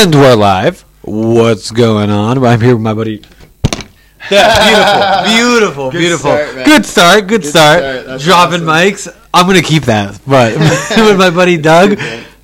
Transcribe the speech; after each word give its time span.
And 0.00 0.14
we're 0.14 0.36
live. 0.36 0.82
What's 1.02 1.70
going 1.72 2.08
on? 2.10 2.42
I'm 2.44 2.60
here 2.60 2.74
with 2.76 2.82
my 2.82 2.94
buddy. 2.94 3.22
Yeah, 4.30 5.24
beautiful, 5.26 5.90
beautiful, 5.90 5.90
Good 5.90 5.98
beautiful. 5.98 6.30
start, 6.30 6.54
man. 6.54 6.64
good 6.66 6.86
start, 6.86 7.20
good, 7.26 7.42
Good 7.42 7.44
start. 7.48 7.80
start, 8.04 8.20
Dropping 8.20 8.68
awesome. 8.68 9.08
mics. 9.08 9.28
I'm 9.34 9.46
gonna 9.46 9.62
keep 9.62 9.84
that, 9.84 10.20
but 10.26 10.56
with 10.96 11.18
my 11.18 11.30
buddy 11.30 11.56
Doug. 11.56 11.98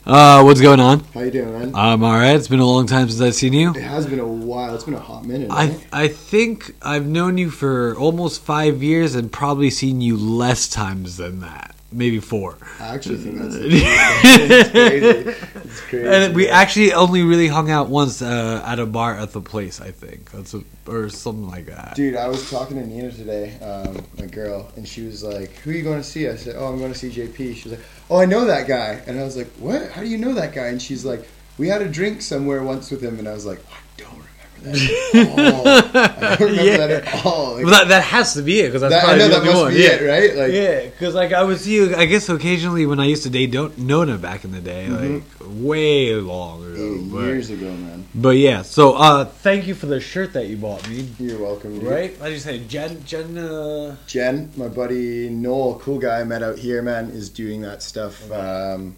Uh, 0.07 0.43
what's 0.43 0.61
going 0.61 0.81
on? 0.81 1.01
How 1.14 1.21
you 1.21 1.31
doing, 1.31 1.53
man? 1.59 1.73
I'm 1.75 2.03
all 2.05 2.13
right. 2.13 2.35
It's 2.37 2.49
been 2.49 2.61
a 2.61 2.67
long 2.67 2.87
time 2.87 3.09
since 3.09 3.21
I've 3.21 3.35
seen 3.35 3.53
you. 3.53 3.71
It 3.71 3.82
has 3.82 4.07
been 4.07 4.18
a 4.21 4.27
while. 4.27 4.75
It's 4.75 4.85
been 4.85 4.95
a 4.95 4.99
hot 5.00 5.25
minute. 5.25 5.50
I 5.50 5.68
right? 5.68 5.86
I 5.93 6.09
think 6.09 6.75
I've 6.82 7.07
known 7.07 7.39
you 7.39 7.50
for 7.50 7.95
almost 7.96 8.43
five 8.43 8.82
years 8.82 9.14
and 9.14 9.31
probably 9.32 9.71
seen 9.71 10.00
you 10.00 10.17
less 10.17 10.68
times 10.68 11.17
than 11.17 11.41
that, 11.41 11.74
maybe 11.93 12.21
four. 12.21 12.57
I 12.80 12.95
actually 12.95 13.19
think 13.19 13.39
that's 13.39 13.55
it. 13.59 13.71
it's 13.73 14.71
crazy. 14.71 15.46
It's 15.64 15.81
crazy. 15.82 16.07
And 16.09 16.35
we 16.35 16.49
actually 16.49 16.93
only 16.93 17.22
really 17.22 17.49
hung 17.49 17.71
out 17.71 17.89
once 17.89 18.21
uh, 18.22 18.63
at 18.67 18.79
a 18.79 18.86
bar 18.86 19.17
at 19.17 19.32
the 19.32 19.40
place. 19.40 19.81
I 19.81 19.90
think 19.90 20.31
that's 20.31 20.54
a, 20.54 20.62
or 20.86 21.09
something 21.09 21.49
like 21.49 21.67
that. 21.67 21.95
Dude, 21.96 22.17
I 22.17 22.29
was 22.29 22.50
talking 22.50 22.76
to 22.79 22.86
Nina 22.86 23.11
today, 23.12 23.57
um, 23.61 24.04
my 24.18 24.26
girl, 24.26 24.71
and 24.76 24.86
she 24.86 25.03
was 25.07 25.23
like, 25.23 25.53
"Who 25.59 25.71
are 25.71 25.75
you 25.75 25.82
going 25.82 25.99
to 25.99 26.04
see?" 26.04 26.29
I 26.29 26.36
said, 26.36 26.57
"Oh, 26.59 26.67
I'm 26.67 26.79
going 26.79 26.93
to 26.93 26.99
see 26.99 27.11
JP." 27.11 27.54
She 27.57 27.68
was 27.68 27.79
like, 27.79 27.87
"Oh, 28.11 28.18
I 28.18 28.25
know 28.26 28.45
that 28.46 28.67
guy," 28.67 29.01
and 29.07 29.18
I 29.18 29.23
was 29.23 29.37
like, 29.37 29.48
"What? 29.59 29.90
How 29.90 30.01
do 30.03 30.09
you 30.09 30.18
know 30.18 30.35
that 30.35 30.53
guy?" 30.54 30.67
And 30.67 30.81
she's 30.82 31.04
like, 31.04 31.26
"We 31.59 31.68
had 31.68 31.82
a 31.82 31.89
drink 31.89 32.23
somewhere 32.23 32.62
once 32.62 32.91
with 32.91 33.03
him," 33.03 33.19
and 33.19 33.28
I 33.28 33.33
was 33.33 33.47
like, 33.47 33.61
"I 33.70 33.78
don't 33.97 34.11
remember 34.11 34.28
that 34.39 34.42
at 34.42 34.53
all. 34.53 34.53
I 34.67 34.73
don't 35.12 36.41
remember 36.41 36.62
Yeah. 36.62 36.77
that 36.78 36.91
at 36.91 37.25
all." 37.27 37.55
Like, 37.55 37.64
Well, 37.64 37.73
that, 37.75 37.89
that 37.89 38.03
has 38.05 38.34
to 38.34 38.42
be 38.42 38.61
it 38.61 38.67
because 38.69 38.81
that's 38.83 38.95
that, 38.95 39.03
I 39.03 39.05
probably 39.05 39.19
know 39.19 39.28
the 39.28 39.41
that 39.41 39.47
must 39.47 39.62
one. 39.62 39.73
be 39.75 39.81
yeah. 39.81 39.89
it, 39.91 40.06
right? 40.09 40.37
Like, 40.37 40.53
yeah, 40.53 40.84
because 40.84 41.14
like 41.14 41.33
I 41.33 41.42
would 41.42 41.61
see 41.61 41.75
you, 41.75 41.95
I 41.97 42.06
guess 42.06 42.28
occasionally 42.28 42.87
when 42.87 43.00
I 43.00 43.06
used 43.06 43.23
to 43.25 43.31
date 43.31 43.50
Don't 43.50 43.77
Nona 43.78 44.19
back 44.19 44.45
in 44.45 44.53
the 44.53 44.61
day, 44.61 44.89
like 44.89 45.23
way 45.41 46.14
long 46.14 46.65
ago. 46.65 46.75
oh, 46.83 47.09
but, 47.12 47.19
years 47.27 47.51
ago, 47.51 47.70
man. 47.70 48.07
but 48.15 48.31
yeah, 48.31 48.62
so 48.62 48.95
uh, 48.95 49.25
thank 49.25 49.67
you 49.67 49.75
for 49.75 49.87
the 49.87 50.01
shirt 50.01 50.33
that 50.33 50.47
you 50.48 50.57
bought 50.57 50.89
me. 50.89 51.09
You're 51.19 51.39
welcome. 51.41 51.79
Dude. 51.79 51.89
Right? 51.89 52.20
Do 52.23 52.31
you 52.31 52.39
say 52.39 52.59
Jen? 52.67 53.05
Jen? 53.05 53.37
Uh, 53.39 53.97
Jen, 54.07 54.51
my 54.57 54.69
buddy 54.69 55.29
Noel, 55.31 55.79
cool 55.79 55.98
guy 55.98 56.20
I 56.20 56.25
met 56.25 56.42
out 56.42 56.59
here, 56.59 56.83
man, 56.83 57.11
is 57.11 57.29
doing 57.29 57.62
that 57.62 57.83
stuff. 57.83 58.31
Um, 58.33 58.97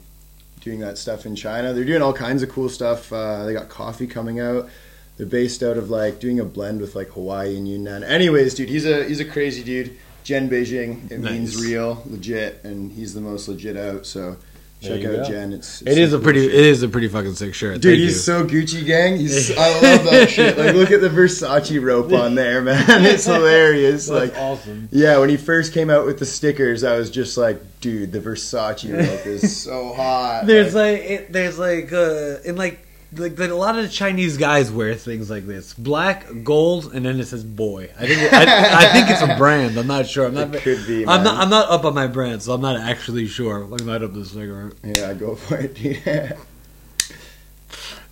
doing 0.61 0.81
that 0.81 0.99
stuff 0.99 1.27
in 1.27 1.37
China. 1.37 1.73
They're 1.73 1.85
doing 1.85 2.03
all 2.03 2.13
kinds 2.13 2.43
of 2.43 2.49
cool 2.49 2.69
stuff. 2.69 3.13
Uh, 3.13 3.45
they 3.45 3.53
got 3.53 3.69
coffee 3.69 4.07
coming 4.09 4.41
out. 4.41 4.69
They're 5.17 5.27
based 5.27 5.63
out 5.63 5.79
of 5.79 5.89
like 5.91 6.21
doing 6.21 6.41
a 6.41 6.45
blend 6.45 6.81
with 6.81 6.95
like 6.95 7.09
Hawaii 7.09 7.57
and 7.57 7.67
Yunnan. 7.69 8.05
Anyways, 8.05 8.55
dude, 8.55 8.69
he's 8.69 8.85
a 8.87 9.05
he's 9.05 9.21
a 9.21 9.25
crazy 9.25 9.63
dude. 9.65 9.97
Jen 10.25 10.51
Beijing, 10.51 11.11
it 11.11 11.21
Nice. 11.21 11.33
means 11.33 11.63
real, 11.65 12.03
legit, 12.07 12.61
and 12.65 12.91
he's 12.93 13.15
the 13.15 13.21
most 13.21 13.47
legit 13.49 13.77
out. 13.77 14.05
So 14.07 14.37
check 14.83 15.05
out 15.05 15.17
go. 15.19 15.25
Jen. 15.25 15.53
It's, 15.53 15.81
it's 15.83 15.91
it 15.93 15.99
is 15.99 16.13
a 16.13 16.19
pretty. 16.19 16.41
cool 16.41 16.49
It 16.49 16.53
shit. 16.53 16.65
is 16.67 16.83
a 16.83 16.89
pretty 16.89 17.07
fucking 17.09 17.35
sick 17.37 17.55
shirt. 17.55 17.75
Dude, 17.81 17.93
Thank 17.93 17.99
he's 18.01 18.13
you. 18.15 18.19
so 18.19 18.45
Gucci 18.45 18.85
gang. 18.85 19.17
He's 19.17 19.51
I 19.57 19.71
love 19.73 20.05
that 20.11 20.29
shit. 20.29 20.59
Like, 20.59 20.75
look 20.75 20.91
at 20.91 21.01
the 21.01 21.09
Versace 21.09 21.81
rope 21.81 22.13
on 22.13 22.35
there, 22.35 22.61
man. 22.61 22.85
It's 23.07 23.25
hilarious. 23.25 24.09
That's 24.09 24.35
like, 24.35 24.43
awesome. 24.43 24.89
yeah, 24.91 25.17
when 25.19 25.29
he 25.29 25.37
first 25.37 25.73
came 25.73 25.89
out 25.91 26.05
with 26.07 26.19
the 26.19 26.27
stickers, 26.27 26.83
I 26.85 26.99
was 26.99 27.09
just 27.09 27.39
like, 27.39 27.63
dude, 27.81 28.11
the 28.13 28.21
Versace 28.21 28.93
rope 28.93 29.27
is 29.27 29.57
so 29.57 29.93
hot. 29.97 30.45
There's 30.47 30.75
Like, 30.75 31.01
like 31.01 31.11
it, 31.11 31.33
there's 31.33 31.59
like 31.59 31.93
uh 31.93 32.39
in 32.45 32.57
like 32.57 32.86
like 33.15 33.37
the, 33.37 33.53
a 33.53 33.55
lot 33.55 33.77
of 33.79 33.83
the 33.85 33.89
Chinese 33.89 34.37
guys 34.37 34.71
wear 34.71 34.95
things 34.95 35.31
like 35.31 35.47
this 35.47 35.73
black 35.75 36.27
gold 36.43 36.93
and 36.95 37.07
then 37.07 37.19
it 37.21 37.27
says 37.27 37.45
boy 37.45 37.89
I 37.99 38.07
think 38.07 38.33
I, 38.33 38.83
I 38.85 38.93
think 38.93 39.09
it's 39.11 39.23
a 39.23 39.37
brand 39.39 39.77
I'm 39.79 39.87
not 39.87 40.07
sure 40.07 40.27
I'm 40.27 40.35
not 40.35 40.55
It 40.55 40.63
could 40.63 40.87
be, 40.87 41.03
I'm 41.07 41.23
man. 41.23 41.25
not 41.25 41.37
I'm 41.43 41.51
not 41.51 41.71
up 41.71 41.85
on 41.85 41.95
my 41.95 42.07
brand 42.09 42.43
so 42.43 42.53
I'm 42.53 42.61
not 42.61 42.77
actually 42.81 43.27
sure 43.27 43.61
let 43.65 43.81
me 43.81 43.87
light 43.93 44.03
up 44.03 44.13
this 44.13 44.33
cigarette 44.33 44.75
yeah, 44.83 45.15
go 45.15 45.35
for 45.37 45.57
it, 45.57 45.75
dude. 45.75 46.03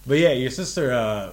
but 0.06 0.18
yeah 0.18 0.32
your 0.32 0.50
sister 0.50 0.92
uh 0.92 1.32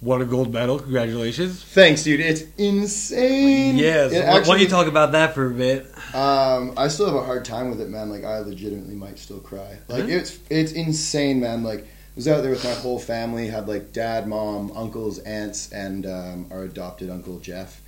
won 0.00 0.22
a 0.22 0.24
gold 0.24 0.52
medal 0.52 0.78
congratulations 0.78 1.62
Thanks, 1.64 2.04
dude. 2.04 2.20
It's 2.20 2.42
insane. 2.56 3.76
yes 3.76 4.12
It 4.12 4.24
why, 4.24 4.34
why 4.34 4.44
don't 4.44 4.60
you 4.60 4.68
talk 4.68 4.86
about 4.86 5.12
that 5.12 5.34
for 5.34 5.46
a 5.46 5.50
bit 5.50 5.86
Um, 6.14 6.72
I 6.76 6.88
still 6.88 7.06
have 7.06 7.16
a 7.16 7.24
hard 7.24 7.44
time 7.44 7.68
with 7.68 7.80
it, 7.82 7.88
man. 7.90 8.08
Like, 8.08 8.24
I 8.24 8.38
legitimately 8.38 8.94
might 8.94 9.18
still 9.18 9.40
cry. 9.40 9.78
Like, 9.88 10.04
Huh? 10.04 10.08
it's 10.10 10.38
it's 10.48 10.72
insane, 10.72 11.40
man. 11.40 11.62
Like, 11.64 11.86
was 12.18 12.26
out 12.26 12.42
there 12.42 12.50
with 12.50 12.64
my 12.64 12.72
whole 12.72 12.98
family. 12.98 13.46
Had 13.46 13.68
like 13.68 13.92
dad, 13.92 14.26
mom, 14.26 14.72
uncles, 14.74 15.20
aunts, 15.20 15.70
and 15.70 16.04
um, 16.04 16.46
our 16.50 16.64
adopted 16.64 17.10
uncle 17.10 17.38
Jeff. 17.38 17.80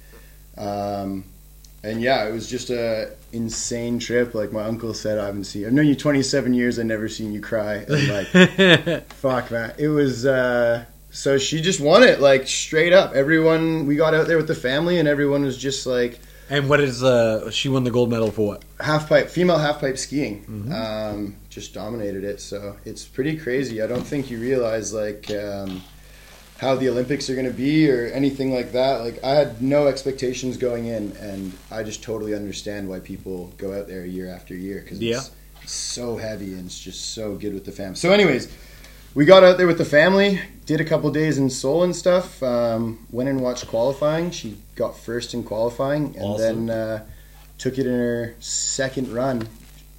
Um, 0.57 1.25
and 1.83 2.01
yeah, 2.01 2.29
it 2.29 2.33
was 2.33 2.49
just 2.49 2.71
a 2.71 3.11
insane 3.33 3.99
trip. 3.99 4.33
Like 4.33 4.53
my 4.53 4.63
uncle 4.63 4.95
said, 4.95 5.19
I 5.19 5.27
haven't 5.27 5.45
seen. 5.45 5.67
I've 5.67 5.73
known 5.73 5.89
you 5.89 5.97
27 5.97 6.55
years. 6.55 6.79
I've 6.79 6.87
never 6.87 7.09
seen 7.09 7.33
you 7.33 7.41
cry. 7.41 7.85
And 7.89 8.09
like, 8.09 9.05
fuck, 9.15 9.51
man. 9.51 9.75
It 9.79 9.89
was. 9.89 10.25
Uh, 10.25 10.85
so 11.11 11.37
she 11.37 11.61
just 11.61 11.81
won 11.81 12.05
it, 12.05 12.21
like 12.21 12.47
straight 12.47 12.93
up. 12.93 13.15
Everyone, 13.15 13.87
we 13.87 13.97
got 13.97 14.15
out 14.15 14.29
there 14.29 14.37
with 14.37 14.47
the 14.47 14.55
family, 14.55 15.01
and 15.01 15.09
everyone 15.09 15.43
was 15.43 15.59
just 15.59 15.87
like 15.87 16.21
and 16.51 16.69
what 16.69 16.81
is 16.81 17.03
uh 17.03 17.51
she 17.51 17.69
won 17.69 17.85
the 17.85 17.91
gold 17.91 18.11
medal 18.11 18.31
for 18.31 18.47
what 18.49 18.63
half 18.81 19.09
pipe, 19.09 19.29
female 19.31 19.59
half 19.59 19.81
pipe 19.81 19.97
skiing. 19.97 20.45
Mhm. 20.45 20.73
Um, 20.73 21.37
just 21.49 21.73
dominated 21.73 22.25
it. 22.25 22.41
So 22.41 22.77
it's 22.85 23.05
pretty 23.05 23.37
crazy. 23.39 23.81
I 23.83 23.87
don't 23.87 24.07
think 24.07 24.31
you 24.31 24.39
realize 24.39 24.93
like 24.93 25.31
um, 25.31 25.83
how 26.59 26.75
the 26.75 26.89
Olympics 26.89 27.31
are 27.31 27.35
going 27.35 27.47
to 27.47 27.53
be 27.53 27.91
or 27.91 28.07
anything 28.09 28.53
like 28.53 28.73
that. 28.73 29.01
Like 29.01 29.23
I 29.25 29.31
had 29.31 29.63
no 29.63 29.87
expectations 29.87 30.57
going 30.57 30.87
in, 30.87 31.13
and 31.21 31.53
I 31.71 31.83
just 31.83 32.03
totally 32.03 32.35
understand 32.35 32.89
why 32.89 33.01
people 33.01 33.53
go 33.57 33.73
out 33.79 33.87
there 33.89 34.05
year 34.05 34.29
after 34.29 34.55
year 34.55 34.81
because 34.83 35.01
Yeah. 35.01 35.23
it's 35.63 35.73
so 35.73 36.17
heavy 36.17 36.53
and 36.55 36.67
it's 36.67 36.79
just 36.81 37.15
so 37.15 37.35
good 37.37 37.55
with 37.55 37.65
the 37.65 37.73
fam. 37.73 37.95
So, 37.95 38.11
anyways. 38.13 38.49
We 39.15 39.25
got 39.25 39.43
out 39.43 39.59
there 39.59 39.67
with 39.67 39.79
the 39.79 39.85
family, 39.85 40.41
did 40.67 40.81
a 40.81 40.85
couple 40.85 41.11
days 41.11 41.37
in 41.37 41.51
Seoul 41.51 41.83
and 41.83 41.95
stuff. 41.97 42.41
Um, 42.43 43.07
went 43.11 43.29
and 43.29 43.41
watched 43.41 43.67
qualifying. 43.67 44.31
She 44.31 44.57
got 44.77 44.97
first 44.97 45.35
in 45.35 45.43
qualifying, 45.43 46.15
and 46.17 46.25
Awesome. 46.25 46.67
then 46.67 46.77
uh, 46.77 47.07
took 47.59 47.77
it 47.79 47.87
in 47.87 47.93
her 47.99 48.35
second 48.39 49.13
run. 49.13 49.49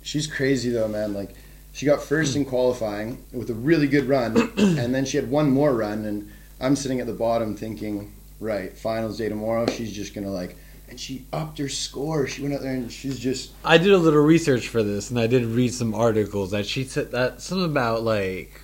She's 0.01 0.27
crazy 0.27 0.69
though, 0.69 0.87
man. 0.87 1.13
Like 1.13 1.35
she 1.73 1.85
got 1.85 2.01
first 2.01 2.35
in 2.37 2.45
qualifying 2.45 3.21
with 3.33 3.49
a 3.49 3.53
really 3.53 3.87
good 3.87 4.07
run, 4.07 4.51
and 4.57 4.95
then 4.95 5.03
she 5.03 5.17
had 5.17 5.29
one 5.29 5.49
more 5.51 5.73
run, 5.73 6.05
and 6.05 6.31
I'm 6.61 6.77
sitting 6.77 7.01
at 7.01 7.07
the 7.07 7.13
bottom 7.13 7.55
thinking, 7.55 8.13
right, 8.39 8.71
finals 8.77 9.17
day 9.17 9.27
tomorrow. 9.27 9.65
She's 9.67 9.91
just 9.91 10.13
gonna 10.13 10.31
like, 10.31 10.55
and 10.87 10.97
she 10.97 11.25
upped 11.33 11.57
her 11.57 11.67
score. 11.69 12.27
She 12.27 12.41
went 12.43 12.53
out 12.53 12.61
there 12.61 12.73
and 12.73 12.89
she's 12.89 13.19
just 13.19 13.51
I 13.65 13.77
did 13.77 13.91
a 13.91 13.97
little 13.97 14.23
research 14.23 14.69
for 14.69 14.83
this, 14.83 15.09
and 15.09 15.19
I 15.19 15.27
did 15.27 15.43
read 15.43 15.73
some 15.73 15.93
articles 15.93 16.51
that 16.51 16.65
she 16.65 16.85
said 16.85 17.11
that 17.11 17.41
something 17.41 17.65
about 17.65 18.03
like, 18.03 18.61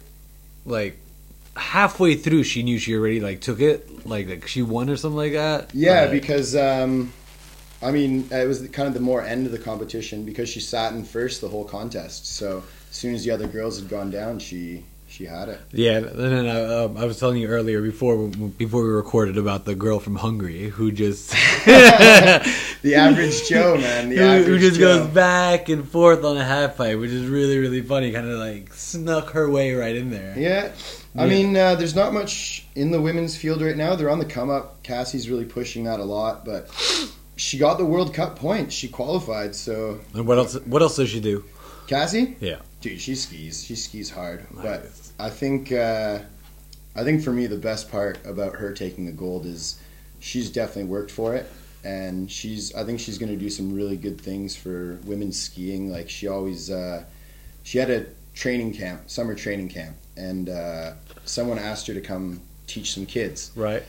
like 0.67 0.97
halfway 1.55 2.15
through 2.15 2.43
she 2.43 2.61
knew 2.61 2.77
she 2.77 2.95
already 2.95 3.19
like 3.19 3.41
took 3.41 3.59
it, 3.59 4.05
like, 4.05 4.27
like 4.29 4.47
she 4.47 4.61
won 4.61 4.89
or 4.89 4.97
something 4.97 5.17
like 5.17 5.33
that. 5.33 5.73
yeah, 5.73 6.01
Like, 6.01 6.11
because 6.11 6.55
um, 6.55 7.13
I 7.81 7.91
mean 7.91 8.27
it 8.31 8.47
was 8.47 8.67
kind 8.69 8.87
of 8.87 8.93
the 8.93 8.99
more 8.99 9.21
end 9.23 9.45
of 9.45 9.51
the 9.51 9.59
competition 9.59 10.23
because 10.25 10.49
she 10.49 10.59
sat 10.59 10.93
in 10.93 11.03
first 11.03 11.41
the 11.41 11.49
whole 11.49 11.65
contest. 11.65 12.27
So 12.27 12.63
as 12.89 12.95
soon 12.95 13.15
as 13.15 13.23
the 13.23 13.31
other 13.31 13.47
girls 13.47 13.79
had 13.79 13.89
gone 13.89 14.11
down, 14.11 14.39
she 14.39 14.83
she 15.09 15.25
had 15.25 15.49
it. 15.49 15.59
yeah. 15.71 15.97
And 15.97 16.05
then 16.19 16.45
I, 16.47 16.83
um, 16.83 16.97
I 16.97 17.05
was 17.05 17.19
telling 17.19 17.37
you 17.41 17.47
earlier 17.47 17.81
before 17.81 18.27
before 18.27 18.83
we 18.83 18.89
recorded 18.89 19.37
about 19.37 19.65
the 19.65 19.73
girl 19.75 19.99
from 19.99 20.15
Hungary 20.15 20.69
who 20.69 20.91
just 20.91 21.31
The 22.81 22.95
average 22.95 23.47
Joe, 23.47 23.77
man. 23.77 24.09
The 24.09 24.15
who, 24.17 24.43
who 24.43 24.59
just 24.59 24.79
Joe. 24.79 24.99
goes 24.99 25.07
back 25.13 25.69
and 25.69 25.87
forth 25.87 26.23
on 26.23 26.37
a 26.37 26.43
half 26.43 26.77
pipe, 26.77 26.99
which 26.99 27.11
is 27.11 27.27
really 27.27 27.57
really 27.57 27.81
funny. 27.81 28.11
Kind 28.11 28.27
of 28.29 28.37
like 28.39 28.73
snuck 28.73 29.31
her 29.31 29.49
way 29.49 29.73
right 29.73 29.95
in 29.95 30.09
there. 30.11 30.37
Yeah. 30.37 30.71
I 31.15 31.23
Yeah. 31.25 31.29
mean, 31.29 31.57
uh, 31.57 31.75
there's 31.75 31.95
not 31.95 32.13
much 32.13 32.65
in 32.75 32.91
the 32.91 33.01
women's 33.01 33.35
field 33.35 33.61
right 33.61 33.75
now. 33.77 33.95
They're 33.95 34.09
on 34.09 34.19
the 34.19 34.25
come 34.25 34.49
up. 34.49 34.83
Cassie's 34.83 35.29
really 35.29 35.45
pushing 35.45 35.85
that 35.85 35.99
a 35.99 36.03
lot, 36.03 36.45
but 36.45 36.69
she 37.35 37.57
got 37.57 37.77
the 37.79 37.85
World 37.85 38.13
Cup 38.13 38.37
points. 38.37 38.75
She 38.75 38.87
qualified, 38.87 39.55
so 39.55 39.99
And 40.13 40.27
what 40.27 40.37
else? 40.37 40.55
What 40.65 40.81
else 40.81 40.95
does 40.97 41.09
she 41.09 41.19
do? 41.19 41.43
Cassie, 41.87 42.35
Yeah. 42.41 42.57
Dude, 42.81 42.99
she 42.99 43.15
skis. 43.15 43.63
She 43.63 43.75
skis 43.75 44.09
hard. 44.09 44.45
But 44.51 44.89
I 45.19 45.29
think, 45.29 45.71
uh, 45.71 46.19
I 46.95 47.03
think 47.03 47.23
for 47.23 47.31
me, 47.31 47.47
the 47.47 47.57
best 47.57 47.91
part 47.91 48.23
about 48.25 48.55
her 48.55 48.71
taking 48.73 49.05
the 49.05 49.11
gold 49.11 49.45
is 49.45 49.79
she's 50.19 50.49
definitely 50.49 50.85
worked 50.85 51.11
for 51.11 51.35
it, 51.35 51.49
and 51.83 52.29
she's. 52.29 52.73
I 52.75 52.83
think 52.83 52.99
she's 52.99 53.17
going 53.17 53.31
to 53.31 53.37
do 53.37 53.49
some 53.49 53.73
really 53.73 53.97
good 53.97 54.19
things 54.19 54.55
for 54.55 54.99
women's 55.05 55.39
skiing. 55.39 55.91
Like 55.91 56.09
she 56.09 56.27
always, 56.27 56.69
uh, 56.69 57.03
she 57.63 57.77
had 57.77 57.89
a 57.89 58.05
training 58.33 58.73
camp, 58.73 59.09
summer 59.09 59.35
training 59.35 59.69
camp, 59.69 59.95
and 60.15 60.49
uh, 60.49 60.93
someone 61.25 61.59
asked 61.59 61.87
her 61.87 61.93
to 61.93 62.01
come 62.01 62.41
teach 62.67 62.93
some 62.93 63.05
kids. 63.05 63.51
Right. 63.55 63.83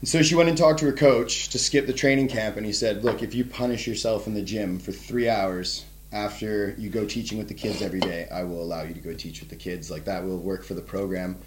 And 0.00 0.08
so 0.08 0.20
she 0.20 0.34
went 0.34 0.48
and 0.48 0.58
talked 0.58 0.80
to 0.80 0.86
her 0.86 0.92
coach 0.92 1.50
to 1.50 1.58
skip 1.58 1.86
the 1.86 1.92
training 1.92 2.28
camp, 2.28 2.56
and 2.56 2.66
he 2.66 2.72
said, 2.72 3.04
"Look, 3.04 3.22
if 3.22 3.34
you 3.34 3.44
punish 3.44 3.86
yourself 3.86 4.26
in 4.26 4.34
the 4.34 4.42
gym 4.42 4.78
for 4.78 4.92
three 4.92 5.28
hours 5.28 5.84
after 6.12 6.74
you 6.78 6.90
go 6.90 7.04
teaching 7.06 7.38
with 7.38 7.48
the 7.48 7.54
kids 7.54 7.82
every 7.82 8.00
day, 8.00 8.28
I 8.30 8.44
will 8.44 8.62
allow 8.62 8.82
you 8.82 8.94
to 8.94 9.00
go 9.00 9.14
teach 9.14 9.40
with 9.40 9.48
the 9.48 9.56
kids. 9.56 9.90
Like 9.90 10.04
that 10.04 10.24
will 10.24 10.38
work 10.38 10.64
for 10.64 10.74
the 10.74 10.82
program." 10.82 11.38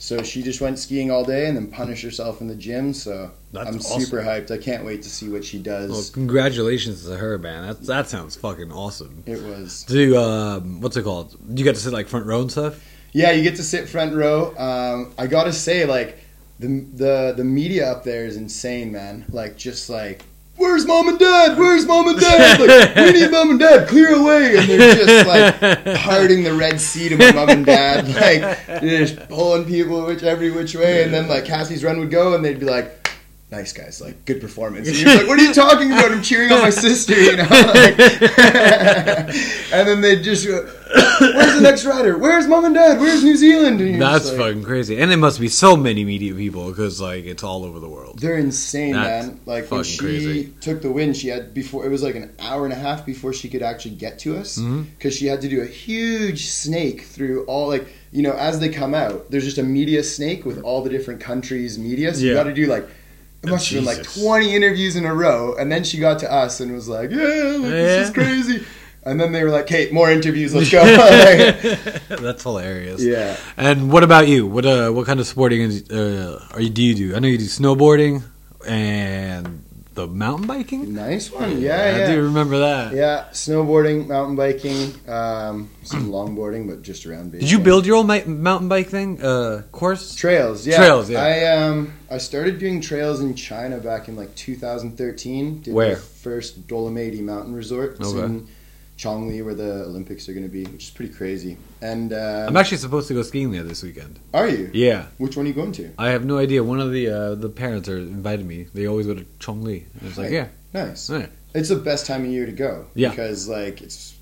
So 0.00 0.22
she 0.22 0.42
just 0.42 0.60
went 0.60 0.78
skiing 0.78 1.10
all 1.10 1.24
day 1.24 1.46
and 1.46 1.56
then 1.56 1.66
punished 1.66 2.04
herself 2.04 2.40
in 2.40 2.46
the 2.46 2.54
gym. 2.54 2.94
So 2.94 3.32
That's 3.52 3.68
I'm 3.68 3.76
awesome. 3.78 4.00
super 4.00 4.22
hyped. 4.22 4.52
I 4.52 4.58
can't 4.58 4.84
wait 4.84 5.02
to 5.02 5.10
see 5.10 5.28
what 5.28 5.44
she 5.44 5.58
does. 5.58 5.90
Well, 5.90 6.04
congratulations 6.12 7.04
to 7.04 7.16
her, 7.16 7.36
man. 7.36 7.66
That 7.66 7.82
that 7.86 8.08
sounds 8.08 8.36
fucking 8.36 8.70
awesome. 8.70 9.24
It 9.26 9.42
was 9.42 9.82
Do 9.84 10.16
um, 10.16 10.80
what's 10.80 10.96
it 10.96 11.02
called? 11.02 11.36
You 11.52 11.64
got 11.64 11.74
to 11.74 11.80
sit 11.80 11.92
like 11.92 12.06
front 12.06 12.26
row 12.26 12.40
and 12.40 12.50
stuff. 12.50 12.84
Yeah, 13.12 13.32
you 13.32 13.42
get 13.42 13.56
to 13.56 13.64
sit 13.64 13.88
front 13.88 14.14
row. 14.14 14.54
Um, 14.56 15.12
I 15.18 15.26
gotta 15.26 15.52
say, 15.52 15.84
like 15.84 16.18
the 16.60 16.68
the 16.94 17.34
the 17.36 17.44
media 17.44 17.90
up 17.90 18.04
there 18.04 18.26
is 18.26 18.36
insane, 18.36 18.92
man. 18.92 19.24
Like 19.30 19.56
just 19.56 19.90
like. 19.90 20.24
Where's 20.58 20.84
mom 20.86 21.08
and 21.08 21.18
dad? 21.18 21.56
Where's 21.56 21.86
mom 21.86 22.08
and 22.08 22.18
dad? 22.20 22.60
Like, 22.60 22.96
we 22.96 23.12
need 23.20 23.30
mom 23.30 23.50
and 23.50 23.60
dad. 23.60 23.88
Clear 23.88 24.14
away! 24.14 24.56
And 24.58 24.68
they're 24.68 24.96
just 24.96 25.26
like 25.26 25.84
parting 26.00 26.42
the 26.42 26.52
red 26.52 26.80
sea 26.80 27.08
to 27.08 27.16
my 27.16 27.30
mom 27.30 27.48
and 27.48 27.64
dad. 27.64 28.08
Like 28.08 28.66
they're 28.66 29.06
just 29.06 29.28
pulling 29.28 29.64
people 29.64 30.04
which 30.04 30.24
every 30.24 30.50
which 30.50 30.74
way. 30.74 31.04
And 31.04 31.14
then 31.14 31.28
like 31.28 31.44
Cassie's 31.44 31.84
run 31.84 32.00
would 32.00 32.10
go, 32.10 32.34
and 32.34 32.44
they'd 32.44 32.58
be 32.58 32.66
like, 32.66 32.97
"Nice 33.50 33.72
guys, 33.72 34.00
like 34.00 34.24
good 34.24 34.40
performance." 34.40 34.88
And 34.88 34.96
you're 34.96 35.14
like, 35.14 35.26
"What 35.26 35.38
are 35.38 35.42
you 35.42 35.54
talking 35.54 35.90
about?" 35.90 36.12
I'm 36.12 36.22
cheering 36.22 36.52
on 36.52 36.60
my 36.60 36.70
sister, 36.70 37.18
you 37.18 37.36
know. 37.36 37.46
Like, 37.48 37.98
and 39.72 39.88
then 39.88 40.00
they 40.00 40.20
just, 40.20 40.46
go, 40.46 40.68
"Where's 41.20 41.54
the 41.54 41.60
next 41.62 41.84
rider? 41.84 42.18
Where's 42.18 42.46
mom 42.46 42.64
and 42.66 42.74
dad? 42.74 43.00
Where's 43.00 43.24
New 43.24 43.36
Zealand?" 43.36 43.80
And 43.80 44.00
That's 44.00 44.28
like, 44.28 44.38
fucking 44.38 44.64
crazy, 44.64 45.00
and 45.00 45.10
there 45.10 45.18
must 45.18 45.40
be 45.40 45.48
so 45.48 45.76
many 45.76 46.04
media 46.04 46.34
people 46.34 46.68
because 46.68 47.00
like 47.00 47.24
it's 47.24 47.42
all 47.42 47.64
over 47.64 47.78
the 47.78 47.88
world. 47.88 48.18
They're 48.18 48.38
insane, 48.38 48.92
That's 48.92 49.26
man. 49.26 49.40
Like 49.46 49.70
when 49.70 49.82
she 49.84 49.98
crazy. 49.98 50.52
took 50.60 50.82
the 50.82 50.90
win, 50.90 51.14
she 51.14 51.28
had 51.28 51.54
before 51.54 51.86
it 51.86 51.88
was 51.88 52.02
like 52.02 52.14
an 52.14 52.34
hour 52.38 52.64
and 52.64 52.72
a 52.72 52.76
half 52.76 53.06
before 53.06 53.32
she 53.32 53.48
could 53.48 53.62
actually 53.62 53.94
get 53.94 54.18
to 54.20 54.36
us 54.36 54.58
mm-hmm. 54.58 54.82
because 54.82 55.16
she 55.16 55.26
had 55.26 55.40
to 55.42 55.48
do 55.48 55.62
a 55.62 55.66
huge 55.66 56.46
snake 56.46 57.02
through 57.02 57.44
all 57.44 57.68
like 57.68 57.88
you 58.12 58.22
know 58.22 58.32
as 58.32 58.60
they 58.60 58.68
come 58.68 58.94
out. 58.94 59.30
There's 59.30 59.44
just 59.44 59.58
a 59.58 59.62
media 59.62 60.02
snake 60.02 60.44
with 60.44 60.62
all 60.62 60.82
the 60.82 60.90
different 60.90 61.20
countries' 61.20 61.78
media. 61.78 62.14
So 62.14 62.24
you 62.24 62.34
got 62.34 62.44
to 62.44 62.54
do 62.54 62.66
like. 62.66 62.88
It 63.42 63.50
must 63.50 63.68
have 63.70 63.78
been 63.78 63.84
like 63.84 64.02
20 64.02 64.54
interviews 64.54 64.96
in 64.96 65.04
a 65.04 65.14
row, 65.14 65.54
and 65.56 65.70
then 65.70 65.84
she 65.84 65.98
got 65.98 66.18
to 66.20 66.32
us 66.32 66.60
and 66.60 66.74
was 66.74 66.88
like, 66.88 67.10
"Yeah, 67.10 67.18
like, 67.18 67.70
this 67.70 68.08
is 68.08 68.14
crazy." 68.14 68.64
And 69.04 69.18
then 69.18 69.32
they 69.32 69.44
were 69.44 69.50
like, 69.50 69.66
"Kate, 69.66 69.92
more 69.92 70.10
interviews, 70.10 70.54
let's 70.54 70.70
go." 70.70 70.84
That's 72.08 72.42
hilarious. 72.42 73.00
yeah, 73.00 73.36
And 73.56 73.92
what 73.92 74.02
about 74.02 74.26
you? 74.28 74.46
What 74.46 74.66
uh, 74.66 74.90
what 74.90 75.06
kind 75.06 75.20
of 75.20 75.26
sporting 75.26 75.60
is, 75.62 75.88
uh, 75.90 76.44
are 76.52 76.60
you? 76.60 76.68
Do 76.70 76.82
you 76.82 76.94
do? 76.94 77.16
I 77.16 77.20
know 77.20 77.28
you 77.28 77.38
do 77.38 77.44
snowboarding 77.44 78.22
and 78.66 79.64
the 79.98 80.06
mountain 80.06 80.46
biking. 80.46 80.94
nice 80.94 81.32
one. 81.32 81.60
Yeah, 81.60 81.74
I 81.74 81.98
yeah. 81.98 82.12
do 82.12 82.22
remember 82.22 82.58
that. 82.60 82.94
Yeah, 82.94 83.24
snowboarding, 83.32 84.06
mountain 84.06 84.36
biking, 84.36 84.94
um, 85.08 85.70
some 85.82 86.08
longboarding, 86.10 86.68
but 86.68 86.82
just 86.82 87.04
around. 87.04 87.32
Did 87.32 87.50
you 87.50 87.58
build 87.58 87.84
your 87.84 87.96
own 87.96 88.06
mountain 88.06 88.68
bike 88.68 88.88
thing? 88.88 89.20
Uh, 89.20 89.62
course? 89.72 90.14
trails? 90.14 90.64
Yeah, 90.66 90.76
Trails, 90.76 91.10
yeah. 91.10 91.20
I 91.24 91.32
um 91.56 91.92
I 92.10 92.18
started 92.18 92.60
doing 92.60 92.80
trails 92.80 93.20
in 93.20 93.34
China 93.34 93.78
back 93.78 94.06
in 94.08 94.14
like 94.14 94.32
2013. 94.36 95.62
Did 95.62 95.74
Where? 95.74 95.96
first 95.96 96.66
Dolomiti 96.68 97.20
mountain 97.20 97.54
resort 97.54 98.00
Okay. 98.00 98.24
in 98.24 98.46
Chongli, 98.98 99.44
where 99.44 99.54
the 99.54 99.84
Olympics 99.84 100.28
are 100.28 100.32
going 100.32 100.44
to 100.46 100.50
be, 100.52 100.64
which 100.66 100.84
is 100.84 100.90
pretty 100.90 101.14
crazy. 101.14 101.56
And 101.80 102.12
um, 102.12 102.48
I'm 102.48 102.56
actually 102.56 102.78
supposed 102.78 103.08
to 103.08 103.14
go 103.14 103.22
skiing 103.22 103.52
there 103.52 103.62
this 103.62 103.82
weekend. 103.82 104.18
are 104.34 104.48
you? 104.48 104.70
Yeah, 104.74 105.06
Which 105.18 105.36
one 105.36 105.46
are 105.46 105.48
you 105.48 105.54
going 105.54 105.72
to? 105.72 105.90
I 105.96 106.08
have 106.10 106.24
no 106.24 106.36
idea. 106.38 106.64
One 106.64 106.80
of 106.80 106.92
the 106.92 107.08
uh, 107.08 107.34
the 107.36 107.48
parents 107.48 107.88
are 107.88 107.98
invited 107.98 108.44
me. 108.44 108.66
They 108.74 108.86
always 108.86 109.06
go 109.06 109.14
to 109.14 109.24
Chongli. 109.38 109.84
And 110.00 110.08
it's 110.08 110.18
like, 110.18 110.30
yeah, 110.30 110.48
Nice. 110.74 111.08
Right. 111.08 111.30
It's 111.54 111.70
the 111.70 111.76
best 111.76 112.06
time 112.06 112.24
of 112.24 112.30
year 112.30 112.44
to 112.46 112.52
go. 112.52 112.86
Yeah. 112.94 113.10
Because 113.10 113.48
like 113.48 113.80
it's 113.80 114.14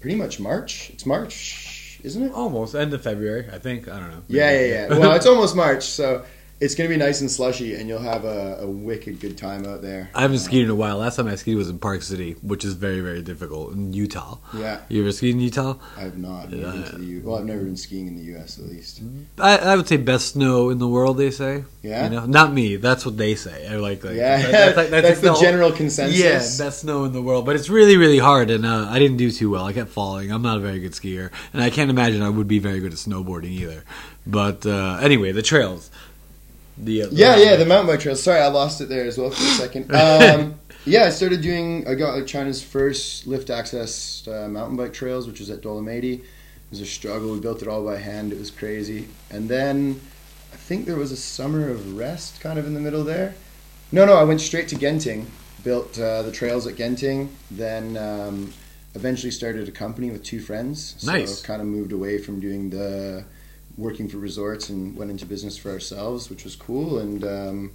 pretty 0.00 0.16
much 0.16 0.40
March. 0.40 0.90
It's 0.90 1.04
March, 1.04 1.98
isn't 2.02 2.22
it? 2.22 2.32
almost 2.32 2.74
end 2.74 2.94
of 2.94 3.02
February. 3.02 3.48
I 3.52 3.58
think. 3.58 3.88
I 3.88 3.98
don't 3.98 4.10
know. 4.10 4.22
Yeah, 4.28 4.50
yeah, 4.52 4.66
yeah. 4.66 4.98
Well, 4.98 5.12
it's 5.12 5.26
almost 5.26 5.54
March, 5.56 5.82
so 5.84 6.24
it's 6.60 6.74
gonna 6.74 6.88
be 6.90 6.96
nice 6.96 7.20
and 7.22 7.30
slushy, 7.30 7.74
and 7.74 7.88
you'll 7.88 7.98
have 8.00 8.24
a, 8.24 8.58
a 8.60 8.66
wicked 8.66 9.18
good 9.20 9.38
time 9.38 9.64
out 9.66 9.80
there. 9.82 10.10
I 10.14 10.20
haven't 10.22 10.38
skied 10.40 10.64
in 10.64 10.70
a 10.70 10.74
while. 10.74 10.98
Last 10.98 11.16
time 11.16 11.26
I 11.26 11.34
skied 11.36 11.56
was 11.56 11.68
in 11.70 11.78
Park 11.78 12.02
City, 12.02 12.32
which 12.42 12.64
is 12.64 12.74
very, 12.74 13.00
very 13.00 13.22
difficult 13.22 13.72
in 13.72 13.92
Utah. 13.92 14.36
Yeah, 14.54 14.80
You 14.88 15.00
ever 15.02 15.12
skied 15.12 15.34
in 15.34 15.40
Utah? 15.40 15.76
I've 15.96 16.18
not 16.18 16.50
been 16.50 16.60
to 16.60 16.98
the 16.98 17.04
U. 17.04 17.22
Well, 17.24 17.38
I've 17.38 17.46
never 17.46 17.62
been 17.62 17.76
skiing 17.76 18.06
in 18.08 18.16
the 18.16 18.22
U.S. 18.34 18.58
at 18.58 18.66
least. 18.66 19.00
I, 19.38 19.56
I 19.56 19.76
would 19.76 19.88
say 19.88 19.96
best 19.96 20.28
snow 20.32 20.68
in 20.70 20.78
the 20.78 20.88
world. 20.88 21.16
They 21.16 21.30
say. 21.30 21.64
Yeah, 21.82 22.04
You 22.04 22.10
know, 22.10 22.26
not 22.26 22.52
me. 22.52 22.76
That's 22.76 23.06
what 23.06 23.16
they 23.16 23.34
say. 23.36 23.66
I 23.66 23.76
like. 23.76 24.04
like 24.04 24.14
yeah. 24.16 24.42
that- 24.42 24.52
That's, 24.52 24.76
like- 24.92 25.04
like 25.04 25.18
the, 25.20 25.32
whole- 25.32 25.40
general 25.40 25.72
consensus. 25.72 26.18
Yeah, 26.20 26.38
best 26.64 26.80
snow 26.80 27.04
in 27.04 27.12
the 27.12 27.22
world, 27.22 27.46
but 27.46 27.56
it's 27.56 27.70
really, 27.70 27.96
really 27.96 28.18
hard, 28.18 28.50
and 28.50 28.66
uh, 28.66 28.86
I 28.90 28.98
didn't 28.98 29.16
do 29.16 29.30
too 29.30 29.48
well. 29.50 29.64
I 29.64 29.72
kept 29.72 29.90
falling. 29.90 30.30
I'm 30.30 30.42
not 30.42 30.58
a 30.58 30.60
very 30.60 30.78
good 30.78 30.92
skier, 30.92 31.30
and 31.54 31.62
I 31.62 31.70
can't 31.70 31.90
imagine 31.90 32.20
I 32.22 32.28
would 32.28 32.48
be 32.48 32.58
very 32.58 32.80
good 32.80 32.92
at 32.92 32.98
snowboarding 32.98 33.50
either. 33.52 33.82
But 34.26 34.66
uh, 34.66 34.98
anyway, 35.00 35.32
the 35.32 35.42
trails. 35.42 35.90
The, 36.84 37.02
uh, 37.04 37.08
yeah, 37.10 37.36
yeah. 37.36 37.56
The 37.56 37.66
mountain 37.66 37.86
bike 37.88 38.00
trails. 38.00 38.22
Sorry, 38.22 38.40
I 38.40 38.48
lost 38.48 38.80
it 38.80 38.88
there 38.88 39.04
as 39.04 39.18
well 39.18 39.30
for 39.30 39.42
a 39.42 39.46
second. 39.46 39.90
Um, 39.94 40.58
yeah, 40.86 41.04
I 41.04 41.10
started 41.10 41.42
doing. 41.42 41.86
I 41.86 41.94
got 41.94 42.14
like 42.14 42.26
China's 42.26 42.62
first 42.62 43.26
lift 43.26 43.50
access 43.50 44.26
uh, 44.26 44.48
mountain 44.48 44.76
bike 44.78 44.94
trails, 44.94 45.26
which 45.26 45.38
was 45.40 45.50
at 45.50 45.60
Dolomiti. 45.60 46.14
It 46.20 46.24
was 46.70 46.80
a 46.80 46.86
struggle. 46.86 47.32
We 47.32 47.40
built 47.40 47.60
it 47.62 47.68
all 47.68 47.84
by 47.84 47.96
hand. 47.98 48.32
It 48.32 48.38
was 48.38 48.50
crazy. 48.50 49.08
And 49.30 49.48
then 49.48 50.00
I 50.52 50.56
think 50.56 50.86
there 50.86 50.96
was 50.96 51.12
a 51.12 51.16
summer 51.16 51.68
of 51.68 51.96
rest 51.98 52.40
kind 52.40 52.58
of 52.58 52.66
in 52.66 52.72
the 52.74 52.80
middle 52.80 53.04
there. 53.04 53.34
No, 53.92 54.06
no, 54.06 54.14
I 54.14 54.24
went 54.24 54.40
straight 54.40 54.68
to 54.68 54.76
Genting. 54.76 55.26
Built 55.64 55.98
uh, 55.98 56.22
the 56.22 56.32
trails 56.32 56.66
at 56.66 56.76
Genting. 56.76 57.28
Then 57.50 57.96
um, 57.98 58.52
eventually 58.94 59.32
started 59.32 59.68
a 59.68 59.72
company 59.72 60.10
with 60.10 60.22
two 60.22 60.40
friends. 60.40 60.94
So 60.98 61.12
Nice. 61.12 61.42
kind 61.42 61.60
of 61.60 61.68
moved 61.68 61.92
away 61.92 62.16
from 62.18 62.40
doing 62.40 62.70
the 62.70 63.24
working 63.76 64.08
for 64.08 64.18
resorts 64.18 64.68
and 64.68 64.96
went 64.96 65.10
into 65.10 65.26
business 65.26 65.56
for 65.56 65.70
ourselves, 65.70 66.28
which 66.30 66.44
was 66.44 66.56
cool. 66.56 66.98
And 66.98 67.24
um, 67.24 67.72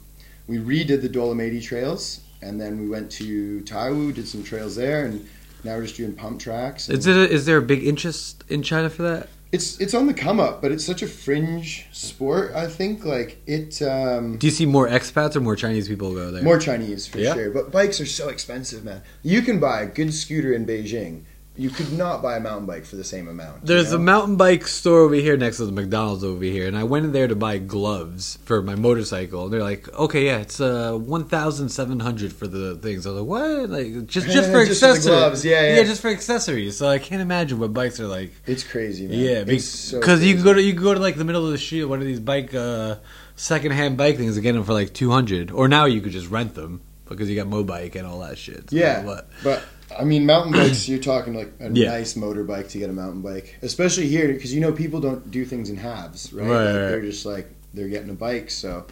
we 0.48 0.58
redid 0.58 1.02
the 1.02 1.10
Dolomiti 1.10 1.62
trails, 1.64 2.22
and 2.42 2.60
then 2.60 2.80
we 2.80 2.88
went 2.88 3.12
to 3.14 3.62
Taiwu, 3.62 4.14
did 4.14 4.28
some 4.28 4.44
trails 4.44 4.76
there, 4.76 5.06
and 5.06 5.28
now 5.64 5.76
we're 5.76 5.84
just 5.84 5.98
doing 5.98 6.14
pump 6.14 6.40
tracks. 6.40 6.90
Is 6.90 7.08
it? 7.08 7.16
A, 7.16 7.30
is 7.30 7.46
there 7.46 7.58
a 7.58 7.62
big 7.62 7.84
interest 7.84 8.44
in 8.50 8.62
China 8.62 8.90
for 8.90 9.04
that? 9.04 9.30
It's 9.52 9.80
it's 9.80 9.94
on 9.94 10.06
the 10.08 10.14
come 10.14 10.40
up, 10.40 10.62
but 10.62 10.72
it's 10.72 10.84
such 10.84 11.02
a 11.02 11.08
fringe 11.08 11.86
sport. 11.94 12.52
I 12.54 12.68
think 12.68 13.06
like 13.06 13.42
it. 13.48 13.82
Um, 13.82 14.38
Do 14.38 14.48
you 14.48 14.52
see 14.52 14.66
more 14.66 14.88
expats 14.88 15.36
or 15.36 15.40
more 15.40 15.56
Chinese 15.56 15.88
people 15.88 16.14
go 16.14 16.30
there? 16.30 16.44
more 16.44 16.60
Chinese 16.60 17.08
for 17.08 17.20
Yeah? 17.20 17.34
sure, 17.36 17.52
but 17.52 17.72
bikes 17.72 18.02
are 18.02 18.06
so 18.06 18.28
expensive, 18.28 18.84
man. 18.84 19.02
You 19.24 19.42
can 19.44 19.60
buy 19.60 19.82
a 19.84 19.86
good 19.86 20.14
scooter 20.14 20.52
in 20.52 20.66
Beijing. 20.66 21.22
You 21.58 21.70
could 21.70 21.94
not 21.94 22.22
buy 22.22 22.36
a 22.36 22.40
mountain 22.42 22.66
bike 22.66 22.84
for 22.86 22.98
the 22.98 23.04
same 23.06 23.30
amount. 23.30 23.62
you 23.62 23.68
There's 23.68 23.92
know? 23.92 23.98
a 23.98 24.00
mountain 24.00 24.36
bike 24.36 24.68
store 24.68 25.00
over 25.00 25.16
here 25.16 25.38
next 25.38 25.58
to 25.58 25.66
the 25.66 25.72
McDonald's 25.72 26.24
over 26.24 26.44
here, 26.44 26.68
and 26.68 26.78
I 26.78 26.84
went 26.84 27.06
in 27.06 27.14
there 27.14 27.28
to 27.30 27.36
buy 27.36 27.60
gloves 27.60 28.38
for 28.44 28.62
my 28.62 28.76
motorcycle. 28.76 29.46
And 29.46 29.54
they're 29.54 29.64
like, 29.64 29.88
"Okay, 29.94 30.26
yeah, 30.26 30.40
it's 30.40 30.60
uh 30.60 30.94
one 30.98 31.24
thousand 31.24 31.70
seven 31.70 32.02
hundred 32.02 32.34
for 32.34 32.46
the 32.48 32.76
things." 32.76 33.08
I 33.08 33.12
was 33.12 33.20
like, 33.22 33.28
"What? 33.30 33.70
Like 33.70 34.06
just 34.08 34.28
just 34.28 34.52
for 34.52 34.66
Just 34.66 34.82
for 34.82 34.88
accessories? 34.88 35.06
gloves, 35.06 35.46
yeah, 35.46 35.76
yeah. 35.78 35.84
just 35.84 36.02
for 36.02 36.10
accessories." 36.10 36.78
So 36.78 36.88
I 36.90 37.00
can't 37.00 37.22
imagine 37.22 37.58
what 37.60 37.74
bikes 37.74 38.00
are 38.02 38.08
like. 38.08 38.34
It's 38.46 38.64
crazy, 38.64 39.08
man. 39.08 39.18
Yeah, 39.18 39.44
because 39.46 39.66
so 39.66 39.98
you 40.16 40.34
can 40.36 40.44
go 40.44 40.54
to 40.54 40.62
you 40.62 40.74
can 40.74 40.84
go 40.84 40.94
to 40.94 41.00
like 41.00 41.16
the 41.16 41.24
middle 41.26 41.46
of 41.46 41.52
the 41.54 41.58
street, 41.58 41.86
one 41.86 42.00
of 42.02 42.06
these 42.06 42.20
bike 42.20 42.54
uh 42.54 42.96
secondhand 43.38 43.98
bike 43.98 44.18
things, 44.18 44.36
and 44.36 44.44
get 44.44 44.54
them 44.54 44.64
for 44.66 44.74
like 44.74 44.94
two 44.94 45.12
hundred. 45.12 45.52
Or 45.52 45.68
now 45.68 45.86
you 45.86 46.02
could 46.02 46.12
just 46.12 46.30
rent 46.30 46.56
them 46.56 46.82
because 47.08 47.30
you 47.30 47.36
got 47.36 47.48
Mobike 47.48 47.96
and 47.96 48.06
all 48.08 48.20
that 48.20 48.38
shit. 48.38 48.72
So 48.72 48.76
Yeah. 48.76 49.04
what? 49.06 49.30
But 49.44 49.64
I 49.98 50.04
mean, 50.04 50.26
mountain 50.26 50.52
bikes. 50.62 50.88
You're 50.90 51.00
talking 51.00 51.34
like 51.34 51.52
a 51.60 51.70
Yeah. 51.72 51.90
nice 51.92 52.14
motorbike 52.16 52.70
to 52.70 52.78
get 52.78 52.90
a 52.90 52.94
mountain 52.94 53.22
bike, 53.22 53.58
especially 53.62 54.08
here 54.08 54.28
because 54.34 54.54
you 54.54 54.62
know 54.62 54.72
people 54.72 55.00
don't 55.00 55.30
do 55.32 55.46
things 55.46 55.70
in 55.70 55.78
halves, 55.78 56.32
right? 56.34 56.48
Right, 56.48 56.50
Like, 56.58 56.66
right. 56.66 56.74
They're 56.90 57.02
just 57.02 57.26
like 57.26 57.50
they're 57.74 57.90
getting 57.90 58.10
a 58.10 58.14
bike, 58.14 58.50
so 58.52 58.86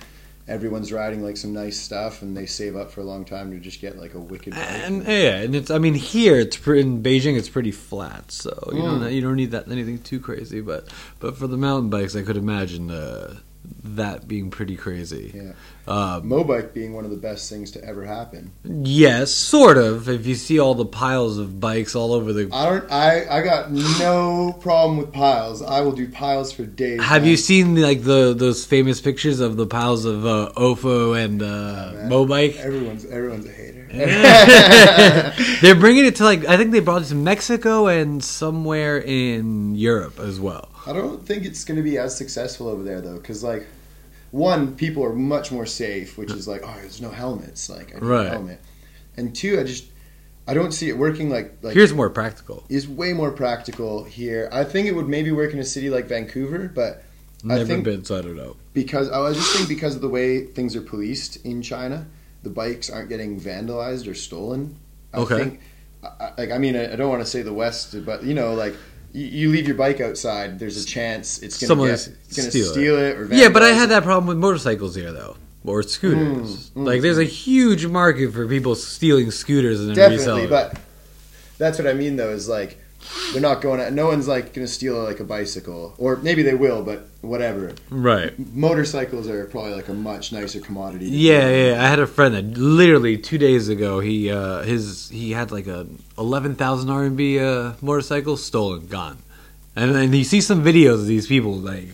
everyone's 0.48 0.92
riding 0.92 1.24
like 1.24 1.38
some 1.38 1.54
nice 1.54 1.80
stuff, 1.80 2.22
and 2.22 2.36
they 2.36 2.46
save 2.46 2.76
up 2.76 2.92
for 2.92 3.00
a 3.00 3.04
long 3.06 3.24
time 3.24 3.52
to 3.52 3.60
just 3.60 3.80
get 3.80 3.98
like 3.98 4.14
a 4.14 4.20
wicked 4.20 4.54
bike. 4.54 4.62
And 4.70 5.04
yeah, 5.06 5.38
and 5.38 5.56
it's 5.56 5.72
I 5.72 5.78
mean 5.78 5.94
here 5.94 6.38
it's 6.38 6.58
pre- 6.58 6.82
in 6.82 7.02
Beijing 7.02 7.38
it's 7.38 7.50
pretty 7.50 7.72
flat, 7.72 8.32
so 8.32 8.52
you 8.74 8.80
Mm. 8.82 9.00
don't 9.02 9.12
you 9.14 9.22
don't 9.22 9.36
need 9.36 9.52
that 9.52 9.70
anything 9.72 10.00
too 10.00 10.20
crazy. 10.20 10.60
But 10.62 10.88
but 11.20 11.38
for 11.38 11.48
the 11.48 11.58
mountain 11.58 11.90
bikes, 11.90 12.16
I 12.16 12.24
could 12.24 12.38
imagine 12.38 12.92
uh, 12.92 13.38
that 13.84 14.28
being 14.28 14.50
pretty 14.52 14.76
crazy. 14.76 15.32
Yeah. 15.34 15.54
Um, 15.86 16.30
Mobike 16.30 16.74
being 16.74 16.94
one 16.94 17.04
of 17.04 17.12
the 17.12 17.18
best 17.18 17.50
things 17.50 17.72
to 17.72 17.84
ever 17.84 18.06
happen. 18.06 18.54
yes, 18.64 19.32
sort 19.32 19.78
of. 19.78 20.08
If 20.08 20.26
you 20.26 20.36
see 20.36 20.60
all 20.60 20.76
the 20.76 20.86
piles 20.86 21.38
of 21.38 21.60
bikes 21.60 21.96
all 21.96 22.14
over 22.14 22.32
the. 22.32 22.50
I 22.54 22.70
don't. 22.70 22.92
I 22.92 23.40
I 23.40 23.42
got 23.42 23.72
no 23.72 24.58
problem 24.62 24.98
with 24.98 25.12
piles. 25.12 25.62
I 25.62 25.82
will 25.82 25.92
do 25.92 26.08
piles 26.08 26.52
for 26.52 26.66
days. 26.66 27.02
Have 27.02 27.24
man. 27.24 27.32
you 27.32 27.38
seen 27.38 27.82
like 27.82 28.04
the 28.04 28.34
those 28.34 28.66
famous 28.66 29.02
pictures 29.02 29.40
of 29.40 29.58
the 29.58 29.68
piles 29.68 30.06
of 30.06 30.26
uh, 30.26 30.52
Ofo 30.56 31.22
and 31.22 31.42
uh, 31.42 31.92
man. 31.94 32.10
Mobike? 32.10 32.56
Everyone's 32.58 33.06
everyone's 33.06 33.46
a 33.46 33.52
hater. 33.52 33.88
They're 35.62 35.76
bringing 35.76 36.06
it 36.06 36.16
to 36.16 36.24
like 36.24 36.46
I 36.46 36.58
think 36.58 36.72
they 36.72 36.80
brought 36.80 37.04
it 37.04 37.06
to 37.06 37.16
Mexico 37.16 37.88
and 37.88 38.24
somewhere 38.24 38.98
in 39.00 39.76
Europe 39.76 40.20
as 40.20 40.40
well. 40.40 40.70
I 40.86 40.94
don't 40.94 41.26
think 41.26 41.46
it's 41.46 41.64
going 41.64 41.78
to 41.78 41.84
be 41.84 41.98
as 41.98 42.18
successful 42.18 42.68
over 42.68 42.84
there 42.84 43.02
though, 43.02 43.18
because 43.18 43.44
like, 43.44 43.66
one, 44.34 44.76
people 44.76 45.06
are 45.06 45.14
much 45.14 45.52
more 45.52 45.66
safe, 45.68 46.18
which 46.18 46.32
is 46.32 46.48
like, 46.48 46.62
oh, 46.66 46.76
there's 46.82 47.00
no 47.00 47.12
helmets, 47.12 47.70
like 47.70 47.92
I 47.96 48.00
need 48.00 48.04
Right. 48.06 48.26
a 48.26 48.30
helmet, 48.32 48.60
and 49.16 49.34
two, 49.36 49.60
I 49.60 49.64
just, 49.64 49.86
I 50.48 50.56
don't 50.56 50.72
see 50.74 50.90
it 50.90 50.98
working 50.98 51.30
like 51.30 51.54
like 51.62 51.76
Here's 51.76 51.94
more 51.94 52.10
practical. 52.10 52.64
is 52.68 52.88
way 52.88 53.14
more 53.14 53.32
practical 53.32 54.04
here. 54.04 54.50
I 54.52 54.64
think 54.64 54.88
it 54.88 54.94
would 54.96 55.08
maybe 55.08 55.32
work 55.32 55.54
in 55.54 55.60
a 55.60 55.64
city 55.64 55.90
like 55.92 56.08
Vancouver, 56.08 56.70
but 56.74 57.04
I 57.46 57.48
Never 57.48 57.66
think- 57.66 57.84
been, 57.84 58.04
so 58.04 58.16
oh, 58.16 58.20
I 58.20 58.22
don't 58.24 58.36
know. 58.36 58.56
because 58.74 59.08
I 59.12 59.20
was 59.20 59.38
just 59.38 59.56
think 59.56 59.70
because 59.70 59.94
of 59.96 60.02
the 60.02 60.10
way 60.10 60.46
things 60.48 60.76
are 60.76 60.82
policed 60.82 61.38
in 61.46 61.62
China, 61.62 62.08
the 62.42 62.50
bikes 62.50 62.90
aren't 62.90 63.10
getting 63.10 63.40
vandalized 63.40 64.08
or 64.10 64.16
stolen. 64.16 64.78
I 65.14 65.18
Okay. 65.20 65.38
think, 65.38 65.60
I- 66.04 66.08
I- 66.26 66.34
like 66.40 66.52
I 66.52 66.58
mean, 66.58 66.76
I 66.76 66.92
I 66.94 66.96
don't 66.96 67.10
want 67.10 67.22
to 67.24 67.30
say 67.30 67.44
the 67.44 67.54
West, 67.54 67.96
but 68.04 68.24
you 68.24 68.34
know, 68.34 68.56
like 68.56 68.74
you, 69.14 69.26
you 69.26 69.50
leave 69.52 69.68
your 69.68 69.78
bike 69.78 70.02
outside, 70.02 70.60
there's 70.60 70.84
a 70.84 70.86
chance 70.86 71.42
it's 71.42 71.58
gonna 71.60 71.68
Someone 71.68 71.88
get, 71.90 71.94
is- 71.96 72.08
it's 72.28 72.38
gonna 72.38 72.50
steal 72.52 72.72
steal, 72.72 72.98
it. 72.98 73.10
it. 73.12 73.18
or 73.18 73.28
Yeah, 73.34 73.50
but 73.50 73.64
I 73.64 73.70
had 73.70 73.90
that 73.90 74.04
problem 74.04 74.28
with 74.28 74.38
motorcycles 74.38 74.96
here 74.96 75.12
though, 75.12 75.38
or 75.64 75.84
scooters. 75.84 76.72
Mm, 76.72 76.74
mm. 76.84 76.86
Like, 76.86 77.02
there's 77.02 77.18
a 77.20 77.24
huge 77.24 77.86
market 77.86 78.34
for 78.34 78.48
people 78.48 78.76
stealing 78.76 79.32
scooters 79.32 79.80
and 79.80 79.90
then 79.90 79.96
Definitely, 79.96 80.18
reselling. 80.18 80.50
but 80.50 80.78
that's 81.58 81.78
what 81.78 81.88
I 81.88 81.94
mean 81.94 82.16
though. 82.18 82.32
Is 82.32 82.50
like 82.50 82.78
they're 83.32 83.42
not 83.42 83.62
going. 83.62 83.80
To, 83.80 83.92
no 83.92 84.08
one's 84.08 84.28
like 84.28 84.54
gonna 84.54 84.68
steal 84.68 85.02
like 85.04 85.20
a 85.20 85.24
bicycle, 85.24 85.94
or 85.98 86.18
maybe 86.18 86.44
they 86.44 86.54
will, 86.54 86.84
but 86.84 87.08
whatever. 87.22 87.74
right. 87.90 88.34
Motorcycles 88.54 89.28
are 89.28 89.46
probably 89.46 89.74
like 89.74 89.88
a 89.88 89.94
much 89.94 90.32
nicer 90.32 90.60
commodity. 90.60 91.10
to 91.10 91.16
Yeah, 91.16 91.50
yeah. 91.50 91.84
I 91.84 91.88
had 91.88 92.00
a 92.00 92.08
friend 92.08 92.34
that 92.36 92.58
literally 92.58 93.18
two 93.18 93.38
days 93.38 93.70
ago 93.70 94.00
he 94.00 94.32
uh 94.32 94.62
his 94.64 95.10
he 95.10 95.32
had 95.32 95.52
like 95.52 95.68
a 95.68 95.88
eleven 96.18 96.56
thousand 96.56 96.90
RMB 96.90 97.40
uh 97.42 97.76
motorcycle 97.82 98.38
stolen, 98.38 98.88
gone, 98.88 99.18
and 99.76 99.94
then 99.94 100.14
you 100.14 100.24
see 100.24 100.42
some 100.42 100.64
videos 100.64 100.96
of 100.96 101.08
these 101.08 101.28
people 101.28 101.54
like 101.54 101.90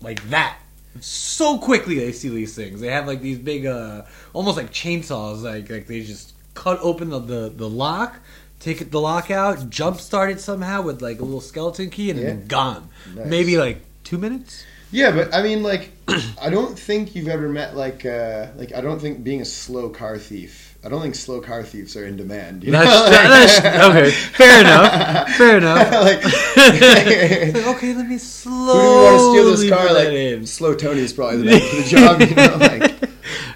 like 0.00 0.28
that. 0.30 0.58
So 1.00 1.58
quickly 1.58 1.98
they 1.98 2.12
steal 2.12 2.34
these 2.34 2.54
things. 2.54 2.80
They 2.80 2.88
have 2.88 3.06
like 3.06 3.20
these 3.20 3.38
big 3.38 3.66
uh 3.66 4.02
almost 4.32 4.56
like 4.56 4.72
chainsaws. 4.72 5.42
Like 5.42 5.70
like 5.70 5.86
they 5.86 6.02
just 6.02 6.34
cut 6.54 6.78
open 6.82 7.10
the 7.10 7.20
the, 7.20 7.48
the 7.54 7.68
lock. 7.68 8.16
Take 8.60 8.82
it, 8.82 8.90
the 8.92 9.00
lock 9.00 9.30
out, 9.30 9.70
jump 9.70 10.00
start 10.00 10.30
it 10.30 10.38
somehow 10.40 10.82
with 10.82 11.00
like 11.02 11.20
a 11.20 11.24
little 11.24 11.40
skeleton 11.40 11.88
key, 11.90 12.10
and 12.10 12.18
then 12.18 12.38
Yeah. 12.40 12.44
gone. 12.46 12.88
Nice. 13.16 13.26
Maybe 13.26 13.56
like 13.56 13.78
two 14.04 14.18
minutes. 14.18 14.64
Yeah, 14.92 15.12
but 15.12 15.32
I 15.34 15.42
mean, 15.42 15.62
like, 15.62 15.90
I 16.42 16.50
don't 16.50 16.78
think 16.78 17.14
you've 17.14 17.28
ever 17.28 17.48
met 17.48 17.76
like, 17.76 18.04
uh, 18.04 18.48
like 18.56 18.74
I 18.74 18.80
don't 18.80 19.00
think 19.00 19.22
being 19.24 19.40
a 19.40 19.44
slow 19.44 19.88
car 19.88 20.18
thief. 20.18 20.66
I 20.84 20.88
don't 20.88 21.02
think 21.02 21.14
slow 21.14 21.40
car 21.42 21.62
thieves 21.62 21.94
are 21.94 22.06
in 22.06 22.16
demand. 22.16 22.64
You 22.64 22.72
know? 22.72 22.82
That's, 22.82 23.60
that's 23.60 23.84
okay. 23.90 24.10
Fair 24.10 24.60
enough. 24.64 25.28
Fair 25.36 25.58
enough. 25.58 25.92
like, 25.92 26.24
like, 27.54 27.66
okay, 27.76 27.94
let 27.94 28.08
me 28.08 28.16
slow. 28.18 28.72
Who 28.74 28.80
do 28.80 28.88
we 28.88 29.02
want 29.04 29.16
to 29.18 29.28
steal 29.30 29.56
this 29.56 29.70
car? 29.70 29.92
Like, 29.94 30.08
in. 30.08 30.46
slow 30.46 30.74
Tony's 30.74 31.12
probably 31.12 31.38
the 31.38 31.44
man 31.44 31.60
for 31.60 31.76
the 31.76 31.82
job. 31.84 32.20
You 32.22 32.34
know, 32.34 32.56
like, 32.58 32.89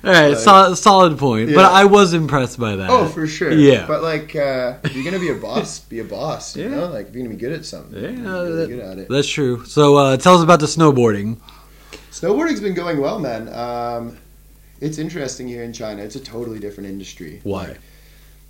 All 0.07 0.13
right, 0.13 0.29
like- 0.29 0.39
solid, 0.39 0.77
solid 0.77 1.19
point. 1.19 1.51
Yeah. 1.51 1.57
But 1.57 1.73
I 1.73 1.85
was 1.85 2.13
impressed 2.15 2.59
by 2.59 2.77
that. 2.77 2.91
oh, 2.91 3.07
for 3.09 3.27
sure. 3.27 3.53
Yeah. 3.53 3.87
But 3.87 4.03
like, 4.03 4.35
uh, 4.37 4.75
if 4.85 4.95
you're 4.95 5.05
gonna 5.05 5.19
be 5.19 5.31
a 5.31 5.35
boss, 5.35 5.81
be 5.95 6.01
a 6.01 6.05
boss. 6.05 6.57
You 6.57 6.65
Yeah. 6.65 6.71
know, 6.71 6.87
like 6.89 7.09
if 7.09 7.15
you're 7.15 7.25
gonna 7.25 7.35
be 7.35 7.41
good 7.41 7.53
at 7.53 7.65
something, 7.65 8.03
Yeah, 8.03 8.11
really 8.33 8.57
that- 8.57 8.69
good 8.69 8.81
at 8.81 8.99
it. 8.99 9.09
That's 9.09 9.29
true. 9.29 9.65
So 9.65 9.97
uh, 9.97 10.17
tell 10.17 10.35
us 10.37 10.43
about 10.43 10.61
the 10.61 10.67
snowboarding. 10.67 11.39
Snowboarding's 12.13 12.61
been 12.61 12.75
going 12.75 13.01
well, 13.01 13.19
man. 13.19 13.49
Um, 13.53 14.19
it's 14.81 14.99
interesting 14.99 15.49
here 15.49 15.63
in 15.65 15.73
China. 15.73 16.03
It's 16.03 16.17
a 16.17 16.21
totally 16.21 16.59
different 16.59 16.89
industry. 16.91 17.41
Why? 17.43 17.69
Like, 17.69 17.81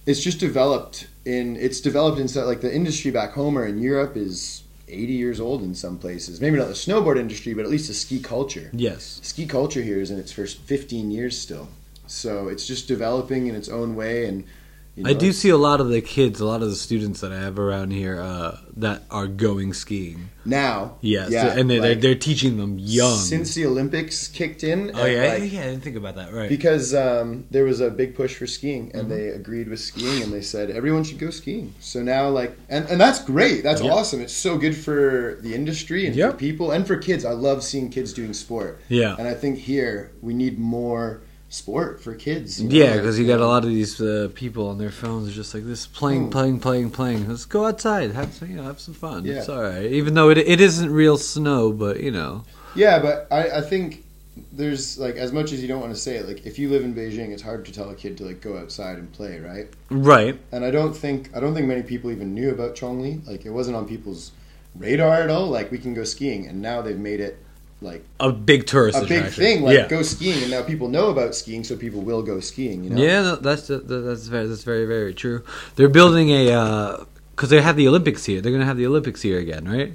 it's 0.06 0.20
just 0.22 0.38
developed 0.38 1.06
in. 1.24 1.56
It's 1.56 1.80
developed 1.80 2.18
in 2.18 2.28
so- 2.28 2.44
like 2.44 2.60
the 2.60 2.74
industry 2.74 3.10
back 3.10 3.32
home 3.32 3.56
or 3.56 3.64
in 3.64 3.78
Europe 3.78 4.16
is 4.16 4.63
80 4.88 5.12
years 5.12 5.40
old 5.40 5.62
in 5.62 5.74
some 5.74 5.98
places. 5.98 6.40
Maybe 6.40 6.56
not 6.58 6.68
the 6.68 6.74
snowboard 6.74 7.18
industry, 7.18 7.54
but 7.54 7.64
at 7.64 7.70
least 7.70 7.88
the 7.88 7.94
ski 7.94 8.20
culture. 8.20 8.70
Yes. 8.72 9.20
Ski 9.22 9.46
culture 9.46 9.82
here 9.82 10.00
is 10.00 10.10
in 10.10 10.18
its 10.18 10.32
first 10.32 10.58
15 10.58 11.10
years 11.10 11.38
still. 11.38 11.68
So 12.06 12.48
it's 12.48 12.66
just 12.66 12.86
developing 12.86 13.46
in 13.46 13.54
its 13.54 13.68
own 13.68 13.96
way, 13.96 14.26
and 14.26 14.44
you 14.96 15.04
know, 15.04 15.10
I 15.10 15.12
do 15.14 15.32
see 15.32 15.48
a 15.48 15.56
lot 15.56 15.80
of 15.80 15.88
the 15.88 16.00
kids, 16.00 16.40
a 16.40 16.46
lot 16.46 16.62
of 16.62 16.68
the 16.70 16.76
students 16.76 17.20
that 17.20 17.32
I 17.32 17.40
have 17.40 17.58
around 17.58 17.90
here 17.90 18.20
uh, 18.20 18.58
that 18.76 19.02
are 19.10 19.26
going 19.26 19.72
skiing. 19.72 20.28
now. 20.44 20.96
Yes, 21.00 21.30
yeah, 21.30 21.56
and 21.58 21.68
they, 21.70 21.80
like, 21.80 21.82
they're, 22.00 22.12
they're 22.12 22.14
teaching 22.14 22.58
them 22.58 22.78
young. 22.78 23.16
since 23.18 23.54
the 23.54 23.66
Olympics 23.66 24.28
kicked 24.28 24.62
in. 24.62 24.92
oh 24.94 25.04
yeah, 25.06 25.32
like, 25.34 25.52
yeah, 25.52 25.60
I 25.60 25.64
didn't 25.64 25.82
think 25.82 25.96
about 25.96 26.14
that. 26.16 26.32
Right. 26.32 26.48
because 26.48 26.94
um, 26.94 27.44
there 27.50 27.64
was 27.64 27.80
a 27.80 27.90
big 27.90 28.14
push 28.14 28.36
for 28.36 28.46
skiing 28.46 28.90
and 28.94 29.02
Mm-hmm. 29.04 29.10
they 29.10 29.28
agreed 29.28 29.68
with 29.68 29.80
skiing 29.80 30.22
and 30.22 30.32
they 30.32 30.40
said 30.42 30.70
everyone 30.70 31.02
should 31.04 31.18
go 31.18 31.30
skiing 31.30 31.74
so 31.80 32.02
now 32.02 32.28
like 32.28 32.56
and, 32.68 32.86
and 32.88 33.00
that's 33.00 33.22
great 33.22 33.62
that's 33.62 33.82
Yeah. 33.82 33.92
awesome 33.92 34.20
it's 34.20 34.32
so 34.32 34.56
good 34.56 34.76
for 34.76 35.38
the 35.42 35.54
industry 35.54 36.06
and 36.06 36.14
Yep. 36.16 36.30
for 36.32 36.36
people 36.38 36.70
and 36.70 36.86
for 36.86 36.96
kids 36.96 37.24
i 37.24 37.32
love 37.32 37.62
seeing 37.62 37.90
kids 37.90 38.12
doing 38.12 38.32
sport 38.32 38.80
yeah. 38.88 39.14
and 39.18 39.26
i 39.28 39.34
think 39.34 39.58
here 39.58 40.12
we 40.22 40.32
need 40.34 40.58
more 40.58 41.20
sport 41.54 42.02
for 42.02 42.14
kids 42.14 42.60
you 42.60 42.68
know, 42.68 42.74
Yeah, 42.74 42.96
because 42.96 43.18
you 43.18 43.26
got 43.26 43.40
a 43.40 43.46
lot 43.46 43.62
of 43.64 43.70
these 43.70 44.00
uh, 44.00 44.28
people 44.34 44.68
on 44.68 44.78
their 44.78 44.90
phones 44.90 45.34
just 45.34 45.54
like 45.54 45.64
this, 45.64 45.86
playing, 45.86 46.28
Mm. 46.28 46.30
playing, 46.32 46.60
playing, 46.60 46.90
playing. 46.90 47.28
Let's 47.28 47.44
go 47.44 47.66
outside, 47.66 48.10
have 48.12 48.32
some, 48.34 48.50
you 48.50 48.56
know, 48.56 48.64
have 48.64 48.80
some 48.80 48.94
fun. 48.94 49.24
Yeah. 49.24 49.34
It's 49.38 49.48
all 49.48 49.62
right, 49.62 49.86
even 49.86 50.14
though 50.14 50.30
it 50.30 50.38
it 50.38 50.60
isn't 50.60 50.90
real 50.90 51.16
snow, 51.16 51.72
but 51.72 52.00
you 52.00 52.10
know, 52.10 52.44
yeah 52.74 52.98
but 52.98 53.28
I, 53.30 53.58
I 53.58 53.60
think 53.60 54.04
there's 54.52 54.98
like 54.98 55.14
as 55.14 55.32
much 55.32 55.52
as 55.52 55.62
you 55.62 55.68
don't 55.68 55.80
want 55.80 55.94
to 55.94 56.00
say 56.00 56.16
it 56.16 56.26
like 56.26 56.44
if 56.44 56.58
you 56.58 56.68
live 56.68 56.82
in 56.82 56.92
beijing 56.92 57.30
it's 57.30 57.40
hard 57.42 57.64
to 57.66 57.72
tell 57.72 57.88
a 57.90 57.94
kid 57.94 58.18
to 58.18 58.24
like 58.24 58.40
go 58.40 58.58
outside 58.58 58.98
and 58.98 59.12
play 59.12 59.38
right 59.38 59.68
right? 59.90 60.36
and 60.50 60.64
I 60.64 60.72
don't 60.72 60.92
think 60.92 61.30
I 61.36 61.38
don't 61.38 61.54
think 61.54 61.68
many 61.68 61.84
people 61.84 62.10
even 62.10 62.34
knew 62.34 62.50
about 62.50 62.74
Chongli. 62.74 63.24
Like 63.28 63.46
it 63.46 63.50
wasn't 63.50 63.76
on 63.76 63.86
people's 63.86 64.32
radar 64.74 65.22
at 65.22 65.30
all. 65.30 65.46
Like 65.46 65.70
we 65.70 65.78
can 65.78 65.94
go 65.94 66.02
skiing, 66.02 66.46
and 66.48 66.60
now 66.60 66.82
they've 66.82 66.98
made 66.98 67.20
it 67.20 67.38
like 67.84 68.04
A 68.18 68.32
big 68.32 68.66
tourist 68.66 68.98
a 69.00 69.06
big 69.06 69.26
thing. 69.26 69.62
Like 69.62 69.76
yeah, 69.76 69.88
go 69.88 70.02
skiing, 70.02 70.42
and 70.42 70.50
now 70.50 70.62
people 70.62 70.88
know 70.88 71.10
about 71.10 71.34
skiing, 71.34 71.62
so 71.64 71.76
people 71.76 72.00
will 72.00 72.22
go 72.22 72.40
skiing. 72.40 72.84
You 72.84 72.90
know? 72.90 73.02
yeah, 73.02 73.36
that's 73.40 73.68
that's 73.68 74.26
very 74.26 74.46
that's 74.46 74.64
very 74.64 74.86
very 74.86 75.14
true. 75.14 75.44
They're 75.76 75.88
building 75.88 76.30
a 76.30 76.52
uh, 76.52 77.04
because 77.30 77.50
they 77.50 77.60
have 77.60 77.76
the 77.76 77.86
Olympics 77.88 78.24
here. 78.24 78.40
They're 78.40 78.52
gonna 78.52 78.64
have 78.64 78.76
the 78.76 78.86
Olympics 78.86 79.22
here 79.22 79.38
again, 79.38 79.68
right? 79.68 79.92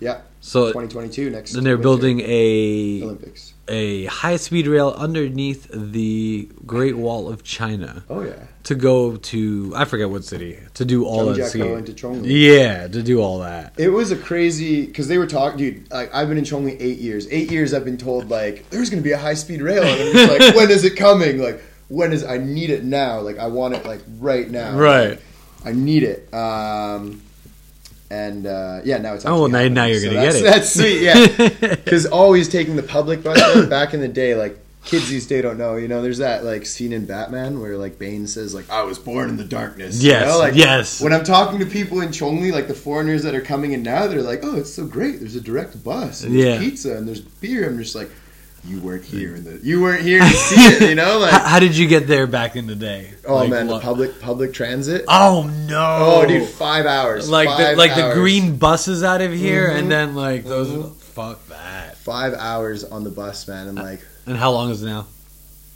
Yeah. 0.00 0.20
So 0.46 0.66
2022 0.66 1.30
next. 1.30 1.52
then 1.54 1.64
they're 1.64 1.74
winter 1.76 1.82
building 1.82 2.20
a 2.20 3.02
Olympics. 3.02 3.54
a 3.66 4.04
high 4.04 4.36
speed 4.36 4.66
rail 4.66 4.90
underneath 4.96 5.66
the 5.72 6.50
Great 6.66 6.98
Wall 6.98 7.28
of 7.30 7.42
China 7.42 8.04
Oh 8.10 8.20
yeah. 8.20 8.34
to 8.64 8.74
go 8.74 9.16
to 9.16 9.72
I 9.74 9.86
forget 9.86 10.10
what 10.10 10.22
city 10.22 10.58
to 10.74 10.84
do 10.84 11.06
all 11.06 11.24
that 11.32 11.38
Zhangjiakou 11.38 11.48
skiing. 11.48 11.78
into 11.78 11.92
Chongli. 11.92 12.26
Yeah, 12.26 12.88
to 12.88 13.02
do 13.02 13.22
all 13.22 13.38
that. 13.38 13.72
It 13.78 13.88
was 13.88 14.12
a 14.12 14.16
crazy 14.16 14.84
because 14.84 15.08
they 15.08 15.16
were 15.16 15.26
talking, 15.26 15.56
dude. 15.58 15.90
Like 15.90 16.14
I've 16.14 16.28
been 16.28 16.36
in 16.36 16.44
Chongli 16.44 16.76
eight 16.78 16.98
years. 16.98 17.26
Eight 17.30 17.50
years 17.50 17.72
I've 17.72 17.86
been 17.86 17.96
told 17.98 18.28
like 18.28 18.68
there's 18.68 18.90
gonna 18.90 19.00
be 19.02 19.12
a 19.12 19.18
high 19.18 19.34
speed 19.34 19.62
rail, 19.62 19.82
and 19.82 19.98
I'm 20.02 20.12
just 20.12 20.30
like, 20.30 20.54
when 20.56 20.70
is 20.70 20.84
it 20.84 20.94
coming? 20.96 21.38
Like 21.38 21.62
when 21.88 22.12
is 22.12 22.22
I 22.22 22.36
need 22.36 22.68
it 22.68 22.84
now? 22.84 23.18
Like 23.20 23.38
I 23.38 23.46
want 23.46 23.76
it 23.76 23.86
like 23.86 24.02
right 24.18 24.50
now. 24.50 24.76
Right. 24.76 25.18
I 25.64 25.72
need 25.72 26.02
it. 26.02 26.32
Um, 26.34 27.22
and 28.14 28.46
uh, 28.46 28.80
yeah, 28.84 28.98
now 28.98 29.14
it's 29.14 29.24
Oh, 29.26 29.40
well, 29.42 29.48
now- 29.48 29.66
now 29.68 29.84
you're 29.86 30.00
So 30.00 30.10
gonna 30.12 30.26
get 30.26 30.36
it. 30.36 30.42
That's 30.44 30.72
sweet, 30.72 31.00
yeah. 31.02 31.26
Because 31.84 32.06
always 32.06 32.48
taking 32.48 32.76
the 32.76 32.82
public 32.82 33.22
bus 33.22 33.38
like, 33.56 33.68
back 33.68 33.94
in 33.94 34.00
the 34.00 34.08
day, 34.08 34.34
like 34.34 34.58
kids 34.84 35.08
these 35.08 35.26
days 35.26 35.42
don't 35.42 35.56
know. 35.56 35.76
You 35.76 35.88
know, 35.88 36.02
there's 36.02 36.18
that 36.18 36.44
like 36.44 36.66
scene 36.66 36.92
in 36.92 37.06
Batman 37.06 37.60
where 37.60 37.76
like 37.78 37.98
Bane 37.98 38.26
says 38.26 38.54
like 38.54 38.68
I 38.70 38.82
was 38.82 38.98
born 38.98 39.30
in 39.30 39.36
the 39.38 39.44
darkness. 39.60 40.02
you 40.02 40.10
Yes, 40.10 40.26
know? 40.28 40.38
like, 40.38 40.54
yes. 40.54 41.00
When 41.00 41.12
I'm 41.14 41.24
talking 41.24 41.58
to 41.60 41.66
people 41.66 42.02
in 42.02 42.10
Chongli, 42.10 42.52
like 42.52 42.68
the 42.68 42.74
foreigners 42.74 43.22
that 43.24 43.34
are 43.34 43.40
coming 43.40 43.72
in 43.72 43.82
now, 43.82 44.06
they're 44.06 44.22
like, 44.32 44.40
"Oh, 44.42 44.56
it's 44.56 44.72
so 44.74 44.84
great! 44.86 45.20
There's 45.20 45.36
a 45.36 45.40
direct 45.40 45.82
bus, 45.82 46.22
and 46.24 46.34
Yeah. 46.34 46.44
there's 46.44 46.58
pizza, 46.64 46.96
and 46.96 47.08
there's 47.08 47.20
beer." 47.22 47.66
I'm 47.68 47.78
just 47.78 47.94
like, 47.94 48.10
"You 48.66 48.80
weren't 48.80 49.04
here, 49.04 49.34
in 49.36 49.44
the 49.44 49.60
you 49.62 49.80
weren't 49.82 50.02
here 50.02 50.20
to 50.20 50.26
see 50.48 50.56
it." 50.60 50.88
You 50.90 50.94
know, 50.94 51.18
like, 51.18 51.30
how, 51.32 51.44
how 51.44 51.58
did 51.60 51.76
you 51.76 51.86
get 51.88 52.06
there 52.06 52.26
back 52.26 52.56
in 52.56 52.66
the 52.66 52.74
day? 52.74 53.10
oh 53.26 53.36
Like, 53.36 53.50
man, 53.50 53.66
the 53.66 53.78
public 53.80 54.20
public 54.20 54.52
transit. 54.54 55.04
Oh 55.08 55.50
no! 55.68 55.98
Oh, 56.22 56.26
dude, 56.26 56.48
five 56.48 56.86
hours. 56.86 57.28
like 57.28 57.48
the, 57.48 57.64
Five 57.64 57.78
like 57.78 57.94
the 57.94 58.12
green 58.14 58.56
buses 58.56 59.02
out 59.02 59.20
of 59.20 59.32
here, 59.32 59.68
Mhm. 59.70 59.78
and 59.78 59.90
then 59.90 60.14
like 60.14 60.44
those. 60.44 60.68
Mhm. 60.68 60.94
Fuck 60.96 61.46
that. 61.48 61.96
Five 61.98 62.34
hours 62.34 62.82
on 62.84 63.04
the 63.04 63.10
bus, 63.10 63.46
man, 63.46 63.68
and 63.68 63.78
like 63.78 64.00
And 64.26 64.36
how 64.36 64.50
long 64.50 64.70
is 64.70 64.82
it 64.82 64.86
now? 64.86 65.06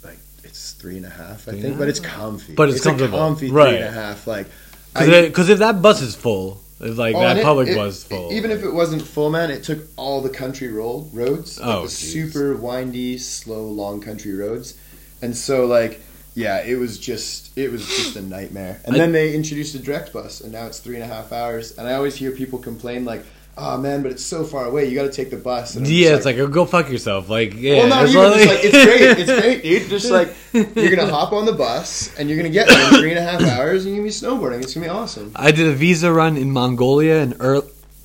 like 0.05 0.19
it's 0.43 0.73
three 0.73 0.97
and 0.97 1.07
a 1.07 1.11
half, 1.11 1.47
I 1.49 1.53
Three 1.53 1.63
think, 1.63 1.79
but 1.79 1.89
it's 1.89 2.01
comfy. 2.01 2.55
But 2.55 2.71
it's 2.71 2.81
a 2.81 2.83
comfortable. 2.89 3.19
comfy 3.19 3.51
Right. 3.51 3.69
three 3.71 3.79
and 3.79 3.87
a 3.97 4.01
half. 4.01 4.27
Like, 4.27 4.47
Because 4.95 5.49
if 5.49 5.61
that 5.61 5.81
bus 5.81 6.03
is 6.03 6.15
full, 6.17 6.61
like 6.81 7.15
Oh, 7.17 7.21
that 7.21 7.43
public 7.43 7.69
it- 7.69 7.77
is 7.77 8.05
full, 8.05 8.33
Even 8.33 8.51
if 8.51 8.63
it 8.63 8.73
wasn't 8.73 9.03
full, 9.03 9.31
man, 9.31 9.51
it 9.51 9.63
took 9.65 9.81
all 9.97 10.21
the 10.21 10.29
country 10.31 10.69
road 10.69 11.09
roads, 11.13 11.59
like 11.59 11.69
Oh, 11.69 11.83
the 11.83 11.89
super 11.89 12.55
windy, 12.57 13.19
slow, 13.19 13.65
long 13.67 14.01
country 14.01 14.35
roads, 14.35 14.75
and 15.21 15.37
so 15.37 15.67
like, 15.67 16.01
yeah, 16.35 16.63
it 16.63 16.77
was 16.79 16.99
just 16.99 17.57
it 17.59 17.73
was 17.73 17.85
just 17.87 18.15
a 18.17 18.23
nightmare. 18.23 18.81
And 18.85 18.95
I- 18.95 18.99
then 18.99 19.13
they 19.13 19.35
introduced 19.35 19.75
a 19.75 19.79
direct 19.81 20.13
bus, 20.13 20.41
and 20.41 20.53
now 20.53 20.67
it's 20.67 20.79
three 20.79 20.95
and 20.95 21.03
a 21.05 21.09
half 21.13 21.33
hours. 21.33 21.77
And 21.77 21.89
I 21.89 21.95
always 21.95 22.15
hear 22.15 22.31
people 22.31 22.59
complain 22.61 23.05
like, 23.05 23.25
"Oh 23.59 23.77
man, 23.79 24.03
but 24.03 24.13
it's 24.13 24.25
so 24.25 24.45
far 24.45 24.65
away. 24.65 24.89
You 24.89 24.95
got 24.95 25.05
to 25.05 25.13
take 25.13 25.31
the 25.31 25.37
bus." 25.37 25.75
And 25.75 25.87
I'm 25.87 25.93
yeah, 25.93 26.17
it's 26.17 26.25
like, 26.25 26.37
oh, 26.37 26.47
go 26.47 26.65
fuck 26.65 26.89
yourself. 26.89 27.29
Like, 27.29 27.55
yeah, 27.55 27.79
well, 27.79 27.89
not 27.89 28.05
it's 28.05 28.15
even. 28.15 28.33
Just 28.33 28.49
like 28.49 28.65
it's 28.65 28.85
great. 28.85 29.19
It's 29.19 29.41
great, 29.41 29.63
dude. 29.63 29.91
Just 29.91 30.11
like 30.11 30.35
you're 30.53 30.95
gonna 30.95 31.13
hop 31.13 31.33
on 31.33 31.45
the 31.45 31.53
bus 31.53 32.15
and 32.19 32.29
you're 32.29 32.39
gonna 32.39 32.51
get 32.51 32.69
there 32.69 32.95
in 32.95 33.01
three 33.01 33.11
and 33.11 33.19
a 33.19 33.23
half 33.23 33.43
hours, 33.43 33.85
and 33.85 33.95
you're 33.95 34.05
gonna 34.05 34.09
be 34.09 34.11
snowboarding. 34.11 34.63
It's 34.63 34.75
gonna 34.75 34.87
be 34.87 34.91
awesome. 34.91 35.33
I 35.37 35.51
did 35.51 35.67
a 35.67 35.73
visa 35.73 36.13
run 36.13 36.37
in 36.37 36.51
Mongolia 36.51 37.21
and 37.21 37.35
Ur-. 37.41 37.63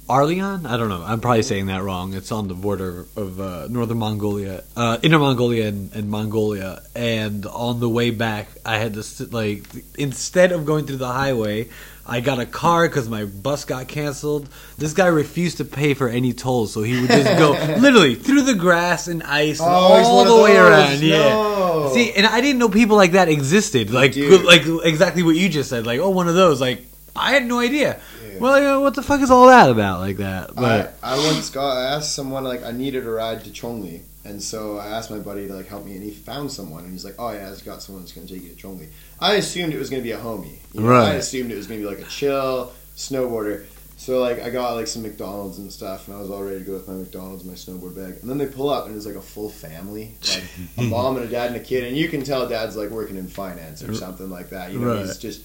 I 0.09 0.77
don't 0.77 0.89
know. 0.89 1.03
I'm 1.05 1.21
probably 1.21 1.43
saying 1.43 1.67
that 1.67 1.81
wrong. 1.81 2.13
It's 2.13 2.31
on 2.31 2.47
the 2.47 2.53
border 2.53 3.07
of 3.15 3.39
uh, 3.39 3.67
northern 3.69 3.97
Mongolia, 3.97 4.63
uh, 4.75 4.97
inner 5.01 5.17
Mongolia, 5.17 5.67
and, 5.67 5.93
and 5.93 6.09
Mongolia. 6.09 6.83
And 6.93 7.45
on 7.45 7.79
the 7.79 7.89
way 7.89 8.11
back, 8.11 8.49
I 8.65 8.77
had 8.77 8.93
to 8.95 9.03
sit, 9.03 9.33
like 9.33 9.63
instead 9.97 10.51
of 10.51 10.65
going 10.65 10.85
through 10.85 10.97
the 10.97 11.11
highway, 11.11 11.69
I 12.05 12.19
got 12.19 12.39
a 12.39 12.45
car 12.45 12.87
because 12.87 13.07
my 13.07 13.23
bus 13.25 13.63
got 13.63 13.87
canceled. 13.87 14.49
This 14.77 14.91
guy 14.93 15.07
refused 15.07 15.57
to 15.57 15.65
pay 15.65 15.93
for 15.93 16.09
any 16.09 16.33
tolls, 16.33 16.73
so 16.73 16.81
he 16.83 16.99
would 16.99 17.09
just 17.09 17.37
go 17.37 17.51
literally 17.79 18.15
through 18.15 18.41
the 18.41 18.55
grass 18.55 19.07
and 19.07 19.23
ice 19.23 19.59
Oh, 19.61 19.65
all 19.65 20.25
the 20.25 20.43
way 20.43 20.57
around. 20.57 20.99
Yeah. 21.01 21.89
See, 21.93 22.11
and 22.13 22.25
I 22.27 22.41
didn't 22.41 22.59
know 22.59 22.67
people 22.69 22.97
like 22.97 23.13
that 23.13 23.29
existed. 23.29 23.91
Like, 23.91 24.11
Dude. 24.13 24.43
like 24.43 24.63
exactly 24.85 25.23
what 25.23 25.35
you 25.37 25.47
just 25.47 25.69
said. 25.69 25.85
Like, 25.85 25.99
oh, 26.01 26.09
one 26.09 26.27
of 26.27 26.35
those. 26.35 26.59
Like, 26.59 26.85
I 27.15 27.31
had 27.33 27.45
no 27.45 27.59
idea. 27.59 27.99
here. 28.21 28.37
Well, 28.39 28.61
yeah, 28.61 28.77
what 28.77 28.95
the 28.95 29.03
fuck 29.03 29.21
is 29.21 29.31
all 29.31 29.47
that 29.47 29.69
about, 29.69 29.99
like 30.01 30.17
that? 30.17 30.55
But 30.55 30.97
I, 31.01 31.13
I 31.13 31.17
once 31.17 31.49
got 31.51 31.77
I 31.77 31.95
asked 31.95 32.13
someone 32.15 32.43
like 32.43 32.63
I 32.63 32.71
needed 32.71 33.05
a 33.07 33.11
ride 33.11 33.43
to 33.45 33.49
Chongli, 33.49 34.01
and 34.25 34.41
so 34.41 34.77
I 34.77 34.87
asked 34.87 35.11
my 35.11 35.19
buddy 35.19 35.47
to 35.47 35.53
like 35.53 35.67
help 35.67 35.85
me, 35.85 35.93
and 35.95 36.03
he 36.03 36.11
found 36.11 36.51
someone, 36.51 36.83
and 36.83 36.91
he's 36.93 37.05
like, 37.05 37.15
"Oh 37.19 37.31
yeah, 37.31 37.49
I've 37.51 37.63
got 37.65 37.81
someone 37.81 38.03
that's 38.03 38.13
gonna 38.13 38.27
take 38.27 38.43
you 38.43 38.49
to 38.49 38.55
Chongli." 38.55 38.87
I 39.19 39.35
assumed 39.35 39.73
it 39.73 39.79
was 39.79 39.89
gonna 39.89 40.01
be 40.03 40.11
a 40.11 40.17
homie, 40.19 40.57
you 40.73 40.81
know? 40.81 40.87
Right. 40.87 41.09
I 41.09 41.13
assumed 41.15 41.51
it 41.51 41.55
was 41.57 41.67
gonna 41.67 41.79
be 41.81 41.85
like 41.85 41.99
a 41.99 42.05
chill 42.05 42.71
snowboarder. 42.95 43.65
So 43.97 44.19
like 44.21 44.41
I 44.41 44.49
got 44.49 44.73
like 44.75 44.87
some 44.87 45.01
McDonald's 45.03 45.59
and 45.59 45.71
stuff, 45.71 46.07
and 46.07 46.17
I 46.17 46.19
was 46.19 46.29
all 46.29 46.43
ready 46.43 46.59
to 46.59 46.65
go 46.65 46.73
with 46.73 46.87
my 46.87 46.95
McDonald's, 46.95 47.43
and 47.43 47.51
my 47.51 47.57
snowboard 47.57 47.95
bag, 47.95 48.15
and 48.21 48.29
then 48.29 48.37
they 48.37 48.47
pull 48.47 48.69
up, 48.69 48.85
and 48.87 48.95
it's 48.95 49.05
like 49.05 49.15
a 49.15 49.21
full 49.21 49.49
family, 49.49 50.15
like 50.27 50.43
a 50.77 50.81
mom 50.83 51.15
and 51.17 51.25
a 51.25 51.29
dad 51.29 51.47
and 51.47 51.55
a 51.55 51.59
kid, 51.63 51.83
and 51.85 51.95
you 51.95 52.09
can 52.09 52.23
tell 52.23 52.47
dad's 52.47 52.75
like 52.75 52.89
working 52.89 53.15
in 53.17 53.27
finance 53.27 53.81
or 53.83 53.93
something 53.93 54.29
like 54.29 54.49
that. 54.49 54.71
You 54.73 54.79
know, 54.79 54.87
Right. 54.95 55.05
he's 55.05 55.17
just 55.17 55.43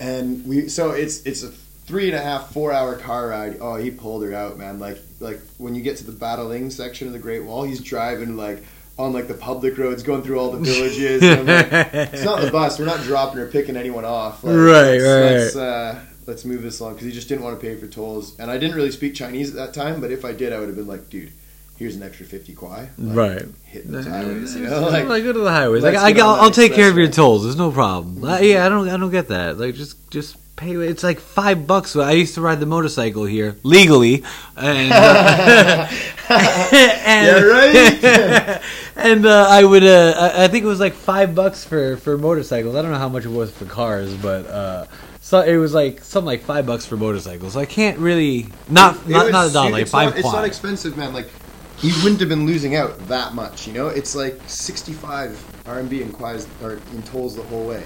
and 0.00 0.44
we 0.46 0.68
so 0.68 0.90
it's 0.92 1.22
it's 1.24 1.42
a 1.42 1.52
three 1.86 2.06
and 2.06 2.16
a 2.16 2.20
half 2.20 2.52
four 2.52 2.72
hour 2.72 2.96
car 2.96 3.28
ride 3.28 3.58
oh 3.60 3.76
he 3.76 3.90
pulled 3.90 4.22
her 4.22 4.34
out 4.34 4.56
man 4.56 4.78
like 4.78 4.98
like 5.20 5.40
when 5.58 5.74
you 5.74 5.82
get 5.82 5.96
to 5.98 6.04
the 6.04 6.12
Badaling 6.12 6.72
section 6.72 7.06
of 7.06 7.12
the 7.12 7.18
great 7.18 7.44
wall 7.44 7.62
he's 7.62 7.80
driving 7.80 8.36
like 8.36 8.62
on 8.98 9.12
like 9.12 9.28
the 9.28 9.34
public 9.34 9.76
roads 9.76 10.02
going 10.02 10.22
through 10.22 10.38
all 10.38 10.50
the 10.50 10.58
villages 10.58 11.20
like, 11.22 11.68
it's 12.12 12.24
not 12.24 12.40
the 12.40 12.50
bus 12.50 12.78
we're 12.78 12.84
not 12.84 13.00
dropping 13.02 13.38
or 13.38 13.46
picking 13.48 13.76
anyone 13.76 14.04
off 14.04 14.44
like, 14.44 14.54
Right, 14.54 15.00
let's, 15.00 15.04
right. 15.04 15.32
let's, 15.32 15.56
uh, 15.56 16.00
let's 16.26 16.44
move 16.44 16.62
this 16.62 16.80
along 16.80 16.94
because 16.94 17.06
he 17.06 17.12
just 17.12 17.28
didn't 17.28 17.42
want 17.44 17.60
to 17.60 17.66
pay 17.66 17.76
for 17.76 17.86
tolls 17.86 18.38
and 18.38 18.50
i 18.50 18.56
didn't 18.56 18.76
really 18.76 18.92
speak 18.92 19.14
chinese 19.14 19.50
at 19.50 19.56
that 19.56 19.74
time 19.74 20.00
but 20.00 20.10
if 20.10 20.24
i 20.24 20.32
did 20.32 20.52
i 20.52 20.58
would 20.58 20.68
have 20.68 20.76
been 20.76 20.86
like 20.86 21.10
dude 21.10 21.32
here's 21.76 21.96
an 21.96 22.04
extra 22.04 22.24
50 22.24 22.54
kuai 22.54 22.88
like, 22.96 23.16
right. 23.16 23.46
hit 23.64 23.90
the 23.90 24.02
highways 24.02 24.54
you 24.54 24.62
know 24.62 24.82
like 24.82 25.06
like, 25.06 25.24
go 25.24 25.32
to 25.32 25.40
the 25.40 25.50
highways. 25.50 25.82
Like, 25.82 25.96
I, 25.96 26.12
I'll, 26.20 26.40
I'll 26.42 26.50
take 26.50 26.72
care 26.72 26.88
of 26.88 26.96
your 26.96 27.08
tolls. 27.08 27.42
There's 27.42 27.56
no 27.56 27.72
problem. 27.72 28.24
Uh, 28.24 28.38
yeah, 28.38 28.64
I 28.64 28.68
don't, 28.68 28.88
I 28.88 28.96
don't 28.96 29.10
get 29.10 29.28
that. 29.28 29.58
Like, 29.58 29.74
just, 29.74 30.08
just 30.10 30.36
pay. 30.56 30.74
It's 30.74 31.02
like 31.02 31.20
five 31.20 31.66
bucks. 31.66 31.96
I 31.96 32.12
used 32.12 32.34
to 32.34 32.40
ride 32.40 32.60
the 32.60 32.66
motorcycle 32.66 33.24
here 33.24 33.56
legally, 33.62 34.24
and 34.56 34.92
uh, 34.92 35.88
and, 36.30 37.26
Yeah, 37.26 37.40
right? 37.40 38.62
and 38.96 39.26
uh, 39.26 39.46
I 39.48 39.64
would, 39.64 39.84
uh, 39.84 40.32
I 40.34 40.48
think 40.48 40.64
it 40.64 40.68
was 40.68 40.80
like 40.80 40.94
five 40.94 41.34
bucks 41.34 41.64
for 41.64 41.96
for 41.96 42.18
motorcycles. 42.18 42.74
I 42.74 42.82
don't 42.82 42.92
know 42.92 42.98
how 42.98 43.08
much 43.08 43.24
it 43.24 43.30
was 43.30 43.50
for 43.50 43.66
cars, 43.66 44.14
but. 44.14 44.46
uh 44.46 44.86
so 45.24 45.40
it 45.40 45.56
was 45.56 45.72
like 45.72 46.04
something 46.04 46.26
like 46.26 46.42
five 46.42 46.66
bucks 46.66 46.84
for 46.84 46.98
motorcycles. 46.98 47.54
So 47.54 47.60
I 47.60 47.64
can't 47.64 47.98
really 47.98 48.48
not 48.68 48.96
It 48.96 49.08
not 49.08 49.24
was 49.24 49.32
not 49.32 49.48
a 49.48 49.52
dollar, 49.54 49.70
like 49.70 49.88
five 49.88 50.10
Not, 50.10 50.18
it's 50.18 50.32
not 50.32 50.44
expensive, 50.44 50.98
man. 50.98 51.14
Like 51.14 51.30
he 51.78 51.92
wouldn't 52.02 52.20
have 52.20 52.28
been 52.28 52.44
losing 52.44 52.76
out 52.76 53.08
that 53.08 53.34
much. 53.34 53.66
You 53.66 53.72
know, 53.72 53.88
it's 53.88 54.14
like 54.14 54.38
sixty-five 54.46 55.30
RMB 55.64 55.92
in 55.92 56.96
in 56.96 57.02
tolls 57.04 57.36
the 57.36 57.42
whole 57.44 57.66
way. 57.66 57.84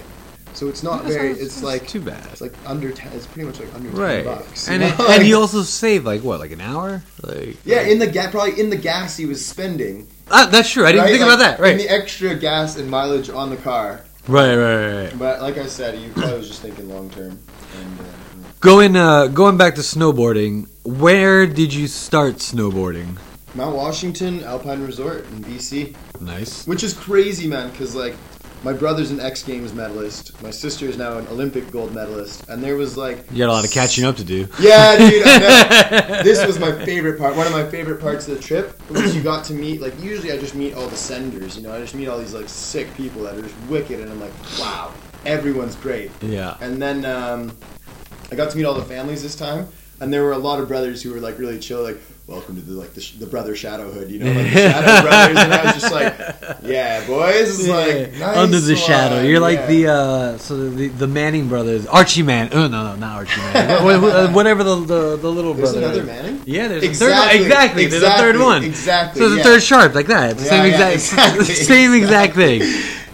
So 0.58 0.66
it's 0.66 0.82
not 0.82 1.04
That's 1.04 1.14
very. 1.14 1.28
not- 1.34 1.38
It's 1.38 1.62
like 1.62 1.86
too 1.86 2.00
bad. 2.00 2.26
It's 2.32 2.40
like 2.40 2.52
under 2.66 2.90
ten. 2.90 3.12
It's 3.12 3.26
pretty 3.26 3.46
much 3.46 3.60
like 3.60 3.72
under 3.76 3.90
Right, 3.90 4.24
ten 4.24 4.34
bucks. 4.38 4.68
and 4.68 4.82
you 4.82 4.88
it, 4.88 5.00
and 5.20 5.24
you 5.28 5.38
also 5.38 5.62
save 5.62 6.04
like 6.04 6.22
what, 6.24 6.40
like 6.40 6.50
an 6.50 6.60
hour? 6.60 7.00
Like 7.22 7.56
yeah, 7.64 7.82
in 7.82 8.00
the 8.00 8.08
gas, 8.08 8.32
probably 8.32 8.58
in 8.60 8.68
the 8.68 8.76
gas 8.76 9.16
he 9.16 9.24
was 9.26 9.44
spending. 9.44 10.08
Ah, 10.32 10.48
that's 10.50 10.68
true. 10.70 10.84
I 10.84 10.90
didn't 10.90 11.04
right? 11.04 11.10
think 11.12 11.22
Like, 11.22 11.34
about 11.34 11.38
that. 11.38 11.60
Right. 11.60 11.78
the 11.78 11.88
extra 11.88 12.34
gas 12.34 12.76
and 12.76 12.90
mileage 12.90 13.30
on 13.30 13.50
the 13.50 13.56
car. 13.58 14.04
right, 14.26 14.56
right, 14.56 15.04
right. 15.04 15.18
But 15.18 15.40
like 15.42 15.58
I 15.58 15.66
said, 15.66 15.96
you 16.00 16.10
probably 16.10 16.38
was 16.38 16.48
just 16.48 16.60
thinking 16.60 16.88
long 16.92 17.08
term. 17.10 17.38
And 17.80 18.00
uh, 18.00 18.04
Going, 18.60 18.96
uh, 18.96 19.28
going 19.28 19.56
back 19.56 19.76
to 19.76 19.82
snowboarding. 19.82 20.66
Where 20.84 21.46
did 21.46 21.72
you 21.72 21.86
start 21.86 22.38
snowboarding? 22.42 23.16
Mount 23.54 23.76
Washington 23.76 24.42
Alpine 24.42 24.84
Resort 24.84 25.24
in 25.30 25.44
BC. 25.44 25.94
Nice. 26.20 26.66
Which 26.66 26.82
is 26.82 26.92
crazy, 26.92 27.46
man, 27.46 27.70
because 27.70 27.94
like 27.94 28.16
my 28.64 28.72
brother's 28.72 29.10
an 29.10 29.20
X 29.20 29.42
Games 29.42 29.72
medalist, 29.72 30.40
my 30.42 30.50
sister 30.50 30.86
is 30.86 30.96
now 30.96 31.18
an 31.18 31.26
Olympic 31.28 31.70
gold 31.70 31.94
medalist, 31.94 32.48
and 32.48 32.62
there 32.62 32.76
was 32.76 32.96
like 32.96 33.30
You 33.30 33.38
got 33.38 33.50
a 33.50 33.52
lot 33.52 33.64
of 33.64 33.70
catching 33.70 34.04
up 34.04 34.16
to 34.16 34.24
do. 34.24 34.48
Yeah, 34.58 34.96
dude. 34.96 35.22
I 35.24 35.38
know. 35.38 36.22
this 36.22 36.44
was 36.46 36.58
my 36.58 36.72
favorite 36.84 37.18
part. 37.18 37.36
One 37.36 37.46
of 37.46 37.52
my 37.52 37.68
favorite 37.68 38.00
parts 38.00 38.26
of 38.28 38.36
the 38.36 38.42
trip 38.42 38.78
was 38.90 39.14
you 39.14 39.22
got 39.22 39.44
to 39.46 39.54
meet 39.54 39.80
like 39.80 39.98
usually 40.00 40.32
I 40.32 40.38
just 40.38 40.54
meet 40.54 40.74
all 40.74 40.88
the 40.88 40.96
senders, 40.96 41.56
you 41.56 41.62
know, 41.62 41.72
I 41.72 41.80
just 41.80 41.94
meet 41.94 42.08
all 42.08 42.18
these 42.18 42.34
like 42.34 42.48
sick 42.48 42.92
people 42.94 43.22
that 43.22 43.36
are 43.36 43.42
just 43.42 43.56
wicked, 43.68 44.00
and 44.00 44.10
I'm 44.10 44.20
like, 44.20 44.32
wow, 44.58 44.92
everyone's 45.24 45.76
great. 45.76 46.10
Yeah. 46.20 46.56
And 46.60 46.80
then 46.82 47.04
um, 47.04 47.56
I 48.30 48.34
got 48.34 48.50
to 48.50 48.56
meet 48.56 48.64
all 48.64 48.74
the 48.74 48.84
families 48.84 49.22
this 49.22 49.36
time, 49.36 49.68
and 50.00 50.12
there 50.12 50.24
were 50.24 50.32
a 50.32 50.38
lot 50.38 50.60
of 50.60 50.68
brothers 50.68 51.02
who 51.02 51.12
were 51.12 51.20
like 51.20 51.38
really 51.38 51.58
chill, 51.58 51.82
like 51.82 52.00
welcome 52.28 52.54
to 52.56 52.60
the 52.60 52.72
like 52.74 52.92
the, 52.92 53.00
the 53.18 53.26
brother 53.26 53.56
shadowhood, 53.56 54.10
you 54.10 54.18
know, 54.18 54.26
like 54.30 54.52
the 54.52 54.58
shadow 54.70 55.02
brothers, 55.08 55.38
and 55.38 55.52
I 55.54 55.64
was 55.64 55.82
just 55.82 55.92
like, 55.92 56.16
yeah, 56.62 57.06
boys, 57.06 57.58
it's 57.58 57.68
like 57.68 58.12
nice 58.20 58.36
under 58.36 58.60
the 58.60 58.74
one, 58.74 58.82
shadow. 58.82 59.22
You're 59.22 59.40
like 59.40 59.58
yeah. 59.60 59.66
the 59.66 59.86
uh, 59.88 60.38
so 60.38 60.68
the 60.70 60.88
the 60.88 61.06
Manning 61.06 61.48
brothers, 61.48 61.86
Archie 61.86 62.22
Man. 62.22 62.50
Oh 62.52 62.68
no, 62.68 62.84
no, 62.84 62.96
not 62.96 63.16
Archie 63.16 63.40
Man. 63.40 63.84
Wha- 63.84 63.98
wha- 64.00 64.32
Whatever 64.34 64.62
the, 64.62 64.76
the 64.76 65.16
the 65.16 65.30
little 65.32 65.54
There's 65.54 65.72
brother. 65.72 65.86
another 65.86 66.00
is. 66.02 66.06
Manning. 66.06 66.42
Yeah, 66.44 66.68
there's 66.68 66.82
Exactly, 66.84 67.46
a 67.46 67.48
third 67.48 67.48
one. 67.48 67.48
Exactly. 67.48 67.86
There's 67.86 68.02
a 68.02 68.10
third 68.12 68.38
one. 68.38 68.62
exactly, 68.64 69.20
So 69.22 69.28
the 69.30 69.36
yeah. 69.38 69.42
third 69.42 69.62
sharp 69.62 69.94
like 69.94 70.06
that. 70.06 70.32
It's 70.32 70.40
the 70.40 70.46
Yeah, 70.46 70.62
same 70.62 70.70
yeah, 70.72 70.88
exact 70.90 71.36
exactly, 71.36 71.44
same 71.54 71.94
exact 71.94 72.34
thing. 72.34 72.60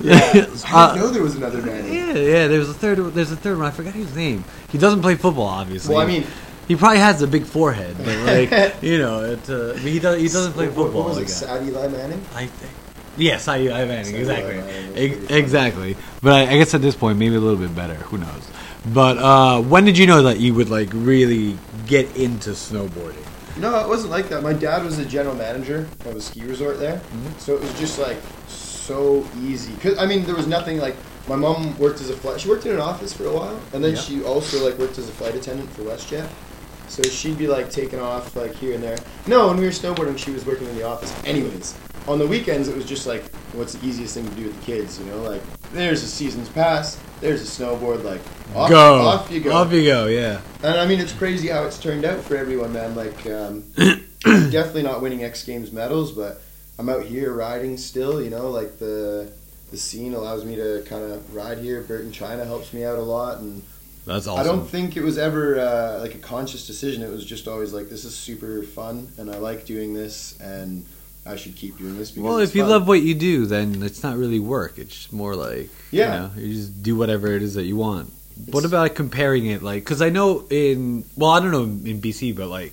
Yeah. 0.00 0.14
I 0.16 0.33
didn't 0.33 0.74
Uh, 0.74 0.94
know 0.96 1.09
there 1.09 1.22
was 1.22 1.37
another 1.37 1.62
Manning. 1.62 1.94
Yeah, 1.94 2.12
yeah. 2.14 2.46
There's 2.48 2.68
a 2.68 2.74
third. 2.74 2.98
There's 3.14 3.31
a 3.33 3.37
third 3.37 3.59
one. 3.59 3.66
I 3.66 3.70
forgot 3.70 3.94
his 3.94 4.14
name. 4.14 4.44
He 4.70 4.77
doesn't 4.79 5.03
play 5.03 5.14
football, 5.14 5.46
obviously. 5.46 5.94
Well, 5.94 6.05
I 6.05 6.07
mean, 6.09 6.27
he 6.68 6.77
probably 6.77 6.98
has 6.98 7.20
a 7.22 7.27
big 7.27 7.44
forehead, 7.44 7.96
but 7.98 8.18
like 8.50 8.74
you 8.83 8.98
know, 8.98 9.22
it, 9.24 9.48
uh, 9.50 9.74
he 9.74 9.98
does. 9.98 10.20
He 10.20 10.29
doesn't 10.29 10.53
play 10.53 10.68
what- 10.68 10.77
what- 10.77 10.85
football. 10.87 11.03
What, 11.05 11.14
like 11.16 11.24
was 11.24 11.42
it? 11.42 11.46
that. 11.46 11.59
Sad 11.61 11.68
Eli 11.68 11.88
Manning. 11.88 12.24
I 12.35 12.46
think. 12.46 12.72
Yes, 13.16 13.46
I, 13.46 13.57
I 13.59 13.85
Manning, 13.85 14.07
So, 14.12 14.16
exactly, 14.18 14.57
that's 14.57 14.68
Ex- 14.68 14.94
pretty 14.96 15.27
funny. 15.27 15.38
exactly. 15.38 15.96
But 16.20 16.33
I, 16.33 16.53
I 16.55 16.57
guess 16.59 16.74
at 16.74 16.83
this 16.83 16.96
point, 16.96 17.16
maybe 17.18 17.37
a 17.37 17.40
little 17.40 17.59
bit 17.61 17.72
better. 17.74 17.94
Who 17.94 18.18
knows? 18.18 18.48
But 18.92 19.18
uh, 19.18 19.62
when 19.62 19.85
did 19.85 19.96
you 19.96 20.07
know 20.09 20.22
that 20.24 20.40
you 20.40 20.53
would 20.55 20.68
like 20.68 20.88
really 20.92 21.57
get 21.87 22.16
into 22.16 22.50
snowboarding? 22.50 23.24
No, 23.57 23.79
it 23.85 23.88
wasn't 23.88 24.11
like 24.11 24.29
that. 24.31 24.42
My 24.42 24.53
dad 24.53 24.85
was 24.85 24.96
the 24.96 25.05
general 25.05 25.37
manager 25.37 25.87
of 26.07 26.16
a 26.16 26.20
ski 26.20 26.42
resort 26.42 26.81
there, 26.81 26.96
Mm-hmm. 26.96 27.38
so 27.38 27.55
it 27.55 27.61
was 27.61 27.72
just 27.79 28.00
like 28.00 28.16
so 28.48 29.24
easy. 29.42 29.72
Cause 29.77 29.96
I 29.98 30.07
mean, 30.07 30.24
there 30.24 30.35
was 30.35 30.46
nothing 30.46 30.79
like. 30.79 30.96
My 31.27 31.37
mom 31.37 31.79
worked 31.79 32.03
as 32.03 32.11
a 32.11 32.16
flight. 32.16 32.38
She 32.38 32.50
worked 32.50 32.66
in 32.66 32.72
an 32.72 32.81
office 32.81 33.11
for 33.14 33.24
a 33.24 33.33
while, 33.33 33.59
and 33.72 33.83
then 33.83 33.94
Yeah. 33.94 34.00
she 34.00 34.22
also 34.24 34.62
like 34.62 34.77
worked 34.79 34.98
as 34.98 35.09
a 35.09 35.12
flight 35.12 35.35
attendant 35.35 35.70
for 35.70 35.83
WestJet. 35.83 36.29
So 36.88 37.03
she'd 37.03 37.38
be 37.38 37.47
like 37.47 37.70
taking 37.70 37.99
off 37.99 38.37
like 38.37 38.55
here 38.55 38.75
and 38.75 38.83
there. 38.83 38.99
No, 39.27 39.49
when 39.49 39.57
we 39.57 39.64
were 39.64 39.70
snowboarding, 39.70 40.18
she 40.18 40.31
was 40.31 40.44
working 40.47 40.68
in 40.68 40.77
the 40.77 40.85
office. 40.85 41.12
Anyways, 41.25 41.77
on 42.07 42.18
the 42.18 42.27
weekends, 42.27 42.68
it 42.68 42.77
was 42.77 42.85
just 42.85 43.07
like, 43.07 43.25
what's 43.53 43.75
the 43.75 43.87
easiest 43.87 44.14
thing 44.14 44.29
to 44.29 44.35
do 44.37 44.47
with 44.47 44.59
the 44.61 44.66
kids? 44.66 44.99
You 44.99 45.07
know, 45.07 45.23
like 45.23 45.42
there's 45.73 46.03
a 46.03 46.07
season's 46.07 46.49
pass, 46.49 47.01
there's 47.20 47.42
a 47.42 47.62
snowboard, 47.62 48.05
like 48.05 48.20
off, 48.55 48.70
go, 48.70 49.01
off 49.01 49.31
you 49.31 49.40
go. 49.40 49.53
off 49.53 49.73
you 49.73 49.85
go. 49.85 50.07
Yeah. 50.07 50.40
And 50.62 50.79
I 50.79 50.87
mean, 50.87 51.01
it's 51.01 51.12
crazy 51.12 51.49
how 51.49 51.64
it's 51.64 51.79
turned 51.79 52.05
out 52.05 52.20
for 52.20 52.37
everyone, 52.37 52.73
man. 52.73 52.94
Like, 52.94 53.27
um, 53.27 53.64
definitely 54.20 54.83
not 54.83 55.01
winning 55.01 55.25
X 55.25 55.44
Games 55.44 55.73
medals, 55.73 56.12
but 56.12 56.42
I'm 56.79 56.88
out 56.88 57.05
here 57.05 57.33
riding 57.33 57.77
still. 57.77 58.23
You 58.23 58.31
know, 58.31 58.51
like 58.51 58.79
the 58.79 59.33
the 59.70 59.77
scene 59.77 60.14
allows 60.14 60.44
me 60.44 60.57
to 60.57 60.85
kind 60.87 61.03
of 61.05 61.35
ride 61.35 61.59
here. 61.59 61.81
Burton 61.83 62.12
China 62.12 62.44
helps 62.44 62.73
me 62.73 62.85
out 62.85 62.99
a 62.99 63.03
lot, 63.03 63.38
and 63.38 63.62
That's 64.07 64.27
I 64.29 64.43
don't 64.43 64.67
think 64.69 64.97
it 64.99 65.03
was 65.03 65.17
ever 65.17 65.59
uh, 65.59 65.99
like 66.01 66.14
a 66.14 66.19
conscious 66.19 66.67
decision. 66.67 67.03
It 67.03 67.11
was 67.11 67.25
just 67.25 67.49
always 67.49 67.73
like, 67.73 67.88
this 67.88 68.05
is 68.05 68.14
super 68.14 68.62
fun, 68.62 69.09
and 69.19 69.31
I 69.31 69.38
like 69.38 69.64
doing 69.64 69.95
this, 69.95 70.38
and 70.40 70.85
I 71.25 71.37
should 71.37 71.57
keep 71.57 71.79
doing 71.79 71.97
this. 71.97 72.11
Because 72.11 72.25
well, 72.25 72.38
if 72.38 72.55
you 72.55 72.62
fun. 72.62 72.71
love 72.71 72.88
what 72.88 73.01
you 73.01 73.14
do, 73.14 73.47
then 73.47 73.83
it's 73.83 74.03
not 74.03 74.17
really 74.19 74.40
work. 74.40 74.79
It's 74.79 74.95
just 74.95 75.12
more 75.12 75.35
like 75.35 75.71
Yeah. 75.90 76.05
you, 76.37 76.43
know, 76.43 76.49
you 76.49 76.55
just 76.55 76.83
do 76.83 76.97
whatever 76.97 77.29
it 77.29 77.43
is 77.43 77.55
that 77.55 77.64
you 77.64 77.77
want. 77.77 78.12
what 78.51 78.64
about 78.67 78.95
comparing 78.95 79.47
it? 79.47 79.62
Like, 79.62 79.85
because 79.85 80.03
I 80.03 80.11
know 80.11 80.45
in 80.51 81.05
well, 81.17 81.31
I 81.31 81.40
don't 81.40 81.53
know 81.53 81.62
in 81.62 82.01
BC, 82.03 82.37
but 82.37 82.49
like 82.49 82.73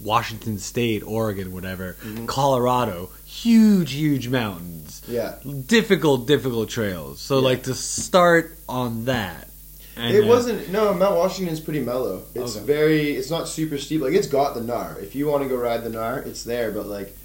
Washington 0.00 0.58
State, 0.58 1.02
Oregon, 1.02 1.52
whatever, 1.52 1.96
Mhm. 2.04 2.26
Colorado, 2.26 3.10
huge, 3.26 3.92
huge 3.92 4.28
mountains, 4.28 5.02
yeah, 5.08 5.34
difficult, 5.66 6.26
difficult 6.26 6.68
trails. 6.68 7.20
So 7.20 7.38
Yeah. 7.38 7.44
like 7.44 7.62
to 7.64 7.74
start 7.74 8.56
on 8.68 9.06
that. 9.06 9.48
And, 9.96 10.14
it 10.14 10.24
uh, 10.24 10.26
wasn't. 10.26 10.70
No, 10.70 10.92
Mount 10.92 11.16
Washington's 11.16 11.60
pretty 11.60 11.80
mellow. 11.80 12.22
It's 12.34 12.56
Okay. 12.56 12.64
very. 12.66 13.10
It's 13.16 13.30
not 13.30 13.48
super 13.48 13.78
steep. 13.78 14.00
Like 14.00 14.14
it's 14.14 14.26
got 14.26 14.54
the 14.54 14.60
Nar. 14.62 14.96
If 15.00 15.14
you 15.14 15.26
want 15.28 15.42
to 15.42 15.48
go 15.48 15.56
ride 15.56 15.84
the 15.84 15.90
Nar, 15.90 16.18
it's 16.20 16.42
there. 16.44 16.70
But 16.70 16.86
like, 16.86 17.16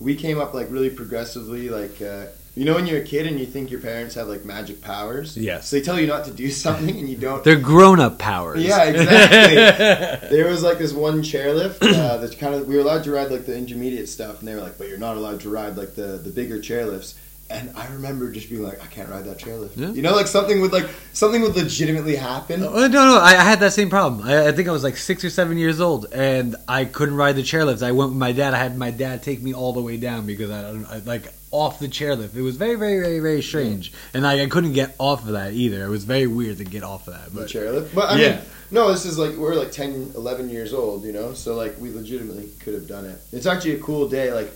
we 0.00 0.14
came 0.16 0.40
up 0.40 0.54
like 0.54 0.70
really 0.70 0.90
progressively. 0.90 1.68
Like, 1.68 2.00
uh, 2.00 2.26
you 2.56 2.64
know, 2.64 2.74
when 2.74 2.86
you're 2.86 3.00
a 3.00 3.04
kid 3.04 3.26
and 3.26 3.38
you 3.38 3.46
think 3.46 3.70
your 3.70 3.80
parents 3.80 4.14
have 4.14 4.28
like 4.28 4.44
magic 4.44 4.80
powers. 4.80 5.36
Yes. 5.36 5.68
So 5.68 5.76
they 5.76 5.82
tell 5.82 5.98
you 5.98 6.06
not 6.06 6.24
to 6.26 6.30
do 6.30 6.50
something 6.50 6.96
and 6.96 7.08
you 7.08 7.16
don't. 7.16 7.42
They're 7.42 7.56
grown-up 7.56 8.18
powers. 8.18 8.62
Yeah, 8.62 8.84
exactly. 8.84 10.28
there 10.36 10.48
was 10.48 10.62
like 10.62 10.78
this 10.78 10.92
one 10.92 11.22
chairlift 11.22 11.82
uh, 11.82 12.16
that 12.18 12.38
kind 12.38 12.54
of 12.54 12.66
we 12.68 12.76
were 12.76 12.82
allowed 12.82 13.04
to 13.04 13.10
ride 13.10 13.30
like 13.30 13.44
the 13.46 13.56
intermediate 13.56 14.08
stuff, 14.08 14.38
and 14.38 14.48
they 14.48 14.54
were 14.54 14.60
like, 14.60 14.78
"But 14.78 14.88
you're 14.88 14.98
not 14.98 15.16
allowed 15.16 15.40
to 15.40 15.50
ride 15.50 15.76
like 15.76 15.94
the 15.94 16.18
the 16.18 16.30
bigger 16.30 16.58
chairlifts." 16.58 17.14
And 17.50 17.70
I 17.76 17.86
remember 17.88 18.32
just 18.32 18.48
being 18.48 18.62
like, 18.62 18.82
I 18.82 18.86
can't 18.86 19.08
ride 19.10 19.24
that 19.26 19.38
chairlift. 19.38 19.76
Yeah. 19.76 19.90
You 19.90 20.02
know, 20.02 20.12
like 20.14 20.26
something 20.26 20.60
would 20.60 20.72
like 20.72 20.88
something 21.12 21.42
would 21.42 21.54
legitimately 21.54 22.16
happen. 22.16 22.62
Oh, 22.62 22.86
no, 22.86 22.88
no, 22.88 23.18
I, 23.18 23.30
I 23.38 23.44
had 23.44 23.60
that 23.60 23.72
same 23.72 23.90
problem. 23.90 24.26
I, 24.26 24.48
I 24.48 24.52
think 24.52 24.68
I 24.68 24.72
was 24.72 24.82
like 24.82 24.96
six 24.96 25.24
or 25.24 25.30
seven 25.30 25.58
years 25.58 25.80
old, 25.80 26.06
and 26.12 26.56
I 26.66 26.84
couldn't 26.86 27.16
ride 27.16 27.36
the 27.36 27.42
chairlift. 27.42 27.82
I 27.82 27.92
went 27.92 28.10
with 28.10 28.18
my 28.18 28.32
dad. 28.32 28.54
I 28.54 28.58
had 28.58 28.76
my 28.78 28.90
dad 28.90 29.22
take 29.22 29.42
me 29.42 29.52
all 29.54 29.72
the 29.72 29.82
way 29.82 29.96
down 29.98 30.26
because 30.26 30.50
I, 30.50 30.94
I 30.94 30.98
like 31.00 31.32
off 31.50 31.78
the 31.78 31.86
chairlift. 31.88 32.34
It 32.34 32.42
was 32.42 32.56
very, 32.56 32.74
very, 32.76 32.98
very, 33.00 33.20
very 33.20 33.42
strange, 33.42 33.92
and 34.14 34.26
I, 34.26 34.42
I 34.42 34.46
couldn't 34.46 34.72
get 34.72 34.94
off 34.98 35.20
of 35.26 35.32
that 35.32 35.52
either. 35.52 35.84
It 35.84 35.88
was 35.90 36.04
very 36.04 36.26
weird 36.26 36.58
to 36.58 36.64
get 36.64 36.82
off 36.82 37.06
of 37.08 37.14
that. 37.14 37.26
the 37.32 37.40
But 37.42 37.48
chairlift. 37.48 37.94
But 37.94 38.10
I 38.10 38.18
Yeah. 38.20 38.28
mean, 38.36 38.40
no, 38.70 38.90
this 38.90 39.04
is 39.04 39.18
like 39.18 39.34
we're 39.36 39.54
like 39.54 39.70
10, 39.70 40.12
11 40.16 40.48
years 40.48 40.72
old, 40.72 41.04
you 41.04 41.12
know. 41.12 41.34
So 41.34 41.54
like 41.54 41.78
we 41.78 41.90
legitimately 41.92 42.48
could 42.60 42.74
have 42.74 42.88
done 42.88 43.04
it. 43.04 43.18
It's 43.32 43.46
actually 43.46 43.76
a 43.76 43.80
cool 43.80 44.08
day. 44.08 44.32
Like 44.32 44.50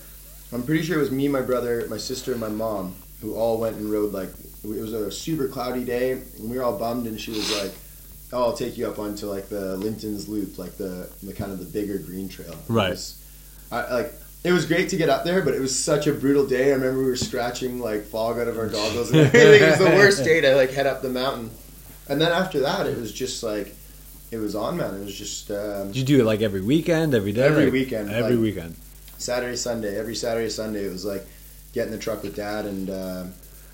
I'm 0.53 0.63
pretty 0.63 0.83
sure 0.83 0.97
it 0.97 1.01
was 1.01 1.11
me, 1.11 1.29
my 1.29 1.43
brother, 1.43 1.87
my 1.91 1.99
sister, 1.99 2.33
and 2.33 2.41
my 2.41 2.49
mom 2.49 2.95
who 3.21 3.35
all 3.35 3.59
went 3.59 3.77
and 3.77 3.91
rode. 3.91 4.13
Like 4.13 4.31
it 4.65 4.67
was 4.81 4.93
a 4.93 5.11
super 5.11 5.49
cloudy 5.49 5.85
day, 5.85 6.13
and 6.13 6.51
we 6.51 6.57
were 6.57 6.63
all 6.63 6.79
bummed. 6.79 7.07
And 7.07 7.21
she 7.21 7.31
was 7.33 7.51
like, 7.61 7.73
"Oh, 8.33 8.45
I'll 8.45 8.53
take 8.57 8.77
you 8.79 8.87
up 8.87 8.99
onto 8.99 9.27
like 9.27 9.49
the 9.49 9.77
Linton's 9.77 10.29
Loop, 10.29 10.59
like 10.59 10.77
the 10.79 11.09
the 11.23 11.33
kind 11.35 11.53
of 11.53 11.59
the 11.59 11.67
bigger 11.67 11.99
green 11.99 12.29
trail." 12.29 12.53
It 12.53 12.57
Right. 12.69 12.91
was- 12.91 13.17
I 13.71 13.93
like. 13.95 14.15
It 14.45 14.53
was 14.53 14.67
great 14.67 14.89
to 14.91 14.97
get 14.97 15.09
up 15.11 15.25
there, 15.25 15.43
but 15.43 15.53
it 15.53 15.61
was 15.61 15.77
such 15.77 16.07
a 16.07 16.13
brutal 16.13 16.47
day. 16.47 16.71
I 16.71 16.75
remember 16.77 17.01
we 17.01 17.07
were 17.07 17.17
scratching 17.17 17.81
like 17.81 18.05
fog 18.05 18.39
out 18.39 18.47
of 18.47 18.57
our 18.57 18.69
goggles 18.69 19.11
and 19.11 19.19
everything. 19.35 19.63
it 19.63 19.71
was 19.71 19.79
the 19.81 19.97
worst 19.97 20.23
day 20.25 20.41
to 20.41 20.55
like 20.55 20.71
head 20.71 20.87
up 20.87 21.03
the 21.03 21.09
mountain. 21.11 21.51
And 22.09 22.21
then 22.21 22.31
after 22.33 22.61
that, 22.61 22.87
it 22.87 22.97
was 22.97 23.13
just 23.13 23.43
like 23.43 23.75
it 24.31 24.39
was 24.39 24.55
on, 24.55 24.77
man. 24.77 24.95
It 24.95 25.05
was 25.05 25.15
just 25.15 25.51
um, 25.51 25.89
did 25.89 25.97
you 25.97 26.05
do 26.05 26.21
it 26.21 26.25
like 26.25 26.41
every 26.41 26.61
weekend, 26.63 27.15
every 27.15 27.33
day, 27.33 27.43
Every 27.43 27.65
Like, 27.65 27.73
weekend, 27.73 28.11
every 28.11 28.37
like- 28.37 28.43
weekend? 28.43 28.77
Saturday, 29.19 29.57
Sunday. 29.57 29.99
Every 29.99 30.15
Saturday, 30.15 30.49
Sunday, 30.49 30.85
it 30.85 30.93
was 30.93 31.05
like 31.05 31.27
get 31.73 31.87
in 31.87 31.93
the 31.93 31.99
truck 31.99 32.23
with 32.23 32.35
dad 32.35 32.65
and 32.65 32.91
uh, 32.91 33.25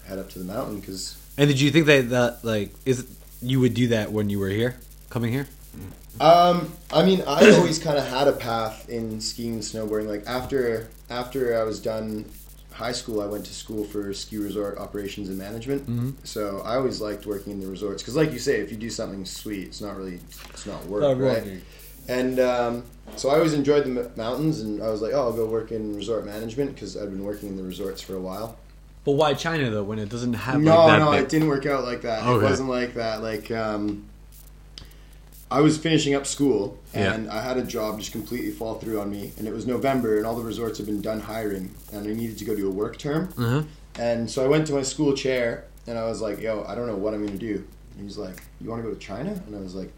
head 0.06 0.18
up 0.18 0.28
to 0.30 0.38
the 0.38 0.44
mountain 0.44 0.80
because 0.80 1.16
And 1.38 1.48
did 1.48 1.60
you 1.60 1.70
think 1.70 1.86
that 1.86 2.10
that 2.10 2.44
like 2.44 2.70
is 2.84 3.06
you 3.40 3.60
would 3.60 3.74
do 3.74 3.88
that 3.88 4.10
when 4.12 4.30
you 4.30 4.38
were 4.38 4.48
here, 4.48 4.76
coming 5.10 5.32
here? 5.32 5.46
Um, 6.20 6.72
I 6.92 7.04
mean, 7.04 7.22
I 7.26 7.50
always 7.56 7.78
kind 7.78 7.98
of 7.98 8.06
had 8.06 8.28
a 8.28 8.32
path 8.32 8.88
in 8.88 9.20
skiing 9.20 9.54
and 9.54 9.62
snowboarding. 9.62 10.08
Like 10.08 10.26
after 10.26 10.88
after 11.10 11.58
I 11.58 11.64
was 11.64 11.80
done 11.80 12.24
high 12.72 12.92
school, 12.92 13.20
I 13.20 13.26
went 13.26 13.46
to 13.46 13.54
school 13.54 13.84
for 13.84 14.12
ski 14.14 14.38
resort 14.38 14.78
operations 14.78 15.28
and 15.28 15.38
management. 15.38 15.88
Mhm. 15.88 16.14
So 16.24 16.60
I 16.64 16.76
always 16.76 17.00
liked 17.00 17.26
working 17.26 17.52
in 17.52 17.60
the 17.60 17.66
resorts 17.68 18.02
because, 18.02 18.16
like 18.16 18.32
you 18.32 18.38
say, 18.38 18.60
if 18.60 18.70
you 18.70 18.76
do 18.76 18.90
something 18.90 19.24
sweet, 19.24 19.68
it's 19.68 19.80
not 19.80 19.96
really 19.96 20.20
it's 20.50 20.66
not 20.66 20.84
work, 20.86 21.02
Not 21.02 21.18
right? 21.18 21.60
And 22.08 22.38
um, 22.40 22.84
so 23.16 23.30
I 23.30 23.34
always 23.36 23.54
enjoyed 23.54 23.84
the 23.84 24.00
m- 24.02 24.10
mountains, 24.16 24.60
and 24.60 24.82
I 24.82 24.88
was 24.90 25.00
like, 25.00 25.12
oh, 25.14 25.20
I'll 25.22 25.32
go 25.32 25.46
work 25.46 25.72
in 25.72 25.94
resort 25.96 26.24
management 26.26 26.74
because 26.74 26.96
I'd 26.96 27.10
been 27.10 27.24
working 27.24 27.48
in 27.48 27.56
the 27.56 27.62
resorts 27.62 28.00
for 28.02 28.14
a 28.14 28.20
while. 28.20 28.56
But 29.04 29.12
why 29.12 29.34
China 29.34 29.70
though? 29.70 29.84
When 29.84 29.98
it 29.98 30.08
doesn't 30.08 30.32
have 30.34 30.60
no, 30.60 30.76
like 30.76 30.86
that 30.92 30.98
no, 30.98 31.10
big- 31.12 31.22
it 31.24 31.28
didn't 31.28 31.48
work 31.48 31.66
out 31.66 31.84
like 31.84 32.02
that. 32.02 32.24
Okay. 32.24 32.44
It 32.46 32.48
wasn't 32.48 32.68
like 32.70 32.94
that. 32.94 33.22
Like, 33.22 33.50
um, 33.50 34.06
I 35.50 35.60
was 35.60 35.76
finishing 35.78 36.14
up 36.14 36.26
school 36.26 36.78
Yeah. 36.94 37.12
and 37.12 37.28
I 37.30 37.40
had 37.42 37.58
a 37.58 37.62
job 37.62 38.00
just 38.00 38.12
completely 38.12 38.50
fall 38.50 38.74
through 38.76 39.00
on 39.00 39.10
me. 39.10 39.32
And 39.38 39.46
it 39.46 39.52
was 39.52 39.66
November, 39.66 40.16
and 40.16 40.26
all 40.26 40.34
the 40.34 40.42
resorts 40.42 40.78
had 40.78 40.86
been 40.86 41.00
done 41.02 41.20
hiring, 41.20 41.74
and 41.92 42.08
I 42.08 42.12
needed 42.14 42.38
to 42.38 42.44
go 42.44 42.56
do 42.56 42.66
a 42.66 42.70
work 42.72 42.98
term. 42.98 43.28
Uh-huh. 43.38 43.62
And 43.98 44.28
so 44.30 44.44
I 44.44 44.48
went 44.48 44.66
to 44.68 44.72
my 44.72 44.82
school 44.82 45.14
chair, 45.14 45.66
and 45.86 45.96
I 45.98 46.04
was 46.06 46.20
like, 46.20 46.40
"Yo, 46.40 46.64
I 46.66 46.74
don't 46.74 46.86
know 46.86 46.96
what 46.96 47.14
I'm 47.14 47.24
gonna 47.24 47.38
do." 47.38 47.62
And 47.96 48.02
he's 48.08 48.18
like, 48.18 48.42
"You 48.60 48.70
want 48.70 48.82
to 48.82 48.88
go 48.88 48.94
to 48.94 49.00
China?" 49.00 49.40
And 49.46 49.54
I 49.54 49.60
was 49.60 49.74
like. 49.74 49.92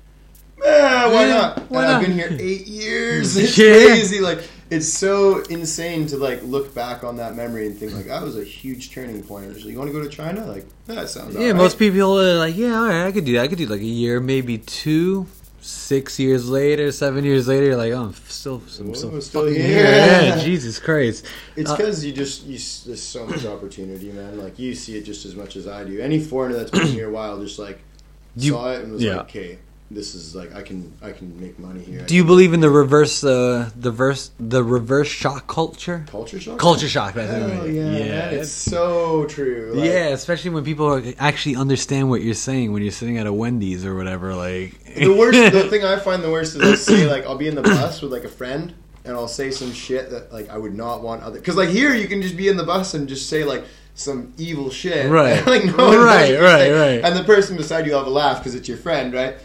Why 0.58 1.26
not? 1.28 1.58
why 1.70 1.84
and 1.84 1.92
I've 1.92 2.00
not? 2.00 2.06
been 2.08 2.12
here 2.12 2.36
eight 2.40 2.66
years. 2.66 3.36
It's 3.36 3.56
Yeah. 3.58 3.72
crazy. 3.86 4.20
Like 4.20 4.40
it's 4.70 4.88
so 4.88 5.40
insane 5.44 6.06
to 6.08 6.16
like 6.16 6.42
look 6.42 6.74
back 6.74 7.04
on 7.04 7.16
that 7.18 7.36
memory 7.36 7.66
and 7.66 7.76
think 7.78 7.92
like 7.94 8.06
that 8.06 8.22
was 8.22 8.36
a 8.36 8.42
huge 8.44 8.90
turning 8.92 9.22
point. 9.22 9.52
Like, 9.54 9.64
you 9.64 9.78
want 9.78 9.88
to 9.90 9.92
go 9.92 10.02
to 10.02 10.08
China? 10.08 10.44
Like 10.46 10.66
that 10.86 11.08
sounds. 11.08 11.34
Yeah, 11.36 11.52
most 11.52 11.78
people 11.78 12.18
are 12.20 12.38
like, 12.38 12.56
yeah, 12.56 12.78
all 12.80 12.86
right, 12.88 13.06
I 13.06 13.12
could 13.12 13.24
do 13.24 13.34
that. 13.34 13.42
I 13.42 13.48
could 13.48 13.58
do 13.58 13.66
like 13.66 13.80
a 13.80 13.84
year, 13.84 14.20
maybe 14.20 14.58
two. 14.58 15.26
Six 15.60 16.20
years 16.20 16.48
later, 16.48 16.92
seven 16.92 17.24
years 17.24 17.48
later, 17.48 17.66
you're 17.66 17.76
like, 17.76 17.92
oh, 17.92 18.04
I'm 18.04 18.14
still, 18.28 18.62
I'm 18.78 18.86
Whoa, 18.88 18.94
still, 18.94 19.20
still 19.20 19.42
fucking 19.46 19.60
here. 19.60 19.82
Yeah, 19.84 20.38
Jesus 20.38 20.78
Christ. 20.78 21.26
It's 21.56 21.68
Uh, 21.68 21.76
because 21.76 22.04
you 22.04 22.12
just 22.12 22.44
you, 22.44 22.56
there's 22.86 23.02
so 23.02 23.26
much 23.26 23.44
opportunity, 23.44 24.12
man. 24.12 24.38
Like 24.38 24.60
you 24.60 24.76
see 24.76 24.96
it 24.96 25.02
just 25.02 25.24
as 25.26 25.34
much 25.34 25.56
as 25.56 25.66
I 25.66 25.82
do. 25.82 25.98
Any 25.98 26.20
foreigner 26.20 26.56
that's 26.56 26.70
been 26.70 26.86
here 26.86 27.08
a 27.08 27.12
while 27.12 27.40
just 27.42 27.58
like 27.58 27.80
you- 28.36 28.52
saw 28.52 28.70
it 28.74 28.82
and 28.84 28.92
was 28.92 29.02
yeah. 29.02 29.16
like, 29.16 29.20
okay, 29.26 29.58
this 29.90 30.14
is 30.14 30.34
like 30.34 30.54
I 30.54 30.62
can 30.62 30.92
I 31.00 31.12
can 31.12 31.40
make 31.40 31.58
money 31.58 31.80
here. 31.80 32.04
Do 32.04 32.14
you 32.16 32.24
believe 32.24 32.52
in 32.52 32.60
the 32.60 32.70
reverse, 32.70 33.22
uh, 33.22 33.70
the 33.76 33.90
verse, 33.90 34.30
the 34.40 34.64
reverse 34.64 35.08
shock 35.08 35.46
culture? 35.46 36.04
culture 36.08 36.40
shock? 36.40 36.58
Culture 36.58 36.88
shock. 36.88 37.14
That's 37.14 37.30
Hell 37.32 37.48
mean. 37.64 37.74
yeah, 37.74 37.96
yeah, 37.96 38.30
it's 38.30 38.50
so 38.50 39.26
true. 39.26 39.72
Like, 39.74 39.86
yeah. 39.86 40.08
Especially 40.08 40.50
when 40.50 40.64
people 40.64 40.86
are, 40.86 41.02
actually 41.18 41.56
understand 41.56 42.10
what 42.10 42.22
you're 42.22 42.34
saying 42.34 42.72
when 42.72 42.82
you're 42.82 42.90
sitting 42.92 43.18
at 43.18 43.26
a 43.26 43.32
Wendy's 43.32 43.84
or 43.86 43.94
whatever. 43.94 44.34
Like 44.34 44.82
the 44.94 45.08
worst 45.14 45.52
the 45.52 45.64
thing 45.70 45.84
I 45.84 45.98
find 45.98 46.22
the 46.22 46.30
worst 46.30 46.56
is 46.56 46.62
I'll 46.62 46.76
say 46.76 47.06
like 47.08 47.24
I'll 47.26 47.36
be 47.38 47.46
in 47.48 47.54
the 47.54 47.62
bus 47.62 48.02
with 48.02 48.10
like 48.12 48.24
a 48.24 48.28
friend 48.28 48.74
and 49.04 49.14
I'll 49.14 49.28
say 49.28 49.52
some 49.52 49.72
shit 49.72 50.10
that 50.10 50.32
like 50.32 50.48
I 50.50 50.58
would 50.58 50.74
not 50.74 51.02
want 51.02 51.22
other 51.22 51.38
because 51.38 51.54
like 51.56 51.68
here 51.68 51.94
you 51.94 52.08
can 52.08 52.22
just 52.22 52.36
be 52.36 52.48
in 52.48 52.56
the 52.56 52.64
bus 52.64 52.94
and 52.94 53.08
just 53.08 53.28
say 53.28 53.44
like 53.44 53.64
some 53.94 54.32
evil 54.36 54.68
shit 54.68 55.08
Right. 55.10 55.46
like 55.46 55.64
no 55.64 56.04
Right, 56.04 56.38
right, 56.38 56.70
right. 56.72 57.04
and 57.04 57.16
the 57.16 57.22
person 57.24 57.56
beside 57.56 57.86
you 57.86 57.92
will 57.92 57.98
have 58.00 58.06
a 58.08 58.10
laugh 58.10 58.38
because 58.40 58.54
it's 58.56 58.68
your 58.68 58.76
friend 58.78 59.14
right 59.14 59.36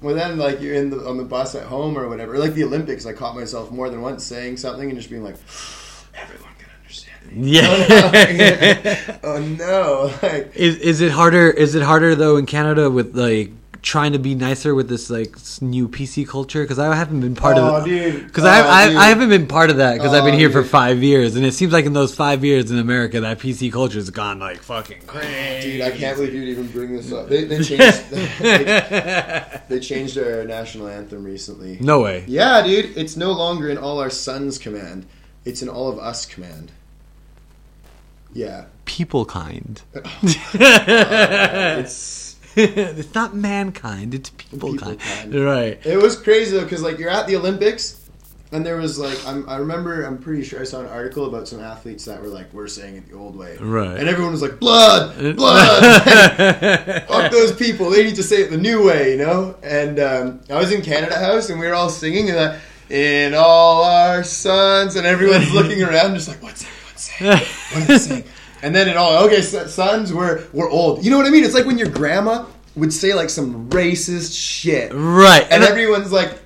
well 0.00 0.14
then 0.14 0.38
like 0.38 0.60
you're 0.60 0.74
in 0.74 0.90
the 0.90 1.08
on 1.08 1.16
the 1.16 1.24
bus 1.24 1.54
at 1.54 1.64
home 1.64 1.96
or 1.98 2.08
whatever 2.08 2.38
like 2.38 2.54
the 2.54 2.64
Olympics 2.64 3.06
I 3.06 3.12
caught 3.12 3.34
myself 3.34 3.70
more 3.70 3.90
than 3.90 4.00
once 4.00 4.24
saying 4.24 4.56
something 4.56 4.88
and 4.88 4.98
just 4.98 5.10
being 5.10 5.22
like 5.22 5.36
everyone 6.14 6.52
can 6.58 6.68
understand 6.80 7.32
me 7.32 7.58
yeah. 7.58 9.18
oh 9.22 9.38
no 9.40 10.12
like 10.22 10.54
Is 10.56 10.76
is 10.78 11.00
it 11.00 11.10
harder? 11.10 11.50
Is 11.50 11.74
it 11.74 11.82
harder 11.82 12.14
though 12.14 12.36
in 12.36 12.46
Canada 12.46 12.90
with 12.90 13.16
like 13.16 13.50
trying 13.88 14.12
to 14.12 14.18
be 14.18 14.34
nicer 14.34 14.74
with 14.74 14.88
this 14.88 15.08
like 15.08 15.34
new 15.62 15.88
PC 15.88 16.28
culture? 16.28 16.62
Because 16.62 16.78
I 16.78 16.94
haven't 16.94 17.20
been 17.22 17.34
part 17.34 17.56
oh 17.56 17.76
of. 17.76 17.84
Because 17.84 18.44
Oh, 18.44 18.48
I, 18.48 18.60
I. 18.60 18.84
I 19.04 19.06
haven't 19.08 19.30
been 19.30 19.46
part 19.46 19.70
of 19.70 19.78
that 19.78 19.94
because 19.94 20.12
I've 20.12 20.24
been 20.24 20.34
Oh, 20.34 20.38
here 20.38 20.50
for 20.50 20.62
five 20.62 21.02
years, 21.02 21.36
and 21.36 21.46
it 21.46 21.52
seems 21.54 21.72
like 21.72 21.86
in 21.86 21.94
those 21.94 22.14
five 22.14 22.44
years 22.44 22.70
in 22.70 22.78
America 22.78 23.20
that 23.22 23.38
PC 23.38 23.72
culture 23.72 23.96
has 23.98 24.10
gone 24.10 24.38
like 24.38 24.58
fucking 24.58 25.00
crazy. 25.06 25.72
Dude, 25.72 25.80
I 25.80 25.90
can't 25.90 26.16
believe 26.16 26.34
you'd 26.34 26.48
even 26.50 26.68
bring 26.68 26.94
this 26.96 27.10
up. 27.12 27.28
They, 27.28 27.44
they 27.44 27.62
changed. 27.62 28.10
they, 28.10 29.60
they 29.68 29.80
changed 29.80 30.18
our 30.18 30.44
national 30.44 30.88
anthem 30.88 31.24
recently. 31.24 31.78
no 31.80 32.00
way. 32.02 32.24
Yeah, 32.28 32.62
dude, 32.62 32.96
it's 32.96 33.16
no 33.16 33.32
longer 33.32 33.68
in 33.70 33.78
all 33.78 33.98
our 34.00 34.10
sons 34.10 34.58
command. 34.58 35.06
It's 35.44 35.62
in 35.62 35.68
all 35.70 35.88
of 35.88 35.98
us 35.98 36.26
command. 36.26 36.72
Yeah, 38.34 38.66
People 38.84 39.24
kind. 39.24 39.80
it's 40.52 42.27
it's 42.98 43.14
not 43.14 43.34
mankind. 43.34 44.14
It's 44.14 44.30
people, 44.30 44.72
People 44.72 44.78
kind. 44.78 45.00
kind. 45.00 45.34
Right. 45.34 45.78
it 45.86 45.96
was 45.96 46.20
crazy 46.20 46.56
though 46.56 46.64
because 46.64 46.82
like 46.82 46.98
you're 46.98 47.10
at 47.10 47.26
the 47.26 47.36
Olympics. 47.36 48.04
And 48.50 48.64
there 48.64 48.76
was 48.76 48.98
like 48.98 49.18
I'm, 49.26 49.46
I 49.46 49.56
remember 49.58 50.04
I'm 50.04 50.16
pretty 50.16 50.42
sure 50.42 50.58
I 50.58 50.64
saw 50.64 50.80
an 50.80 50.86
article 50.86 51.26
about 51.26 51.46
some 51.46 51.60
athletes 51.60 52.06
that 52.06 52.22
were 52.22 52.28
like 52.28 52.50
we're 52.54 52.66
saying 52.66 52.96
it 52.96 53.06
the 53.10 53.14
old 53.14 53.36
way, 53.36 53.58
Right. 53.58 53.98
And 53.98 54.08
everyone 54.08 54.32
was 54.32 54.40
like 54.40 54.58
blood, 54.58 55.36
blood. 55.36 55.82
fuck 57.08 57.30
those 57.30 57.52
people. 57.54 57.90
They 57.90 58.04
need 58.04 58.16
to 58.16 58.22
say 58.22 58.36
it 58.42 58.50
the 58.50 58.56
new 58.56 58.82
way, 58.86 59.12
you 59.12 59.18
know. 59.18 59.54
And 59.62 60.00
um, 60.00 60.40
I 60.48 60.54
was 60.56 60.72
in 60.72 60.80
Canada 60.80 61.18
House, 61.18 61.50
and 61.50 61.60
we 61.60 61.66
were 61.66 61.74
all 61.74 61.90
singing, 61.90 62.30
and 62.30 62.38
like, 62.38 62.60
in 62.88 63.34
all 63.34 63.84
our 63.84 64.24
sons, 64.24 64.96
and 64.96 65.06
everyone's 65.06 65.52
looking 65.52 65.82
around, 65.82 66.14
just 66.14 66.28
like, 66.28 66.42
what's 66.42 66.64
everyone 66.64 66.96
saying? 66.96 67.46
What 67.74 67.82
are 67.82 67.86
they 67.86 67.98
saying? 67.98 68.24
And 68.62 68.74
then 68.74 68.88
it 68.88 68.96
all 68.96 69.24
okay, 69.26 69.40
sons, 69.40 70.12
we're 70.12 70.44
we're 70.52 70.68
old. 70.68 71.04
You 71.04 71.10
know 71.10 71.16
what 71.16 71.26
I 71.26 71.30
mean? 71.30 71.44
It's 71.44 71.54
like 71.54 71.66
when 71.66 71.78
your 71.78 71.88
grandma 71.88 72.46
would 72.76 72.92
say 72.92 73.14
like 73.14 73.30
some 73.30 73.70
racist 73.70 74.38
shit, 74.38 74.92
right. 74.94 75.46
and 75.50 75.62
everyone's 75.62 76.12
like, 76.12 76.38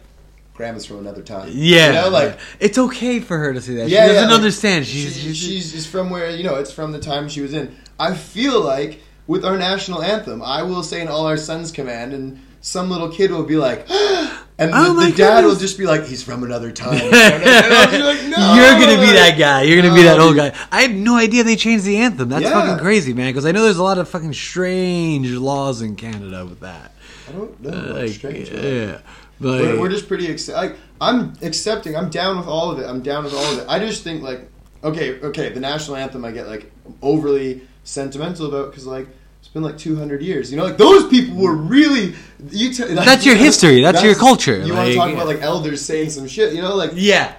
grandma's 0.55 0.87
from 0.87 0.98
another 0.98 1.22
time. 1.22 1.48
yeah. 1.53 1.87
you 1.88 1.92
know, 1.94 2.09
like. 2.09 2.38
it's 2.61 2.79
okay 2.79 3.20
for 3.20 3.38
her 3.38 3.53
to 3.53 3.61
say 3.61 3.75
that. 3.75 3.88
Yeah, 3.88 4.03
she 4.03 4.09
doesn't 4.09 4.14
yeah, 4.14 4.22
like, 4.22 4.35
understand. 4.35 4.87
She's, 4.87 5.16
she's, 5.16 5.37
she's 5.72 5.87
from 5.87 6.11
where 6.11 6.31
you 6.31 6.44
know 6.44 6.57
it's 6.57 6.72
from 6.72 6.92
the 6.92 7.01
time 7.01 7.29
she 7.29 7.40
was 7.40 7.55
in. 7.55 7.75
I 7.98 8.14
feel 8.14 8.61
like 8.61 9.01
with 9.27 9.44
our 9.44 9.57
national 9.57 10.03
anthem, 10.03 10.42
I 10.42 10.62
will 10.62 10.83
say 10.83 11.01
in 11.01 11.09
all 11.09 11.27
our 11.27 11.37
sons 11.37 11.72
command, 11.72 12.12
and 12.12 12.40
some 12.62 12.88
little 12.90 13.11
kid 13.11 13.31
will 13.31 13.42
be 13.44 13.57
like, 13.57 13.81
and 14.59 14.70
Oh 14.72 14.98
the, 14.98 15.12
dad 15.14 15.44
will 15.44 15.55
just 15.57 15.77
be 15.77 15.85
like, 15.85 16.05
he's 16.07 16.22
from 16.22 16.42
another 16.44 16.70
time. 16.85 16.94
And 16.94 17.14
I'll 17.14 17.90
be 17.90 17.98
like, 18.03 18.22
no, 18.29 18.55
You're 18.55 18.81
gonna 18.81 19.01
be 19.01 19.12
that 19.12 19.37
guy. 19.38 19.62
You're 19.62 19.83
gonna 19.83 19.94
be 19.94 20.03
that 20.05 20.18
old 20.18 20.37
guy. 20.37 20.55
I 20.70 20.83
had 20.83 20.94
no 20.94 21.16
idea 21.16 21.44
they 21.44 21.57
changed 21.57 21.85
the 21.85 21.96
anthem. 21.98 22.29
That's 22.31 22.44
Yeah. 22.44 22.53
fucking 22.53 22.83
crazy, 22.83 23.12
man. 23.12 23.29
Because 23.31 23.44
I 23.44 23.53
know 23.53 23.62
there's 23.62 23.77
a 23.79 23.83
lot 23.83 23.98
of 23.98 24.09
fucking 24.09 24.33
strange 24.33 25.29
laws 25.31 25.83
in 25.83 25.96
Canada 25.96 26.46
with 26.46 26.61
that. 26.61 26.92
I 27.29 27.33
don't 27.33 27.61
know. 27.61 27.70
Like, 27.70 27.94
Like, 27.94 28.11
strange. 28.11 28.51
yeah, 28.51 28.98
but 29.40 29.61
We're, 29.61 29.81
we're 29.81 29.88
just 29.90 30.09
pretty 30.09 30.27
excited. 30.29 30.57
Like, 30.57 30.79
I'm 31.01 31.35
accepting. 31.42 31.96
I'm 31.96 32.11
down 32.11 32.38
with 32.38 32.46
all 32.46 32.70
of 32.70 32.79
it. 32.79 32.87
I'm 32.87 33.03
down 33.03 33.25
with 33.25 33.35
all 33.35 33.53
of 33.53 33.59
it. 33.59 33.66
I 33.68 33.79
just 33.81 34.05
think 34.05 34.22
like, 34.22 34.48
okay, 34.85 35.18
okay, 35.20 35.48
the 35.48 35.61
national 35.61 35.96
anthem. 35.96 36.25
I 36.25 36.31
get 36.31 36.46
like 36.46 36.70
overly 37.01 37.62
sentimental 37.85 38.46
about 38.46 38.70
because 38.70 38.87
like 38.87 39.09
been 39.52 39.62
like 39.62 39.78
200 39.78 40.22
years. 40.22 40.50
You 40.50 40.56
know, 40.56 40.64
like 40.64 40.76
those 40.78 41.08
people 41.08 41.36
were 41.36 41.54
really. 41.54 42.14
You 42.50 42.72
t- 42.72 42.84
That's 42.94 43.24
your 43.26 43.36
history. 43.36 43.82
That's 43.82 44.02
your 44.02 44.14
culture, 44.14 44.58
You 44.60 44.74
want 44.74 44.88
to 44.88 44.94
talk 44.94 45.08
yeah. 45.08 45.14
about 45.14 45.26
like 45.26 45.42
elders 45.42 45.80
saying 45.82 46.10
some 46.10 46.26
shit. 46.26 46.52
You 46.54 46.62
know, 46.62 46.74
like 46.76 46.90
yeah. 46.94 47.34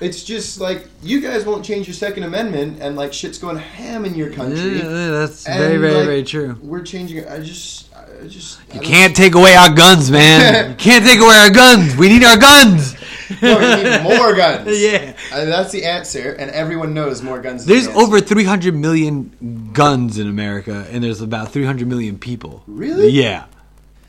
It's 0.00 0.22
just 0.22 0.60
like 0.60 0.86
you 1.02 1.20
guys 1.20 1.44
won't 1.44 1.64
change 1.64 1.88
your 1.88 1.94
Second 1.94 2.22
Amendment, 2.22 2.78
and 2.80 2.94
like 2.94 3.12
shit's 3.12 3.36
going 3.38 3.56
ham 3.56 4.04
in 4.04 4.14
your 4.14 4.30
country. 4.30 4.78
Yeah, 4.78 5.08
that's 5.08 5.44
And, 5.46 5.58
very, 5.58 5.76
very, 5.76 5.94
like, 5.94 6.04
very 6.06 6.22
true. 6.22 6.56
We're 6.62 6.82
changing. 6.84 7.16
it. 7.18 7.28
I 7.28 7.40
just, 7.40 7.92
I 7.96 8.28
just. 8.28 8.60
You 8.68 8.74
don't- 8.74 8.84
can't 8.84 9.16
take 9.16 9.34
away 9.34 9.56
our 9.56 9.74
guns, 9.74 10.08
man. 10.10 10.70
you 10.70 10.76
can't 10.76 11.04
take 11.04 11.18
away 11.18 11.34
our 11.34 11.50
guns. 11.50 11.96
We 11.96 12.08
need 12.10 12.22
our 12.22 12.38
guns. 12.38 12.94
No, 13.42 13.58
we 13.58 13.82
need 13.82 14.02
more 14.04 14.34
guns. 14.36 14.68
yeah. 14.80 15.14
And 15.32 15.50
that's 15.50 15.72
the 15.72 15.84
answer, 15.84 16.32
and 16.32 16.50
everyone 16.50 16.94
knows 16.94 17.22
more 17.22 17.40
guns. 17.40 17.64
There's 17.64 17.86
the 17.86 17.94
over 17.94 18.20
300 18.20 18.74
million 18.74 19.70
guns 19.72 20.18
in 20.18 20.28
America, 20.28 20.86
and 20.90 21.02
there's 21.04 21.20
about 21.20 21.52
300 21.52 21.86
million 21.88 22.18
people. 22.18 22.62
Really? 22.66 23.08
Yeah. 23.10 23.44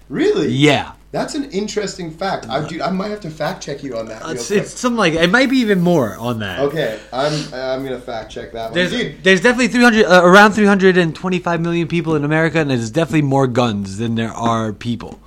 Really? 0.10 0.50
Yeah. 0.50 0.94
That's 1.12 1.34
an 1.34 1.46
interesting 1.52 2.12
fact. 2.12 2.48
I, 2.48 2.68
dude, 2.68 2.82
I 2.82 2.92
might 2.92 3.10
have 3.10 3.22
to 3.22 3.32
fact 3.32 3.64
check 3.64 3.82
you 3.84 3.98
on 3.98 4.08
that. 4.10 4.22
Real 4.22 4.32
It's, 4.32 4.48
quick. 4.48 4.62
it's 4.62 4.80
something 4.80 4.98
like 4.98 5.14
it 5.14 5.32
might 5.32 5.50
be 5.50 5.58
even 5.58 5.82
more 5.82 6.16
on 6.18 6.38
that. 6.42 6.60
Okay, 6.60 7.00
I'm 7.12 7.34
I'm 7.52 7.84
gonna 7.84 8.00
fact 8.00 8.32
check 8.32 8.52
that 8.52 8.66
one. 8.66 8.74
There's, 8.76 8.92
Dude, 8.92 9.24
there's 9.24 9.42
definitely 9.42 9.70
300 9.70 10.06
uh, 10.06 10.22
around 10.24 10.52
325 10.54 11.62
million 11.62 11.88
people 11.88 12.16
in 12.16 12.24
America, 12.24 12.60
and 12.60 12.70
there's 12.70 12.92
definitely 12.92 13.24
more 13.24 13.48
guns 13.48 13.98
than 13.98 14.14
there 14.14 14.30
are 14.32 14.72
people. 14.72 15.20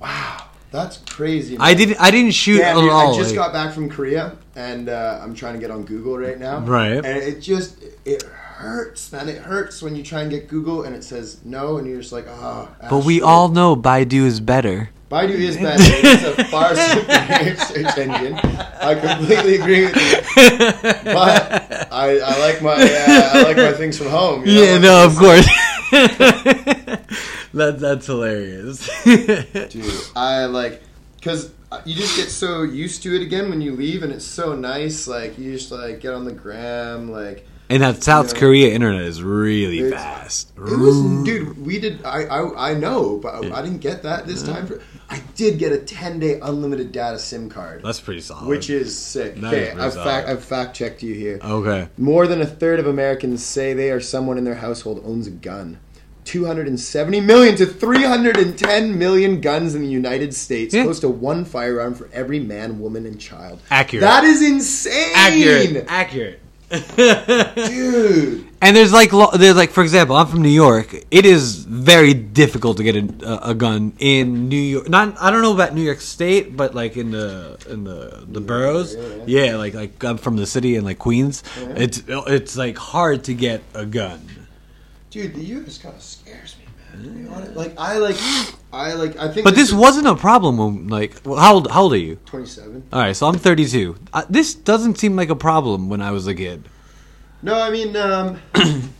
wow, 0.00 0.48
that's 0.70 0.96
crazy. 1.10 1.58
I 1.60 1.74
didn't 1.74 2.00
I 2.00 2.10
didn't 2.10 2.32
shoot 2.32 2.60
Yeah, 2.60 2.70
at 2.70 2.76
dude, 2.80 2.90
all. 2.90 3.14
I 3.14 3.18
just 3.18 3.36
like- 3.36 3.36
got 3.36 3.52
back 3.52 3.74
from 3.74 3.90
Korea, 3.90 4.32
and 4.56 4.88
uh, 4.88 5.20
I'm 5.22 5.34
trying 5.34 5.54
to 5.54 5.60
get 5.60 5.70
on 5.70 5.84
Google 5.84 6.18
right 6.18 6.38
now. 6.38 6.60
Right. 6.60 6.96
And 6.96 7.06
it 7.06 7.40
just 7.40 7.82
it 8.04 8.22
hurts, 8.22 9.12
man. 9.12 9.28
It 9.28 9.38
hurts 9.38 9.82
when 9.82 9.96
you 9.96 10.02
try 10.02 10.22
and 10.22 10.30
get 10.30 10.48
Google, 10.48 10.84
and 10.84 10.94
it 10.94 11.04
says 11.04 11.44
no, 11.44 11.78
and 11.78 11.86
you're 11.86 12.00
just 12.00 12.12
like, 12.12 12.26
ah. 12.28 12.68
but 12.88 13.04
we 13.04 13.20
all 13.20 13.48
know 13.48 13.76
Baidu 13.76 14.24
is 14.24 14.40
better. 14.40 14.90
Baidu 15.10 15.30
is 15.30 15.56
better. 15.56 15.82
It's 15.82 16.38
a 16.38 16.44
far 16.46 16.74
superior 16.74 17.56
search 17.56 17.98
engine. 17.98 18.34
I 18.34 18.94
completely 18.94 19.56
agree 19.56 19.84
with 19.84 19.96
you. 19.96 20.20
But 21.04 21.92
I, 21.92 22.18
I 22.18 22.38
like 22.40 22.62
my 22.62 22.72
uh, 22.72 23.30
I 23.34 23.42
like 23.42 23.56
my 23.56 23.72
things 23.72 23.98
from 23.98 24.08
home. 24.08 24.44
you 24.46 24.54
know? 24.54 24.62
Yeah, 24.62 24.78
no, 24.78 25.04
of 25.04 25.16
course. 25.16 25.46
that 27.52 27.76
that's 27.78 28.06
hilarious. 28.06 28.88
Dude, 29.04 29.92
I 30.16 30.46
like 30.46 30.82
because 31.16 31.52
Uh, 31.74 31.82
you 31.84 31.94
just 31.94 32.16
get 32.16 32.28
so 32.30 32.62
used 32.62 33.02
to 33.02 33.14
it 33.16 33.22
again 33.22 33.48
when 33.50 33.60
you 33.60 33.74
leave, 33.74 34.02
and 34.02 34.12
it's 34.12 34.24
so 34.24 34.54
nice. 34.54 35.06
Like 35.08 35.36
you 35.38 35.52
just 35.52 35.72
like 35.72 36.00
get 36.00 36.14
on 36.14 36.24
the 36.24 36.32
gram, 36.32 37.10
like 37.10 37.46
and 37.70 37.82
that 37.82 38.02
South 38.02 38.32
Yeah. 38.32 38.38
Korea 38.38 38.74
internet 38.74 39.02
is 39.02 39.22
really 39.22 39.90
fast. 39.90 40.52
it 40.56 40.60
was. 40.60 41.24
Dude, 41.24 41.64
we 41.64 41.80
did. 41.80 42.04
I 42.04 42.24
I, 42.24 42.70
I 42.70 42.74
know, 42.74 43.18
but 43.18 43.34
I 43.52 43.62
didn't 43.62 43.78
get 43.80 44.02
that 44.04 44.26
this 44.26 44.42
time. 44.42 44.66
For, 44.66 44.80
I 45.10 45.20
did 45.34 45.58
get 45.58 45.72
a 45.72 45.78
ten 45.78 46.20
day 46.20 46.38
unlimited 46.40 46.92
data 46.92 47.18
SIM 47.18 47.48
card, 47.50 47.82
That's 47.82 48.00
pretty 48.00 48.20
solid. 48.20 48.46
which 48.48 48.70
is 48.70 48.96
sick. 48.96 49.34
That 49.36 49.52
Okay, 49.54 49.68
is 49.72 49.78
I've 49.78 49.94
fact 49.94 50.28
I've 50.28 50.44
fact 50.44 50.76
checked 50.76 51.02
you 51.02 51.14
here. 51.14 51.40
okay. 51.42 51.88
More 51.98 52.26
than 52.26 52.40
a 52.40 52.46
third 52.46 52.78
of 52.78 52.86
Americans 52.86 53.44
say 53.44 53.72
they 53.72 53.90
or 53.90 54.00
someone 54.00 54.38
in 54.38 54.44
their 54.44 54.54
household 54.56 55.02
owns 55.04 55.26
a 55.26 55.30
gun. 55.32 55.78
270 56.24 57.20
million 57.20 57.56
to 57.56 57.66
310 57.66 58.98
million 58.98 59.40
guns 59.40 59.74
in 59.74 59.82
the 59.82 59.88
United 59.88 60.34
States, 60.34 60.74
Yeah. 60.74 60.84
close 60.84 61.00
to 61.00 61.08
one 61.08 61.44
firearm 61.44 61.94
for 61.94 62.08
every 62.12 62.40
man, 62.40 62.80
woman, 62.80 63.06
and 63.06 63.20
child. 63.20 63.60
Accurate. 63.70 64.00
That 64.02 64.24
is 64.24 64.42
insane. 64.42 65.12
accurate. 65.14 65.84
Accurate. 65.88 66.40
Dude. 67.54 68.46
And 68.62 68.74
there's 68.74 68.92
like 68.92 69.10
there's 69.38 69.56
like 69.56 69.70
for 69.70 69.82
example, 69.82 70.16
I'm 70.16 70.26
from 70.26 70.42
New 70.42 70.48
York. 70.48 70.94
It 71.10 71.26
is 71.26 71.56
very 71.64 72.14
difficult 72.14 72.78
to 72.78 72.82
get 72.82 72.96
a, 72.96 73.50
a 73.50 73.54
gun 73.54 73.92
in 73.98 74.48
New 74.48 74.56
York. 74.56 74.88
Not 74.88 75.20
I 75.20 75.30
don't 75.30 75.42
know 75.42 75.52
about 75.52 75.74
New 75.74 75.82
York 75.82 76.00
State, 76.00 76.56
but 76.56 76.74
like 76.74 76.96
in 76.96 77.10
the 77.10 77.58
in 77.68 77.84
the 77.84 78.24
the 78.26 78.40
boroughs. 78.40 78.94
area, 78.94 79.24
Yeah, 79.26 79.56
like 79.56 79.74
like 79.74 80.02
I'm 80.02 80.16
from 80.16 80.36
the 80.36 80.46
city 80.46 80.76
in 80.76 80.84
like 80.84 80.98
Queens. 80.98 81.42
It's 81.76 82.02
it's 82.08 82.56
like 82.56 82.78
hard 82.78 83.24
to 83.24 83.34
get 83.34 83.62
a 83.74 83.84
gun. 83.84 84.20
Dude, 85.14 85.32
the 85.32 85.44
US 85.44 85.78
kind 85.78 85.94
of 85.94 86.02
scares 86.02 86.56
me, 86.58 87.00
man. 87.00 87.54
Like, 87.54 87.78
I 87.78 87.98
like, 87.98 88.16
I 88.72 88.94
like, 88.94 89.16
I 89.16 89.32
think. 89.32 89.44
But 89.44 89.54
this 89.54 89.68
is 89.68 89.74
wasn't 89.74 90.08
a 90.08 90.16
problem 90.16 90.58
when 90.58 90.88
like 90.88 91.20
well, 91.24 91.38
how 91.38 91.54
old 91.54 91.70
how 91.70 91.82
old 91.82 91.92
are 91.92 91.98
you? 91.98 92.16
27. 92.26 92.82
All 92.92 92.98
right, 92.98 93.14
so 93.14 93.28
I'm 93.28 93.36
32. 93.36 93.94
Uh, 94.12 94.24
this 94.28 94.54
doesn't 94.54 94.98
seem 94.98 95.14
like 95.14 95.30
a 95.30 95.36
problem 95.36 95.88
when 95.88 96.02
I 96.02 96.10
was 96.10 96.26
a 96.26 96.34
kid. 96.34 96.68
No, 97.42 97.54
I 97.54 97.70
mean, 97.70 97.94
um, 97.94 98.40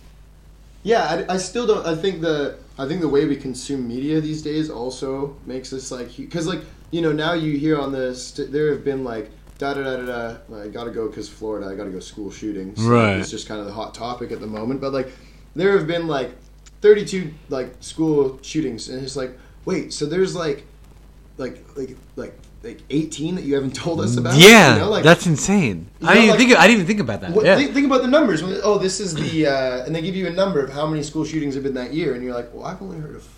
yeah, 0.85 1.25
I, 1.29 1.35
I 1.35 1.37
still 1.37 1.67
don't. 1.67 1.85
I 1.85 1.97
think 1.97 2.21
the 2.21 2.59
I 2.79 2.87
think 2.87 3.01
the 3.01 3.09
way 3.09 3.25
we 3.25 3.35
consume 3.35 3.89
media 3.89 4.21
these 4.21 4.41
days 4.41 4.71
also 4.71 5.37
makes 5.47 5.73
us 5.73 5.91
like 5.91 6.17
because 6.17 6.47
like 6.47 6.61
you 6.93 7.03
know 7.03 7.11
now 7.11 7.33
you 7.33 7.59
hear 7.59 7.77
on 7.77 7.91
this 7.91 8.31
there 8.31 8.71
have 8.71 8.85
been 8.85 9.03
like 9.03 9.33
da 9.59 9.75
da 9.75 9.83
da 9.83 9.97
da 9.97 10.37
da. 10.37 10.57
I 10.63 10.69
gotta 10.69 10.93
go 10.93 11.09
because 11.09 11.29
Florida. 11.29 11.67
I 11.67 11.75
gotta 11.75 11.91
go 11.91 11.99
school 11.99 12.31
shootings. 12.31 12.81
Right. 12.81 13.17
It's 13.17 13.33
just 13.33 13.49
kind 13.49 13.59
of 13.59 13.67
the 13.67 13.73
hot 13.73 13.95
topic 13.95 14.31
at 14.31 14.39
the 14.39 14.47
moment. 14.47 14.81
But 14.81 14.93
like 14.93 15.11
there 15.55 15.77
have 15.79 15.87
been 15.87 16.07
like 16.07 16.33
32 16.81 17.33
like 17.49 17.75
school 17.81 18.39
shootings, 18.43 18.89
and 18.89 19.03
it's 19.03 19.17
like 19.17 19.37
wait, 19.65 19.93
so 19.93 20.07
there's 20.07 20.35
like 20.37 20.65
like 21.39 21.65
like 21.77 21.97
like 22.17 22.39
like 22.63 22.81
18 22.91 23.35
that 23.35 23.45
you 23.45 23.55
haven't 23.55 23.75
told 23.85 24.01
us 24.01 24.17
about. 24.17 24.37
yeah, 24.39 24.75
you 24.75 24.81
know? 24.81 24.91
like 24.91 25.05
that's 25.05 25.27
insane. 25.27 25.87
You 26.01 26.09
I 26.09 26.15
didn't 26.15 26.29
like- 26.31 26.39
think 26.39 26.51
of, 26.53 26.57
I 26.59 26.67
didn't 26.67 26.75
even 26.77 26.87
think 26.87 27.01
about 27.01 27.21
that. 27.21 27.31
what, 27.33 27.45
yeah. 27.45 27.57
think, 27.57 27.73
think 27.75 27.87
about 27.87 28.03
the 28.03 28.09
numbers. 28.09 28.43
When, 28.43 28.59
oh, 28.63 28.79
this 28.79 29.01
is 29.01 29.15
the, 29.15 29.47
uh, 29.47 29.85
and 29.85 29.95
they 29.95 30.01
give 30.01 30.17
you 30.17 30.27
a 30.29 30.33
number 30.33 30.65
of 30.65 30.73
how 30.73 30.87
many 30.87 31.03
school 31.03 31.25
shootings 31.27 31.55
have 31.55 31.63
been 31.63 31.75
that 31.75 31.93
year, 31.93 32.15
and 32.15 32.25
you're 32.25 32.35
like, 32.35 32.53
well, 32.55 32.65
I've 32.65 32.81
only 32.81 32.99
heard 32.99 33.17
of 33.17 33.29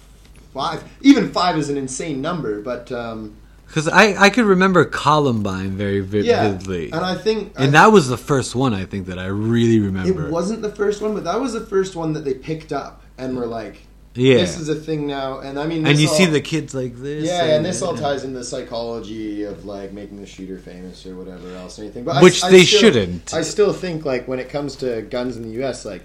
five. 0.54 0.84
Even 1.02 1.32
five 1.32 1.56
is 1.58 1.68
an 1.70 1.76
insane 1.76 2.20
number, 2.22 2.62
but 2.62 2.92
um, 2.92 3.36
Because 3.66 3.88
I, 3.88 4.14
I 4.20 4.30
could 4.30 4.44
remember 4.44 4.84
Columbine 4.84 5.70
very 5.76 6.00
vi- 6.00 6.20
yeah. 6.20 6.48
vividly. 6.50 6.86
And 6.92 7.04
I 7.04 7.14
think 7.16 7.52
And 7.56 7.68
I- 7.76 7.82
that 7.84 7.92
was 7.92 8.08
the 8.08 8.16
first 8.16 8.54
one 8.54 8.72
I 8.74 8.84
think 8.84 9.06
that 9.06 9.18
I 9.18 9.26
really 9.26 9.80
remember. 9.80 10.26
it 10.26 10.30
wasn't 10.30 10.62
the 10.62 10.70
first 10.74 11.02
one, 11.02 11.14
but 11.14 11.24
that 11.24 11.40
was 11.40 11.52
the 11.52 11.66
first 11.66 11.96
one 11.96 12.12
that 12.14 12.24
they 12.24 12.34
picked 12.34 12.72
up 12.72 13.02
and 13.18 13.36
were 13.36 13.46
like, 13.46 13.82
yeah. 14.14 14.36
this 14.36 14.58
is 14.58 14.68
a 14.70 14.74
thing 14.74 15.06
now. 15.06 15.40
And 15.40 15.58
I 15.58 15.66
mean, 15.66 15.86
and 15.86 15.98
you 15.98 16.06
see 16.08 16.24
the 16.26 16.40
kids 16.40 16.74
like 16.74 16.94
this. 16.96 17.24
Yeah, 17.26 17.44
and 17.56 17.64
this 17.66 17.82
all 17.82 17.94
ties 17.96 18.24
into 18.24 18.38
the 18.38 18.44
psychology 18.44 19.42
of 19.42 19.64
like 19.66 19.92
making 19.92 20.20
the 20.20 20.26
shooter 20.26 20.58
famous 20.58 21.04
or 21.04 21.14
whatever 21.16 21.54
else, 21.56 21.78
or 21.78 21.82
anything. 21.82 22.04
But 22.04 22.22
Which 22.22 22.42
I 22.42 22.50
they 22.50 22.64
still- 22.64 22.80
shouldn't. 22.80 23.34
I 23.34 23.42
still 23.42 23.72
think 23.74 24.04
like 24.06 24.26
when 24.26 24.38
it 24.38 24.48
comes 24.48 24.76
to 24.76 25.02
guns 25.02 25.36
in 25.36 25.42
the 25.42 25.50
U.S., 25.60 25.84
like 25.84 26.02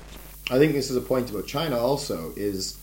I 0.50 0.58
think 0.58 0.74
this 0.74 0.90
is 0.90 0.98
a 0.98 1.02
point 1.02 1.30
about 1.30 1.48
China. 1.48 1.78
Also, 1.78 2.34
is 2.36 2.78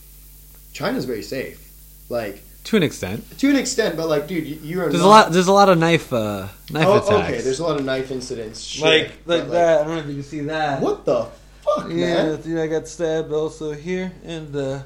China's 0.73 1.05
very 1.05 1.21
safe, 1.21 1.69
like 2.09 2.41
to 2.65 2.77
an 2.77 2.83
extent. 2.83 3.39
to 3.39 3.49
an 3.49 3.55
extent. 3.55 3.95
But 3.97 4.07
like, 4.07 4.27
dude, 4.27 4.45
you, 4.45 4.55
you 4.63 4.81
are 4.81 4.89
There's 4.89 5.01
not, 5.01 5.05
a 5.05 5.09
lot. 5.09 5.31
There's 5.31 5.47
a 5.47 5.53
lot 5.53 5.69
of 5.69 5.77
knife 5.77 6.11
uh, 6.13 6.47
knife 6.69 6.85
Oh, 6.87 6.97
attacks. 6.97 7.11
okay, 7.29 7.41
there's 7.41 7.59
a 7.59 7.63
lot 7.63 7.79
of 7.79 7.85
knife 7.85 8.11
incidents. 8.11 8.61
Shit, 8.61 8.83
like 8.83 9.11
but, 9.25 9.39
like 9.39 9.49
that. 9.51 9.81
I 9.81 9.83
don't 9.85 9.95
know 9.95 10.01
if 10.01 10.07
you 10.07 10.13
can 10.15 10.23
see 10.23 10.39
that. 10.41 10.81
What 10.81 11.05
the 11.05 11.25
fuck, 11.63 11.89
Yeah, 11.89 12.35
man? 12.35 12.41
yeah, 12.45 12.61
I 12.63 12.67
got 12.67 12.87
stabbed 12.87 13.31
also 13.31 13.71
here 13.73 14.11
and 14.23 14.55
uh, 14.55 14.83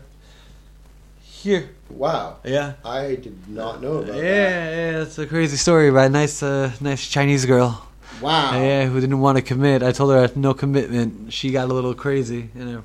here. 1.21 1.69
Wow, 1.89 2.38
Yeah. 2.43 2.73
I 2.86 3.15
did 3.15 3.47
not 3.49 3.81
know 3.81 3.95
Yeah, 3.95 3.99
about 3.99 4.13
that. 4.15 4.23
yeah, 4.23 5.01
it's 5.01 5.17
a 5.19 5.27
crazy 5.27 5.57
story 5.57 5.89
about 5.89 6.07
a 6.07 6.09
nice, 6.09 6.41
uh, 6.41 6.71
nice 6.81 7.05
Chinese 7.07 7.45
girl. 7.45 7.86
Wow. 8.21 8.53
Yeah, 8.53 8.86
who 8.86 8.99
didn't 9.01 9.19
want 9.19 9.38
to 9.38 9.41
commit. 9.43 9.83
I 9.83 9.91
told 9.91 10.12
her 10.12 10.17
I 10.19 10.21
had 10.21 10.38
no 10.38 10.53
commitment. 10.53 11.33
She 11.33 11.51
got 11.51 11.69
a 11.69 11.73
little 11.73 11.93
crazy. 11.93 12.49
You 12.55 12.65
know. 12.65 12.83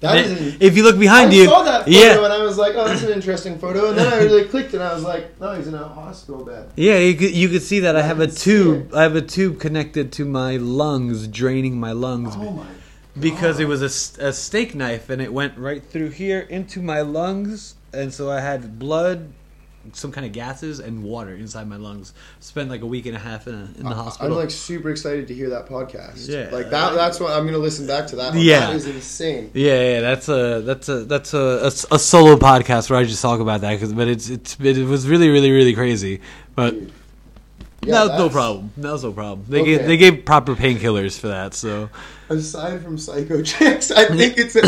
That 0.00 0.16
And 0.16 0.38
is. 0.38 0.56
if 0.60 0.76
you 0.76 0.82
look 0.82 0.98
behind 0.98 1.30
I 1.30 1.34
you, 1.34 1.44
saw 1.44 1.62
that 1.62 1.84
photo 1.84 1.96
yeah, 1.98 2.24
and 2.24 2.32
I 2.32 2.42
was 2.42 2.56
like, 2.56 2.74
"Oh, 2.74 2.86
that's 2.88 3.02
an 3.02 3.12
interesting 3.12 3.58
photo." 3.58 3.90
And 3.90 3.98
then 3.98 4.10
I 4.12 4.16
really 4.24 4.44
clicked 4.44 4.72
and 4.72 4.82
I 4.82 4.94
was 4.94 5.04
like, 5.04 5.38
"No, 5.38 5.54
he's 5.54 5.66
in 5.66 5.74
a 5.74 5.86
hospital 5.88 6.42
bed." 6.44 6.70
yeah, 6.74 6.96
you 6.98 7.14
could, 7.14 7.32
you 7.32 7.48
could 7.50 7.62
see 7.62 7.80
that 7.80 7.96
I 7.96 8.02
have 8.02 8.18
a 8.18 8.26
tube. 8.26 8.94
I 8.94 9.02
have 9.02 9.14
a 9.14 9.20
tube 9.20 9.60
connected 9.60 10.10
to 10.12 10.24
my 10.24 10.56
lungs, 10.56 11.28
draining 11.28 11.78
my 11.78 11.92
lungs 11.92 12.34
Oh 12.38 12.50
my! 12.50 12.66
because 13.18 13.60
it 13.60 13.68
was 13.68 13.82
a 13.82 14.32
steak 14.32 14.74
knife 14.74 15.10
and 15.10 15.20
it 15.20 15.32
went 15.34 15.58
right 15.58 15.82
through 15.84 16.10
here 16.10 16.40
into 16.48 16.80
my 16.80 17.02
lungs, 17.02 17.74
and 17.92 18.14
so 18.14 18.30
I 18.30 18.40
had 18.40 18.78
blood, 18.78 19.32
some 19.92 20.12
kind 20.12 20.26
of 20.26 20.32
gases, 20.32 20.78
and 20.78 21.02
water 21.02 21.34
inside 21.34 21.66
my 21.68 21.76
lungs. 21.76 22.12
Spent 22.40 22.68
like 22.70 22.82
a 22.82 22.86
week 22.86 23.06
and 23.06 23.16
a 23.16 23.18
half 23.18 23.46
in, 23.46 23.54
a, 23.54 23.68
in 23.78 23.84
the 23.84 23.90
I- 23.90 23.94
hospital. 23.94 24.32
I'm 24.32 24.38
like 24.38 24.50
super 24.50 24.90
excited 24.90 25.28
to 25.28 25.34
hear 25.34 25.48
that 25.50 25.66
podcast. 25.66 26.28
Yeah. 26.28 26.48
like 26.52 26.70
that. 26.70 26.94
That's 26.94 27.18
what 27.18 27.32
I'm 27.32 27.46
gonna 27.46 27.58
listen 27.58 27.86
back 27.86 28.06
to. 28.08 28.16
That. 28.16 28.34
One. 28.34 28.42
Yeah. 28.42 28.60
that 28.66 28.76
is 28.76 28.86
insane. 28.86 29.50
Yeah, 29.54 29.80
yeah, 29.80 30.00
that's 30.00 30.28
a 30.28 30.60
that's 30.62 30.88
a 30.88 31.04
that's 31.04 31.34
a 31.34 31.72
a 31.90 31.98
solo 31.98 32.36
podcast 32.36 32.90
where 32.90 32.98
I 32.98 33.04
just 33.04 33.22
talk 33.22 33.40
about 33.40 33.62
that. 33.62 33.80
Cause, 33.80 33.92
but 33.92 34.08
it's 34.08 34.28
it's 34.28 34.56
it 34.60 34.86
was 34.86 35.08
really 35.08 35.28
really 35.28 35.50
really 35.50 35.74
crazy. 35.74 36.20
But 36.54 36.70
Dude. 36.72 36.92
that 37.82 38.08
was 38.10 38.18
no 38.18 38.28
problem. 38.28 38.72
That 38.76 38.92
was 38.92 39.04
no 39.04 39.12
problem. 39.12 39.46
They 39.48 39.62
Okay. 39.62 39.76
gave 39.78 39.86
they 39.86 39.96
gave 39.96 40.24
proper 40.24 40.54
painkillers 40.54 41.18
for 41.18 41.28
that. 41.28 41.54
So 41.54 41.88
Aside 42.30 42.82
from 42.84 42.96
Psycho 42.96 43.42
Chicks, 43.42 43.90
I 43.90 44.04
think 44.06 44.38
it's. 44.38 44.54
A, 44.54 44.62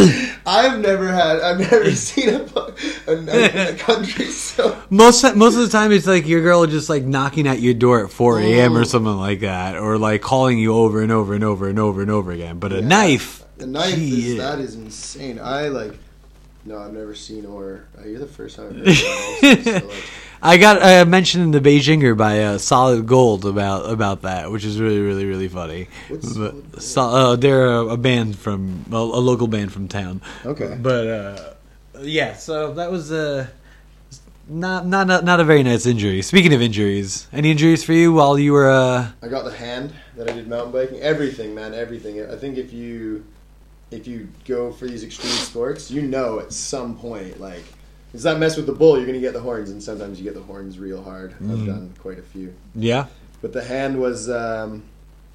I've 0.44 0.80
never 0.80 1.06
had. 1.06 1.40
I've 1.40 1.60
never 1.60 1.90
seen 1.94 2.28
a, 2.30 2.40
a 3.06 3.20
knife 3.20 3.54
in 3.54 3.66
the 3.66 3.76
country. 3.78 4.24
So 4.26 4.76
most 4.90 5.22
most 5.36 5.54
of 5.54 5.60
the 5.62 5.68
time 5.68 5.92
it's 5.92 6.06
like 6.08 6.26
your 6.26 6.42
girl 6.42 6.66
just 6.66 6.88
like 6.90 7.04
knocking 7.04 7.46
at 7.46 7.60
your 7.60 7.74
door 7.74 8.04
at 8.04 8.10
four 8.10 8.40
a.m. 8.40 8.76
or 8.76 8.84
something 8.84 9.16
like 9.16 9.40
that, 9.40 9.76
or 9.76 9.96
like 9.96 10.22
calling 10.22 10.58
you 10.58 10.74
over 10.74 11.00
and 11.02 11.12
over 11.12 11.34
and 11.34 11.44
over 11.44 11.68
and 11.68 11.78
over 11.78 12.02
and 12.02 12.10
over 12.10 12.32
again. 12.32 12.58
But 12.58 12.72
a 12.72 12.80
Yeah. 12.80 12.88
knife, 12.88 13.44
A 13.60 13.66
knife 13.66 13.96
is 13.96 14.38
that 14.38 14.58
is 14.58 14.74
insane. 14.74 15.38
I 15.38 15.68
like. 15.68 15.94
No, 16.64 16.78
I've 16.78 16.92
never 16.92 17.14
seen 17.14 17.46
or. 17.46 17.84
Uh, 17.96 18.06
you're 18.08 18.18
the 18.18 18.26
first 18.26 18.56
time 18.56 18.68
I've 18.70 18.74
heard 18.76 19.58
that. 19.64 20.04
Also, 20.42 20.58
so, 20.58 20.60
like, 20.60 20.76
I 20.76 20.80
got 20.80 20.82
uh, 20.82 21.08
mentioned 21.08 21.44
in 21.44 21.50
the 21.50 21.60
Beijinger 21.60 22.16
by 22.16 22.42
uh, 22.42 22.58
Solid 22.58 23.06
Gold 23.06 23.44
about 23.46 23.90
about 23.90 24.22
that, 24.22 24.50
which 24.50 24.64
is 24.64 24.80
really 24.80 25.00
really 25.00 25.24
really 25.24 25.48
funny. 25.48 25.88
But, 26.10 26.82
so, 26.82 27.02
uh, 27.02 27.36
they're 27.36 27.66
a, 27.66 27.86
a 27.88 27.96
band 27.96 28.38
from 28.38 28.84
a, 28.90 28.96
a 28.96 29.22
local 29.22 29.46
band 29.46 29.72
from 29.72 29.88
town. 29.88 30.20
Okay. 30.44 30.76
But 30.80 31.06
uh, 31.06 31.54
yeah, 32.00 32.34
so 32.34 32.74
that 32.74 32.90
was 32.90 33.12
uh, 33.12 33.46
not 34.48 34.86
not 34.86 35.06
not 35.06 35.24
not 35.24 35.40
a 35.40 35.44
very 35.44 35.62
nice 35.62 35.86
injury. 35.86 36.22
Speaking 36.22 36.52
of 36.52 36.60
injuries, 36.60 37.28
any 37.32 37.50
injuries 37.50 37.84
for 37.84 37.92
you 37.92 38.12
while 38.12 38.38
you 38.38 38.52
were 38.52 38.70
uh, 38.70 39.10
I 39.22 39.28
got 39.28 39.44
the 39.44 39.52
hand 39.52 39.92
that 40.16 40.28
I 40.28 40.32
did 40.32 40.48
mountain 40.48 40.72
biking. 40.72 41.00
Everything, 41.00 41.54
man, 41.54 41.74
everything. 41.74 42.20
I 42.30 42.36
think 42.36 42.58
if 42.58 42.72
you 42.72 43.24
if 43.90 44.06
you 44.06 44.28
go 44.46 44.72
for 44.72 44.86
these 44.86 45.04
extreme 45.04 45.32
sports, 45.32 45.90
you 45.90 46.02
know 46.02 46.40
at 46.40 46.52
some 46.52 46.96
point, 46.96 47.40
like 47.40 47.64
it's 48.14 48.24
not 48.24 48.38
mess 48.38 48.56
with 48.56 48.66
the 48.66 48.72
bull, 48.72 48.96
you're 48.96 49.06
gonna 49.06 49.20
get 49.20 49.32
the 49.32 49.40
horns, 49.40 49.70
and 49.70 49.82
sometimes 49.82 50.18
you 50.18 50.24
get 50.24 50.34
the 50.34 50.42
horns 50.42 50.78
real 50.78 51.02
hard. 51.02 51.32
I've 51.40 51.46
Mhm. 51.58 51.66
done 51.66 51.94
quite 52.00 52.18
a 52.18 52.22
few, 52.22 52.52
yeah? 52.74 53.06
but 53.40 53.52
the 53.52 53.62
hand 53.64 54.00
was. 54.00 54.28
Um, 54.30 54.82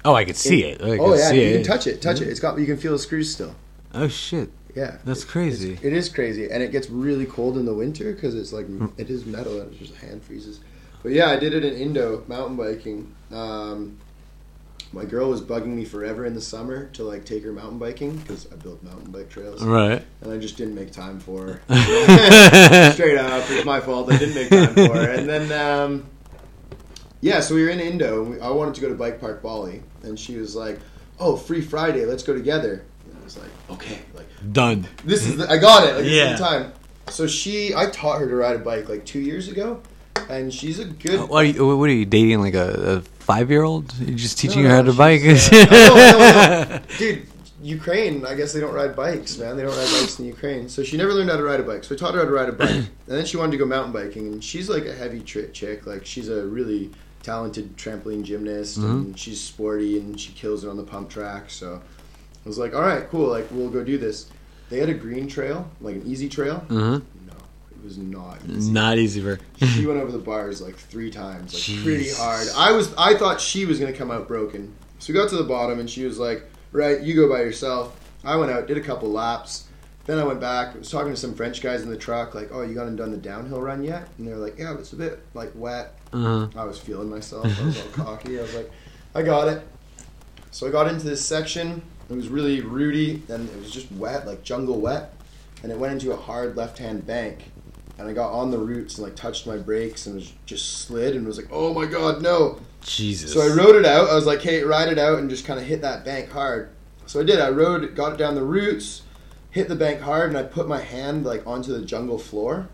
Oh, 0.04 0.14
I 0.14 0.24
could 0.24 0.36
see 0.36 0.64
it. 0.64 0.80
I 0.80 0.96
oh 0.98 1.14
yeah, 1.14 1.32
you 1.32 1.40
it. 1.42 1.52
can 1.54 1.62
touch 1.64 1.86
it, 1.86 2.00
touch 2.00 2.20
it. 2.20 2.28
It's 2.28 2.40
got 2.40 2.58
you 2.58 2.66
can 2.66 2.76
feel 2.76 2.92
the 2.92 2.98
screws 2.98 3.30
still. 3.32 3.54
Oh 3.94 4.08
shit, 4.08 4.50
Yeah, 4.76 4.98
that's 5.04 5.22
It- 5.24 5.28
crazy. 5.28 5.72
it's- 5.72 5.84
It 5.84 5.92
is 5.92 6.08
crazy, 6.08 6.48
and 6.50 6.62
it 6.62 6.70
gets 6.70 6.88
really 6.88 7.26
cold 7.26 7.56
in 7.58 7.64
the 7.66 7.74
winter 7.74 8.12
because 8.12 8.34
it's 8.36 8.52
like 8.52 8.66
Hmm. 8.66 8.86
it 8.96 9.10
is 9.10 9.26
metal 9.26 9.60
and 9.60 9.70
it's 9.72 9.80
just 9.80 9.94
hand 9.96 10.22
freezes. 10.22 10.60
But 11.02 11.12
yeah, 11.12 11.30
I 11.30 11.36
did 11.36 11.52
it 11.52 11.64
in 11.64 11.74
Indo 11.74 12.22
mountain 12.28 12.56
biking. 12.56 13.08
Um, 13.32 13.96
my 14.92 15.04
girl 15.04 15.28
was 15.28 15.40
bugging 15.42 15.74
me 15.74 15.84
forever 15.84 16.24
in 16.24 16.34
the 16.34 16.40
summer 16.40 16.86
to 16.94 17.02
like 17.04 17.24
take 17.24 17.44
her 17.44 17.52
mountain 17.52 17.78
biking 17.78 18.16
because 18.16 18.50
I 18.52 18.56
built 18.56 18.82
mountain 18.82 19.10
bike 19.10 19.28
trails, 19.28 19.62
Right. 19.62 20.02
and 20.22 20.32
I 20.32 20.38
just 20.38 20.56
didn't 20.56 20.74
make 20.74 20.92
time 20.92 21.20
for 21.20 21.60
her. 21.68 22.90
Straight 22.94 23.18
up, 23.18 23.44
it's 23.50 23.64
my 23.66 23.80
fault. 23.80 24.10
I 24.12 24.16
didn't 24.18 24.34
make 24.34 24.48
time 24.50 24.74
for 24.74 24.94
her, 24.96 25.10
and 25.12 25.28
then. 25.28 25.52
Um, 25.52 26.06
yeah, 27.20 27.40
so 27.40 27.54
we 27.56 27.64
were 27.64 27.70
in 27.70 27.80
Indo. 27.80 28.22
And 28.22 28.34
we, 28.36 28.40
I 28.40 28.48
wanted 28.50 28.76
to 28.76 28.80
go 28.80 28.88
to 28.88 28.94
Bike 28.94 29.20
Park 29.20 29.42
Bali, 29.42 29.82
and 30.04 30.18
she 30.18 30.36
was 30.36 30.54
like, 30.54 30.78
"Oh, 31.18 31.36
free 31.36 31.60
Friday, 31.60 32.04
let's 32.06 32.22
go 32.22 32.32
together." 32.32 32.84
And 33.10 33.18
I 33.20 33.24
was 33.24 33.36
like, 33.36 33.50
"Okay, 33.70 33.98
like 34.14 34.26
Done. 34.52 34.86
this 35.04 35.26
is 35.26 35.36
the, 35.36 35.50
I 35.50 35.58
got 35.58 35.88
it. 35.88 35.96
Like 35.96 36.04
Yeah. 36.06 36.36
time. 36.36 36.72
So 37.08 37.26
she, 37.26 37.74
I 37.74 37.86
taught 37.90 38.20
her 38.20 38.28
to 38.28 38.36
ride 38.36 38.54
a 38.56 38.60
bike 38.60 38.88
like 38.88 39.04
two 39.04 39.18
years 39.18 39.48
ago, 39.48 39.82
and 40.30 40.54
she's 40.54 40.78
a 40.78 40.84
good. 40.84 41.18
Uh, 41.18 41.26
What 41.26 41.38
are 41.44 41.48
you, 41.48 41.76
what 41.76 41.90
are 41.90 41.92
you 41.92 42.04
dating? 42.06 42.40
Like 42.40 42.54
a, 42.54 42.98
a 43.02 43.17
five 43.28 43.50
year 43.50 43.62
old? 43.62 43.86
You 43.98 44.14
just 44.14 44.38
teaching 44.38 44.62
No, 44.62 44.70
her 44.70 44.76
how 44.76 44.82
to 44.82 44.92
bike? 45.04 45.20
uh, 45.22 45.36
I 45.52 46.78
know, 46.78 46.80
Dude, 46.98 47.26
Ukraine. 47.62 48.24
I 48.24 48.34
guess 48.34 48.52
they 48.54 48.60
don't 48.60 48.74
ride 48.74 48.94
bikes, 48.96 49.36
man. 49.38 49.56
They 49.56 49.62
don't 49.64 49.76
ride 49.76 49.92
bikes 50.00 50.18
in 50.18 50.24
Ukraine. 50.24 50.68
So 50.68 50.82
she 50.82 50.96
never 50.96 51.12
learned 51.12 51.30
how 51.30 51.36
to 51.36 51.42
ride 51.42 51.60
a 51.60 51.62
bike. 51.70 51.84
So 51.84 51.94
I 51.94 51.98
taught 51.98 52.14
her 52.14 52.20
how 52.20 52.26
to 52.26 52.36
ride 52.40 52.48
a 52.48 52.52
bike, 52.52 52.70
and 53.08 53.14
then 53.16 53.24
she 53.26 53.36
wanted 53.36 53.52
to 53.52 53.58
go 53.58 53.66
mountain 53.66 53.92
biking. 53.92 54.24
And 54.32 54.42
she's 54.42 54.68
like 54.70 54.86
a 54.86 54.94
heavy 54.94 55.20
tri- 55.20 55.48
chick. 55.52 55.86
Like 55.86 56.06
she's 56.06 56.28
a 56.30 56.46
really 56.46 56.90
talented 57.22 57.76
trampoline 57.76 58.22
gymnast, 58.22 58.78
Mm-hmm. 58.78 58.90
and 58.90 59.18
she's 59.18 59.40
sporty, 59.40 59.98
and 60.00 60.18
she 60.18 60.32
kills 60.32 60.64
it 60.64 60.68
on 60.68 60.76
the 60.76 60.88
pump 60.94 61.10
track. 61.10 61.50
So 61.50 61.68
I 62.44 62.48
was 62.48 62.58
like, 62.58 62.74
all 62.74 62.82
right, 62.92 63.04
cool. 63.10 63.28
Like 63.28 63.46
we'll 63.50 63.70
go 63.78 63.84
do 63.84 63.98
this. 63.98 64.30
They 64.70 64.78
had 64.78 64.88
a 64.88 64.94
green 64.94 65.26
trail, 65.28 65.68
like 65.80 65.96
an 65.96 66.04
easy 66.06 66.28
trail. 66.28 66.58
uh-huh. 66.70 67.00
Was 67.88 67.98
not 67.98 68.38
easy. 68.48 68.72
Not 68.72 68.98
easy 68.98 69.20
for. 69.20 69.36
Her. 69.36 69.40
She 69.66 69.86
went 69.86 70.00
over 70.00 70.12
the 70.12 70.18
bars 70.18 70.60
like 70.60 70.76
three 70.76 71.10
times, 71.10 71.54
like 71.54 71.82
pretty 71.84 72.10
hard. 72.10 72.48
I 72.56 72.72
was, 72.72 72.94
I 72.96 73.14
thought 73.16 73.40
she 73.40 73.64
was 73.64 73.80
gonna 73.80 73.92
come 73.92 74.10
out 74.10 74.28
broken. 74.28 74.74
So 74.98 75.12
we 75.12 75.18
got 75.18 75.28
to 75.30 75.36
the 75.36 75.44
bottom, 75.44 75.78
and 75.80 75.88
she 75.88 76.04
was 76.04 76.18
like, 76.18 76.44
"Right, 76.72 77.00
you 77.00 77.14
go 77.14 77.28
by 77.28 77.40
yourself." 77.40 77.98
I 78.24 78.36
went 78.36 78.50
out, 78.50 78.66
did 78.66 78.76
a 78.76 78.82
couple 78.82 79.10
laps. 79.10 79.64
Then 80.06 80.18
I 80.18 80.24
went 80.24 80.40
back. 80.40 80.74
I 80.74 80.78
was 80.78 80.90
talking 80.90 81.12
to 81.12 81.16
some 81.16 81.34
French 81.34 81.60
guys 81.60 81.82
in 81.82 81.90
the 81.90 81.96
truck, 81.96 82.34
like, 82.34 82.48
"Oh, 82.52 82.62
you 82.62 82.78
haven't 82.78 82.96
done 82.96 83.10
the 83.10 83.16
downhill 83.18 83.60
run 83.60 83.84
yet?" 83.84 84.08
And 84.18 84.26
they 84.26 84.32
were 84.32 84.38
like, 84.38 84.58
"Yeah, 84.58 84.72
but 84.72 84.80
it's 84.80 84.92
a 84.92 84.96
bit 84.96 85.20
like 85.34 85.52
wet." 85.54 85.94
Uh-huh. 86.12 86.48
I 86.56 86.64
was 86.64 86.78
feeling 86.78 87.10
myself. 87.10 87.44
I 87.46 87.64
was 87.64 87.80
all 87.80 87.88
cocky. 88.04 88.38
I 88.38 88.42
was 88.42 88.54
like, 88.54 88.70
"I 89.14 89.22
got 89.22 89.48
it." 89.48 89.66
So 90.50 90.66
I 90.66 90.70
got 90.70 90.88
into 90.88 91.04
this 91.04 91.24
section. 91.24 91.82
It 92.08 92.14
was 92.16 92.28
really 92.28 92.62
rooty, 92.62 93.22
and 93.28 93.48
it 93.50 93.58
was 93.58 93.70
just 93.70 93.92
wet, 93.92 94.26
like 94.26 94.42
jungle 94.42 94.80
wet. 94.80 95.12
And 95.62 95.70
it 95.70 95.78
went 95.78 95.92
into 95.92 96.12
a 96.12 96.16
hard 96.16 96.56
left-hand 96.56 97.06
bank. 97.06 97.50
And 97.98 98.08
I 98.08 98.12
got 98.12 98.30
on 98.32 98.50
the 98.52 98.58
roots 98.58 98.96
and 98.98 99.04
like 99.06 99.16
touched 99.16 99.46
my 99.46 99.56
brakes 99.56 100.06
and 100.06 100.14
was 100.14 100.32
just 100.46 100.78
slid 100.82 101.16
and 101.16 101.26
was 101.26 101.36
like, 101.36 101.48
"Oh 101.50 101.74
my 101.74 101.84
god, 101.84 102.22
no!" 102.22 102.60
Jesus. 102.82 103.32
So 103.32 103.40
I 103.40 103.48
rode 103.48 103.74
it 103.74 103.84
out. 103.84 104.08
I 104.08 104.14
was 104.14 104.24
like, 104.26 104.40
"Hey, 104.40 104.62
ride 104.62 104.88
it 104.88 104.98
out 104.98 105.18
and 105.18 105.28
just 105.28 105.44
kind 105.44 105.58
of 105.58 105.66
hit 105.66 105.80
that 105.82 106.04
bank 106.04 106.30
hard." 106.30 106.70
So 107.06 107.20
I 107.20 107.24
did. 107.24 107.40
I 107.40 107.48
rode, 107.50 107.82
it, 107.84 107.94
got 107.96 108.12
it 108.12 108.16
down 108.18 108.34
the 108.36 108.44
roots, 108.44 109.02
hit 109.50 109.68
the 109.68 109.74
bank 109.74 110.00
hard, 110.00 110.28
and 110.28 110.38
I 110.38 110.42
put 110.44 110.68
my 110.68 110.80
hand 110.80 111.24
like 111.24 111.44
onto 111.46 111.72
the 111.72 111.84
jungle 111.84 112.18
floor. 112.18 112.68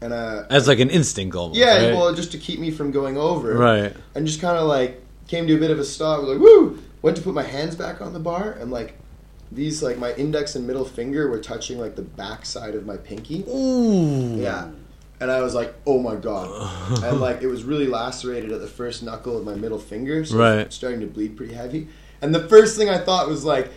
And 0.00 0.12
uh, 0.12 0.44
As 0.50 0.68
like 0.68 0.78
an 0.80 0.90
instinct 0.90 1.34
almost. 1.34 1.58
yeah, 1.58 1.86
right? 1.86 1.94
well, 1.94 2.14
just 2.14 2.30
to 2.32 2.38
keep 2.38 2.60
me 2.60 2.70
from 2.70 2.90
going 2.90 3.16
over 3.16 3.54
Right. 3.54 3.96
and 4.14 4.26
just 4.26 4.40
kind 4.40 4.56
of 4.58 4.68
like 4.68 5.00
came 5.28 5.46
to 5.48 5.54
a 5.54 5.58
bit 5.58 5.70
of 5.70 5.78
a 5.80 5.84
stop. 5.84 6.20
Was 6.20 6.28
like, 6.28 6.38
woo! 6.38 6.78
Went 7.02 7.16
to 7.16 7.22
put 7.22 7.34
my 7.34 7.42
hands 7.42 7.74
back 7.74 8.00
on 8.00 8.12
the 8.12 8.20
bar, 8.20 8.52
and 8.52 8.70
like 8.70 8.98
these, 9.54 9.82
like 9.82 9.98
my 9.98 10.12
index 10.14 10.54
and 10.56 10.66
middle 10.66 10.84
finger 10.84 11.28
were 11.28 11.38
touching 11.38 11.78
like 11.78 11.94
the 11.96 12.02
back 12.02 12.44
side 12.46 12.74
of 12.74 12.84
my 12.86 12.96
pinky. 12.96 13.44
Ooh. 13.48 14.36
Yeah. 14.36 14.70
And 15.20 15.30
I 15.30 15.40
was 15.42 15.54
like, 15.54 15.74
oh 15.86 16.00
my 16.00 16.16
god. 16.16 16.48
and 17.04 17.20
like 17.20 17.40
it 17.42 17.46
was 17.46 17.62
really 17.64 17.86
lacerated 17.86 18.50
at 18.52 18.60
the 18.60 18.66
first 18.66 19.02
knuckle 19.02 19.38
of 19.38 19.44
my 19.44 19.54
middle 19.54 19.78
finger, 19.78 20.24
so 20.24 20.36
Right. 20.36 20.72
starting 20.72 21.00
to 21.00 21.06
bleed 21.06 21.36
pretty 21.36 21.54
heavy. 21.54 21.88
And 22.20 22.34
the 22.34 22.46
first 22.48 22.76
thing 22.76 22.88
I 22.88 22.98
thought 22.98 23.28
was 23.28 23.44
like, 23.44 23.70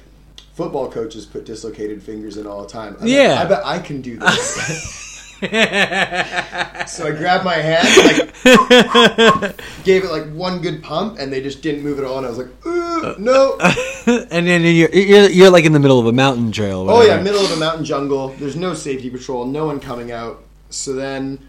football 0.56 0.90
coaches 0.90 1.26
put 1.26 1.46
dislocated 1.46 2.02
fingers 2.02 2.38
in 2.38 2.48
all 2.48 2.64
the 2.64 2.70
time. 2.70 2.96
I 2.98 3.02
bet- 3.02 3.08
Yeah. 3.10 3.42
I 3.42 3.46
bet 3.46 3.62
I 3.66 3.80
can 3.80 4.02
do 4.02 4.18
this. 4.18 5.04
so 6.88 7.06
I 7.06 7.12
grabbed 7.12 7.46
my 7.46 7.56
hand, 7.56 7.88
like 8.08 8.34
gave 9.84 10.04
it 10.04 10.10
like 10.10 10.28
one 10.32 10.62
good 10.62 10.82
pump, 10.82 11.20
and 11.20 11.32
they 11.32 11.42
just 11.42 11.62
didn't 11.62 11.84
move 11.84 12.00
at 12.00 12.06
all. 12.06 12.18
And 12.18 12.26
I 12.26 12.30
was 12.30 12.40
like, 12.40 12.48
"Ugh, 12.66 13.06
uh, 13.06 13.16
no. 13.20 13.58
and 14.32 14.48
then 14.48 14.64
you're, 14.64 14.90
you're 14.90 15.30
you're 15.30 15.50
like 15.52 15.66
in 15.66 15.74
the 15.74 15.80
middle 15.80 16.00
of 16.00 16.08
a 16.08 16.12
mountain 16.12 16.52
trail. 16.52 16.86
Right? 16.86 16.94
Oh 16.94 17.02
yeah, 17.04 17.22
middle 17.22 17.46
of 17.46 17.52
a 17.52 17.58
mountain 17.58 17.86
jungle. 17.86 18.30
There's 18.30 18.56
no 18.56 18.74
safety 18.74 19.10
patrol, 19.10 19.46
no 19.46 19.68
one 19.68 19.80
coming 19.80 20.12
out. 20.12 20.44
So 20.70 20.94
then 20.94 21.48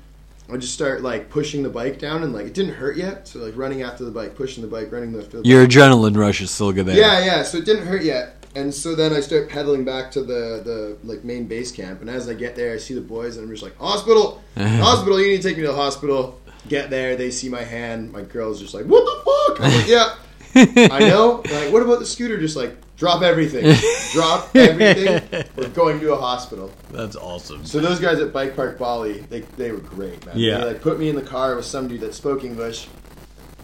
I 0.52 0.56
just 0.56 0.74
start 0.74 1.02
like 1.02 1.30
pushing 1.30 1.62
the 1.62 1.70
bike 1.70 1.98
down, 1.98 2.22
and 2.22 2.32
like 2.32 2.46
it 2.46 2.54
didn't 2.54 2.74
hurt 2.74 2.96
yet. 2.96 3.26
So 3.26 3.38
like 3.38 3.56
running 3.56 3.82
after 3.82 4.04
the 4.04 4.10
bike, 4.10 4.34
pushing 4.34 4.62
the 4.62 4.68
bike, 4.68 4.92
running 4.92 5.12
the. 5.12 5.22
the 5.22 5.42
Your 5.44 5.66
adrenaline 5.66 6.16
rush 6.16 6.40
is 6.40 6.50
still 6.50 6.72
good 6.72 6.86
there. 6.86 6.96
yeah, 6.96 7.24
yeah. 7.24 7.42
So 7.42 7.58
it 7.58 7.64
didn't 7.64 7.86
hurt 7.86 8.02
yet. 8.02 8.37
And 8.58 8.74
so 8.74 8.96
then 8.96 9.12
I 9.12 9.20
start 9.20 9.48
pedaling 9.48 9.84
back 9.84 10.10
to 10.12 10.20
the, 10.20 10.60
the 10.64 10.98
like 11.04 11.22
main 11.22 11.46
base 11.46 11.70
camp, 11.70 12.00
and 12.00 12.10
as 12.10 12.28
I 12.28 12.34
get 12.34 12.56
there, 12.56 12.74
I 12.74 12.78
see 12.78 12.92
the 12.92 13.00
boys, 13.00 13.36
and 13.36 13.44
I'm 13.44 13.50
just 13.50 13.62
like, 13.62 13.76
"Hospital, 13.78 14.42
hospital! 14.56 15.20
You 15.20 15.28
need 15.28 15.42
to 15.42 15.48
take 15.48 15.56
me 15.56 15.62
to 15.62 15.68
the 15.68 15.76
hospital." 15.76 16.40
Get 16.66 16.90
there, 16.90 17.14
they 17.14 17.30
see 17.30 17.48
my 17.48 17.62
hand. 17.62 18.10
My 18.12 18.22
girl's 18.22 18.60
just 18.60 18.74
like, 18.74 18.84
"What 18.84 19.04
the 19.04 19.56
fuck?" 19.56 19.64
I'm 19.64 19.76
like, 19.76 19.88
"Yeah, 19.88 20.16
I 20.92 20.98
know." 21.08 21.40
They're 21.42 21.64
like, 21.66 21.72
what 21.72 21.82
about 21.82 22.00
the 22.00 22.06
scooter? 22.06 22.36
Just 22.36 22.56
like 22.56 22.76
drop 22.96 23.22
everything, 23.22 23.76
drop 24.12 24.50
everything. 24.56 25.44
We're 25.56 25.68
going 25.68 26.00
to 26.00 26.12
a 26.12 26.16
hospital. 26.16 26.72
That's 26.90 27.14
awesome. 27.14 27.64
So 27.64 27.78
those 27.78 28.00
guys 28.00 28.18
at 28.18 28.32
Bike 28.32 28.56
Park 28.56 28.76
Bali, 28.76 29.20
they 29.30 29.42
they 29.56 29.70
were 29.70 29.78
great, 29.78 30.26
man. 30.26 30.36
Yeah. 30.36 30.58
They 30.58 30.64
like 30.72 30.82
put 30.82 30.98
me 30.98 31.08
in 31.08 31.14
the 31.14 31.22
car 31.22 31.54
with 31.54 31.64
some 31.64 31.86
dude 31.86 32.00
that 32.00 32.12
spoke 32.12 32.42
English. 32.42 32.88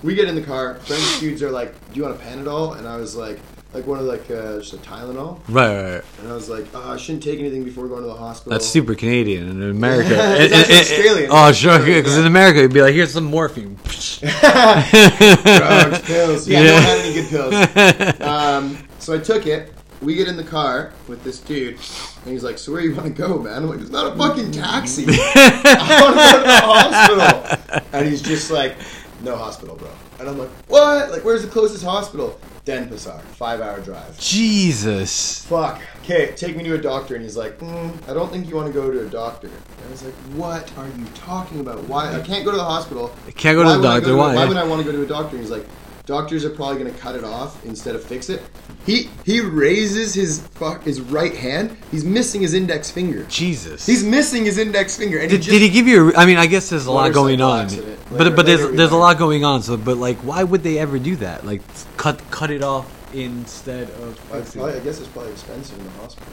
We 0.05 0.15
get 0.15 0.29
in 0.29 0.37
the 0.37 0.43
car. 0.43 0.77
French 0.77 1.19
dudes 1.19 1.43
are 1.43 1.51
like, 1.51 1.75
"Do 1.93 1.99
you 1.99 2.07
want 2.07 2.15
a 2.15 2.25
Panadol?" 2.25 2.79
And 2.79 2.87
I 2.87 2.97
was 2.97 3.17
like, 3.17 3.41
like 3.75 3.87
one 3.87 3.99
of 3.99 4.05
like 4.07 4.31
uh, 4.31 4.59
just 4.61 4.73
a 4.73 4.77
Tylenol. 4.79 5.41
Right, 5.49 5.69
right, 5.77 5.93
right. 5.97 6.05
And 6.21 6.29
I 6.31 6.35
was 6.35 6.49
like, 6.49 6.67
oh, 6.75 6.93
I 6.93 6.97
shouldn't 6.97 7.23
take 7.25 7.41
anything 7.41 7.65
before 7.65 7.89
going 7.89 8.03
to 8.03 8.07
the 8.09 8.15
hospital. 8.15 8.53
That's 8.53 8.67
super 8.67 8.95
Canadian. 8.95 9.49
In 9.51 9.63
America, 9.71 10.11
It's 10.41 10.53
it- 10.55 10.59
actually 10.61 10.75
it- 10.75 10.81
it- 11.25 11.31
Australian. 11.31 11.31
Oh, 11.33 11.53
sure. 11.53 11.79
Because 12.03 12.17
in 12.17 12.27
America, 12.27 12.61
it'd 12.61 12.73
be 12.73 12.83
like, 12.83 12.95
here's 12.95 13.13
some 13.13 13.25
morphine. 13.25 13.77
Drugs, 14.25 16.01
pills. 16.03 16.49
Yeah, 16.49 16.61
no 16.61 16.65
Yeah. 16.67 16.81
had 16.81 16.99
any 17.01 17.15
good 17.15 17.29
pills. 17.29 18.21
Um, 18.21 18.79
so 18.99 19.13
I 19.15 19.19
took 19.19 19.47
it. 19.47 19.73
We 20.03 20.15
get 20.17 20.29
in 20.29 20.37
the 20.37 20.45
car 20.45 20.93
with 21.09 21.23
this 21.25 21.41
dude, 21.41 21.77
and 22.25 22.33
he's 22.33 22.45
like, 22.45 22.59
"So 22.59 22.73
where 22.73 22.83
you 22.83 22.95
want 22.95 23.07
to 23.07 23.11
go, 23.13 23.39
man?" 23.39 23.63
I'm 23.63 23.69
like, 23.71 23.81
"It's 23.81 23.91
not 23.91 24.13
a 24.13 24.17
fucking 24.19 24.51
taxi. 24.51 25.05
I 25.09 26.01
want 26.03 26.17
to 26.19 26.25
go 26.33 26.39
to 26.41 27.17
the 27.17 27.31
hospital." 27.41 27.89
And 27.93 28.07
he's 28.09 28.21
just 28.21 28.51
like, 28.51 28.77
"No 29.23 29.35
hospital, 29.37 29.77
bro." 29.77 29.89
And 30.21 30.29
I'm 30.29 30.37
like, 30.37 30.51
"What? 30.69 31.11
Like, 31.11 31.25
where's 31.25 31.43
the 31.43 31.49
closest 31.49 31.85
hospital?" 31.85 32.39
Denpasar, 32.65 33.21
five-hour 33.21 33.81
drive. 33.81 34.19
Jesus. 34.19 35.45
Fuck. 35.45 35.83
Okay, 36.03 36.33
take 36.35 36.57
me 36.57 36.65
to 36.65 36.75
a 36.75 36.79
doctor. 36.79 37.15
And 37.15 37.23
he's 37.23 37.37
like, 37.37 37.59
mm, 37.59 38.09
I 38.09 38.15
don't 38.15 38.33
think 38.33 38.49
you 38.49 38.57
want 38.57 38.69
to 38.69 38.73
go 38.73 38.91
to 38.91 39.07
a 39.07 39.09
doctor. 39.11 39.49
And 39.49 39.87
I 39.87 39.91
was 39.91 40.03
like, 40.03 40.15
What 40.35 40.73
are 40.79 40.87
you 40.89 41.05
talking 41.15 41.61
about? 41.61 41.85
Why? 41.85 42.15
I 42.15 42.21
can't 42.21 42.45
go 42.45 42.51
to 42.53 42.57
the 42.57 42.65
hospital. 42.65 43.15
I 43.27 43.33
can't 43.33 43.57
go 43.57 43.63
to 43.65 43.69
Why 43.69 43.77
the 43.77 43.83
doctor. 43.83 44.07
to- 44.09 44.17
Why? 44.17 44.35
Why 44.35 44.47
would 44.47 44.57
I 44.57 44.65
want 44.65 44.83
to 44.85 44.91
go 44.91 44.97
to 44.97 45.03
a 45.03 45.07
doctor? 45.07 45.37
And 45.37 45.41
he's 45.41 45.51
like, 45.51 45.67
Doctors 46.07 46.45
are 46.45 46.51
probably 46.51 46.83
going 46.83 46.93
to 46.93 47.01
cut 47.01 47.15
it 47.15 47.25
off 47.25 47.65
instead 47.65 47.95
of 47.95 48.05
fix 48.05 48.29
it. 48.29 48.43
He 48.85 49.09
he 49.25 49.41
raises 49.41 50.13
his 50.13 50.47
his 50.83 51.01
right 51.01 51.35
hand. 51.35 51.79
He's 51.91 52.05
missing 52.05 52.43
his 52.43 52.53
index 52.53 52.91
finger. 52.91 53.25
Jesus. 53.31 53.87
He's 53.87 54.05
missing 54.05 54.45
his 54.45 54.59
index 54.59 54.97
finger. 54.99 55.19
And 55.19 55.31
did, 55.31 55.37
he 55.37 55.47
just, 55.47 55.51
did 55.51 55.63
he 55.63 55.71
give 55.71 55.87
you? 55.87 56.11
A, 56.13 56.17
I 56.19 56.27
mean, 56.27 56.37
I 56.37 56.47
guess 56.47 56.69
there's 56.69 56.85
a 56.85 56.93
lot 56.93 57.15
going 57.15 57.41
on, 57.41 57.63
accident. 57.65 57.99
but 58.11 58.19
Later- 58.19 58.37
but 58.37 58.45
there's 58.47 58.61
later 58.61 58.71
we 58.73 58.77
there's 58.77 58.91
a 58.93 58.97
lot 58.97 59.17
going 59.17 59.45
on. 59.45 59.63
So, 59.63 59.79
but 59.79 59.97
like, 59.97 60.19
why 60.19 60.45
would 60.45 60.63
they 60.63 60.79
ever 60.79 60.99
do 60.99 61.17
that? 61.17 61.47
Like, 61.47 61.63
cut 61.97 62.21
cut 62.31 62.51
it 62.51 62.63
off 62.63 62.87
instead 63.15 63.89
of. 63.91 64.19
I, 64.31 64.43
probably, 64.43 64.75
I 64.75 64.81
guess 64.81 64.99
it's 64.99 65.09
probably 65.09 65.33
expensive 65.33 65.79
in 65.79 65.85
the 65.85 65.91
hospital. 65.93 66.29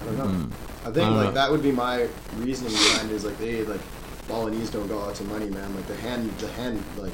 I 0.00 0.04
don't 0.06 0.16
know. 0.18 0.24
I 0.24 0.28
Hmm. 0.28 0.88
I 0.88 0.90
think 0.90 1.10
like 1.16 1.34
that 1.34 1.50
would 1.50 1.62
be 1.62 1.72
my 1.72 2.08
reasoning 2.38 2.72
behind 2.72 3.10
it 3.10 3.14
is 3.14 3.24
like 3.26 3.38
they 3.38 3.62
like 3.64 3.80
Balinese 4.28 4.70
don't 4.70 4.86
got 4.88 4.98
lots 5.06 5.20
of 5.20 5.28
money, 5.28 5.46
man. 5.50 5.74
Like 5.74 5.86
the 5.86 5.96
hand, 5.96 6.30
the 6.38 6.48
hand, 6.52 6.82
like 6.96 7.12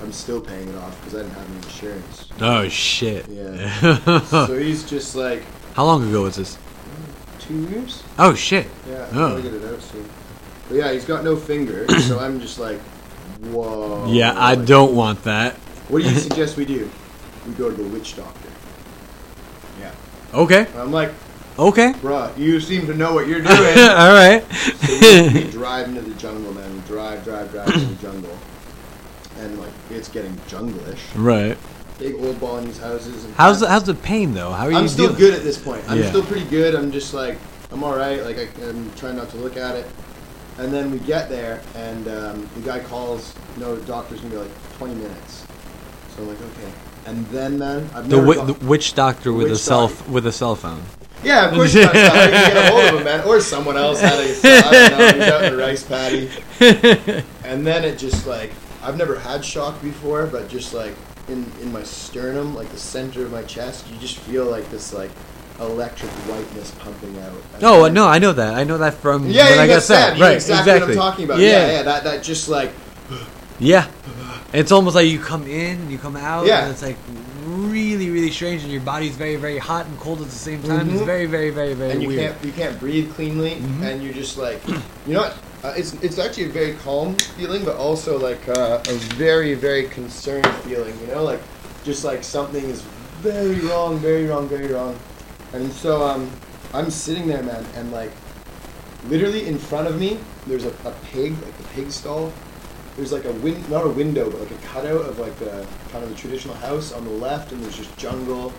I'm 0.00 0.12
still 0.12 0.40
paying 0.40 0.68
it 0.68 0.76
off 0.76 0.98
because 1.00 1.14
I 1.14 1.22
didn't 1.22 1.34
have 1.34 1.48
any 1.48 1.56
insurance. 1.56 2.28
Oh 2.40 2.68
shit. 2.68 3.26
Yeah. 3.28 4.18
so 4.24 4.58
he's 4.58 4.88
just 4.88 5.14
like 5.16 5.42
How 5.74 5.84
long 5.84 6.08
ago 6.08 6.22
was 6.22 6.36
this? 6.36 6.58
two 7.38 7.62
years. 7.68 8.02
Oh 8.18 8.34
shit. 8.34 8.66
Yeah, 8.88 9.06
Oh. 9.12 9.24
I'm 9.36 9.42
gonna 9.42 9.42
get 9.42 9.54
it 9.54 9.64
out 9.74 9.82
soon. 9.82 10.08
But 10.68 10.76
yeah, 10.76 10.92
he's 10.92 11.04
got 11.04 11.24
no 11.24 11.36
finger, 11.36 11.88
so 12.00 12.18
I'm 12.20 12.40
just 12.40 12.58
like, 12.58 12.78
whoa. 13.50 14.06
Yeah, 14.08 14.32
I 14.32 14.54
Like, 14.54 14.66
don't 14.66 14.94
want 14.94 15.22
that. 15.24 15.54
What 15.88 16.02
do 16.02 16.08
you 16.08 16.16
suggest 16.18 16.56
we 16.56 16.64
do? 16.64 16.88
We 17.46 17.52
go 17.54 17.68
to 17.70 17.76
the 17.76 17.88
witch 17.88 18.16
doctor. 18.16 18.48
Yeah. 19.80 19.92
Okay. 20.32 20.66
And 20.66 20.76
I'm 20.78 20.92
like, 20.92 21.12
Okay. 21.68 21.92
bruh, 21.94 22.36
you 22.36 22.60
seem 22.60 22.86
to 22.86 22.94
know 22.94 23.14
what 23.14 23.26
you're 23.28 23.40
doing. 23.40 23.50
All 23.78 24.12
right. 24.12 24.42
so 24.52 25.28
we, 25.32 25.44
we 25.44 25.50
drive 25.50 25.88
into 25.88 26.00
the 26.02 26.14
jungle, 26.14 26.52
man. 26.54 26.74
We 26.74 26.80
drive, 26.88 27.22
drive, 27.24 27.50
drive 27.50 27.68
into 27.68 27.86
the 27.86 28.02
jungle. 28.02 28.38
And 29.38 29.58
like, 29.60 29.70
it's 29.90 30.08
getting 30.08 30.34
junglish. 30.48 30.98
right. 31.14 31.56
Big 31.98 32.14
old 32.16 32.40
Balinese 32.40 32.78
houses. 32.78 33.24
And 33.24 33.34
How's 33.34 33.60
the 33.60 33.68
how's 33.68 33.84
the 33.84 33.94
pain 33.94 34.34
though? 34.34 34.50
How 34.50 34.64
are 34.66 34.70
you? 34.72 34.76
I'm 34.76 34.88
still 34.88 35.06
dealing- 35.08 35.20
good 35.20 35.34
at 35.34 35.42
this 35.44 35.58
point. 35.58 35.84
I'm 35.88 35.98
Yeah. 36.00 36.08
still 36.08 36.24
pretty 36.24 36.46
good. 36.46 36.74
I'm 36.74 36.90
just 36.90 37.14
like 37.14 37.38
I'm 37.70 37.84
all 37.84 37.96
right. 37.96 38.22
Like 38.24 38.38
I, 38.38 38.48
I'm 38.68 38.92
trying 38.94 39.16
not 39.16 39.28
to 39.30 39.36
look 39.36 39.56
at 39.56 39.76
it. 39.76 39.86
And 40.58 40.72
then 40.72 40.90
we 40.90 40.98
get 40.98 41.28
there, 41.30 41.62
and 41.76 42.06
um, 42.08 42.48
the 42.56 42.60
guy 42.62 42.80
calls. 42.80 43.34
No, 43.56 43.74
the 43.76 43.84
doctor's 43.86 44.20
gonna 44.20 44.34
be 44.34 44.40
like 44.40 44.76
20 44.78 44.94
minutes. 44.96 45.46
So 46.16 46.22
I'm 46.22 46.28
like, 46.28 46.40
okay. 46.40 46.72
And 47.06 47.24
then, 47.28 47.58
man, 47.58 47.88
I've 47.94 48.08
The, 48.08 48.16
never. 48.16 48.26
wi- 48.34 48.44
the 48.52 48.66
witch 48.66 48.94
doctor 48.94 49.32
with 49.32 49.44
Witch 49.48 49.52
a 49.54 49.58
cell 49.58 49.88
doctor. 49.88 50.10
with 50.10 50.26
a 50.26 50.32
cell 50.32 50.54
phone. 50.56 50.82
Yeah, 51.24 51.46
of 51.48 51.54
course. 51.54 51.72
That's 51.72 51.92
how 52.14 52.24
you 52.24 52.30
get 52.30 52.56
a 52.56 52.70
hold 52.70 52.84
of 52.84 52.94
him, 52.98 53.04
man. 53.04 53.26
Or 53.26 53.40
someone 53.40 53.76
else 53.76 54.00
had 54.00 54.14
a. 54.18 54.24
I 54.44 54.88
don't 54.88 54.98
know. 54.98 55.06
He's 55.24 55.32
out 55.32 55.44
in 55.44 55.52
the 55.52 55.58
rice 55.58 55.82
paddy. 55.84 56.30
And 57.44 57.66
then 57.66 57.84
it 57.84 57.98
just 57.98 58.26
like 58.26 58.52
I've 58.82 58.96
never 58.96 59.18
had 59.18 59.44
shock 59.44 59.80
before, 59.82 60.26
but 60.26 60.48
just 60.48 60.74
like 60.74 60.94
in 61.28 61.44
in 61.60 61.72
my 61.72 61.82
sternum, 61.82 62.54
like 62.54 62.68
the 62.70 62.78
center 62.78 63.24
of 63.24 63.32
my 63.32 63.42
chest, 63.42 63.86
you 63.90 63.98
just 63.98 64.18
feel 64.18 64.44
like 64.46 64.68
this 64.70 64.92
like 64.92 65.10
electric 65.60 66.10
whiteness 66.28 66.70
pumping 66.78 67.16
out. 67.20 67.32
And 67.54 67.64
Oh 67.64 67.84
then- 67.84 67.94
no, 67.94 68.06
I 68.08 68.18
know 68.18 68.32
that. 68.32 68.54
I 68.54 68.64
know 68.64 68.78
that 68.78 68.94
from 68.94 69.28
yeah, 69.28 69.50
when 69.50 69.58
I 69.60 69.66
got 69.66 69.74
got 69.74 69.82
stabbed. 69.82 69.84
stabbed. 69.84 70.16
You 70.16 70.20
know 70.22 70.26
Right, 70.28 70.34
exactly, 70.34 70.72
exactly. 70.72 70.96
what 70.96 71.04
I'm 71.06 71.10
talking 71.12 71.24
about. 71.26 71.38
Yeah, 71.38 71.48
Yeah, 71.48 71.66
yeah, 71.72 71.82
that 71.82 72.04
that 72.04 72.22
just 72.22 72.48
like 72.48 72.72
Yeah. 73.58 73.86
It's 74.52 74.72
almost 74.72 74.94
like 74.96 75.06
you 75.08 75.18
come 75.18 75.46
in, 75.46 75.90
you 75.90 75.98
come 75.98 76.16
out, 76.16 76.46
Yeah. 76.46 76.62
and 76.64 76.72
it's 76.72 76.82
like 76.82 76.96
really, 77.72 78.10
really 78.10 78.30
strange, 78.30 78.62
and 78.62 78.70
your 78.70 78.82
body's 78.82 79.16
very, 79.16 79.36
very 79.36 79.58
hot 79.58 79.86
and 79.86 79.98
cold 79.98 80.20
at 80.20 80.26
the 80.26 80.30
same 80.48 80.62
time. 80.62 80.90
It's 80.90 81.00
Mhm. 81.00 81.06
very, 81.06 81.26
very, 81.26 81.50
very, 81.50 81.74
very 81.74 81.92
and 81.92 82.02
you 82.02 82.08
weird. 82.08 82.20
can't 82.32 82.44
you 82.44 82.52
can't 82.52 82.78
breathe 82.78 83.12
cleanly, 83.14 83.56
Mhm. 83.56 83.82
and 83.82 84.02
you're 84.02 84.12
just 84.12 84.36
like 84.38 84.60
you 85.06 85.14
know 85.14 85.22
what? 85.22 85.36
Uh, 85.64 85.72
it's 85.76 85.94
it's 86.02 86.18
actually 86.18 86.44
a 86.44 86.48
very 86.48 86.74
calm 86.84 87.14
feeling, 87.36 87.64
but 87.64 87.76
also 87.76 88.18
like 88.18 88.46
uh, 88.48 88.80
a 88.86 88.92
very 89.16 89.54
very 89.54 89.84
concerned 89.84 90.46
feeling. 90.64 90.94
You 91.00 91.14
know, 91.14 91.24
like 91.24 91.40
just 91.84 92.04
like 92.04 92.22
something 92.22 92.64
is 92.68 92.82
very 93.22 93.60
wrong, 93.68 93.98
very 93.98 94.26
wrong, 94.26 94.48
very 94.48 94.68
wrong. 94.68 94.94
And 95.54 95.72
so 95.72 96.02
um, 96.02 96.30
I'm 96.74 96.90
sitting 96.90 97.26
there, 97.26 97.42
man, 97.42 97.64
and 97.76 97.90
like 97.92 98.10
literally 99.08 99.46
in 99.46 99.58
front 99.58 99.88
of 99.88 99.98
me, 99.98 100.18
there's 100.46 100.64
a, 100.64 100.72
a 100.84 100.92
pig, 101.12 101.32
like 101.42 101.54
a 101.60 101.68
pig 101.74 101.90
stall. 101.90 102.32
There's 102.96 103.12
like 103.12 103.24
a 103.24 103.32
win, 103.32 103.68
not 103.70 103.86
a 103.86 103.88
window, 103.88 104.30
but 104.30 104.40
like 104.40 104.50
a 104.50 104.66
cutout 104.66 105.06
of 105.06 105.18
like 105.18 105.36
the 105.38 105.66
kind 105.90 106.04
of 106.04 106.10
the 106.10 106.16
traditional 106.16 106.54
house 106.56 106.92
on 106.92 107.04
the 107.04 107.10
left, 107.10 107.52
and 107.52 107.62
there's 107.62 107.76
just 107.76 107.96
jungle 107.96 108.52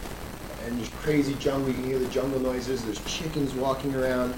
and 0.65 0.79
just 0.79 0.91
crazy 0.93 1.35
jungle. 1.35 1.69
You 1.69 1.75
can 1.75 1.83
hear 1.83 1.99
the 1.99 2.07
jungle 2.07 2.39
noises. 2.39 2.83
There's 2.83 3.03
chickens 3.05 3.53
walking 3.53 3.93
around. 3.93 4.33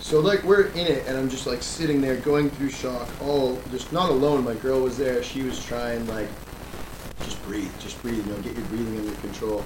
So 0.00 0.20
like 0.20 0.42
we're 0.42 0.68
in 0.68 0.86
it, 0.86 1.06
and 1.06 1.18
I'm 1.18 1.28
just 1.28 1.46
like 1.46 1.62
sitting 1.62 2.00
there 2.00 2.16
going 2.16 2.48
through 2.50 2.70
shock. 2.70 3.08
All 3.22 3.60
just 3.70 3.92
not 3.92 4.10
alone. 4.10 4.44
My 4.44 4.54
girl 4.54 4.80
was 4.80 4.96
there. 4.96 5.22
She 5.22 5.42
was 5.42 5.62
trying 5.64 6.06
like 6.06 6.28
just 7.22 7.42
breathe, 7.44 7.72
just 7.80 8.00
breathe. 8.02 8.26
You 8.26 8.32
know, 8.32 8.40
get 8.40 8.56
your 8.56 8.66
breathing 8.66 8.98
under 8.98 9.20
control. 9.20 9.64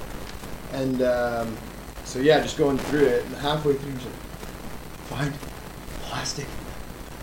And 0.72 1.02
um, 1.02 1.56
so 2.04 2.18
yeah, 2.18 2.40
just 2.40 2.58
going 2.58 2.78
through 2.78 3.04
it. 3.04 3.24
And 3.24 3.34
halfway 3.36 3.74
through, 3.74 3.92
she's 3.92 4.04
like, 4.04 4.14
find 5.10 5.34
plastic 6.02 6.46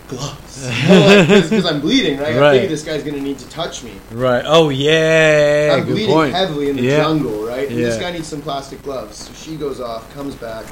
gloves 0.08 0.66
because 0.80 1.64
I'm 1.66 1.80
bleeding, 1.80 2.18
right? 2.18 2.34
I 2.34 2.38
Right. 2.38 2.52
figured 2.54 2.70
this 2.72 2.82
guy's 2.84 3.02
gonna 3.02 3.20
need 3.20 3.38
to 3.38 3.48
touch 3.48 3.82
me. 3.82 3.92
Right. 4.10 4.42
Oh 4.46 4.68
yeah. 4.70 5.74
I'm 5.74 5.84
good 5.84 5.92
bleeding 5.92 6.14
point. 6.14 6.32
heavily 6.34 6.70
in 6.70 6.76
the 6.76 6.82
Yeah. 6.82 6.96
jungle, 6.98 7.46
right? 7.46 7.68
And 7.68 7.78
this 7.78 7.96
guy 7.98 8.10
needs 8.12 8.26
some 8.28 8.42
plastic 8.42 8.82
gloves. 8.82 9.16
So 9.18 9.32
she 9.34 9.56
goes 9.56 9.80
off, 9.80 10.12
comes 10.14 10.34
back. 10.34 10.64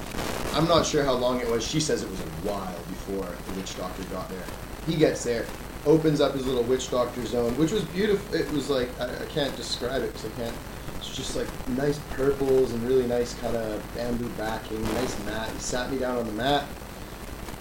I'm 0.55 0.66
not 0.66 0.87
sure 0.87 1.05
how 1.05 1.12
long 1.14 1.41
it 1.41 1.49
was. 1.51 1.66
She 1.66 1.80
says 1.80 2.03
it 2.03 2.11
was 2.11 2.18
a 2.20 2.49
while 2.49 2.74
before 2.89 3.26
the 3.49 3.61
witch 3.61 3.76
doctor 3.76 4.03
got 4.05 4.28
there. 4.30 4.45
He 4.87 4.95
gets 4.97 5.22
there, 5.24 5.45
opens 5.84 6.20
up 6.20 6.32
his 6.34 6.47
little 6.47 6.62
witch 6.64 6.91
doctor 6.91 7.24
zone, 7.26 7.57
which 7.59 7.72
was 7.72 7.84
beautiful. 7.84 8.34
It 8.34 8.51
was 8.53 8.70
like 8.70 8.89
I, 9.01 9.05
I 9.05 9.26
can't 9.28 9.55
describe 9.57 10.03
it 10.03 10.12
because 10.12 10.26
I 10.26 10.43
can't. 10.43 10.57
It's 10.99 11.14
just 11.14 11.37
like 11.37 11.47
nice 11.68 11.99
purples 12.11 12.72
and 12.72 12.82
really 12.89 13.07
nice 13.07 13.34
kind 13.34 13.55
of 13.57 13.82
bamboo 13.95 14.28
backing, 14.39 14.82
nice 14.95 15.16
mat. 15.26 15.49
He 15.51 15.59
sat 15.59 15.91
me 15.93 15.99
down 15.99 16.16
on 16.18 16.26
the 16.26 16.32
mat. 16.32 16.64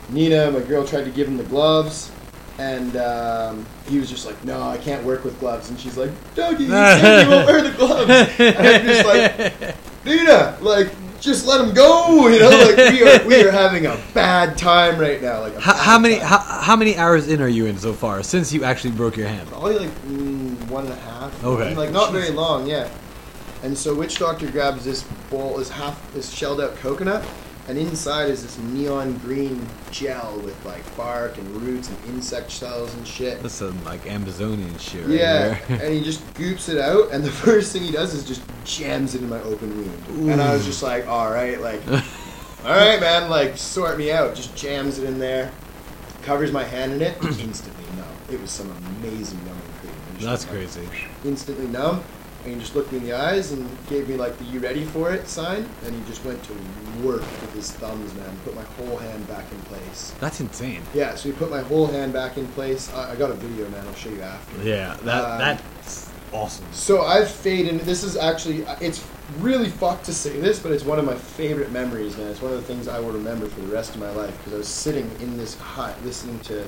Nina, 0.10 0.51
my 0.51 0.60
girl, 0.60 0.86
tried 0.86 1.06
to 1.06 1.12
give 1.12 1.28
him 1.28 1.38
the 1.38 1.43
gloves. 1.43 2.12
And 2.58 2.95
um, 2.95 3.66
he 3.89 3.99
was 3.99 4.10
just 4.10 4.26
like, 4.26 4.41
"No, 4.45 4.62
I 4.62 4.78
can't 4.78 5.03
work 5.03 5.26
with 5.26 5.38
gloves." 5.41 5.70
And 5.70 5.78
she's 5.78 5.97
like, 5.97 6.12
"Dougie, 6.36 6.62
you 6.62 7.30
won't 7.30 7.45
wear 7.47 7.62
the 7.62 7.72
gloves." 7.72 8.10
And 8.39 8.58
I'm 8.58 8.86
just 8.86 9.06
like, 9.06 9.76
Nina, 10.06 10.58
like, 10.62 10.88
just 11.20 11.47
let 11.47 11.60
him 11.60 11.74
go. 11.74 12.28
You 12.28 12.39
know, 12.39 12.49
like 12.49 12.78
we 12.93 13.03
are 13.03 13.28
we 13.28 13.43
are 13.43 13.51
having 13.51 13.88
a 13.88 13.99
bad 14.14 14.58
time 14.58 14.97
right 14.97 15.22
now. 15.22 15.41
Like, 15.41 15.58
how, 15.58 15.74
how 15.74 15.99
many 15.99 16.16
how, 16.16 16.38
how 16.38 16.76
many 16.78 16.95
hours 16.95 17.28
in 17.28 17.41
are 17.41 17.47
you 17.47 17.66
in 17.66 17.78
so 17.78 17.91
far 17.91 18.24
since 18.24 18.53
you 18.53 18.64
actually 18.64 18.91
broke 18.91 19.18
your 19.18 19.28
hand? 19.28 19.49
Probably 19.49 19.78
like 19.78 19.89
mm, 20.06 20.70
one 20.70 20.86
and 20.86 20.93
a 20.93 20.97
half. 20.97 21.43
Okay. 21.43 21.76
Like 21.76 21.91
not 21.91 22.14
very 22.14 22.30
long, 22.30 22.68
yeah. 22.68 22.89
And 23.64 23.78
so 23.78 23.95
Witch 23.95 24.20
Doctor 24.20 24.49
grabs 24.51 24.86
this 24.86 25.03
bowl, 25.30 25.58
this 25.58 25.70
half, 25.70 26.14
this 26.14 26.32
shelled 26.32 26.62
out 26.62 26.76
coconut, 26.78 27.26
and 27.68 27.78
inside 27.78 28.30
is 28.30 28.43
this 28.43 28.57
neon 28.59 29.18
green 29.20 29.66
gel 29.91 30.39
with 30.43 30.63
like 30.66 30.84
bark 30.95 31.38
and 31.38 31.47
roots 31.61 31.89
and 31.89 31.97
insect 32.16 32.51
cells 32.51 32.93
and 32.95 33.07
shit. 33.07 33.41
That's 33.41 33.55
some 33.55 33.84
like 33.84 34.05
Amazonian 34.05 34.78
shit. 34.78 35.05
Right 35.05 35.16
Yeah, 35.16 35.59
there. 35.68 35.82
and 35.84 35.93
he 35.93 36.01
just 36.03 36.22
goops 36.36 36.70
it 36.70 36.78
out, 36.80 37.11
and 37.11 37.24
the 37.24 37.32
first 37.45 37.74
thing 37.74 37.82
he 37.84 37.91
does 37.91 38.13
is 38.13 38.24
just 38.24 38.41
jams 38.63 39.16
it 39.16 39.22
in 39.22 39.30
my 39.30 39.41
open 39.41 39.76
wound. 39.78 40.32
And 40.32 40.41
I 40.41 40.53
was 40.53 40.66
just 40.66 40.84
like, 40.84 41.07
all 41.07 41.32
right, 41.32 41.59
like, 41.59 41.82
all 41.89 42.72
right, 42.72 42.99
man, 42.99 43.30
like, 43.30 43.57
sort 43.57 43.97
me 43.97 44.11
out. 44.11 44.36
Just 44.36 44.55
jams 44.55 44.99
it 44.99 45.05
in 45.07 45.20
there, 45.20 45.51
covers 46.24 46.51
my 46.51 46.63
hand 46.63 46.93
in 46.93 47.01
it, 47.01 47.18
instantly 47.24 47.86
numb. 47.95 48.05
It 48.32 48.39
was 48.41 48.51
some 48.51 48.70
amazing 49.01 49.39
numbing 49.45 49.61
cream. 49.82 49.93
That's 50.20 50.43
like, 50.45 50.53
crazy. 50.53 50.88
Instantly 51.24 51.68
numb, 51.68 52.03
and 52.45 52.53
he 52.53 52.59
just 52.59 52.75
looked 52.75 52.91
me 52.91 52.99
in 52.99 53.03
the 53.03 53.13
eyes 53.13 53.51
and 53.51 53.67
gave 53.89 54.07
me 54.07 54.15
like 54.15 54.37
the 54.37 54.45
"you 54.45 54.59
ready 54.59 54.85
for 54.85 55.11
it" 55.11 55.27
sign, 55.27 55.67
and 55.83 55.95
he 55.95 56.01
just 56.07 56.23
went 56.23 56.41
to 56.43 56.53
work 57.03 57.21
with 57.21 57.53
his 57.53 57.71
thumbs, 57.71 58.13
man. 58.13 58.37
Put 58.45 58.55
my 58.55 58.63
whole 58.77 58.97
hand 58.97 59.27
back 59.27 59.43
in 59.51 59.59
place. 59.61 60.13
That's 60.19 60.39
insane. 60.39 60.81
Yeah, 60.93 61.15
so 61.15 61.29
he 61.29 61.35
put 61.35 61.49
my 61.49 61.61
whole 61.61 61.87
hand 61.87 62.13
back 62.13 62.37
in 62.37 62.47
place. 62.49 62.93
I, 62.93 63.11
I 63.11 63.15
got 63.15 63.31
a 63.31 63.33
video, 63.33 63.67
man. 63.69 63.85
I'll 63.85 63.95
show 63.95 64.09
you 64.09 64.21
after. 64.21 64.63
Yeah. 64.63 64.95
That 65.03 65.23
Um, 65.25 65.39
that's 65.39 66.11
awesome. 66.31 66.65
So 66.71 67.01
I've 67.01 67.29
faded. 67.29 67.81
This 67.81 68.03
is 68.03 68.15
actually 68.15 68.65
it's 68.79 69.05
really 69.39 69.69
fucked 69.69 70.05
to 70.05 70.13
say 70.13 70.39
this, 70.39 70.59
but 70.59 70.71
it's 70.71 70.85
one 70.85 70.99
of 70.99 71.05
my 71.05 71.15
favorite 71.15 71.71
memories, 71.71 72.15
man. 72.15 72.27
It's 72.27 72.41
one 72.41 72.53
of 72.53 72.57
the 72.57 72.67
things 72.67 72.87
I 72.87 72.99
will 72.99 73.11
remember 73.11 73.47
for 73.47 73.61
the 73.61 73.73
rest 73.73 73.95
of 73.95 74.01
my 74.01 74.11
life 74.11 74.37
because 74.37 74.53
I 74.53 74.57
was 74.57 74.67
sitting 74.67 75.09
in 75.19 75.37
this 75.37 75.55
hut 75.57 75.95
listening 76.03 76.39
to 76.41 76.63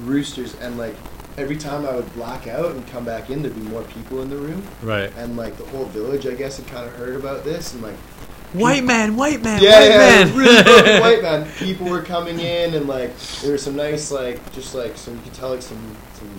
roosters, 0.00 0.54
and 0.56 0.76
like 0.76 0.94
every 1.36 1.56
time 1.56 1.84
I 1.86 1.94
would 1.96 2.12
black 2.14 2.46
out 2.46 2.72
and 2.72 2.86
come 2.88 3.04
back 3.04 3.30
in, 3.30 3.42
there'd 3.42 3.54
be 3.54 3.60
more 3.62 3.82
people 3.82 4.22
in 4.22 4.30
the 4.30 4.36
room, 4.36 4.62
Right. 4.82 5.12
and 5.16 5.36
like 5.36 5.56
the 5.56 5.64
whole 5.64 5.84
village, 5.86 6.26
I 6.26 6.34
guess, 6.34 6.56
had 6.58 6.66
kind 6.66 6.86
of 6.86 6.94
heard 6.94 7.16
about 7.16 7.44
this, 7.44 7.72
and 7.74 7.82
like 7.82 7.96
White 8.52 8.84
man, 8.84 9.16
white 9.16 9.42
man, 9.42 9.60
yeah, 9.60 9.80
white 9.80 9.88
yeah, 9.90 9.98
man. 9.98 10.36
really 10.36 10.62
broken 10.62 11.00
white 11.00 11.22
man. 11.22 11.48
People 11.58 11.88
were 11.88 12.02
coming 12.02 12.38
in, 12.38 12.74
and 12.74 12.86
like 12.86 13.10
there 13.42 13.50
were 13.50 13.58
some 13.58 13.74
nice, 13.74 14.12
like 14.12 14.52
just 14.52 14.76
like 14.76 14.96
some 14.96 15.16
you 15.16 15.22
could 15.22 15.34
tell 15.34 15.50
like 15.50 15.62
some 15.62 15.96
some 16.14 16.30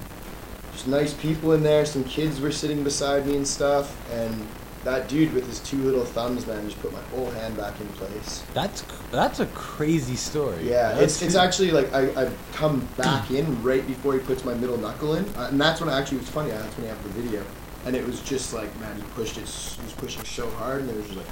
just 0.72 0.88
nice 0.88 1.14
people 1.14 1.52
in 1.52 1.62
there. 1.62 1.86
Some 1.86 2.06
kids 2.06 2.40
were 2.40 2.54
sitting 2.54 2.86
beside 2.86 3.28
me 3.28 3.36
and 3.36 3.46
stuff, 3.46 3.94
and 4.14 4.48
that 4.86 5.10
dude 5.10 5.34
with 5.34 5.48
his 5.48 5.60
two 5.60 5.78
little 5.78 6.06
thumbs, 6.06 6.46
man, 6.46 6.64
just 6.70 6.80
put 6.80 6.94
my 6.94 7.02
whole 7.12 7.30
hand 7.32 7.58
back 7.58 7.80
in 7.82 7.88
place. 7.90 8.44
That's 8.54 8.84
that's 9.12 9.40
a 9.40 9.48
crazy 9.48 10.16
story. 10.16 10.70
Yeah, 10.70 10.94
That's 10.94 11.16
it's 11.16 11.22
it's 11.24 11.36
actually 11.36 11.72
like 11.72 11.92
I 11.94 12.26
I 12.26 12.32
come 12.54 12.88
back 12.96 13.32
in 13.32 13.62
right 13.64 13.86
before 13.86 14.14
he 14.14 14.20
puts 14.20 14.46
my 14.46 14.54
middle 14.54 14.78
knuckle 14.78 15.16
in, 15.16 15.26
uh, 15.36 15.50
and 15.52 15.60
that's 15.60 15.82
when 15.82 15.90
I 15.90 16.00
actually 16.00 16.20
was 16.20 16.30
funny. 16.30 16.52
That's 16.52 16.78
when 16.78 16.84
he 16.84 16.90
had 16.90 17.04
the 17.04 17.10
video, 17.10 17.44
and 17.86 17.96
it 17.96 18.06
was 18.06 18.22
just 18.22 18.54
like 18.54 18.74
man, 18.80 18.96
he 18.96 19.02
pushed 19.16 19.38
it. 19.38 19.50
He 19.50 19.84
was 19.84 19.94
pushing 19.98 20.24
so 20.24 20.50
hard, 20.52 20.82
and 20.82 20.90
it 20.90 20.96
was 20.96 21.06
just 21.08 21.18
like. 21.18 21.28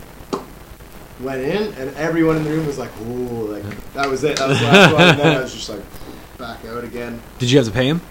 Went 1.19 1.41
in, 1.41 1.71
and 1.75 1.95
everyone 1.95 2.37
in 2.37 2.43
the 2.43 2.49
room 2.49 2.65
was 2.65 2.79
like, 2.79 2.89
"Oh, 3.01 3.03
like 3.03 3.63
that 3.93 4.09
was 4.09 4.23
it. 4.23 4.37
That 4.37 4.49
was 4.49 4.59
the 4.59 4.65
last 4.65 4.93
one." 4.93 5.01
And 5.03 5.19
then 5.19 5.37
I 5.37 5.41
was 5.41 5.53
just 5.53 5.69
like, 5.69 5.83
back 6.39 6.65
out 6.65 6.83
again. 6.83 7.21
Did 7.37 7.51
you 7.51 7.59
have 7.59 7.67
to 7.67 7.71
pay 7.71 7.87
him? 7.87 8.01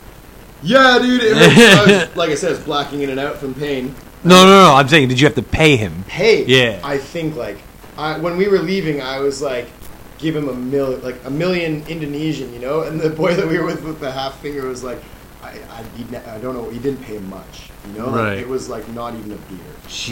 Yeah, 0.62 1.01
dude. 1.03 1.20
It 1.20 1.36
hurts. 1.36 1.59
I 1.59 2.07
was, 2.07 2.16
like 2.16 2.30
I 2.30 2.36
said, 2.36 2.51
I 2.51 2.53
was 2.53 2.64
blacking 2.64 3.03
in 3.03 3.11
and 3.11 3.18
out 3.18 3.38
from 3.38 3.55
pain. 3.55 3.93
No, 4.25 4.45
no, 4.45 4.68
no. 4.68 4.75
I'm 4.75 4.89
saying, 4.89 5.09
did 5.09 5.20
you 5.20 5.27
have 5.27 5.35
to 5.35 5.43
pay 5.43 5.77
him? 5.77 6.05
Hey, 6.09 6.45
Yeah. 6.45 6.81
I 6.85 6.99
think 6.99 7.37
like 7.37 7.59
I, 7.99 8.18
when 8.18 8.37
we 8.37 8.49
were 8.49 8.59
leaving, 8.61 9.01
I 9.03 9.20
was 9.20 9.43
like, 9.43 9.68
give 10.18 10.37
him 10.37 10.49
a 10.49 10.55
mil 10.55 10.97
like 10.99 11.16
a 11.25 11.31
million 11.31 11.85
Indonesian, 11.89 12.53
you 12.53 12.61
know. 12.61 12.83
And 12.83 13.01
the 13.01 13.11
boy 13.11 13.35
that 13.35 13.47
we 13.47 13.59
were 13.59 13.66
with 13.66 13.83
with 13.83 14.01
the 14.01 14.11
half 14.11 14.39
finger 14.41 14.66
was 14.66 14.83
like, 14.85 15.03
I 15.43 15.59
I, 15.70 16.34
I 16.36 16.38
don't 16.38 16.55
know, 16.55 16.70
he 16.70 16.78
didn't 16.78 17.03
pay 17.03 17.16
him 17.16 17.28
much, 17.28 17.70
you 17.86 17.99
know. 17.99 18.11
Like, 18.11 18.38
it 18.38 18.49
was 18.49 18.68
like 18.68 18.86
not 18.90 19.14
even 19.14 19.32
a 19.32 19.36
beer. 19.36 19.59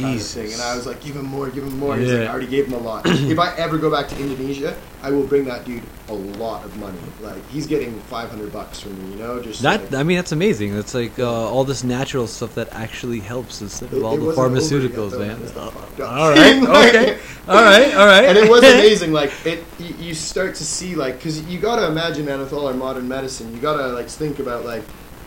kind 0.03 0.17
of 0.19 0.27
thing. 0.27 0.53
And 0.53 0.61
I 0.61 0.75
was 0.77 0.87
like, 0.87 1.01
give 1.03 1.15
him 1.17 1.27
more, 1.27 1.49
give 1.51 1.65
him 1.65 1.79
more. 1.79 1.97
He's 1.97 2.09
like, 2.11 2.23
Yeah. 2.23 2.27
I 2.27 2.33
already 2.33 2.49
gave 2.49 2.67
him 2.67 2.75
a 2.75 2.79
lot. 2.79 3.03
if 3.07 3.39
I 3.39 3.55
ever 3.57 3.79
go 3.79 3.91
back 3.91 4.09
to 4.09 4.19
Indonesia, 4.19 4.77
I 5.03 5.11
will 5.11 5.27
bring 5.27 5.45
that 5.45 5.65
dude 5.65 5.83
a 6.09 6.13
lot 6.13 6.65
of 6.65 6.77
money. 6.79 6.99
Like 7.23 7.49
he's 7.51 7.67
getting 7.67 7.99
five 8.01 8.29
hundred 8.29 8.53
bucks 8.53 8.81
from 8.81 8.99
me, 9.03 9.13
you 9.13 9.19
know. 9.23 9.41
Just 9.41 9.63
That 9.63 9.81
like, 9.85 9.95
I 9.95 10.03
mean, 10.03 10.17
that's 10.17 10.33
amazing. 10.33 10.75
That's 10.75 10.95
like 10.95 11.17
uh, 11.19 11.31
all 11.31 11.63
this 11.65 11.85
natural 11.85 12.27
stuff 12.27 12.55
that 12.57 12.69
actually 12.73 13.21
helps 13.21 13.63
instead 13.63 13.93
of 13.93 14.03
all 14.05 14.17
the 14.17 14.25
wasn't 14.27 14.55
yet, 14.57 14.63
pharmaceuticals, 14.93 15.13
man. 15.19 15.29
man. 15.29 15.43
It's 15.43 15.55
not 15.55 15.73
fucked 15.73 16.01
up. 16.01 16.13
All 16.13 16.31
right, 16.31 16.61
Like- 16.63 16.95
okay, 16.95 17.19
all 17.47 17.55
right, 17.63 17.95
all 17.95 18.07
right. 18.07 18.25
and 18.25 18.37
it 18.37 18.51
was 18.51 18.63
amazing. 18.75 19.13
Like 19.13 19.31
it, 19.47 19.65
you, 19.79 19.95
you 20.07 20.15
start 20.15 20.57
to 20.57 20.65
see 20.65 20.97
like 20.97 21.17
because 21.19 21.41
you 21.47 21.59
got 21.61 21.77
to 21.77 21.87
imagine, 21.87 22.27
man, 22.27 22.41
with 22.41 22.53
all 22.53 22.67
our 22.67 22.75
modern 22.75 23.07
medicine, 23.07 23.55
you 23.55 23.61
got 23.61 23.77
to 23.77 23.87
like 23.89 24.09
think 24.09 24.39
about 24.41 24.65
like, 24.65 24.83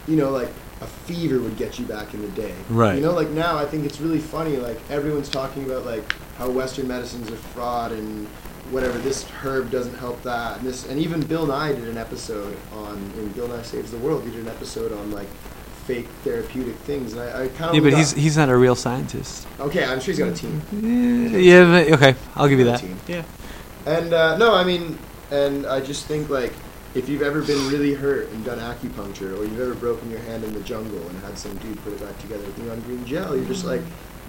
you 0.07 0.15
know, 0.15 0.29
like 0.31 0.49
a 0.81 0.85
fever 0.87 1.39
would 1.39 1.55
get 1.57 1.79
you 1.79 1.85
back 1.85 2.13
in 2.13 2.21
the 2.21 2.27
day, 2.29 2.53
Right. 2.69 2.95
You 2.95 3.01
know, 3.01 3.13
like 3.13 3.29
now 3.29 3.57
I 3.57 3.65
think 3.65 3.85
it's 3.85 4.01
really 4.01 4.19
funny. 4.19 4.57
Like 4.57 4.79
everyone's 4.89 5.29
talking 5.29 5.63
about 5.63 5.85
like 5.85 6.03
how 6.37 6.49
Western 6.49 6.87
medicines 6.87 7.31
are 7.31 7.35
fraud 7.37 7.91
and 7.93 8.27
whatever. 8.71 8.97
This 8.97 9.23
herb 9.23 9.69
doesn't 9.71 9.95
help 9.95 10.21
that, 10.23 10.57
and 10.57 10.67
this, 10.67 10.87
and 10.89 10.99
even 10.99 11.21
Bill 11.21 11.45
Nye 11.45 11.73
did 11.73 11.87
an 11.87 11.97
episode 11.97 12.57
on 12.73 12.95
in 13.17 13.29
Bill 13.29 13.47
Nye 13.47 13.61
Saves 13.61 13.91
the 13.91 13.97
World. 13.97 14.23
He 14.23 14.31
did 14.31 14.41
an 14.41 14.49
episode 14.49 14.91
on 14.91 15.11
like 15.11 15.27
fake 15.85 16.07
therapeutic 16.23 16.75
things, 16.75 17.13
and 17.13 17.21
I, 17.21 17.43
I 17.43 17.47
kind 17.49 17.69
of 17.69 17.75
Yeah, 17.75 17.89
but 17.89 17.97
he's 17.97 18.11
he's 18.11 18.35
not 18.37 18.49
a 18.49 18.55
real 18.57 18.75
scientist. 18.75 19.47
okay. 19.59 19.85
I'm 19.85 19.99
sure 19.99 20.13
he's 20.13 20.19
got 20.19 20.29
a 20.29 20.33
team. 20.33 20.61
Yeah, 20.73 21.37
yeah 21.37 21.85
but- 21.85 21.93
okay, 21.93 22.15
I'll 22.35 22.47
give 22.49 22.59
you 22.59 22.65
that. 22.65 22.79
Team. 22.79 22.97
Yeah. 23.07 23.23
And 23.85 24.13
uh, 24.13 24.37
no, 24.37 24.53
I 24.53 24.63
mean, 24.63 24.97
and 25.31 25.65
I 25.65 25.79
just 25.81 26.05
think 26.07 26.29
like 26.29 26.53
if 26.95 27.09
you've 27.09 27.21
ever 27.23 27.41
been 27.41 27.67
really 27.69 27.93
hurt 27.93 28.29
and 28.29 28.45
done 28.45 28.59
acupuncture, 28.59 29.37
or 29.37 29.43
you've 29.45 29.59
ever 29.59 29.73
broken 29.75 30.09
your 30.11 30.19
hand 30.21 30.43
in 30.43 30.53
the 30.53 30.61
jungle 30.61 30.99
and 31.07 31.19
had 31.23 31.37
some 31.37 31.55
dude 31.57 31.81
put 31.83 31.93
it 31.93 32.01
back 32.01 32.17
together 32.19 32.43
with 32.45 32.57
neon 32.59 32.79
green 32.81 33.05
gel, 33.05 33.35
you're 33.35 33.45
just 33.45 33.65
like, 33.65 33.81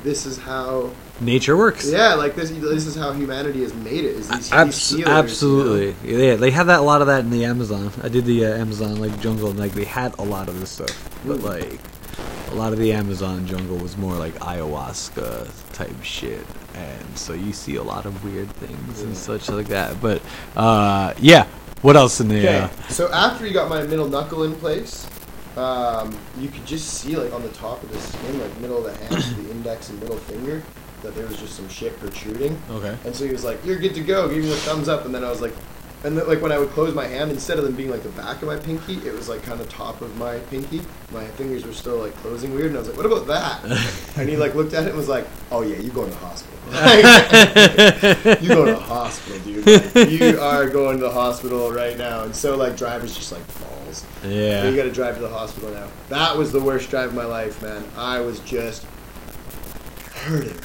this 0.02 0.26
is 0.26 0.36
how, 0.38 0.90
Nature 1.20 1.56
works. 1.56 1.90
yeah, 1.90 2.12
like 2.14 2.34
this. 2.36 2.50
This 2.50 2.86
is 2.86 2.94
how 2.94 3.12
humanity 3.12 3.62
has 3.62 3.72
made 3.74 4.04
it. 4.04 4.16
Is 4.16 4.28
these, 4.28 4.52
Abs- 4.52 4.76
these 4.76 4.88
healers, 4.90 4.98
you 4.98 5.04
know? 5.06 5.18
absolutely. 5.18 5.96
Yeah, 6.26 6.36
they 6.36 6.50
have 6.50 6.66
that 6.66 6.80
a 6.80 6.82
lot 6.82 7.00
of 7.00 7.06
that 7.06 7.20
in 7.20 7.30
the 7.30 7.44
Amazon. 7.46 7.90
I 8.02 8.08
did 8.10 8.24
the 8.26 8.44
uh, 8.46 8.54
Amazon 8.58 8.96
like 9.00 9.18
jungle, 9.20 9.48
and 9.50 9.58
like 9.58 9.72
they 9.72 9.84
had 9.84 10.14
a 10.18 10.22
lot 10.22 10.48
of 10.48 10.60
this 10.60 10.70
stuff, 10.70 11.10
but 11.26 11.38
Mm. 11.38 11.44
like 11.44 11.80
a 12.52 12.54
lot 12.54 12.72
of 12.74 12.78
the 12.78 12.92
Amazon 12.92 13.46
jungle 13.46 13.78
was 13.78 13.96
more 13.96 14.14
like 14.14 14.34
ayahuasca 14.40 15.50
type 15.72 16.02
shit, 16.02 16.44
and 16.74 17.18
so 17.18 17.32
you 17.32 17.52
see 17.52 17.76
a 17.76 17.82
lot 17.82 18.04
of 18.06 18.22
weird 18.24 18.50
things 18.56 19.00
and 19.02 19.16
such 19.16 19.48
like 19.48 19.68
that. 19.68 20.00
But 20.02 20.20
uh, 20.56 21.14
yeah, 21.18 21.46
what 21.84 21.96
else 21.96 22.18
in 22.20 22.28
the? 22.28 22.38
Okay, 22.38 22.58
Uh, 22.60 22.68
so 22.88 23.12
after 23.12 23.46
you 23.46 23.52
got 23.52 23.68
my 23.68 23.82
middle 23.82 24.08
knuckle 24.08 24.44
in 24.44 24.54
place, 24.56 25.06
um, 25.58 26.16
you 26.38 26.48
could 26.48 26.64
just 26.64 26.94
see 26.94 27.14
like 27.14 27.32
on 27.34 27.42
the 27.42 27.50
top 27.50 27.82
of 27.82 27.92
the 27.92 27.98
skin, 28.00 28.40
like 28.40 28.58
middle 28.58 28.78
of 28.78 28.84
the 28.84 28.96
hand, 29.04 29.22
the 29.44 29.50
index 29.56 29.90
and 29.90 30.00
middle 30.00 30.16
finger, 30.16 30.62
that 31.02 31.14
there 31.14 31.26
was 31.26 31.36
just 31.36 31.54
some 31.54 31.68
shit 31.68 31.98
protruding. 32.00 32.58
okay. 32.70 32.96
And 33.04 33.14
so 33.14 33.26
he 33.26 33.32
was 33.32 33.44
like, 33.44 33.62
"You're 33.66 33.76
good 33.78 33.94
to 33.96 34.00
go." 34.02 34.28
Give 34.28 34.42
me 34.42 34.48
the 34.48 34.56
thumbs 34.56 34.88
up, 34.88 35.04
and 35.04 35.14
then 35.14 35.22
I 35.22 35.28
was 35.28 35.42
like, 35.42 35.52
and 36.04 36.16
then, 36.18 36.28
like 36.28 36.42
when 36.42 36.52
I 36.52 36.58
would 36.58 36.68
close 36.70 36.94
my 36.94 37.06
hand, 37.06 37.30
instead 37.30 37.56
of 37.58 37.64
them 37.64 37.74
being 37.74 37.90
like 37.90 38.02
the 38.02 38.10
back 38.10 38.42
of 38.42 38.48
my 38.48 38.58
pinky, 38.58 38.96
it 39.06 39.14
was 39.14 39.26
like 39.26 39.42
kind 39.42 39.58
of 39.58 39.68
top 39.70 40.02
of 40.02 40.14
my 40.18 40.38
pinky. 40.50 40.82
My 41.10 41.24
fingers 41.28 41.64
were 41.64 41.72
still 41.72 41.96
like 41.96 42.14
closing 42.16 42.54
weird, 42.54 42.66
and 42.66 42.76
I 42.76 42.80
was 42.80 42.88
like, 42.88 42.96
"What 42.98 43.06
about 43.06 43.26
that?" 43.26 43.64
and 44.18 44.28
he 44.28 44.36
like 44.36 44.54
looked 44.54 44.74
at 44.74 44.84
it 44.84 44.90
and 44.90 44.98
was 44.98 45.08
like, 45.08 45.26
"Oh 45.50 45.62
yeah, 45.62 45.78
you 45.78 45.90
going 45.90 46.10
to 46.10 46.16
hospital? 46.18 46.58
you 48.42 48.48
go 48.48 48.66
to 48.66 48.72
the 48.72 48.80
hospital, 48.80 49.38
dude. 49.40 49.66
Like, 49.66 50.10
you 50.10 50.38
are 50.38 50.68
going 50.68 50.98
to 50.98 51.04
the 51.04 51.10
hospital 51.10 51.72
right 51.72 51.96
now." 51.96 52.24
And 52.24 52.36
so 52.36 52.54
like 52.54 52.76
drivers 52.76 53.16
just 53.16 53.32
like 53.32 53.42
balls. 53.60 54.04
You 54.22 54.76
got 54.76 54.84
to 54.84 54.92
drive 54.92 55.14
to 55.14 55.22
the 55.22 55.28
hospital 55.30 55.70
now. 55.70 55.88
That 56.10 56.36
was 56.36 56.52
the 56.52 56.60
worst 56.60 56.90
drive 56.90 57.08
of 57.08 57.14
my 57.14 57.24
life, 57.24 57.62
man. 57.62 57.82
I 57.96 58.20
was 58.20 58.40
just 58.40 58.84
hurting 60.12 60.60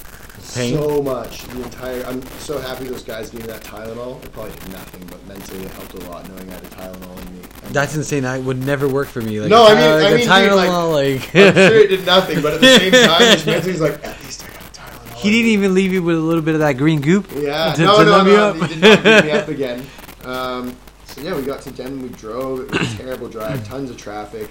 Pain? 0.56 0.76
so 0.78 1.02
much. 1.02 1.44
The 1.44 1.64
entire. 1.64 2.04
I'm 2.06 2.22
so 2.40 2.60
happy 2.60 2.86
those 2.86 3.04
guys 3.04 3.30
gave 3.30 3.42
me 3.42 3.48
that 3.48 3.62
Tylenol. 3.64 4.24
It 4.24 4.32
probably 4.32 4.52
did 4.54 4.72
nothing, 4.72 5.06
but 5.08 5.26
mentally 5.28 5.64
it 5.66 5.72
helped 5.72 5.94
a 5.94 6.10
lot 6.10 6.28
knowing 6.30 6.50
I 6.50 6.54
had 6.56 6.64
a 6.64 6.68
Tylenol 6.68 7.22
in 7.28 7.36
me. 7.36 7.42
That's 7.72 7.96
insane. 7.96 8.24
That 8.24 8.42
would 8.42 8.58
never 8.66 8.88
work 8.88 9.08
for 9.08 9.22
me. 9.22 9.40
Like, 9.42 9.50
No, 9.50 9.66
I 9.68 9.74
mean- 9.76 9.84
uh, 9.84 9.96
like 9.96 10.06
I 10.06 10.10
mean, 10.10 10.18
dude, 10.20 10.28
Tylenol, 10.30 10.94
like, 10.94 11.22
I'm 11.36 11.54
sure 11.54 11.76
it 11.80 11.88
did 11.90 12.06
nothing, 12.06 12.42
but 12.42 12.54
at 12.56 12.62
the 12.62 12.78
same 12.80 12.92
time, 12.92 13.20
just 13.20 13.46
mentally, 13.46 13.72
he's 13.74 13.82
like, 13.82 14.04
at 14.06 14.20
least 14.24 14.44
I 14.44 14.48
got 14.48 14.62
a 14.62 14.80
Tylenol. 14.80 15.16
he 15.18 15.30
didn't 15.30 15.50
even 15.52 15.74
leave 15.74 15.94
you 15.94 16.02
with 16.02 16.16
a 16.18 16.20
little 16.20 16.42
bit 16.42 16.56
of 16.56 16.62
that 16.62 16.74
green 16.74 17.02
goop. 17.02 17.28
Yeah, 17.36 17.74
to, 17.74 17.82
no, 17.84 17.98
to 18.00 18.06
no, 18.06 18.24
no? 18.24 18.54
They 18.54 18.68
did 18.68 18.82
not 18.82 19.04
pick 19.04 19.26
me 19.26 19.32
up 19.32 19.48
again. 19.58 19.86
Um, 20.24 20.76
so 21.06 21.22
yeah, 21.22 21.36
we 21.36 21.42
got 21.44 21.62
to 21.64 21.72
Denton. 21.72 22.02
We 22.02 22.10
drove. 22.10 22.62
It 22.62 22.72
was 22.80 22.94
a 22.94 22.98
terrible 22.98 23.28
drive. 23.30 23.66
Tons 23.68 23.90
of 23.90 23.98
traffic. 23.98 24.50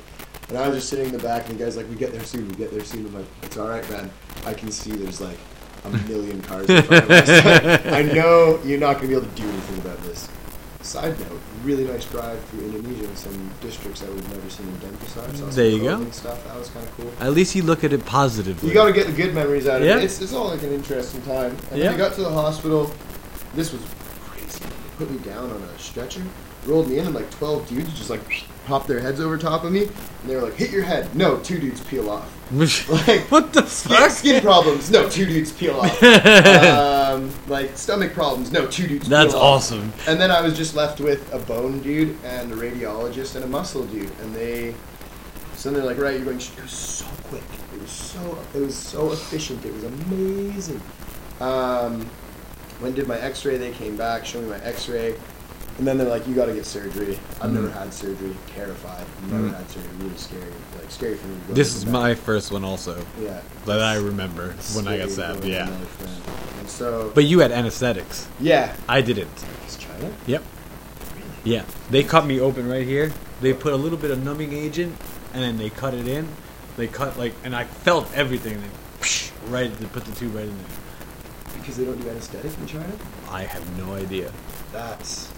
And 0.49 0.57
I 0.59 0.67
was 0.69 0.79
just 0.79 0.89
sitting 0.89 1.07
in 1.07 1.13
the 1.13 1.19
back, 1.19 1.49
and 1.49 1.59
the 1.59 1.65
guy's 1.65 1.77
like, 1.77 1.89
"We 1.91 1.95
get 1.97 2.11
there 2.13 2.25
soon. 2.25 2.49
We 2.49 2.55
get 2.55 2.71
there 2.71 2.83
soon." 2.85 3.05
I'm 3.07 3.15
like, 3.15 3.27
"It's 3.43 3.57
all 3.59 3.69
right, 3.69 3.89
man. 3.91 4.11
I 4.47 4.55
can 4.55 4.71
see 4.71 4.91
there's 4.93 5.21
like 5.21 5.37
a 5.85 5.91
million 6.09 6.41
cars 6.43 6.69
in 6.69 6.83
front 6.83 7.05
of 7.05 7.11
us. 7.11 7.29
I 7.87 8.03
know 8.03 8.61
you're 8.65 8.79
not 8.81 8.97
gonna 8.97 9.09
be 9.09 9.15
able 9.15 9.27
to 9.27 9.35
do 9.35 9.49
anything 9.49 9.79
about 9.79 10.03
this." 10.03 10.29
Side 10.81 11.19
note: 11.21 11.41
really 11.65 11.85
nice 11.85 12.05
drive 12.07 12.43
through 12.45 12.61
Indonesia 12.67 13.05
in 13.05 13.17
some 13.17 13.51
districts 13.61 14.01
that 14.01 14.11
we've 14.13 14.29
never 14.31 14.49
seen 14.49 14.67
in 14.69 14.75
Denpasar. 14.77 15.37
Saw 15.37 15.45
There 15.47 15.69
you 15.69 15.83
go. 15.83 16.11
Stuff 16.11 16.43
that 16.47 16.57
was 16.59 16.71
kind 16.71 16.87
of 16.87 16.97
cool. 16.97 17.11
At 17.21 17.33
least 17.33 17.55
you 17.55 17.63
look 17.63 17.85
at 17.85 17.93
it 17.93 18.07
positively. 18.07 18.69
You 18.69 18.75
got 18.75 18.87
to 18.87 18.93
get 18.93 19.07
the 19.07 19.13
good 19.13 19.35
memories 19.35 19.67
out 19.69 19.81
of 19.83 19.87
Yeah. 19.87 19.99
it. 19.99 20.05
It's, 20.05 20.21
it's 20.23 20.33
all 20.33 20.49
like 20.49 20.63
an 20.63 20.73
interesting 20.73 21.21
time. 21.23 21.57
And 21.71 21.81
Yeah. 21.81 21.91
we 21.93 21.99
got 21.99 22.15
to 22.15 22.23
the 22.23 22.31
hospital. 22.31 22.91
This 23.55 23.73
was 23.73 23.83
crazy. 24.31 24.61
They 24.61 25.05
put 25.05 25.11
me 25.11 25.19
down 25.19 25.51
on 25.51 25.61
a 25.63 25.79
stretcher, 25.79 26.23
rolled 26.65 26.89
me 26.89 26.99
in, 26.99 27.07
and 27.07 27.15
like 27.15 27.31
12 27.33 27.69
dudes 27.69 27.93
just 27.99 28.09
like 28.09 28.21
popped 28.69 28.87
their 28.87 29.01
heads 29.01 29.19
over 29.21 29.37
top 29.39 29.65
of 29.65 29.73
me. 29.73 29.85
And 29.85 30.31
they 30.31 30.37
were 30.37 30.43
like, 30.43 30.55
hit 30.55 30.71
your 30.71 30.83
head. 30.83 31.15
No, 31.17 31.39
two 31.39 31.59
dudes 31.59 31.81
peel 31.81 32.09
off. 32.11 32.35
Like, 32.89 33.31
what 33.31 33.53
the 33.53 33.67
skin, 33.67 33.97
fuck? 33.97 34.11
skin 34.11 34.43
problems. 34.43 34.91
No, 34.91 35.09
two 35.09 35.27
dudes 35.27 35.53
peel 35.53 35.79
off. 35.81 36.03
um, 36.03 37.31
like, 37.47 37.77
stomach 37.77 38.13
problems. 38.15 38.53
No, 38.53 38.67
two 38.67 38.87
dudes 38.87 39.09
That's 39.09 39.33
peel 39.33 39.43
off. 39.43 39.57
awesome. 39.57 39.93
And 40.07 40.21
then 40.21 40.31
I 40.31 40.41
was 40.41 40.57
just 40.57 40.75
left 40.77 41.01
with 41.01 41.33
a 41.33 41.39
bone 41.41 41.81
dude 41.81 42.17
and 42.25 42.53
a 42.53 42.57
radiologist 42.57 43.35
and 43.37 43.45
a 43.45 43.49
muscle 43.49 43.85
dude, 43.87 44.11
and 44.23 44.35
they. 44.35 44.75
So 45.57 45.71
they're 45.71 45.83
like, 45.85 45.99
right, 45.99 46.15
you're 46.15 46.25
going. 46.25 46.39
It 46.39 46.63
was 46.63 46.71
so 46.71 47.07
quick. 47.25 47.43
It 47.75 47.81
was 47.83 47.91
so. 47.91 48.39
It 48.55 48.61
was 48.61 48.75
so 48.77 49.13
efficient. 49.13 49.65
It 49.65 49.75
was 49.75 49.85
amazing. 49.85 50.81
Um, 51.41 52.07
when 52.81 52.95
did 52.95 53.07
my 53.09 53.19
X-ray? 53.19 53.57
They 53.59 53.73
came 53.73 53.97
back, 53.97 54.25
showed 54.25 54.45
me 54.45 54.51
my 54.51 54.61
X-ray, 54.65 55.15
and 55.79 55.87
then 55.87 55.97
they're 55.99 56.09
like, 56.09 56.27
you 56.27 56.35
got 56.35 56.47
to 56.47 56.53
get 56.55 56.67
surgery. 56.67 57.19
I've 57.41 57.53
never 57.53 57.69
Mm. 57.69 57.73
had 57.73 57.95
surgery. 57.95 58.37
Terrified. 58.55 59.07
Never 59.31 59.49
Mm. 59.49 59.57
had 59.57 59.71
surgery. 59.71 59.91
Really 60.01 60.17
scary. 60.17 60.53
Like 60.77 60.91
scary 60.91 61.17
for 61.17 61.27
me. 61.29 61.35
to 61.41 61.49
go 61.49 61.55
This 61.55 61.75
is 61.77 61.87
my 61.87 62.15
first 62.15 62.51
one 62.51 62.65
also 62.65 63.05
Yeah. 63.23 63.41
that 63.67 63.81
I 63.81 63.95
remember 63.97 64.55
when 64.75 64.89
I 64.89 64.99
got 64.99 65.11
stabbed. 65.11 65.45
Yeah, 65.45 65.63
into 65.63 65.73
life, 65.75 66.01
man. 66.05 66.61
And 66.61 66.69
so. 66.69 67.13
but 67.15 67.25
you 67.25 67.39
had 67.41 67.53
anesthetics. 67.53 68.27
yeah. 68.41 68.75
I 68.89 69.01
didn't. 69.01 69.31
It's 69.65 69.77
China. 69.77 70.11
Yep. 70.27 70.43
Really? 71.15 71.27
Yeah, 71.57 71.63
they 71.91 72.03
cut 72.03 72.27
me 72.27 72.41
open 72.41 72.69
right 72.69 72.87
here. 72.87 73.13
They 73.41 73.53
put 73.53 73.73
a 73.73 73.77
little 73.77 73.99
bit 73.99 74.11
of 74.11 74.23
numbing 74.25 74.53
agent, 74.53 74.97
and 75.33 75.43
then 75.43 75.59
they 75.59 75.71
cut 75.71 75.95
it 75.95 76.09
in. 76.09 76.27
They 76.77 76.89
cut 76.89 77.17
like, 77.19 77.35
and 77.45 77.55
I 77.55 77.65
felt 77.65 78.09
everything. 78.17 78.55
And 78.55 78.63
then, 78.65 79.53
right, 79.53 79.73
they 79.79 79.87
put 79.87 80.05
the 80.05 80.13
tube 80.17 80.35
right 80.35 80.45
in 80.45 80.57
there. 80.57 81.57
Because 81.61 81.77
they 81.77 81.85
don't 81.85 82.01
do 82.01 82.09
anesthetic 82.09 82.51
in 82.59 82.67
China. 82.67 82.93
I 83.31 83.45
have 83.45 83.65
no 83.79 83.95
idea. 83.95 84.33
That's 84.73 84.73
that's 84.73 85.07
messed 85.13 85.31
up. 85.31 85.38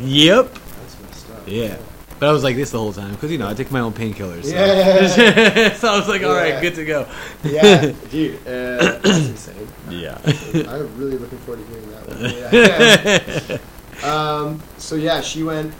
Yep. 0.00 0.52
That's 0.52 1.00
messed 1.00 1.30
up. 1.30 1.42
Yeah. 1.46 1.76
But 2.18 2.28
I 2.28 2.32
was 2.32 2.44
like 2.44 2.56
this 2.56 2.70
the 2.70 2.78
whole 2.78 2.92
time 2.92 3.14
because 3.14 3.30
you 3.30 3.38
know 3.38 3.48
I 3.48 3.54
take 3.54 3.70
my 3.70 3.80
own 3.80 3.92
painkillers. 3.94 4.44
So. 4.44 4.50
Yeah. 4.54 5.72
so 5.74 5.88
I 5.88 5.98
was 5.98 6.06
like, 6.08 6.22
all 6.22 6.34
right, 6.34 6.54
Yeah. 6.54 6.60
good 6.60 6.74
to 6.74 6.84
go. 6.84 7.06
Yeah, 7.42 7.92
dude, 8.10 8.36
uh, 8.46 8.98
that's 9.00 9.06
insane. 9.06 9.68
Yeah. 9.88 10.18
I'm 10.68 10.94
really 10.98 11.16
looking 11.16 11.38
forward 11.38 11.64
to 11.66 11.72
hearing 11.72 11.90
that 11.92 13.48
one. 13.48 13.58
Yeah. 14.02 14.08
um, 14.10 14.62
so 14.76 14.96
yeah, 14.96 15.22
she 15.22 15.42
went, 15.42 15.72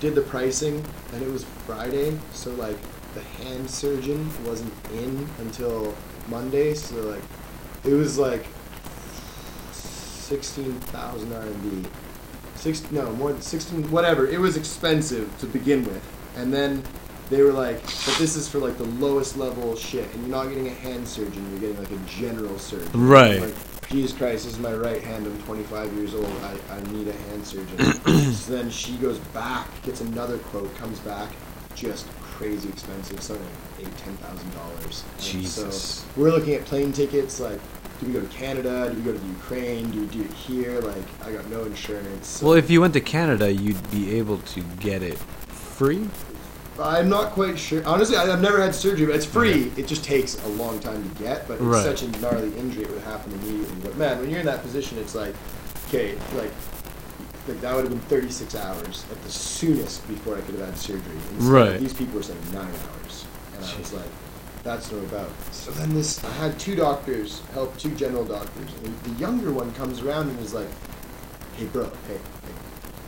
did 0.00 0.14
the 0.14 0.22
pricing, 0.22 0.82
and 1.12 1.22
it 1.22 1.30
was 1.30 1.44
Friday. 1.66 2.18
So 2.32 2.50
like, 2.54 2.78
the 3.12 3.20
hand 3.44 3.70
surgeon 3.70 4.30
wasn't 4.46 4.72
in 4.94 5.28
until 5.40 5.94
Monday. 6.28 6.72
So 6.72 6.96
like, 7.02 7.22
it 7.84 7.92
was 7.92 8.16
like 8.18 8.46
sixteen 9.72 10.72
thousand 10.80 11.30
RMB. 11.32 11.86
Six 12.62 12.88
no 12.92 13.10
more 13.14 13.32
than 13.32 13.42
sixteen 13.42 13.90
whatever. 13.90 14.28
It 14.28 14.38
was 14.38 14.56
expensive 14.56 15.36
to 15.40 15.46
begin 15.46 15.84
with, 15.84 16.00
and 16.36 16.54
then 16.54 16.84
they 17.28 17.42
were 17.42 17.50
like, 17.52 17.82
but 17.82 18.14
this 18.20 18.36
is 18.36 18.48
for 18.48 18.60
like 18.60 18.78
the 18.78 18.84
lowest 18.84 19.36
level 19.36 19.74
shit, 19.74 20.08
and 20.14 20.22
you're 20.22 20.30
not 20.30 20.48
getting 20.48 20.68
a 20.68 20.74
hand 20.74 21.08
surgeon. 21.08 21.44
You're 21.50 21.72
getting 21.72 21.78
like 21.80 21.90
a 21.90 22.06
general 22.06 22.56
surgeon. 22.60 22.88
Right. 22.94 23.40
Like, 23.40 23.88
Jesus 23.88 24.16
Christ, 24.16 24.44
this 24.44 24.54
is 24.54 24.60
my 24.60 24.72
right 24.74 25.02
hand. 25.02 25.26
I'm 25.26 25.42
25 25.42 25.92
years 25.94 26.14
old. 26.14 26.24
I, 26.24 26.76
I 26.76 26.80
need 26.92 27.08
a 27.08 27.12
hand 27.12 27.44
surgeon. 27.44 27.78
so 28.32 28.52
then 28.52 28.70
she 28.70 28.96
goes 28.98 29.18
back, 29.34 29.66
gets 29.82 30.00
another 30.00 30.38
quote, 30.38 30.72
comes 30.76 31.00
back, 31.00 31.32
just 31.74 32.06
crazy 32.20 32.68
expensive, 32.68 33.20
something 33.20 33.44
like 33.44 33.88
eight, 33.88 33.98
ten 33.98 34.16
thousand 34.18 34.54
dollars. 34.54 35.02
Jesus. 35.18 35.84
So 35.84 36.06
we're 36.16 36.30
looking 36.30 36.54
at 36.54 36.64
plane 36.64 36.92
tickets 36.92 37.40
like 37.40 37.58
do 38.02 38.08
we 38.08 38.12
go 38.14 38.20
to 38.20 38.34
Canada? 38.34 38.90
Do 38.90 38.96
we 38.98 39.02
go 39.04 39.12
to 39.12 39.18
the 39.18 39.26
Ukraine? 39.28 39.90
Do 39.90 40.00
we 40.00 40.06
do 40.06 40.22
it 40.22 40.32
here? 40.32 40.80
Like, 40.80 41.02
I 41.24 41.32
got 41.32 41.48
no 41.48 41.62
insurance. 41.64 42.26
so- 42.26 42.46
Well, 42.46 42.54
if 42.56 42.68
you 42.70 42.80
went 42.80 42.94
to 42.94 43.00
Canada, 43.00 43.52
you'd 43.52 43.90
be 43.92 44.16
able 44.18 44.38
to 44.38 44.60
get 44.80 45.02
it 45.02 45.18
free. 45.18 46.08
I'm 46.80 47.08
not 47.08 47.32
quite 47.32 47.58
sure. 47.58 47.84
Honestly, 47.86 48.16
I, 48.16 48.24
I've 48.32 48.40
never 48.40 48.60
had 48.60 48.74
surgery, 48.74 49.06
but 49.06 49.14
it's 49.14 49.26
free. 49.26 49.70
It 49.76 49.86
just 49.86 50.02
takes 50.02 50.42
a 50.44 50.48
long 50.48 50.80
time 50.80 51.08
to 51.08 51.22
get, 51.22 51.46
but 51.46 51.54
it's 51.54 51.62
Right. 51.62 51.84
such 51.84 52.02
a 52.02 52.08
gnarly 52.20 52.52
injury, 52.56 52.84
it 52.84 52.90
would 52.90 53.02
happen 53.02 53.32
immediately. 53.34 53.76
But 53.82 53.96
man, 53.96 54.18
when 54.18 54.30
you're 54.30 54.40
in 54.40 54.46
that 54.46 54.62
position, 54.62 54.98
it's 54.98 55.14
like, 55.14 55.34
okay, 55.88 56.14
like, 56.34 56.50
like 57.46 57.60
that 57.60 57.74
would 57.76 57.84
have 57.84 57.90
been 57.90 58.00
36 58.08 58.54
hours 58.56 59.04
at 59.12 59.22
the 59.22 59.30
soonest 59.30 60.06
before 60.08 60.36
I 60.38 60.40
could 60.40 60.56
have 60.56 60.66
had 60.66 60.78
surgery. 60.78 61.02
Instead, 61.34 61.52
Right. 61.52 61.78
These 61.80 61.92
people 61.92 62.14
were 62.16 62.22
saying 62.22 62.38
nine 62.52 62.64
hours, 62.66 63.26
and 63.54 63.64
I 63.64 63.78
was 63.78 63.92
like, 63.92 64.08
that's 64.62 64.90
no 64.92 64.98
about. 64.98 65.30
So 65.52 65.70
then 65.72 65.94
this, 65.94 66.22
I 66.24 66.30
had 66.34 66.58
two 66.58 66.74
doctors 66.76 67.40
help, 67.52 67.76
two 67.78 67.94
general 67.94 68.24
doctors, 68.24 68.70
and 68.84 68.96
the 69.04 69.10
younger 69.20 69.50
one 69.52 69.72
comes 69.74 70.00
around 70.00 70.28
and 70.30 70.38
is 70.40 70.54
like, 70.54 70.68
hey 71.56 71.66
bro, 71.66 71.84
hey, 72.08 72.14
hey. 72.14 72.52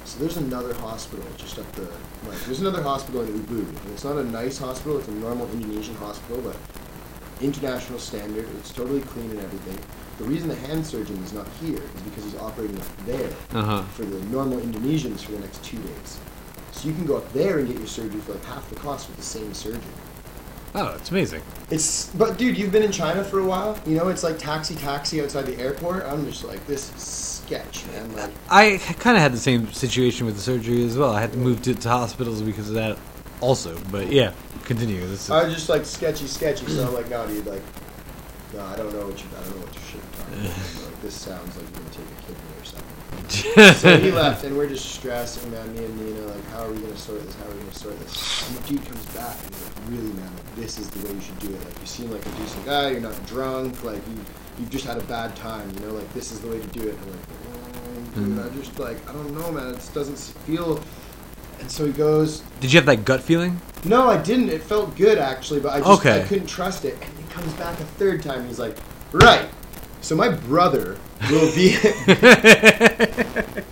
So 0.05 0.19
there's 0.19 0.37
another 0.37 0.75
hospital 0.75 1.25
just 1.39 1.59
up 1.59 1.71
the 1.73 1.83
like 2.29 2.39
there's 2.47 2.61
another 2.61 2.83
hospital 2.83 3.23
in 3.23 3.29
Ubud. 3.29 3.67
And 3.69 3.93
it's 3.93 4.05
not 4.05 4.17
a 4.19 4.25
nice 4.25 4.59
hospital, 4.59 4.99
it's 4.99 5.09
a 5.09 5.13
normal 5.13 5.51
Indonesian 5.53 5.95
hospital, 5.97 6.43
but 6.43 6.57
international 7.41 7.99
standard, 7.99 8.47
it's 8.59 8.73
totally 8.73 9.01
clean 9.01 9.31
and 9.31 9.41
everything. 9.41 9.79
The 10.19 10.25
reason 10.25 10.49
the 10.49 10.55
hand 10.55 10.87
surgeon 10.87 11.17
is 11.25 11.33
not 11.33 11.47
here 11.61 11.83
is 11.83 12.01
because 12.03 12.25
he's 12.25 12.37
operating 12.37 12.79
up 12.79 12.87
there 13.07 13.31
Uh 13.53 13.63
huh. 13.65 13.83
for 13.83 14.05
the 14.05 14.21
normal 14.27 14.59
Indonesians 14.61 15.21
for 15.25 15.33
the 15.33 15.41
next 15.41 15.63
two 15.65 15.79
days. 15.79 16.19
So 16.73 16.89
you 16.89 16.95
can 16.95 17.05
go 17.07 17.17
up 17.17 17.33
there 17.33 17.59
and 17.59 17.67
get 17.69 17.79
your 17.79 17.87
surgery 17.87 18.21
for 18.21 18.33
like 18.33 18.45
half 18.45 18.69
the 18.71 18.77
cost 18.77 19.09
with 19.09 19.17
the 19.17 19.23
same 19.23 19.53
surgeon. 19.55 19.83
Oh, 20.77 20.95
it's 20.97 21.11
amazing. 21.11 21.41
It's 21.71 22.09
but 22.11 22.37
dude, 22.37 22.59
you've 22.59 22.73
been 22.73 22.83
in 22.83 22.91
China 22.91 23.23
for 23.23 23.39
a 23.39 23.45
while. 23.45 23.79
You 23.87 23.97
know, 23.97 24.09
it's 24.09 24.25
like 24.25 24.39
taxi 24.39 24.75
taxi 24.75 25.23
outside 25.23 25.47
the 25.47 25.57
airport. 25.59 26.05
I'm 26.05 26.27
just 26.27 26.45
like 26.45 26.67
this 26.67 26.93
is 26.95 27.03
sketch, 27.03 27.87
man. 27.87 28.13
Like 28.15 28.33
I 28.51 28.79
kind 28.79 29.17
of 29.17 29.23
had 29.23 29.33
the 29.33 29.39
same 29.39 29.73
situation 29.73 30.27
with 30.27 30.35
the 30.35 30.43
surgery 30.43 30.85
as 30.85 30.99
well. 30.99 31.13
I 31.13 31.21
had 31.21 31.33
to 31.33 31.39
move 31.39 31.63
to, 31.63 31.75
to 31.75 31.89
hospitals 31.89 32.43
because 32.43 32.69
of 32.69 32.75
that, 32.75 32.99
also. 33.41 33.79
But 33.93 34.11
yeah, 34.11 34.33
continue. 34.65 35.01
This 35.07 35.25
is, 35.25 35.31
I 35.31 35.45
was 35.45 35.55
just 35.55 35.69
like 35.69 35.85
sketchy, 35.85 36.27
sketchy. 36.27 36.67
So 36.67 36.89
I'm 36.89 36.95
like, 36.95 37.09
no, 37.09 37.25
dude, 37.29 37.47
like, 37.47 37.63
no, 38.53 38.61
I 38.65 38.77
don't 38.77 38.93
know 38.93 39.07
what 39.07 39.23
you, 39.23 39.29
I 39.31 39.45
don't 39.45 39.57
know 39.57 39.67
what 39.67 39.75
you're 39.75 40.03
talking 40.17 40.47
about. 40.47 40.85
Like, 40.85 41.03
this 41.03 41.15
sounds 41.15 41.57
like 41.57 41.67
you're 41.71 41.79
gonna 41.79 41.91
take 41.91 42.07
a 42.07 42.23
kidney 42.27 42.61
or 42.61 42.65
something. 42.65 42.94
so 43.75 43.97
he 43.99 44.11
left, 44.11 44.45
and 44.45 44.57
we're 44.57 44.69
just 44.69 44.95
stressing, 44.95 45.51
man. 45.51 45.75
Me 45.75 45.85
and 45.85 46.01
Nina, 46.01 46.27
like, 46.27 46.45
how 46.51 46.65
are 46.65 46.73
we 46.73 46.81
gonna 46.81 46.97
sort 46.97 47.25
this? 47.25 47.35
How 47.37 47.47
are 47.47 47.53
we 47.53 47.59
gonna 47.61 47.75
sort 47.75 47.99
this? 48.01 48.49
And 48.49 48.59
the 48.59 48.69
dude 48.69 48.87
comes 48.87 49.05
back, 49.07 49.37
and 49.45 49.55
he's 49.55 49.65
like, 49.65 49.75
really, 49.89 50.13
man, 50.13 50.35
like, 50.35 50.57
this 50.57 50.79
is 50.79 50.91
the 50.91 51.07
way 51.07 51.15
you 51.15 51.21
should 51.21 51.39
do 51.39 51.49
it. 51.49 51.65
Like, 51.65 51.81
you 51.81 51.87
seem 51.87 52.11
like 52.11 52.25
a 52.25 52.31
decent 52.31 52.65
guy. 52.65 52.91
You're 52.91 53.01
not 53.01 53.27
drunk. 53.27 53.83
Like, 53.85 54.07
you, 54.09 54.25
you've 54.59 54.71
just 54.71 54.85
had 54.85 54.99
a 54.99 55.05
bad 55.05 55.35
time. 55.37 55.71
You 55.75 55.81
know, 55.81 55.93
like, 55.93 56.13
this 56.13 56.33
is 56.33 56.41
the 56.41 56.49
way 56.49 56.61
to 56.61 56.67
do 56.69 56.83
it. 56.89 56.95
And 56.95 57.01
I'm 57.01 57.11
like, 57.11 57.21
oh, 57.47 58.25
dude. 58.27 58.39
I 58.39 58.43
hmm. 58.49 58.61
just 58.61 58.79
like, 58.79 59.09
I 59.09 59.13
don't 59.13 59.35
know, 59.35 59.53
man. 59.53 59.69
It 59.69 59.75
just 59.77 59.95
doesn't 59.95 60.19
feel. 60.19 60.81
And 61.61 61.71
so 61.71 61.87
he 61.87 61.93
goes, 61.93 62.43
Did 62.61 62.73
you 62.73 62.79
have 62.79 62.87
that 62.87 63.05
gut 63.05 63.23
feeling? 63.23 63.61
no, 63.85 64.09
I 64.09 64.21
didn't. 64.21 64.49
It 64.49 64.63
felt 64.63 64.97
good 64.97 65.19
actually, 65.19 65.61
but 65.61 65.73
I 65.73 65.79
just 65.79 66.01
Okay. 66.01 66.23
I 66.23 66.25
couldn't 66.27 66.47
trust 66.47 66.85
it. 66.85 66.95
And 67.01 67.19
he 67.19 67.25
comes 67.33 67.53
back 67.55 67.79
a 67.81 67.85
third 67.85 68.23
time. 68.23 68.47
He's 68.47 68.59
like, 68.59 68.77
right. 69.13 69.49
So 70.01 70.15
my 70.15 70.29
brother 70.29 70.99
will 71.31 71.55
be 71.55 71.77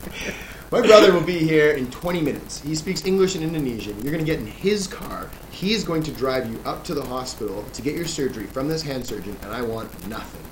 my 0.71 0.81
brother 0.81 1.13
will 1.13 1.23
be 1.23 1.39
here 1.39 1.73
in 1.73 1.91
20 1.91 2.21
minutes. 2.21 2.61
He 2.61 2.75
speaks 2.75 3.05
English 3.05 3.35
and 3.35 3.45
Indonesian. 3.45 4.01
You're 4.03 4.13
gonna 4.13 4.25
get 4.25 4.39
in 4.39 4.47
his 4.47 4.87
car. 4.87 5.31
He 5.51 5.75
is 5.75 5.85
going 5.85 6.03
to 6.05 6.11
drive 6.13 6.51
you 6.51 6.59
up 6.65 6.85
to 6.85 6.95
the 6.95 7.05
hospital 7.05 7.65
to 7.73 7.83
get 7.83 7.95
your 7.95 8.07
surgery 8.07 8.47
from 8.47 8.69
this 8.69 8.83
hand 8.83 9.07
surgeon, 9.07 9.37
and 9.43 9.53
I 9.53 9.63
want 9.63 9.91
nothing. 10.09 10.43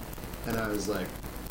And 0.46 0.58
I 0.60 0.68
was 0.68 0.88
like, 0.88 1.06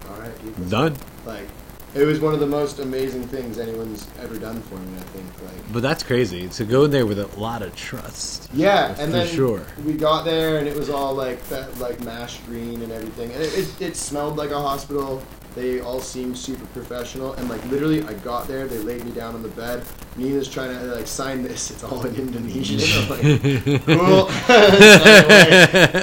all 0.09 0.19
right, 0.19 0.41
dude, 0.41 0.69
Done. 0.69 0.95
like 1.25 1.47
it 1.95 2.05
was 2.05 2.19
one 2.19 2.35
of 2.35 2.39
the 2.39 2.45
most 2.47 2.77
amazing 2.79 3.27
things 3.27 3.57
anyone's 3.57 4.07
ever 4.21 4.37
done 4.37 4.61
for 4.61 4.75
me. 4.75 4.95
I 4.95 5.01
think 5.01 5.25
like. 5.41 5.73
But 5.73 5.81
that's 5.81 6.03
crazy 6.03 6.47
to 6.49 6.63
go 6.63 6.83
in 6.85 6.91
there 6.91 7.05
with 7.07 7.19
a 7.19 7.27
lot 7.39 7.63
of 7.63 7.75
trust. 7.75 8.49
Yeah, 8.53 8.93
For 8.93 9.01
and 9.01 9.13
then 9.13 9.27
sure. 9.27 9.65
we 9.83 9.93
got 9.93 10.23
there 10.23 10.59
and 10.59 10.67
it 10.67 10.75
was 10.75 10.89
all 10.89 11.15
like 11.15 11.43
that, 11.49 11.75
like 11.79 11.99
mashed 12.01 12.45
green 12.45 12.81
and 12.83 12.91
everything, 12.91 13.31
and 13.31 13.41
it, 13.41 13.57
it, 13.57 13.81
it 13.81 13.95
smelled 13.95 14.37
like 14.37 14.51
a 14.51 14.59
hospital. 14.59 15.23
They 15.55 15.81
all 15.81 15.99
seemed 15.99 16.37
super 16.37 16.65
professional, 16.67 17.33
and 17.33 17.49
like 17.49 17.63
literally, 17.65 18.03
I 18.03 18.13
got 18.13 18.47
there. 18.47 18.67
They 18.67 18.77
laid 18.77 19.03
me 19.03 19.11
down 19.11 19.35
on 19.35 19.41
the 19.41 19.49
bed. 19.49 19.83
Nina's 20.15 20.47
trying 20.47 20.77
to 20.77 20.85
like 20.85 21.07
sign 21.07 21.43
this. 21.43 21.71
It's 21.71 21.83
all 21.83 22.05
in 22.05 22.15
Indonesian. 22.15 22.79
I'm 22.95 23.09
like, 23.09 23.85
cool. 23.85 24.29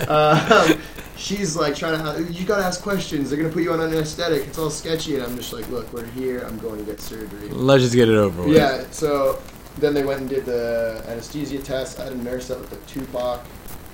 Um, 0.08 0.78
she's 1.16 1.56
like 1.56 1.74
trying 1.74 2.02
to. 2.02 2.32
You 2.32 2.44
gotta 2.44 2.64
ask 2.64 2.82
questions. 2.82 3.30
They're 3.30 3.38
gonna 3.38 3.52
put 3.52 3.62
you 3.62 3.72
on 3.72 3.80
an 3.80 3.92
anesthetic. 3.92 4.46
It's 4.46 4.58
all 4.58 4.70
sketchy, 4.70 5.14
and 5.14 5.24
I'm 5.24 5.36
just 5.36 5.52
like, 5.52 5.68
look, 5.70 5.92
we're 5.92 6.06
here. 6.06 6.40
I'm 6.40 6.58
going 6.58 6.78
to 6.78 6.84
get 6.84 7.00
surgery. 7.00 7.48
Let's 7.48 7.82
just 7.84 7.94
get 7.94 8.08
it 8.08 8.16
over 8.16 8.42
with. 8.42 8.56
Yeah, 8.56 8.84
so 8.90 9.40
then 9.78 9.94
they 9.94 10.04
went 10.04 10.20
and 10.20 10.28
did 10.28 10.44
the 10.44 11.02
anesthesia 11.06 11.58
test. 11.58 12.00
I 12.00 12.04
had 12.04 12.12
a 12.12 12.16
nurse 12.16 12.50
up 12.50 12.60
looked 12.60 12.72
like 12.72 12.86
Tupac. 12.86 13.44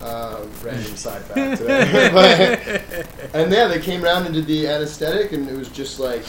Um, 0.02 0.50
random 0.62 0.96
side 0.96 1.22
fact 1.22 1.58
today. 1.58 2.10
but, 2.12 3.34
and 3.34 3.52
yeah, 3.52 3.68
they 3.68 3.80
came 3.80 4.04
around 4.04 4.26
and 4.26 4.34
did 4.34 4.46
the 4.46 4.66
anesthetic, 4.66 5.32
and 5.32 5.48
it 5.48 5.56
was 5.56 5.68
just 5.68 6.00
like, 6.00 6.24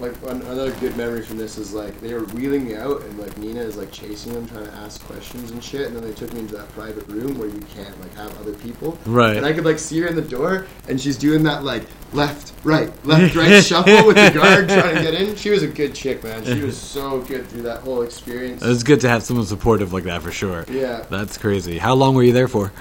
like 0.00 0.14
another 0.28 0.70
good 0.76 0.96
memory 0.96 1.22
from 1.22 1.36
this 1.36 1.58
is 1.58 1.72
like 1.74 2.00
they 2.00 2.14
were 2.14 2.24
wheeling 2.26 2.64
me 2.66 2.76
out, 2.76 3.02
and 3.02 3.18
like 3.18 3.36
Nina 3.36 3.60
is 3.60 3.76
like 3.76 3.90
chasing 3.90 4.32
them, 4.32 4.46
trying 4.46 4.64
to 4.64 4.72
ask 4.74 5.04
questions 5.04 5.50
and 5.50 5.62
shit, 5.62 5.88
and 5.88 5.96
then 5.96 6.02
they 6.02 6.12
took 6.12 6.32
me 6.32 6.40
into 6.40 6.56
that 6.56 6.70
private 6.72 7.06
room 7.08 7.38
where 7.38 7.48
you 7.48 7.60
can't 7.74 8.00
like 8.00 8.14
have 8.14 8.34
other 8.40 8.54
people. 8.54 8.96
Right. 9.04 9.36
And 9.36 9.44
I 9.44 9.52
could 9.52 9.64
like 9.64 9.78
see 9.78 10.00
her 10.00 10.06
in 10.06 10.16
the 10.16 10.22
door, 10.22 10.66
and 10.88 11.00
she's 11.00 11.18
doing 11.18 11.42
that 11.42 11.64
like 11.64 11.82
left, 12.12 12.52
right, 12.64 12.90
left, 13.04 13.34
right 13.34 13.62
shuffle 13.64 14.06
with 14.06 14.16
the 14.16 14.30
guard 14.32 14.68
trying 14.68 14.96
to 14.96 15.02
get 15.02 15.14
in. 15.14 15.36
She 15.36 15.50
was 15.50 15.62
a 15.62 15.68
good 15.68 15.94
chick, 15.94 16.22
man. 16.22 16.44
She 16.44 16.62
was 16.62 16.78
so 16.78 17.20
good 17.22 17.46
through 17.48 17.62
that 17.62 17.80
whole 17.80 18.02
experience. 18.02 18.62
It's 18.62 18.82
good 18.82 19.00
to 19.02 19.08
have 19.08 19.22
someone 19.22 19.46
supportive 19.46 19.92
like 19.92 20.04
that 20.04 20.22
for 20.22 20.30
sure. 20.30 20.64
Yeah, 20.70 21.04
That's 21.10 21.36
crazy. 21.36 21.76
How 21.78 21.94
long 21.94 22.14
were 22.14 22.22
you 22.22 22.32
there 22.32 22.48
for? 22.48 22.72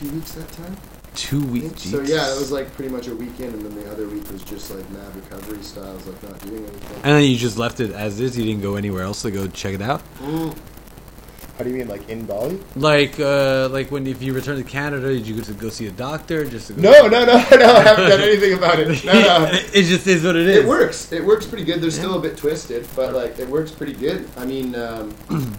Two 0.00 0.10
weeks 0.12 0.32
that 0.32 0.50
time. 0.52 0.76
Two 1.14 1.44
weeks. 1.46 1.82
So 1.82 2.00
yeah, 2.00 2.32
it 2.32 2.38
was 2.38 2.50
like 2.50 2.72
pretty 2.74 2.90
much 2.90 3.08
a 3.08 3.14
weekend, 3.14 3.54
and 3.54 3.66
then 3.66 3.74
the 3.74 3.90
other 3.90 4.08
week 4.08 4.30
was 4.30 4.42
just 4.42 4.74
like 4.74 4.88
mad 4.90 5.14
recovery 5.14 5.62
styles, 5.62 6.06
like 6.06 6.22
not 6.22 6.40
doing 6.40 6.64
anything. 6.64 6.96
And 7.02 7.16
then 7.16 7.24
you 7.24 7.36
just 7.36 7.58
left 7.58 7.80
it 7.80 7.90
as 7.92 8.18
is. 8.20 8.38
You 8.38 8.44
didn't 8.44 8.62
go 8.62 8.76
anywhere 8.76 9.02
else 9.02 9.22
to 9.22 9.30
go 9.30 9.46
check 9.48 9.74
it 9.74 9.82
out. 9.82 10.02
Mm. 10.18 10.56
How 11.58 11.64
do 11.64 11.70
you 11.70 11.76
mean, 11.76 11.88
like 11.88 12.08
in 12.08 12.24
Bali? 12.24 12.58
Like, 12.74 13.20
uh, 13.20 13.68
like 13.70 13.90
when 13.90 14.06
if 14.06 14.22
you 14.22 14.32
return 14.32 14.56
to 14.56 14.64
Canada, 14.64 15.08
did 15.08 15.26
you 15.26 15.34
go 15.36 15.42
to 15.42 15.52
go 15.52 15.68
see 15.68 15.88
a 15.88 15.90
doctor? 15.90 16.46
Just 16.48 16.68
to 16.68 16.72
go 16.72 16.80
No, 16.80 17.06
no, 17.06 17.26
no, 17.26 17.34
no. 17.34 17.34
I 17.34 17.82
haven't 17.82 18.08
done 18.08 18.20
anything 18.22 18.54
about 18.54 18.78
it. 18.78 19.04
No, 19.04 19.12
no. 19.12 19.48
it 19.52 19.82
just 19.82 20.06
is 20.06 20.24
what 20.24 20.36
it 20.36 20.46
is. 20.46 20.64
It 20.64 20.66
works. 20.66 21.12
It 21.12 21.22
works 21.22 21.46
pretty 21.46 21.64
good. 21.64 21.82
They're 21.82 21.90
still 21.90 22.18
a 22.18 22.22
bit 22.22 22.38
twisted, 22.38 22.86
but 22.96 23.12
like 23.12 23.38
it 23.38 23.48
works 23.48 23.72
pretty 23.72 23.92
good. 23.92 24.26
I 24.38 24.46
mean, 24.46 24.74
um, 24.74 25.14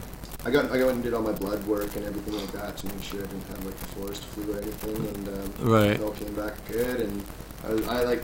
I 0.46 0.50
got 0.52 0.66
I 0.72 0.84
went 0.84 0.92
and 0.96 1.04
did 1.04 1.14
all 1.14 1.22
my 1.22 1.32
blood 1.34 1.64
work 1.68 1.96
and 1.96 2.06
everything 2.06 2.36
like 2.36 2.52
that 2.54 2.78
to 2.78 2.88
make 2.88 3.04
sure 3.04 3.20
I 3.24 3.28
didn't 3.28 3.48
have 3.50 3.64
like 3.66 3.78
the 3.78 3.86
forest 3.88 4.24
flu 4.26 4.54
or 4.54 4.58
anything, 4.58 4.96
and 4.96 5.28
um, 5.30 5.70
Right. 5.72 5.92
it 5.92 6.02
all 6.02 6.12
came 6.12 6.34
back 6.34 6.54
good. 6.68 7.02
And 7.02 7.24
I, 7.64 7.98
I 8.00 8.04
like 8.04 8.24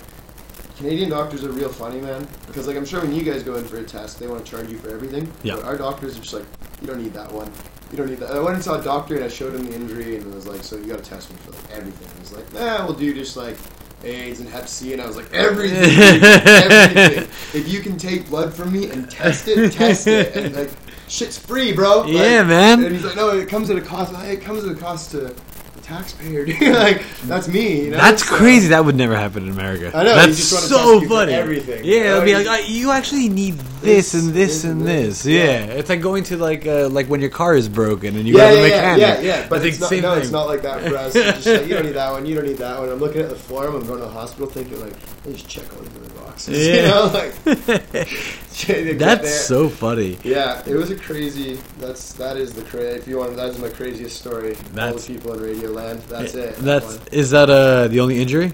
Canadian 0.78 1.09
doctors 1.09 1.43
are 1.43 1.49
real 1.51 1.70
funny, 1.70 1.99
man. 2.01 2.28
Because 2.47 2.68
like 2.68 2.76
I'm 2.78 2.86
sure 2.86 3.01
when 3.01 3.13
you 3.13 3.24
guys 3.24 3.43
go 3.43 3.55
in 3.55 3.65
for 3.65 3.78
a 3.78 3.84
test, 3.84 4.20
they 4.20 4.28
want 4.28 4.43
to 4.45 4.49
charge 4.51 4.70
you 4.70 4.78
for 4.78 4.89
everything. 4.89 5.32
Yeah. 5.43 5.55
But 5.55 5.65
our 5.65 5.78
doctors 5.78 6.18
are 6.18 6.22
just 6.22 6.34
like, 6.34 6.45
you 6.82 6.88
don't 6.88 7.01
need 7.01 7.13
that 7.13 7.32
one. 7.32 7.51
You 7.91 7.97
don't 7.97 8.09
need 8.09 8.20
that. 8.20 8.32
I 8.32 8.39
went 8.39 8.55
and 8.55 8.63
saw 8.63 8.80
a 8.80 8.84
doctor 8.84 9.15
and 9.15 9.24
I 9.24 9.30
showed 9.30 9.55
him 9.55 9.65
the 9.65 9.74
injury 9.76 10.18
and 10.18 10.32
I 10.32 10.36
was 10.36 10.45
like, 10.47 10.63
so 10.63 10.76
you 10.76 10.86
got 10.88 11.03
to 11.03 11.09
test 11.09 11.30
me 11.32 11.38
for 11.38 11.51
like 11.51 11.72
everything. 11.72 12.07
He 12.15 12.20
was 12.20 12.32
like, 12.34 12.51
nah, 12.53 12.86
we'll 12.86 12.95
do 12.95 13.13
just 13.13 13.38
like 13.38 13.57
AIDS 14.03 14.39
and 14.39 14.49
Hep 14.49 14.68
C, 14.68 14.93
and 14.93 15.01
I 15.01 15.07
was 15.07 15.15
like, 15.15 15.32
everything, 15.34 15.89
everything. 15.99 17.24
If 17.59 17.68
you 17.68 17.82
can 17.82 17.97
take 17.97 18.28
blood 18.30 18.53
from 18.53 18.72
me 18.72 18.89
and 18.91 19.09
test 19.09 19.47
it, 19.47 19.72
test 19.74 20.05
it, 20.07 20.36
and 20.36 20.55
like, 20.55 20.70
shit's 21.08 21.38
free, 21.38 21.74
bro. 21.74 22.01
Like, 22.01 22.14
Yeah, 22.14 22.43
man. 22.43 22.84
And 22.84 22.93
he's 22.95 23.03
like, 23.05 23.16
no, 23.16 23.30
it 23.38 23.47
comes 23.49 23.70
at 23.70 23.78
a 23.78 23.82
cost. 23.82 24.14
It 24.26 24.41
comes 24.41 24.64
at 24.66 24.72
a 24.72 24.76
cost 24.80 25.12
to 25.12 25.18
the 25.22 25.36
taxpayer. 25.82 26.43
dude. 26.45 26.60
like, 26.74 27.01
that's 27.24 27.47
me. 27.47 27.86
You 27.86 27.91
know? 27.91 27.97
That's 27.97 28.28
So- 28.28 28.36
crazy. 28.36 28.68
That 28.70 28.84
would 28.84 28.95
never 28.97 29.16
happen 29.16 29.43
in 29.43 29.49
America. 29.53 29.91
I 29.95 30.03
know, 30.03 30.10
you 30.12 30.16
That's 30.16 30.43
so 30.43 30.99
you 30.99 31.08
funny. 31.08 31.34
everything. 31.34 31.86
Yeah, 31.86 32.12
it'll 32.18 32.26
be 32.26 32.34
like 32.36 32.45
you- 32.45 32.51
"Oh, 32.51 32.58
you 32.89 32.91
actually 32.91 33.30
need 33.30 33.53
this, 33.82 34.12
This, 34.12 34.14
and 34.16 34.34
this, 34.34 34.64
and 34.66 34.82
this. 34.86 35.26
yeah. 35.26 35.43
Yeah. 35.43 35.66
it's 35.80 35.88
like 35.89 36.01
going 36.01 36.26
to 36.26 36.36
like 36.38 36.68
uh, 36.68 36.89
like 36.89 37.08
when 37.08 37.22
your 37.22 37.30
car 37.30 37.55
is 37.55 37.70
broken 37.70 38.18
and 38.18 38.28
you 38.28 38.36
Yeah, 38.38 38.49
go 38.49 38.49
to 38.49 38.55
yeah, 38.55 38.62
the 38.64 38.70
mechanic. 38.97 39.01
yeah, 39.01 39.20
yeah. 39.41 39.47
But 39.47 39.66
it's 39.66 39.80
not, 39.80 39.91
no, 39.91 40.14
thing. 40.16 40.22
it's 40.24 40.32
not 40.32 40.47
like 40.47 40.62
that 40.64 40.82
for 40.86 40.97
us. 40.97 41.16
It's 41.16 41.43
just 41.45 41.47
like, 41.62 41.68
you 41.70 41.76
don't 41.76 41.86
need 41.86 41.93
that 41.95 42.12
one, 42.12 42.26
you 42.26 42.36
don't 42.36 42.47
need 42.47 42.58
that 42.58 42.80
one. 42.80 42.89
I'm 42.89 42.99
looking 42.99 43.22
at 43.22 43.30
the 43.30 43.36
form, 43.36 43.74
I'm 43.76 43.86
going 43.88 43.99
to 43.99 44.05
the 44.05 44.12
hospital 44.12 44.47
thinking, 44.47 44.82
like, 44.82 44.93
I 45.26 45.32
just 45.32 45.47
check 45.47 45.64
all 45.74 45.82
the 45.84 46.10
boxes. 46.20 46.68
You 46.68 46.82
know, 46.82 47.10
like, 47.14 47.34
That's 48.97 49.30
so 49.45 49.70
funny. 49.70 50.18
Yeah, 50.24 50.62
it 50.66 50.74
was 50.74 50.89
a 50.89 50.95
crazy. 50.95 51.60
That's 51.80 52.14
that 52.14 52.38
is 52.38 52.53
the 52.53 52.64
cra 52.64 52.82
If 52.84 53.08
you 53.08 53.18
want, 53.20 53.36
that's 53.36 53.58
my 53.60 53.70
craziest 53.70 54.18
story. 54.20 54.55
all 54.80 54.93
the 54.93 55.03
people 55.05 55.34
in 55.34 55.41
Radio 55.41 55.70
Land. 55.72 56.01
That's 56.03 56.34
it. 56.34 56.55
that 56.55 56.64
That's 56.64 56.86
one. 56.97 57.30
that 57.32 57.49
uh 57.49 57.88
the 57.88 57.99
only 57.99 58.20
injury? 58.22 58.51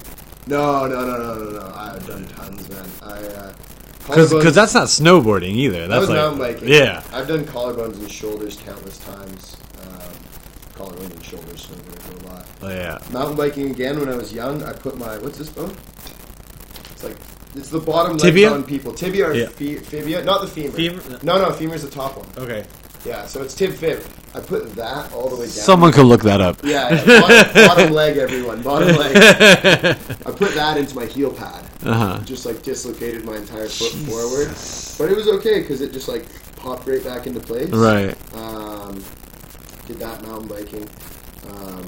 no, 0.47 0.85
no, 0.87 1.05
no, 1.05 1.17
no, 1.17 1.33
no, 1.43 1.51
no. 1.59 1.73
I've 1.75 2.05
done 2.05 2.25
tons, 2.27 2.67
man. 2.69 2.85
I 3.01 3.13
uh, 3.27 3.53
Because 4.07 4.53
that's 4.55 4.73
not 4.73 4.87
snowboarding 4.87 5.53
either. 5.55 5.87
that 5.87 5.87
That's 5.87 6.01
was 6.01 6.09
like 6.09 6.17
mountain 6.17 6.39
biking. 6.39 6.67
yeah. 6.67 7.01
I've 7.13 7.27
done 7.27 7.45
collarbones 7.45 7.93
and 7.99 8.11
shoulders 8.11 8.57
countless 8.57 8.97
times. 8.99 9.55
Um, 9.83 10.11
collar 10.75 10.97
and 10.97 11.23
shoulders, 11.23 11.61
so 11.65 11.73
I'm 11.75 11.81
gonna 11.83 12.19
go 12.21 12.27
a 12.27 12.33
lot. 12.33 12.45
Oh 12.63 12.69
yeah. 12.69 12.99
Mountain 13.11 13.37
biking 13.37 13.71
again. 13.71 13.99
When 13.99 14.09
I 14.09 14.15
was 14.15 14.33
young, 14.33 14.63
I 14.63 14.73
put 14.73 14.97
my 14.97 15.17
what's 15.19 15.37
this 15.37 15.49
bone? 15.49 15.73
It's 16.91 17.03
like 17.05 17.15
it's 17.55 17.69
the 17.69 17.79
bottom 17.79 18.17
Tibia? 18.17 18.49
leg 18.49 18.59
on 18.59 18.63
people. 18.65 18.93
Tibia 18.93 19.27
or 19.29 19.33
Yeah. 19.33 19.47
fe- 19.47 19.75
fibia? 19.77 20.23
Not 20.23 20.41
the 20.41 20.47
femur. 20.47 20.71
Femur? 20.71 21.01
No, 21.23 21.41
no, 21.41 21.51
femur's 21.51 21.83
the 21.83 21.89
top 21.89 22.17
one. 22.17 22.27
Okay. 22.37 22.65
Yeah, 23.05 23.25
so 23.27 23.41
it's 23.43 23.53
tib 23.53 23.73
fib. 23.73 24.01
I 24.33 24.39
put 24.39 24.75
that 24.75 25.11
all 25.11 25.27
the 25.29 25.35
way 25.35 25.41
down. 25.41 25.49
Someone 25.49 25.91
could 25.91 26.05
look 26.05 26.23
that 26.23 26.39
up. 26.39 26.57
Yeah, 26.63 26.89
yeah 27.05 27.19
bottom, 27.21 27.53
bottom 27.67 27.93
leg, 27.93 28.17
everyone. 28.17 28.61
Bottom 28.63 28.95
leg. 28.97 29.15
I 29.17 30.31
put 30.31 30.53
that 30.55 30.77
into 30.77 30.95
my 30.95 31.05
heel 31.05 31.31
pad. 31.31 31.65
Uh 31.83 31.93
huh. 31.93 32.19
Just 32.23 32.45
like 32.45 32.63
dislocated 32.63 33.25
my 33.25 33.35
entire 33.35 33.67
foot 33.67 33.91
forward, 34.07 34.47
but 34.97 35.11
it 35.11 35.17
was 35.17 35.27
okay 35.39 35.61
because 35.61 35.81
it 35.81 35.91
just 35.91 36.07
like 36.07 36.25
popped 36.55 36.87
right 36.87 37.03
back 37.03 37.27
into 37.27 37.41
place. 37.41 37.69
Right. 37.71 38.15
Um, 38.33 39.03
did 39.85 39.99
that 39.99 40.21
mountain 40.23 40.47
biking, 40.47 40.87
um, 41.49 41.85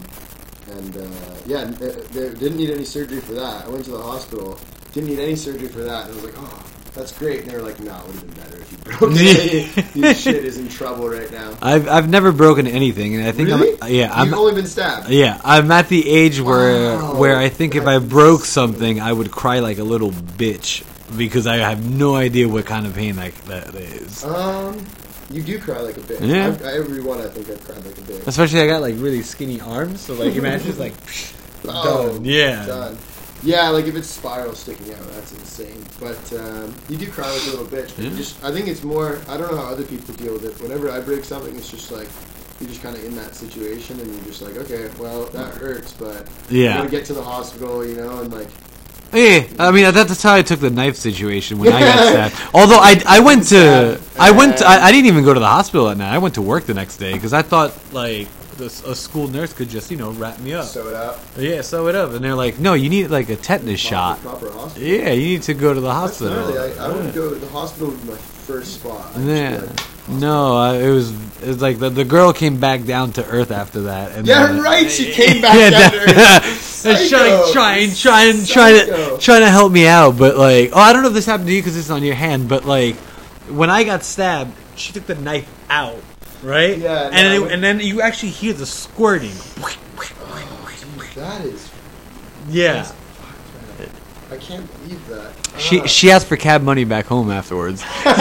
and 0.71 0.97
uh, 0.97 1.07
yeah, 1.45 1.59
n- 1.61 1.75
uh, 1.75 2.03
they 2.11 2.29
didn't 2.33 2.57
need 2.57 2.71
any 2.71 2.83
surgery 2.83 3.21
for 3.21 3.33
that. 3.35 3.65
I 3.65 3.69
went 3.69 3.85
to 3.85 3.91
the 3.91 4.01
hospital, 4.03 4.59
didn't 4.95 5.09
need 5.09 5.19
any 5.19 5.35
surgery 5.35 5.67
for 5.67 5.81
that, 5.83 6.05
and 6.09 6.11
I 6.13 6.15
was 6.15 6.23
like, 6.23 6.33
oh, 6.37 6.63
that's 6.95 7.11
great. 7.17 7.41
And 7.41 7.51
they 7.51 7.55
were 7.55 7.61
like, 7.61 7.79
no, 7.81 7.95
it 7.95 8.05
would 8.07 8.15
have 8.15 8.21
been 8.27 8.43
better 8.43 8.57
if 8.61 8.71
you 8.71 8.77
broke 8.79 8.99
it. 9.15 9.95
Your 9.95 10.13
shit 10.15 10.43
is 10.45 10.57
in 10.57 10.69
trouble 10.69 11.07
right 11.09 11.29
now. 11.31 11.55
I've 11.61 11.87
I've 11.87 12.09
never 12.09 12.31
broken 12.31 12.65
anything, 12.65 13.13
and 13.15 13.27
I 13.27 13.31
think 13.33 13.49
Really? 13.49 13.77
I'm 13.81 13.91
yeah 13.91 14.11
I'm 14.13 14.29
You've 14.29 14.37
only 14.39 14.55
been 14.55 14.65
stabbed. 14.67 15.09
yeah 15.09 15.39
I'm 15.43 15.69
at 15.71 15.89
the 15.89 16.09
age 16.09 16.39
where 16.41 16.95
Wow. 16.97 17.15
where 17.19 17.37
I 17.37 17.49
think 17.49 17.75
if 17.75 17.85
I 17.85 17.99
broke 17.99 18.45
something, 18.45 18.99
I 19.01 19.11
would 19.13 19.29
cry 19.31 19.59
like 19.59 19.77
a 19.77 19.83
little 19.83 20.11
bitch 20.11 20.83
because 21.17 21.45
I 21.45 21.57
have 21.57 21.87
no 21.87 22.15
idea 22.15 22.47
what 22.47 22.65
kind 22.65 22.87
of 22.87 22.95
pain 22.95 23.15
like 23.17 23.35
that 23.45 23.75
is. 23.75 24.23
Um, 24.23 24.83
you 25.29 25.43
do 25.43 25.59
cry 25.59 25.79
like 25.79 25.97
a 25.97 26.01
bitch. 26.01 26.21
Yeah. 26.25 26.47
I've, 26.47 26.61
every 26.61 27.01
one 27.01 27.19
I 27.19 27.27
think 27.27 27.49
I've 27.49 27.63
cried 27.65 27.83
like 27.85 27.97
a 27.97 28.01
bitch. 28.01 28.27
Especially 28.27 28.61
I 28.61 28.67
got 28.67 28.79
like 28.81 28.95
really 28.97 29.21
skinny 29.21 29.59
arms, 29.59 29.99
so 30.01 30.13
like 30.13 30.33
imagine 30.35 30.67
just 30.67 30.79
like 30.79 30.93
Oh, 31.67 32.13
done. 32.13 32.23
Yeah. 32.25 32.65
Done. 32.65 32.97
Yeah, 33.45 33.69
like 33.69 33.85
if 33.85 33.95
it's 33.95 34.09
spiral 34.09 34.55
sticking 34.55 34.91
out, 34.95 35.07
that's 35.11 35.31
insane. 35.33 35.85
But 35.99 36.33
um, 36.33 36.73
you 36.89 36.97
do 36.97 37.09
cry 37.11 37.31
like 37.31 37.43
a 37.43 37.49
little 37.51 37.65
bitch. 37.65 37.95
Yeah. 37.97 38.09
just, 38.17 38.43
I 38.43 38.51
think 38.51 38.67
it's 38.67 38.83
more. 38.83 39.19
I 39.29 39.37
don't 39.37 39.51
know 39.51 39.57
how 39.57 39.71
other 39.71 39.85
people 39.85 40.13
deal 40.15 40.33
with 40.33 40.45
it. 40.45 40.59
Whenever 40.61 40.89
I 40.91 40.99
break 40.99 41.23
something, 41.23 41.55
it's 41.55 41.69
just 41.69 41.91
like 41.91 42.07
you're 42.59 42.69
just 42.69 42.81
kind 42.81 42.95
of 42.95 43.05
in 43.05 43.15
that 43.17 43.35
situation, 43.35 43.99
and 43.99 44.13
you're 44.15 44.25
just 44.25 44.41
like, 44.41 44.57
okay, 44.57 44.89
well 44.99 45.25
that 45.27 45.53
hurts, 45.55 45.93
but 45.93 46.27
you 46.49 46.63
Yeah. 46.63 46.77
gotta 46.77 46.89
get 46.89 47.05
to 47.05 47.13
the 47.13 47.23
hospital, 47.23 47.85
you 47.85 47.95
know, 47.95 48.19
and 48.21 48.33
like 48.33 48.47
Yeah, 49.13 49.43
I 49.59 49.71
mean 49.71 49.93
that's 49.93 50.23
how 50.23 50.33
I 50.33 50.41
took 50.41 50.59
the 50.59 50.69
knife 50.71 50.95
situation 50.95 51.59
when 51.59 51.71
I 51.71 51.81
got 51.81 52.07
stabbed. 52.31 52.35
Although 52.53 52.79
I, 52.79 53.01
I 53.05 53.19
went 53.19 53.47
to 53.49 53.99
I 54.17 54.31
went 54.31 54.57
to, 54.57 54.65
I, 54.65 54.85
I 54.85 54.91
didn't 54.91 55.05
even 55.07 55.23
go 55.23 55.33
to 55.33 55.39
the 55.39 55.45
hospital 55.47 55.85
that 55.87 55.97
night. 55.97 56.13
I 56.13 56.17
went 56.17 56.35
to 56.35 56.41
work 56.41 56.65
the 56.65 56.73
next 56.73 56.97
day 56.97 57.13
because 57.13 57.33
I 57.33 57.41
thought 57.43 57.73
like 57.93 58.27
this, 58.57 58.83
a 58.85 58.95
school 58.95 59.27
nurse 59.27 59.53
could 59.53 59.69
just 59.69 59.91
you 59.91 59.97
know 59.97 60.11
wrap 60.11 60.39
me 60.39 60.53
up. 60.53 60.65
sew 60.65 60.87
it 60.87 60.93
up. 60.93 61.19
yeah, 61.37 61.61
sew 61.61 61.87
it 61.87 61.95
up, 61.95 62.11
and 62.11 62.23
they're 62.23 62.35
like, 62.35 62.59
no, 62.59 62.73
you 62.73 62.89
need 62.89 63.07
like 63.07 63.29
a 63.29 63.35
tetanus 63.35 63.79
shot. 63.79 64.21
Proper 64.21 64.51
hospital. 64.51 64.87
Yeah, 64.87 65.11
you 65.11 65.25
need 65.27 65.43
to 65.43 65.53
go 65.53 65.73
to 65.73 65.79
the 65.81 65.91
hospital. 65.93 66.33
gnarly. 66.35 66.57
I, 66.79 66.85
I 66.85 66.87
would 66.93 67.13
go. 67.13 67.29
The 67.33 67.47
hospital 67.49 67.91
be 67.91 68.09
my 68.11 68.15
first 68.15 68.75
spot. 68.75 69.15
I'd 69.15 69.23
Yeah. 69.25 69.61
like, 69.61 70.09
No, 70.09 70.55
I, 70.57 70.75
it 70.77 70.89
was 70.91 71.11
it 71.41 71.47
was 71.47 71.61
like 71.61 71.79
the, 71.79 71.89
the 71.89 72.05
girl 72.05 72.31
came 72.31 72.59
back 72.59 72.85
down 72.85 73.11
to 73.13 73.25
earth 73.25 73.51
after 73.51 73.81
that. 73.83 74.11
And 74.13 74.25
Yeah, 74.27 74.47
then- 74.47 74.61
right, 74.61 74.89
she 74.89 75.11
came 75.19 75.41
back 75.41 75.55
Yeah, 75.55 75.69
down 75.71 75.91
to 75.91 75.97
earth. 75.99 76.85
and 76.85 77.09
trying, 77.09 77.51
trying, 77.53 77.91
trying, 77.95 78.45
trying 78.45 78.85
to, 78.85 79.17
trying 79.19 79.41
to 79.41 79.49
help 79.49 79.71
me 79.71 79.87
out, 79.87 80.17
but 80.17 80.37
like, 80.37 80.69
oh, 80.73 80.79
I 80.79 80.93
don't 80.93 81.01
know 81.01 81.07
if 81.09 81.13
this 81.15 81.25
happened 81.25 81.47
to 81.49 81.53
you 81.53 81.61
because 81.61 81.75
it's 81.75 81.89
on 81.89 82.03
your 82.03 82.13
hand, 82.15 82.47
but 82.47 82.63
like, 82.65 82.95
when 83.49 83.69
I 83.71 83.83
got 83.83 84.03
stabbed, 84.03 84.53
she 84.75 84.93
took 84.93 85.05
the 85.07 85.15
knife 85.15 85.49
out, 85.69 85.97
right? 86.45 86.77
Yeah, 86.77 86.93
no, 86.93 87.07
and 87.07 87.15
I 87.15 87.23
then, 87.23 87.41
would- 87.41 87.51
and 87.51 87.63
then 87.63 87.79
you 87.79 88.01
actually 88.01 88.29
hear 88.29 88.53
the 88.53 88.65
squirting. 88.65 89.31
That 91.15 91.45
is. 91.45 91.69
Yeah, 92.49 92.91
I 94.31 94.37
can't 94.37 94.67
believe 94.83 95.07
that. 95.07 95.31
she 95.57 95.79
Ah. 95.81 95.85
she 95.85 96.11
asked 96.11 96.27
for 96.27 96.35
cab 96.35 96.61
money 96.61 96.83
back 96.83 97.05
home 97.05 97.31
afterwards. 97.31 97.81
Chi- 98.03 98.13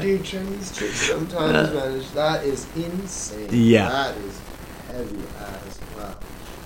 dude, 0.00 0.24
Chinese 0.24 0.70
chicks 0.76 1.08
sometimes, 1.08 1.72
man, 1.74 1.92
is- 1.92 2.10
that 2.12 2.44
is 2.44 2.66
insane. 2.76 3.48
Yeah. 3.50 3.88
That 3.88 4.16
is 4.18 4.40
heavy 4.92 5.18
as 5.38 5.78
wow. 5.98 6.14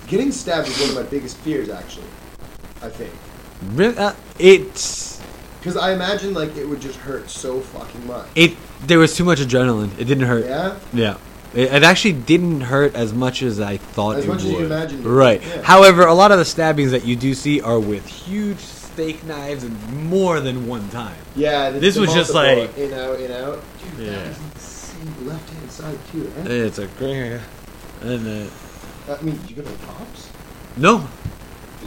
Getting 0.07 0.31
stabbed 0.31 0.67
is 0.67 0.79
one 0.79 0.89
of 0.91 0.95
my 0.95 1.03
biggest 1.03 1.37
fears, 1.37 1.69
actually. 1.69 2.05
I 2.83 2.89
think. 2.89 3.11
Really? 3.73 3.97
Uh, 3.97 4.13
it's 4.39 5.10
Because 5.61 5.77
I 5.77 5.93
imagine, 5.93 6.33
like, 6.33 6.57
it 6.57 6.65
would 6.67 6.81
just 6.81 6.97
hurt 6.97 7.29
so 7.29 7.59
fucking 7.61 8.07
much. 8.07 8.27
it. 8.35 8.57
There 8.87 8.97
was 8.99 9.15
too 9.15 9.23
much 9.23 9.39
adrenaline. 9.39 9.91
It 9.99 10.05
didn't 10.05 10.25
hurt. 10.25 10.45
Yeah? 10.45 10.75
Yeah. 10.91 11.17
It, 11.53 11.71
it 11.71 11.83
actually 11.83 12.13
didn't 12.13 12.61
hurt 12.61 12.95
as 12.95 13.13
much 13.13 13.43
as 13.43 13.59
I 13.61 13.77
thought 13.77 14.17
As 14.17 14.25
it 14.25 14.27
much 14.27 14.39
as 14.39 14.45
would. 14.45 14.59
you 14.59 14.65
imagined 14.65 15.05
Right. 15.05 15.39
yeah. 15.45 15.61
However, 15.61 16.07
a 16.07 16.13
lot 16.15 16.31
of 16.31 16.39
the 16.39 16.45
stabbings 16.45 16.91
that 16.91 17.05
you 17.05 17.15
do 17.15 17.33
see 17.35 17.61
are 17.61 17.79
with 17.79 18.07
huge 18.07 18.57
steak 18.57 19.23
knives 19.25 19.63
and 19.63 20.09
more 20.09 20.39
than 20.39 20.67
one 20.67 20.89
time. 20.89 21.15
Yeah. 21.35 21.69
the- 21.69 21.79
This 21.79 21.95
was 21.97 22.11
just 22.11 22.33
like- 22.33 22.75
In, 22.77 22.91
out, 22.93 23.19
in, 23.19 23.31
out. 23.31 23.61
Dude, 23.97 24.07
Yeah. 24.07 24.13
that 24.13 24.27
is. 24.57 24.93
Left 25.23 25.49
hand 25.53 25.71
side, 25.71 25.97
too, 26.11 26.31
eh? 26.39 26.43
It's 26.47 26.79
a 26.79 26.87
great. 26.87 27.39
And 28.01 28.47
uh, 28.47 29.13
I 29.13 29.21
mean, 29.21 29.37
did 29.37 29.49
you 29.51 29.55
go 29.57 29.61
to 29.63 29.69
the 29.69 29.85
cops? 29.85 30.29
no, 30.77 31.07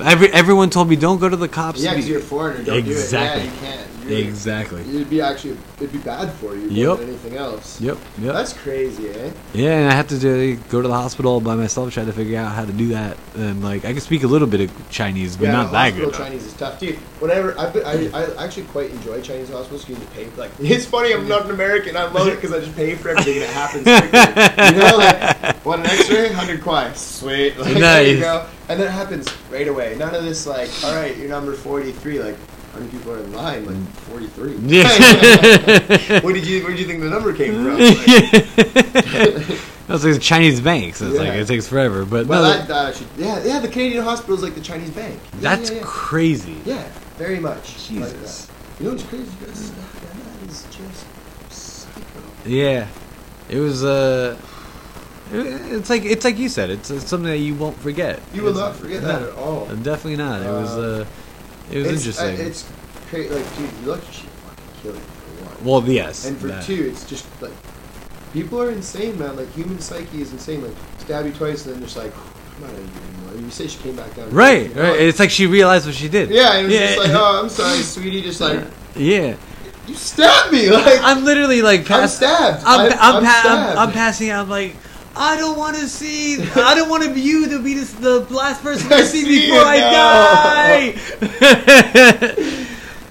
every 0.02 0.28
everyone 0.32 0.70
told 0.70 0.88
me 0.88 0.96
don't 0.96 1.18
go 1.20 1.28
to 1.28 1.36
the 1.36 1.48
cops. 1.48 1.82
Yeah, 1.82 1.90
because 1.90 2.08
you're 2.08 2.18
a 2.20 2.22
foreigner. 2.22 2.64
Don't 2.64 2.78
Exactly. 2.78 3.42
do 3.44 3.48
it. 3.48 3.52
Yeah, 3.62 3.74
you 3.74 3.76
can't. 3.78 4.03
You're- 4.08 4.22
exactly. 4.22 4.80
It'd 4.82 5.10
be 5.10 5.20
actually, 5.20 5.56
it'd 5.78 5.92
be 5.92 5.98
bad 5.98 6.32
for 6.34 6.54
you 6.54 6.62
more 6.68 6.70
Yep. 6.70 6.98
than 6.98 7.08
anything 7.08 7.36
else. 7.36 7.80
Yep. 7.80 7.96
Yep. 8.20 8.32
That's 8.34 8.52
crazy, 8.52 9.08
eh? 9.10 9.30
Yeah, 9.52 9.78
and 9.78 9.88
I 9.90 9.94
have 9.94 10.08
to 10.08 10.18
do, 10.18 10.56
go 10.70 10.82
to 10.82 10.88
the 10.88 10.94
hospital 10.94 11.40
by 11.40 11.54
myself, 11.54 11.92
try 11.92 12.04
to 12.04 12.12
figure 12.12 12.38
out 12.38 12.52
how 12.52 12.64
to 12.64 12.72
do 12.72 12.88
that. 12.88 13.16
And 13.36 13.62
like, 13.62 13.84
I 13.84 13.92
can 13.92 14.00
speak 14.00 14.22
a 14.22 14.26
little 14.26 14.48
bit 14.48 14.60
of 14.62 14.90
Chinese, 14.90 15.36
but 15.36 15.44
yeah, 15.46 15.52
not 15.52 15.72
that 15.72 15.94
good. 15.96 16.12
Chinese 16.14 16.44
is 16.44 16.52
tough, 16.54 16.78
dude. 16.80 16.96
Whenever 17.20 17.58
I, 17.58 17.64
I, 17.66 18.10
I 18.38 18.44
actually 18.44 18.64
quite 18.66 18.90
enjoy 18.90 19.20
Chinese 19.22 19.48
hospitals 19.50 19.84
because 19.84 20.00
you 20.02 20.08
pay. 20.14 20.28
Like, 20.36 20.50
it's 20.60 20.84
funny, 20.86 21.12
I'm 21.14 21.26
not 21.28 21.44
an 21.46 21.50
American. 21.52 21.96
I 21.96 22.04
love 22.10 22.28
it 22.28 22.36
because 22.36 22.52
I 22.52 22.60
just 22.60 22.76
pay 22.76 22.94
for 22.94 23.10
everything 23.10 23.40
that 23.40 23.50
happens 23.50 23.84
quickly. 23.84 24.20
You 24.74 24.80
know, 24.80 24.96
like 24.96 25.64
want 25.64 25.80
an 25.80 25.86
X-ray, 25.90 26.32
hundred 26.32 26.60
kuai, 26.60 26.94
sweet. 26.96 27.56
Like, 27.58 27.74
There 27.74 28.02
you 28.06 28.14
Nice. 28.14 28.20
go, 28.22 28.46
and 28.68 28.80
that 28.80 28.90
happens 28.90 29.26
right 29.50 29.66
away. 29.68 29.94
None 29.98 30.14
of 30.14 30.22
this 30.24 30.46
like, 30.46 30.68
all 30.84 30.94
right, 30.94 31.16
you're 31.16 31.28
number 31.28 31.52
forty-three. 31.54 32.20
Like, 32.22 32.36
how 32.74 32.80
many 32.80 32.90
people 32.90 33.12
are 33.12 33.18
in 33.20 33.32
line? 33.32 33.64
Like 33.66 33.76
forty-three. 34.08 34.56
Yeah. 34.64 36.20
what 36.20 36.34
did 36.34 36.46
you? 36.46 36.62
Where 36.62 36.72
did 36.72 36.80
you 36.80 36.86
think 36.86 37.00
the 37.00 37.10
number 37.10 37.32
came 37.32 37.54
from? 37.54 37.78
Like, 37.78 39.60
That's 39.86 40.02
like 40.02 40.16
a 40.16 40.18
Chinese 40.18 40.60
bank, 40.62 40.96
so 40.96 41.06
it's 41.08 41.18
like 41.18 41.28
it 41.34 41.46
takes 41.46 41.68
forever. 41.68 42.04
But 42.06 42.26
well, 42.26 42.42
no, 42.42 42.48
that, 42.48 42.68
that 42.68 42.88
actually, 42.90 43.08
yeah, 43.18 43.44
yeah. 43.44 43.58
The 43.60 43.68
Canadian 43.68 44.02
hospital 44.02 44.34
is 44.34 44.42
like 44.42 44.54
the 44.54 44.60
Chinese 44.62 44.90
bank. 44.90 45.20
Yeah, 45.34 45.40
that's 45.40 45.70
yeah, 45.70 45.76
yeah. 45.76 45.82
crazy. 45.84 46.56
Yeah, 46.64 46.88
very 47.16 47.38
much. 47.38 47.86
Jesus. 47.86 48.46
that. 48.46 48.52
You 48.80 48.86
know 48.86 48.92
what's 48.96 49.04
crazy? 49.06 49.30
That's, 49.40 49.70
that 49.70 50.50
is 50.50 50.62
just 50.70 51.52
psycho. 51.52 52.20
Yeah, 52.46 52.88
it 53.50 53.58
was. 53.58 53.84
Uh, 53.84 54.38
it's 55.32 55.90
like 55.90 56.04
it's 56.04 56.24
like 56.24 56.38
you 56.38 56.48
said. 56.48 56.70
It's, 56.70 56.90
it's 56.90 57.06
something 57.06 57.28
that 57.30 57.38
you 57.38 57.54
won't 57.54 57.76
forget. 57.78 58.20
You 58.32 58.42
will 58.42 58.50
It's- 58.50 58.66
not 58.66 58.76
forget 58.76 59.02
that 59.02 59.20
no, 59.20 59.28
at 59.28 59.34
all. 59.36 59.66
Definitely 59.66 60.16
not. 60.16 60.40
It 60.42 60.48
was. 60.48 60.70
Uh, 60.78 61.04
Uh, 61.04 61.06
it 61.70 61.78
was 61.78 61.86
it's, 61.86 62.18
interesting. 62.18 62.40
Uh, 62.46 62.48
it's 62.48 62.70
crazy. 63.08 63.28
Like, 63.34 63.56
dude, 63.56 63.70
you 63.80 63.86
look, 63.86 64.02
she 64.12 64.26
fucking 64.26 64.64
killed 64.82 64.96
it 64.96 65.00
for 65.00 65.44
one. 65.46 65.64
well, 65.64 65.82
yes. 65.90 66.26
and 66.26 66.36
for 66.38 66.48
that. 66.48 66.64
two, 66.64 66.88
it's 66.90 67.04
just 67.08 67.26
like 67.42 67.52
people 68.32 68.60
are 68.60 68.70
insane, 68.70 69.18
man. 69.18 69.36
Like 69.36 69.50
human 69.52 69.78
psyche 69.80 70.20
is 70.22 70.32
insane. 70.32 70.62
Like 70.62 70.74
stab 70.98 71.26
you 71.26 71.32
twice 71.32 71.66
and 71.66 71.74
then 71.76 71.82
just 71.82 71.96
like 71.96 72.12
I'm 72.56 72.62
not 72.62 72.70
anymore. 72.70 72.90
You 73.36 73.50
say 73.50 73.66
she 73.66 73.78
came 73.82 73.96
back 73.96 74.14
down. 74.14 74.30
Right, 74.30 74.68
you 74.74 74.80
right. 74.80 74.90
like- 74.92 75.00
It's 75.00 75.18
like 75.18 75.30
she 75.30 75.46
realized 75.46 75.86
what 75.86 75.94
she 75.96 76.08
did. 76.08 76.30
yeah, 76.30 76.52
and 76.56 76.60
it 76.60 76.64
was 76.70 76.74
Yeah. 76.74 76.86
just 76.94 76.98
like, 76.98 77.10
oh, 77.10 77.40
I'm 77.42 77.48
sorry, 77.60 77.78
sweetie. 77.82 78.22
Just 78.22 78.40
like 78.40 78.64
Yeah. 78.94 79.34
you 79.88 79.94
stabbed 79.94 80.52
me. 80.52 80.70
Like 80.70 81.00
I'm 81.02 81.24
literally 81.24 81.60
like 81.62 81.80
I'm 81.80 81.86
pass- 82.02 82.16
stabbed. 82.16 82.62
I'm, 82.64 82.92
I'm, 82.92 82.92
I'm, 82.92 83.16
I'm 83.16 83.22
pa- 83.24 83.40
stabbed. 83.40 83.78
I'm, 83.78 83.88
I'm 83.88 83.92
passing 83.92 84.30
out. 84.30 84.42
I'm 84.44 84.50
like, 84.50 84.76
I 85.16 85.36
don't 85.36 85.56
want 85.56 85.76
to 85.76 85.86
see. 85.88 86.42
I 86.42 86.74
don't 86.74 86.88
want 86.88 87.04
to 87.04 87.14
be 87.14 87.20
you 87.20 87.48
to 87.50 87.62
be 87.62 87.74
this, 87.74 87.92
the 87.92 88.20
last 88.34 88.62
person 88.62 88.92
I 88.92 89.02
see 89.02 89.22
See 89.24 89.46
before 89.46 89.62
I 89.64 89.78
die. 89.78 90.92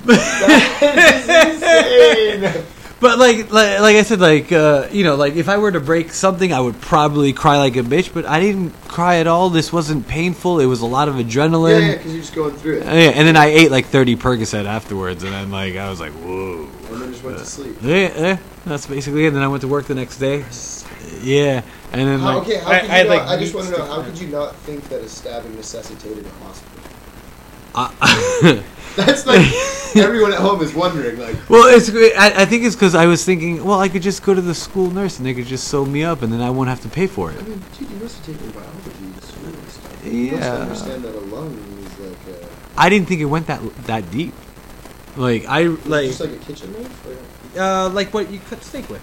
That 0.06 0.98
is 1.28 2.54
insane. 2.54 2.66
But 3.04 3.20
like, 3.20 3.52
like, 3.52 3.82
like 3.82 3.98
I 3.98 4.04
said, 4.04 4.22
like 4.22 4.54
uh, 4.54 4.88
you 4.90 5.04
know, 5.04 5.16
like 5.16 5.36
if 5.36 5.50
I 5.50 5.58
were 5.58 5.74
to 5.74 5.82
break 5.82 6.14
something, 6.14 6.54
I 6.54 6.62
would 6.62 6.80
probably 6.80 7.34
cry 7.34 7.58
like 7.58 7.76
a 7.76 7.82
bitch. 7.82 8.14
But 8.14 8.26
I 8.26 8.40
didn't 8.40 8.72
cry 8.88 9.18
at 9.18 9.28
all. 9.28 9.50
This 9.50 9.74
wasn't 9.74 10.08
painful. 10.08 10.62
It 10.62 10.68
was 10.68 10.80
a 10.80 10.86
lot 10.86 11.10
of 11.10 11.16
adrenaline. 11.16 11.82
yeah, 11.82 11.98
because 11.98 12.14
you're 12.14 12.22
just 12.22 12.34
going 12.34 12.56
through 12.56 12.78
it, 12.78 12.88
Uh, 12.88 12.94
yeah, 12.94 13.10
and 13.10 13.28
then 13.28 13.36
I 13.36 13.48
ate 13.48 13.72
like 13.72 13.88
30 13.88 14.16
Percocet 14.16 14.64
afterwards, 14.64 15.24
and 15.26 15.34
then 15.34 15.52
like 15.52 15.76
I 15.76 15.90
was 15.90 16.00
like, 16.00 16.14
whoa. 16.14 16.60
and 16.64 17.02
then 17.02 17.10
I 17.10 17.12
just 17.12 17.26
went 17.26 17.40
to 17.40 17.46
sleep. 17.46 17.76
Yeah, 17.82 18.18
yeah, 18.18 18.38
that's 18.64 18.88
basically 18.88 19.26
it. 19.26 19.28
And 19.28 19.36
then 19.36 19.44
I 19.44 19.50
went 19.50 19.64
to 19.64 19.68
work 19.68 19.86
the 19.86 19.96
next 19.96 20.20
day. 20.20 20.46
Yeah, 21.24 21.64
and 21.92 22.02
then 22.02 22.20
How, 22.20 22.40
like, 22.40 22.48
okay, 22.48 22.58
how 22.60 22.72
I, 22.72 22.80
could 22.80 22.88
you 22.88 22.94
I 22.94 22.98
had, 22.98 23.08
not, 23.08 23.16
like, 23.18 23.28
I 23.28 23.38
just 23.40 23.56
want 23.56 23.68
to 23.68 23.78
know 23.78 23.86
how 23.86 24.04
could 24.04 24.20
you 24.20 24.28
not 24.28 24.56
think 24.58 24.88
that 24.90 25.02
a 25.02 25.08
stabbing 25.10 25.56
necessitated 25.56 26.26
a 26.26 26.30
hospital? 26.46 26.84
I, 27.76 28.64
That's 28.96 29.26
like 29.26 29.42
everyone 29.96 30.34
at 30.34 30.40
home 30.40 30.62
is 30.62 30.74
wondering. 30.76 31.18
Like, 31.18 31.36
well, 31.50 31.66
it's 31.74 31.90
I, 31.90 32.44
I 32.44 32.46
think 32.46 32.64
it's 32.64 32.76
because 32.76 32.94
I 32.94 33.08
was 33.08 33.26
thinking, 33.26 33.64
well, 33.64 33.80
I 33.80 33.90
could 33.90 34.04
just 34.04 34.22
go 34.22 34.34
to 34.36 34.42
the 34.42 34.54
school 34.54 34.92
nurse 34.92 35.18
and 35.18 35.26
they 35.26 35.34
could 35.34 35.48
just 35.48 35.68
sew 35.68 35.84
me 35.86 36.04
up, 36.04 36.22
and 36.22 36.32
then 36.32 36.42
I 36.42 36.52
won't 36.52 36.70
have 36.70 36.82
to 36.82 36.90
pay 36.90 37.08
for 37.08 37.32
it. 37.32 37.40
I 37.40 37.42
mean, 37.44 37.64
dude, 37.80 37.90
you 37.90 37.96
must 37.98 38.24
have 38.24 38.38
taken 38.38 38.52
biology 38.52 38.90
in 39.02 39.22
school 39.22 39.48
and 39.48 39.70
stuff. 39.70 40.06
You 40.06 40.32
must 40.32 40.44
Yeah. 40.44 40.54
understand 40.54 41.04
that 41.06 41.16
a 41.16 41.20
lung 41.22 41.58
is 41.80 42.00
like 42.00 42.36
a, 42.44 42.48
I 42.78 42.90
didn't 42.90 43.08
think 43.08 43.22
it 43.22 43.26
went 43.26 43.48
that 43.48 43.62
that 43.88 44.12
deep. 44.12 44.34
Like 45.18 45.46
I 45.46 45.64
like 45.64 46.08
just 46.08 46.20
like 46.20 46.32
a 46.32 46.38
kitchen 46.38 46.74
knife. 46.74 47.08
Or? 47.08 47.62
uh 47.62 47.90
like 47.90 48.14
what 48.14 48.30
you 48.32 48.40
cut 48.50 48.64
steak 48.64 48.90
with. 48.90 49.02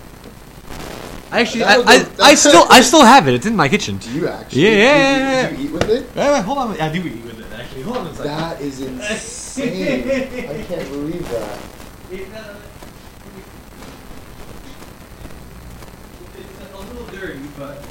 I 1.32 1.40
actually 1.40 1.60
That 1.60 1.70
I, 1.70 1.78
was 1.78 1.86
I, 1.86 1.94
a- 1.94 2.22
I 2.30 2.34
still 2.34 2.64
I 2.70 2.80
still 2.80 3.02
have 3.04 3.28
it. 3.28 3.34
It's 3.34 3.46
in 3.46 3.54
my 3.56 3.68
kitchen. 3.68 3.98
Do 3.98 4.10
you 4.10 4.28
actually? 4.28 4.62
Yeah, 4.64 4.70
yeah, 4.70 4.78
do, 4.78 5.20
yeah, 5.20 5.50
you- 5.50 5.56
do 5.56 5.62
you 5.62 5.68
eat 5.68 5.72
with 5.72 5.88
it? 5.90 6.16
Wait, 6.16 6.32
wait, 6.32 6.42
hold 6.44 6.58
on. 6.58 6.80
I 6.80 6.92
do 6.92 6.98
eat 7.06 7.22
with 7.24 7.38
it 7.38 7.46
actually. 7.58 7.82
Hold 7.82 7.96
on 7.98 8.06
a 8.08 8.14
second. 8.14 8.30
That 8.32 8.60
is 8.60 8.80
insane. 8.80 10.08
I 10.08 10.62
can't 10.64 10.88
believe 10.90 11.28
that. 11.30 11.58
It, 12.10 12.28
uh, 12.34 12.54
it's 16.36 16.74
a 16.74 16.78
little 16.78 17.06
dirty, 17.08 17.40
but 17.58 17.84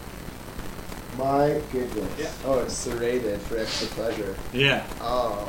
My 1.17 1.61
goodness. 1.71 2.19
Yeah. 2.19 2.31
Oh, 2.45 2.59
it's 2.59 2.73
serrated 2.73 3.39
for 3.41 3.57
extra 3.57 3.87
pleasure. 3.89 4.35
yeah. 4.53 4.85
Oh. 5.01 5.47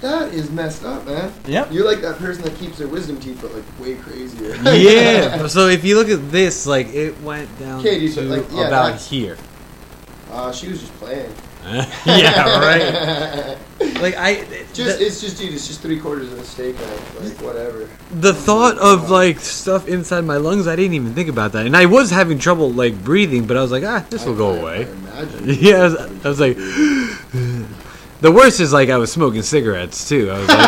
That 0.00 0.34
is 0.34 0.50
messed 0.50 0.84
up, 0.84 1.06
man. 1.06 1.32
Yep. 1.46 1.72
You're 1.72 1.86
like 1.86 2.02
that 2.02 2.18
person 2.18 2.44
that 2.44 2.54
keeps 2.56 2.78
their 2.78 2.88
wisdom 2.88 3.18
teeth, 3.18 3.38
but 3.40 3.54
like 3.54 3.64
way 3.80 3.94
crazier. 3.94 4.54
yeah. 4.74 5.46
So 5.56 5.68
if 5.68 5.84
you 5.84 5.96
look 5.96 6.08
at 6.08 6.30
this, 6.30 6.66
like 6.66 6.88
it 6.88 7.18
went 7.22 7.48
down 7.58 7.82
to 7.82 8.22
like, 8.22 8.44
yeah, 8.52 8.66
about 8.66 9.00
here. 9.00 9.38
Uh, 10.30 10.52
she 10.52 10.68
was 10.68 10.80
just 10.80 10.92
playing. 10.94 11.32
yeah, 12.06 12.60
right. 12.60 13.58
Like 14.00 14.16
I, 14.16 14.44
just 14.72 14.98
the, 14.98 15.06
it's 15.06 15.20
just 15.20 15.38
dude, 15.38 15.52
it's 15.52 15.66
just 15.66 15.80
three 15.80 15.98
quarters 15.98 16.32
of 16.32 16.38
a 16.38 16.44
steak 16.44 16.76
knife, 16.76 17.20
like 17.20 17.40
whatever. 17.42 17.88
the 18.12 18.32
thought 18.32 18.78
of 18.78 19.10
like 19.10 19.40
stuff 19.40 19.88
inside 19.88 20.20
my 20.24 20.36
lungs, 20.36 20.68
I 20.68 20.76
didn't 20.76 20.94
even 20.94 21.14
think 21.14 21.28
about 21.28 21.52
that, 21.52 21.66
and 21.66 21.76
I 21.76 21.86
was 21.86 22.10
having 22.10 22.38
trouble 22.38 22.70
like 22.70 23.02
breathing, 23.02 23.46
but 23.46 23.56
I 23.56 23.62
was 23.62 23.72
like, 23.72 23.82
ah, 23.82 24.06
this 24.10 24.24
will 24.24 24.36
go 24.36 24.50
away. 24.60 24.86
I 24.86 25.22
imagine. 25.22 25.44
Yeah, 25.44 25.76
I 25.76 25.82
was, 25.82 25.96
I 26.24 26.28
was 26.28 26.40
like, 26.40 26.56
the 28.20 28.32
worst 28.32 28.60
is 28.60 28.72
like 28.72 28.88
I 28.88 28.96
was 28.96 29.12
smoking 29.12 29.42
cigarettes 29.42 30.08
too. 30.08 30.30
I 30.30 30.38
was 30.38 30.48
like, 30.48 30.66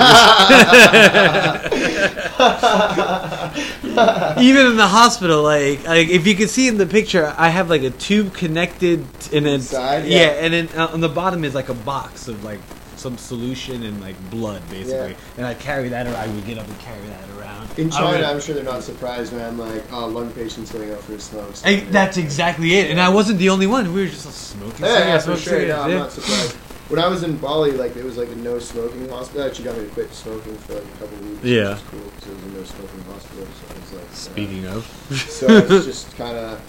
even 4.38 4.66
in 4.66 4.76
the 4.76 4.86
hospital, 4.86 5.42
like, 5.42 5.84
like 5.84 6.08
if 6.08 6.26
you 6.26 6.34
can 6.34 6.48
see 6.48 6.68
in 6.68 6.78
the 6.78 6.86
picture, 6.86 7.34
I 7.36 7.48
have 7.48 7.70
like 7.70 7.82
a 7.82 7.90
tube 7.90 8.34
connected, 8.34 9.00
and 9.32 9.46
then 9.46 9.54
Inside, 9.54 10.06
yeah. 10.06 10.18
yeah. 10.18 10.26
and 10.44 10.54
then 10.54 10.68
uh, 10.76 10.90
on 10.92 11.00
the 11.00 11.08
bottom 11.08 11.44
is 11.44 11.54
like 11.54 11.68
a 11.68 11.74
box 11.74 12.28
of 12.28 12.44
like 12.44 12.60
some 12.96 13.16
solution 13.16 13.84
and 13.84 14.00
like 14.00 14.16
blood, 14.30 14.62
basically. 14.70 15.10
Yeah. 15.10 15.16
And 15.36 15.46
I 15.46 15.54
carry 15.54 15.88
that 15.88 16.06
around. 16.06 16.16
I 16.16 16.26
would 16.28 16.44
get 16.44 16.58
up 16.58 16.66
and 16.66 16.78
carry 16.80 17.06
that 17.06 17.28
around. 17.38 17.78
In 17.78 17.90
China, 17.90 18.18
would- 18.18 18.24
I'm 18.24 18.40
sure 18.40 18.54
they're 18.54 18.64
not 18.64 18.82
surprised, 18.82 19.32
man. 19.32 19.56
Like, 19.56 19.84
oh, 19.92 20.06
lung 20.06 20.32
patients 20.32 20.72
going 20.72 20.90
out 20.90 21.00
for 21.00 21.14
a 21.14 21.20
smoke. 21.20 21.56
Hey, 21.56 21.80
that's 21.80 22.16
exactly 22.16 22.74
it, 22.74 22.90
and 22.90 23.00
I 23.00 23.08
wasn't 23.08 23.38
the 23.38 23.50
only 23.50 23.66
one. 23.66 23.92
We 23.94 24.02
were 24.02 24.08
just 24.08 24.30
smoking 24.32 24.84
Yeah, 24.84 24.98
yeah, 24.98 25.18
for 25.18 25.36
sure. 25.36 25.66
No, 25.66 25.82
I'm 25.82 25.90
not 25.92 26.12
surprised. 26.12 26.56
When 26.88 26.98
I 26.98 27.06
was 27.06 27.22
in 27.22 27.36
Bali, 27.36 27.72
like 27.72 27.96
it 27.96 28.04
was 28.04 28.16
like 28.16 28.30
a 28.30 28.36
no 28.36 28.58
smoking 28.58 29.08
hospital. 29.10 29.46
Actually, 29.46 29.66
got 29.66 29.76
me 29.76 29.84
to 29.84 29.90
quit 29.90 30.12
smoking 30.12 30.56
for 30.56 30.74
like 30.74 30.84
a 30.84 30.98
couple 30.98 31.18
weeks. 31.18 31.44
Yeah. 31.44 31.74
which 31.74 31.82
was 31.82 31.82
cool 31.90 32.00
because 32.16 32.26
it 32.28 32.34
was 32.34 32.42
a 32.42 32.48
no 32.48 32.64
smoking 32.64 33.04
hospital. 33.04 33.46
So 33.46 33.74
it 33.74 33.80
was 33.80 33.92
like 33.92 34.04
uh, 34.04 34.14
Speaking 34.14 34.66
of, 34.66 34.84
so 35.28 35.46
it's 35.48 35.84
just 35.92 36.16
kind 36.16 36.36
of 36.36 36.60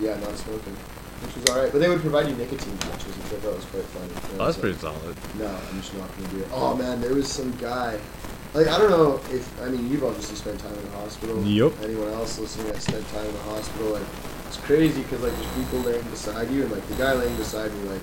yeah, 0.00 0.14
not 0.20 0.36
smoking, 0.38 0.76
which 1.26 1.34
was 1.34 1.44
all 1.50 1.58
right. 1.60 1.72
But 1.72 1.80
they 1.80 1.88
would 1.88 2.00
provide 2.00 2.28
you 2.28 2.36
nicotine 2.36 2.78
patches, 2.78 3.16
which 3.18 3.32
I 3.34 3.42
thought 3.42 3.56
was 3.56 3.64
quite 3.66 3.82
funny. 3.84 4.12
Oh, 4.14 4.44
I 4.44 4.46
was 4.46 4.56
that's 4.56 4.58
pretty 4.58 4.86
like, 4.86 4.94
solid. 4.94 5.16
No, 5.38 5.46
I'm 5.50 5.80
just 5.80 5.96
not 5.98 6.08
gonna 6.16 6.28
do 6.28 6.38
it. 6.38 6.48
Oh 6.52 6.76
man, 6.76 7.00
there 7.00 7.14
was 7.14 7.30
some 7.30 7.50
guy. 7.56 7.98
Like 8.54 8.68
I 8.68 8.78
don't 8.78 8.90
know 8.90 9.18
if 9.34 9.42
I 9.60 9.70
mean 9.70 9.90
you've 9.90 10.04
obviously 10.04 10.36
spent 10.36 10.60
time 10.60 10.74
in 10.74 10.84
the 10.84 10.96
hospital. 10.98 11.42
Yup. 11.42 11.72
Anyone 11.82 12.12
else 12.12 12.38
listening 12.38 12.68
that 12.68 12.80
spent 12.80 13.06
time 13.08 13.26
in 13.26 13.32
the 13.32 13.46
hospital, 13.50 13.90
like 13.90 14.06
it's 14.46 14.58
crazy 14.58 15.02
because 15.02 15.20
like 15.22 15.34
there's 15.34 15.54
people 15.54 15.80
laying 15.80 16.04
beside 16.10 16.50
you, 16.50 16.62
and 16.62 16.70
like 16.70 16.86
the 16.86 16.94
guy 16.94 17.12
laying 17.12 17.34
beside 17.36 17.72
me, 17.74 17.88
like 17.88 18.02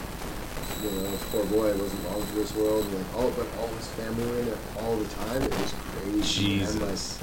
you 0.83 0.89
know, 0.91 1.11
this 1.11 1.23
poor 1.31 1.45
boy 1.45 1.67
wasn't 1.77 2.03
long 2.11 2.21
for 2.23 2.35
this 2.35 2.55
world, 2.55 2.85
and 2.85 2.95
like 2.95 3.15
all 3.17 3.31
but 3.31 3.47
all 3.59 3.67
his 3.67 3.87
family 3.87 4.25
were 4.25 4.39
in 4.39 4.45
there 4.45 4.57
all 4.81 4.95
the 4.95 5.07
time. 5.15 5.41
It 5.43 5.51
was 5.51 5.73
crazy. 6.01 6.57
man. 6.59 6.65
like 6.79 6.89
Jesus. 6.89 7.19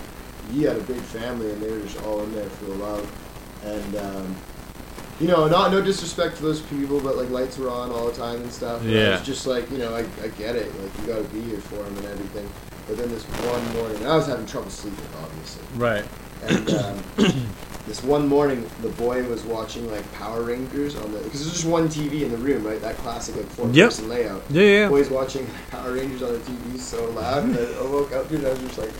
he 0.52 0.62
had 0.62 0.76
a 0.76 0.80
big 0.80 1.00
family, 1.00 1.50
and 1.50 1.62
they 1.62 1.70
were 1.70 1.80
just 1.80 2.00
all 2.04 2.22
in 2.22 2.34
there 2.34 2.48
for 2.50 2.64
the 2.66 2.74
love. 2.74 3.04
And 3.64 3.96
um, 3.96 4.36
you 5.20 5.28
know, 5.28 5.48
not 5.48 5.70
no 5.72 5.80
disrespect 5.80 6.36
to 6.36 6.42
those 6.42 6.60
people, 6.62 7.00
but 7.00 7.16
like 7.16 7.30
lights 7.30 7.56
were 7.58 7.70
on 7.70 7.90
all 7.90 8.06
the 8.06 8.16
time 8.16 8.42
and 8.42 8.52
stuff. 8.52 8.82
And 8.82 8.90
Yeah. 8.90 9.12
was 9.18 9.26
just 9.26 9.46
like, 9.46 9.70
you 9.70 9.78
know, 9.78 9.94
I, 9.94 10.00
I 10.22 10.28
get 10.28 10.56
it. 10.56 10.66
Like 10.80 10.90
you 11.00 11.06
got 11.06 11.18
to 11.18 11.34
be 11.34 11.40
here 11.40 11.58
for 11.60 11.76
him 11.76 11.96
and 11.96 12.06
everything. 12.06 12.48
But 12.86 12.98
then 12.98 13.08
this 13.08 13.24
one 13.24 13.72
morning, 13.74 13.96
and 13.98 14.06
I 14.08 14.16
was 14.16 14.26
having 14.26 14.46
trouble 14.46 14.70
sleeping, 14.70 15.04
obviously. 15.22 15.64
Right. 15.74 16.04
And 16.44 16.70
um, 16.70 17.02
this 17.86 18.02
one 18.02 18.26
morning, 18.26 18.68
the 18.82 18.88
boy 18.90 19.22
was 19.28 19.42
watching 19.44 19.88
like 19.90 20.10
Power 20.14 20.42
Rangers 20.42 20.96
on 20.96 21.12
the 21.12 21.18
because 21.20 21.40
there's 21.44 21.52
just 21.52 21.66
one 21.66 21.88
TV 21.88 22.22
in 22.22 22.30
the 22.30 22.36
room, 22.38 22.64
right? 22.64 22.80
That 22.80 22.96
classic 22.98 23.36
like 23.36 23.46
four 23.46 23.68
Yep. 23.70 23.88
person 23.90 24.08
layout. 24.08 24.42
Yeah, 24.50 24.62
yeah. 24.62 24.88
Boy's 24.88 25.08
watching 25.10 25.46
Power 25.70 25.92
Rangers 25.92 26.22
on 26.22 26.32
the 26.32 26.38
TV 26.40 26.78
so 26.78 27.08
loud, 27.10 27.50
that 27.54 27.76
I 27.78 27.82
woke 27.82 28.12
up, 28.12 28.28
dude. 28.28 28.38
and 28.40 28.48
I 28.48 28.50
was 28.50 28.60
just 28.60 28.78
like, 28.78 28.90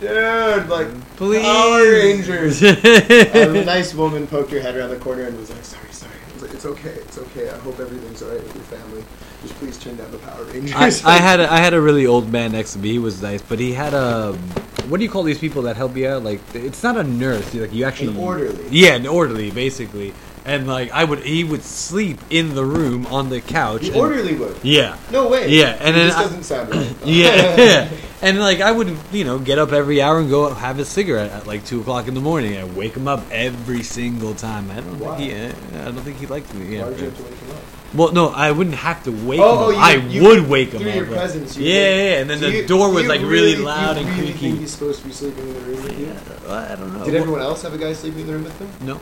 dude, 0.00 0.68
like 0.68 0.88
Please. 1.16 1.42
Power 1.42 1.82
Rangers. 1.90 2.62
a 2.62 3.64
nice 3.64 3.94
woman 3.94 4.26
poked 4.26 4.52
her 4.52 4.60
head 4.60 4.76
around 4.76 4.90
the 4.90 4.96
corner 4.96 5.24
and 5.24 5.36
was 5.38 5.50
like, 5.50 5.64
sorry, 5.64 5.90
sorry. 5.90 6.12
Like, 6.40 6.54
it's 6.54 6.66
okay, 6.66 6.90
it's 6.90 7.18
okay. 7.18 7.50
I 7.50 7.56
hope 7.58 7.80
everything's 7.80 8.22
alright 8.22 8.40
with 8.40 8.54
your 8.54 8.64
family. 8.64 9.02
Just 9.42 9.54
please 9.54 9.76
turn 9.78 9.96
down 9.96 10.10
the 10.12 10.18
Power 10.18 10.44
Rangers. 10.44 11.04
I, 11.04 11.14
I 11.16 11.18
had 11.28 11.40
a, 11.40 11.52
I 11.52 11.56
had 11.58 11.74
a 11.74 11.80
really 11.80 12.06
old 12.06 12.30
man 12.30 12.52
next 12.52 12.74
to 12.74 12.78
me. 12.78 12.90
He 12.92 12.98
was 13.00 13.20
nice, 13.20 13.42
but 13.42 13.58
he 13.58 13.72
had 13.72 13.92
a 13.94 14.38
what 14.86 14.98
do 14.98 15.04
you 15.04 15.10
call 15.10 15.22
these 15.22 15.38
people 15.38 15.62
that 15.62 15.76
help 15.76 15.96
you 15.96 16.08
out? 16.08 16.22
Like 16.22 16.40
it's 16.54 16.82
not 16.82 16.96
a 16.96 17.04
nurse. 17.04 17.54
Like 17.54 17.72
you 17.72 17.84
actually 17.84 18.08
An 18.12 18.16
orderly. 18.18 18.64
Yeah, 18.70 18.94
an 18.94 19.06
orderly, 19.06 19.50
basically. 19.50 20.14
And 20.44 20.66
like 20.66 20.90
I 20.92 21.04
would, 21.04 21.20
he 21.24 21.44
would 21.44 21.62
sleep 21.62 22.18
in 22.30 22.54
the 22.54 22.64
room 22.64 23.04
on 23.06 23.28
the 23.28 23.40
couch. 23.42 23.82
the 23.82 23.88
and- 23.88 23.96
orderly 23.96 24.34
would. 24.34 24.56
Yeah. 24.62 24.96
No 25.12 25.28
way. 25.28 25.48
Yeah, 25.50 25.76
and 25.80 25.94
then 25.94 26.06
this 26.06 26.14
I- 26.16 26.22
doesn't 26.22 26.42
sound 26.44 26.70
right. 26.70 26.94
Yeah, 27.04 27.56
yeah. 27.58 27.90
And 28.22 28.38
like 28.40 28.60
I 28.60 28.72
would, 28.72 28.96
you 29.12 29.24
know, 29.24 29.38
get 29.38 29.58
up 29.58 29.72
every 29.72 30.00
hour 30.00 30.18
and 30.20 30.30
go 30.30 30.48
have 30.54 30.78
a 30.78 30.84
cigarette 30.86 31.30
at 31.32 31.46
like 31.46 31.64
two 31.66 31.80
o'clock 31.82 32.08
in 32.08 32.14
the 32.14 32.20
morning. 32.20 32.56
I 32.56 32.64
wake 32.64 32.94
him 32.94 33.06
up 33.08 33.22
every 33.30 33.82
single 33.82 34.34
time. 34.34 34.70
I 34.70 34.76
don't 34.76 34.98
Why? 34.98 35.16
think 35.18 35.32
he, 35.32 35.78
I 35.78 35.84
don't 35.84 35.96
think 36.00 36.16
he 36.18 36.26
liked 36.26 36.52
me. 36.54 36.76
Yeah. 36.76 36.84
Why 36.84 36.90
did 36.90 36.98
you 37.00 37.04
have 37.06 37.16
to 37.18 37.22
wake 37.24 37.34
him 37.34 37.50
up? 37.50 37.62
Well, 37.94 38.12
no, 38.12 38.28
I 38.28 38.50
wouldn't 38.52 38.76
have 38.76 39.02
to 39.04 39.10
wake 39.10 39.40
Oh, 39.40 39.44
him 39.44 39.58
oh, 39.58 39.68
up. 39.68 39.72
you- 39.72 39.78
I 39.80 39.94
you- 40.12 40.22
would 40.22 40.48
wake 40.48 40.72
him 40.72 40.80
through 40.82 40.90
up. 40.90 40.96
your 40.96 41.06
presence, 41.06 41.56
you 41.56 41.64
Yeah, 41.66 41.74
yeah, 41.74 41.96
yeah, 42.12 42.20
and 42.20 42.28
then 42.30 42.38
Do 42.40 42.50
the 42.50 42.66
door 42.68 42.92
was 42.92 43.06
like 43.06 43.20
really, 43.22 43.52
really 43.54 43.56
loud 43.56 43.96
and 43.96 44.06
really 44.06 44.22
creaky. 44.32 44.38
Think 44.50 44.60
he's 44.60 44.72
supposed 44.72 45.00
to 45.00 45.06
be 45.06 45.12
sleeping 45.14 45.48
in 45.48 45.54
the 45.54 45.60
room 45.60 45.82
with 45.84 45.98
you? 45.98 46.06
Yeah, 46.06 46.54
I 46.72 46.74
don't 46.76 46.92
know. 46.98 47.04
Did 47.04 47.14
everyone 47.14 47.40
else 47.40 47.62
have 47.62 47.72
a 47.72 47.78
guy 47.78 47.94
sleeping 47.94 48.20
in 48.20 48.26
the 48.26 48.32
room 48.34 48.44
with 48.44 48.58
them? 48.58 48.70
No. 48.82 49.00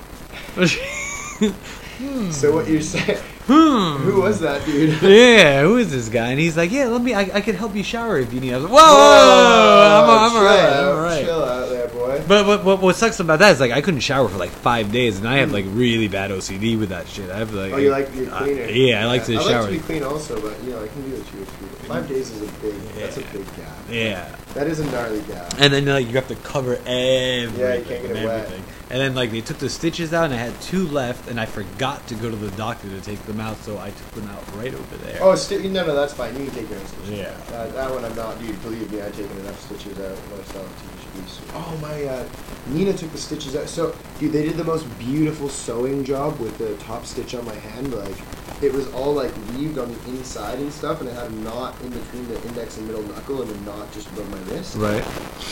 So 2.30 2.55
what 2.55 2.68
you're 2.68 2.82
saying? 2.82 3.18
Hmm. 3.47 4.03
Who 4.03 4.22
was 4.22 4.40
that 4.40 4.64
dude? 4.66 5.01
Yeah, 5.03 5.62
who 5.62 5.76
is 5.76 5.90
this 5.92 6.09
guy? 6.09 6.30
And 6.30 6.40
he's 6.40 6.57
like, 6.57 6.72
yeah, 6.72 6.86
let 6.86 7.01
me. 7.01 7.14
I, 7.14 7.20
I 7.34 7.40
can 7.40 7.55
help 7.55 7.74
you 7.76 7.84
shower 7.84 8.18
if 8.18 8.32
you 8.32 8.40
need. 8.40 8.53
I 8.53 8.57
was 8.57 8.64
like, 8.64 8.72
whoa, 8.72 8.80
I'm, 8.80 10.11
I'm 10.11 10.30
chill 10.30 10.38
alright. 10.40 10.61
out, 10.61 10.82
I'm 10.84 10.97
alright. 10.97 11.24
Chill 11.24 11.44
out 11.44 11.68
there, 11.68 11.88
boy. 11.88 12.24
But 12.26 12.47
what, 12.47 12.64
what 12.64 12.82
what 12.82 12.97
sucks 12.97 13.20
about 13.20 13.38
that 13.38 13.53
is 13.53 13.61
like 13.61 13.70
I 13.72 13.80
couldn't 13.82 14.01
shower 14.01 14.28
for 14.28 14.36
like 14.38 14.51
five 14.51 14.90
days, 14.90 15.18
and 15.18 15.28
I 15.28 15.36
have 15.38 15.53
like 15.53 15.64
really 15.68 16.09
bad 16.09 16.30
OCD 16.32 16.78
with 16.78 16.88
that 16.88 17.07
shit. 17.09 17.30
I 17.30 17.38
have 17.38 17.53
like 17.55 17.72
Oh, 17.72 17.76
you 17.76 17.90
like 17.90 18.12
your 18.16 18.34
I- 18.34 18.38
cleaner? 18.38 18.64
yeah, 18.64 19.03
I 19.03 19.07
like 19.07 19.24
to 19.26 19.36
I 19.36 19.42
shower. 19.42 19.62
like 19.62 19.70
to 19.70 19.76
be 19.76 19.78
clean 19.82 20.03
also, 20.03 20.40
but 20.40 20.61
you 20.64 20.70
know 20.70 20.82
I 20.82 20.88
can 20.88 21.09
do 21.09 21.16
it 21.16 21.26
two. 21.28 21.44
Five 21.86 22.09
days 22.09 22.30
is 22.30 22.42
a 22.42 22.53
big. 22.61 22.74
That's 22.97 23.16
a 23.16 23.20
big 23.20 23.47
gap. 23.57 23.76
yeah, 23.88 24.34
That 24.57 24.66
is 24.68 24.80
a 24.80 24.86
gnarly 24.90 25.20
gap. 25.22 25.52
and 25.59 25.72
then 25.72 25.84
like 25.84 26.07
you 26.07 26.12
have 26.14 26.28
to 26.28 26.34
cover 26.36 26.74
everything. 26.86 27.61
Yeah, 27.61 27.74
you 27.74 27.84
can't 27.84 28.02
get 28.02 28.16
it 28.16 28.24
wet. 28.24 28.44
everything. 28.44 28.64
And 28.88 29.00
then 29.00 29.14
like 29.14 29.30
they 29.32 29.40
took 29.40 29.59
the 29.59 29.68
stitches 29.68 30.14
out, 30.14 30.26
and 30.26 30.34
I 30.34 30.38
had 30.38 30.59
two 30.62 30.86
left, 30.88 31.28
and 31.28 31.38
I 31.40 31.44
forgot 31.46 32.07
to 32.09 32.14
go 32.14 32.30
to 32.30 32.36
the 32.36 32.50
doctor 32.57 32.88
to 32.88 33.00
take 33.00 33.20
them 33.26 33.40
out, 33.40 33.57
so 33.59 33.78
I 33.78 33.90
took 33.90 34.11
them 34.12 34.28
out 34.28 34.42
right 34.57 34.72
over 34.72 34.96
there. 34.98 35.18
Oh, 35.20 35.34
sti- 35.34 35.59
no, 35.68 35.84
no, 35.86 35.94
that's 35.94 36.14
fine. 36.14 36.36
You 36.38 36.46
can 36.46 36.54
take 36.54 36.70
your 36.70 36.78
own 36.78 36.86
stitches. 36.86 37.11
Yeah. 37.11 37.36
Uh, 37.57 37.66
that 37.72 37.90
one 37.90 38.04
I'm 38.04 38.14
not, 38.14 38.38
dude. 38.40 38.61
Believe 38.62 38.90
me, 38.92 39.00
I've 39.02 39.14
taken 39.16 39.36
enough 39.38 39.61
stitches 39.61 39.98
out 39.98 40.16
myself 40.30 40.68
to 40.82 41.20
just 41.22 41.42
be. 41.42 41.50
Oh 41.54 41.78
my, 41.82 42.04
uh, 42.04 42.28
Nina 42.68 42.92
took 42.92 43.11
the 43.12 43.18
stitches 43.18 43.57
out. 43.57 43.68
So, 43.68 43.94
dude, 44.20 44.32
they 44.32 44.44
did 44.44 44.57
the 44.57 44.64
most 44.64 44.84
beautiful 44.98 45.48
sewing 45.48 46.04
job 46.04 46.38
with 46.38 46.57
the 46.59 46.76
top 46.76 47.04
stitch 47.07 47.34
on 47.34 47.44
my 47.44 47.54
hand. 47.54 47.92
Like, 47.92 48.16
it 48.62 48.72
was 48.72 48.92
all 48.94 49.12
like 49.12 49.32
weaved 49.54 49.78
on 49.78 49.92
the 49.92 50.11
inside 50.11 50.59
and 50.59 50.72
stuff, 50.72 51.00
and 51.00 51.09
it 51.09 51.14
had 51.14 51.30
a 51.30 51.34
knot 51.36 51.74
in 51.82 51.90
between 51.90 52.26
the 52.28 52.42
index 52.48 52.78
and 52.78 52.86
middle 52.86 53.02
knuckle, 53.02 53.42
and 53.42 53.50
a 53.50 53.61
knot 53.61 53.92
just 53.92 54.09
above 54.12 54.30
my 54.30 54.38
wrist. 54.52 54.76
Right. 54.76 55.04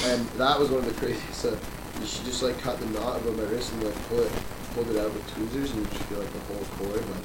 And 0.07 0.27
that 0.39 0.59
was 0.59 0.71
one 0.71 0.81
of 0.81 0.87
the 0.87 0.95
craziest. 0.95 1.25
So, 1.45 1.59
you 2.01 2.07
should 2.07 2.25
just 2.25 2.43
like 2.43 2.59
cut 2.61 2.81
the 2.81 2.87
knot 2.87 3.21
above 3.21 3.37
my 3.37 3.45
wrist 3.45 3.73
and 3.73 3.85
like 3.85 4.09
pull 4.09 4.21
it, 4.21 4.33
pulled 4.75 4.89
it 4.91 4.97
out 4.97 5.13
with 5.13 5.35
tweezers, 5.35 5.71
and 5.73 5.81
you 5.81 5.87
just 5.93 6.05
feel 6.05 6.19
like 6.19 6.33
the 6.33 6.41
whole 6.41 6.65
cord 6.79 7.09
like. 7.11 7.25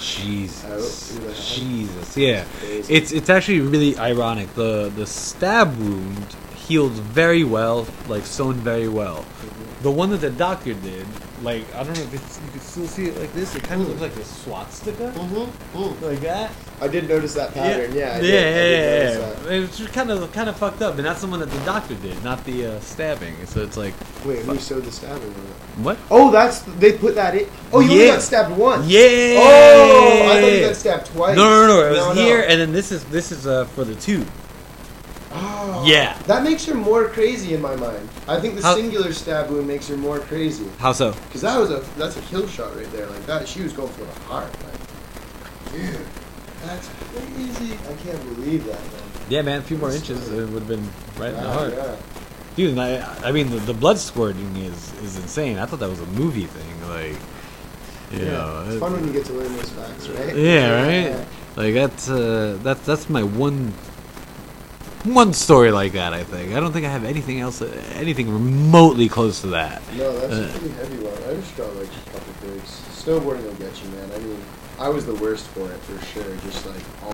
Jesus. 0.00 0.64
Out 0.64 0.80
through 0.80 1.28
the 1.28 1.34
head. 1.34 1.42
Jesus. 1.42 2.16
Yeah. 2.16 2.44
Crazy. 2.58 2.94
It's 2.94 3.12
it's 3.12 3.30
actually 3.30 3.60
really 3.60 3.96
ironic. 3.96 4.52
The 4.54 4.92
the 4.94 5.06
stab 5.06 5.78
wound 5.78 6.36
healed 6.54 6.92
very 6.92 7.44
well, 7.44 7.86
like 8.08 8.24
sewn 8.24 8.54
very 8.54 8.88
well. 8.88 9.24
Mhm. 9.24 9.82
The 9.82 9.90
one 9.90 10.10
that 10.10 10.20
the 10.20 10.30
doctor 10.30 10.74
did 10.74 11.06
like 11.42 11.64
I 11.74 11.82
don't 11.84 11.96
know 11.96 12.02
if 12.02 12.14
it's, 12.14 12.40
you 12.44 12.50
can 12.50 12.60
still 12.60 12.86
see 12.86 13.06
it 13.06 13.16
like 13.18 13.32
this. 13.34 13.54
It 13.54 13.62
kind 13.64 13.80
of 13.82 13.88
looks 13.88 14.00
like 14.00 14.16
a 14.16 14.24
swastika, 14.24 15.12
Mm-hmm. 15.12 16.04
like 16.04 16.20
that. 16.20 16.50
I 16.80 16.88
did 16.88 17.08
notice 17.08 17.34
that 17.34 17.54
pattern. 17.54 17.92
Yeah, 17.94 18.16
yeah, 18.16 18.20
did, 18.20 18.30
yeah, 18.30 19.20
yeah, 19.20 19.48
yeah. 19.50 19.62
It's 19.64 19.78
just 19.78 19.92
kind 19.92 20.10
of 20.10 20.30
kind 20.32 20.48
of 20.48 20.56
fucked 20.56 20.82
up, 20.82 20.96
and 20.96 21.04
that's 21.06 21.20
the 21.20 21.26
one 21.28 21.40
that 21.40 21.50
the 21.50 21.64
doctor 21.64 21.94
did, 21.96 22.22
not 22.24 22.44
the 22.44 22.66
uh, 22.66 22.80
stabbing. 22.80 23.34
So 23.46 23.62
it's 23.62 23.76
like. 23.76 23.94
Wait, 24.24 24.40
who 24.44 24.58
showed 24.58 24.84
the 24.84 24.92
stabbing? 24.92 25.22
on 25.22 25.30
it? 25.30 25.84
what? 25.84 25.98
Oh, 26.10 26.30
that's 26.30 26.60
they 26.78 26.96
put 26.98 27.14
that 27.14 27.34
in. 27.36 27.48
Oh, 27.72 27.80
you 27.80 27.92
only 27.92 28.06
got 28.08 28.22
stabbed 28.22 28.56
once. 28.56 28.86
Yeah. 28.86 29.36
Oh, 29.38 30.28
I 30.30 30.40
thought 30.40 30.52
you 30.52 30.60
got 30.66 30.76
stabbed 30.76 31.06
twice. 31.06 31.36
No, 31.36 31.48
no, 31.48 31.66
no. 31.66 31.86
It 31.86 31.90
was 31.90 31.98
No, 31.98 32.12
no. 32.14 32.22
here, 32.24 32.44
and 32.48 32.60
then 32.60 32.72
this 32.72 32.90
is 32.92 33.04
this 33.06 33.30
is 33.32 33.46
uh, 33.46 33.64
for 33.66 33.84
the 33.84 33.94
tube. 33.96 34.26
Oh, 35.36 35.82
Yeah. 35.86 36.16
That 36.26 36.42
makes 36.44 36.64
her 36.66 36.74
more 36.74 37.08
crazy 37.08 37.54
in 37.54 37.60
my 37.60 37.74
mind. 37.76 38.08
I 38.28 38.38
think 38.40 38.54
the 38.56 38.62
How- 38.62 38.76
singular 38.76 39.12
stab 39.12 39.50
wound 39.50 39.66
makes 39.66 39.88
her 39.88 39.96
more 39.96 40.20
crazy. 40.20 40.66
How 40.78 40.92
so? 40.92 41.12
Because 41.12 41.40
that 41.42 41.58
was 41.58 41.70
a 41.70 41.80
that's 41.98 42.16
a 42.16 42.20
kill 42.22 42.46
shot 42.46 42.76
right 42.76 42.90
there. 42.92 43.06
Like 43.06 43.26
that, 43.26 43.48
she 43.48 43.62
was 43.62 43.72
going 43.72 43.92
for 43.92 44.04
the 44.04 44.20
heart. 44.28 44.50
Like, 44.64 45.72
dude, 45.72 45.98
that's 46.64 46.88
crazy. 47.12 47.74
I 47.74 47.94
can't 48.04 48.36
believe 48.36 48.64
that, 48.66 48.80
man. 48.80 49.02
Yeah, 49.28 49.42
man. 49.42 49.58
A 49.58 49.62
few 49.62 49.76
more 49.78 49.90
inches, 49.90 50.30
it 50.30 50.36
would 50.50 50.62
have 50.62 50.68
been 50.68 50.88
right 51.18 51.30
in 51.34 51.42
the 51.42 51.50
heart. 51.50 51.72
yeah. 51.74 51.96
Dude, 52.56 52.70
and 52.70 52.80
I, 52.80 53.28
I 53.28 53.32
mean, 53.32 53.50
the, 53.50 53.56
the 53.56 53.74
blood 53.74 53.98
squirting 53.98 54.54
is 54.56 54.92
is 55.02 55.16
insane. 55.16 55.58
I 55.58 55.66
thought 55.66 55.80
that 55.80 55.90
was 55.90 56.00
a 56.00 56.06
movie 56.06 56.46
thing, 56.46 56.88
like, 56.88 57.16
you 58.12 58.26
know, 58.30 58.62
It's 58.66 58.76
it- 58.76 58.80
fun 58.80 58.92
when 58.92 59.04
you 59.06 59.12
get 59.12 59.24
to 59.26 59.32
learn 59.32 59.56
those 59.56 59.70
facts, 59.70 60.08
right? 60.10 60.36
Yeah, 60.36 60.82
right. 61.10 61.26
Like 61.56 61.74
that's 61.74 62.08
uh, 62.08 62.58
that's 62.62 62.84
that's 62.86 63.10
my 63.10 63.22
one 63.24 63.72
one 65.04 65.32
story 65.32 65.70
like 65.70 65.92
that. 65.92 66.12
I 66.12 66.24
think 66.24 66.54
I 66.54 66.60
don't 66.60 66.72
think 66.72 66.86
I 66.86 66.88
have 66.90 67.04
anything 67.04 67.40
else, 67.40 67.62
anything 67.94 68.30
remotely 68.32 69.08
close 69.08 69.40
to 69.42 69.48
that. 69.48 69.82
No, 69.96 70.12
that's 70.18 70.32
Uh, 70.32 70.48
a 70.56 70.58
pretty 70.58 70.74
heavy 70.74 70.96
one. 71.04 71.14
I 71.30 71.34
just 71.40 71.56
got 71.56 71.74
like 71.76 71.88
a 71.88 72.10
couple 72.10 72.32
breaks. 72.48 72.82
Snowboarding 73.04 73.44
will 73.44 73.54
get 73.54 73.72
you, 73.82 73.88
man. 73.90 74.10
I 74.14 74.18
mean, 74.18 74.40
I 74.78 74.88
was 74.88 75.04
the 75.06 75.14
worst 75.16 75.46
for 75.48 75.70
it 75.70 75.78
for 75.80 76.04
sure. 76.06 76.24
Just 76.44 76.64
like 76.66 76.76
all 76.76 77.02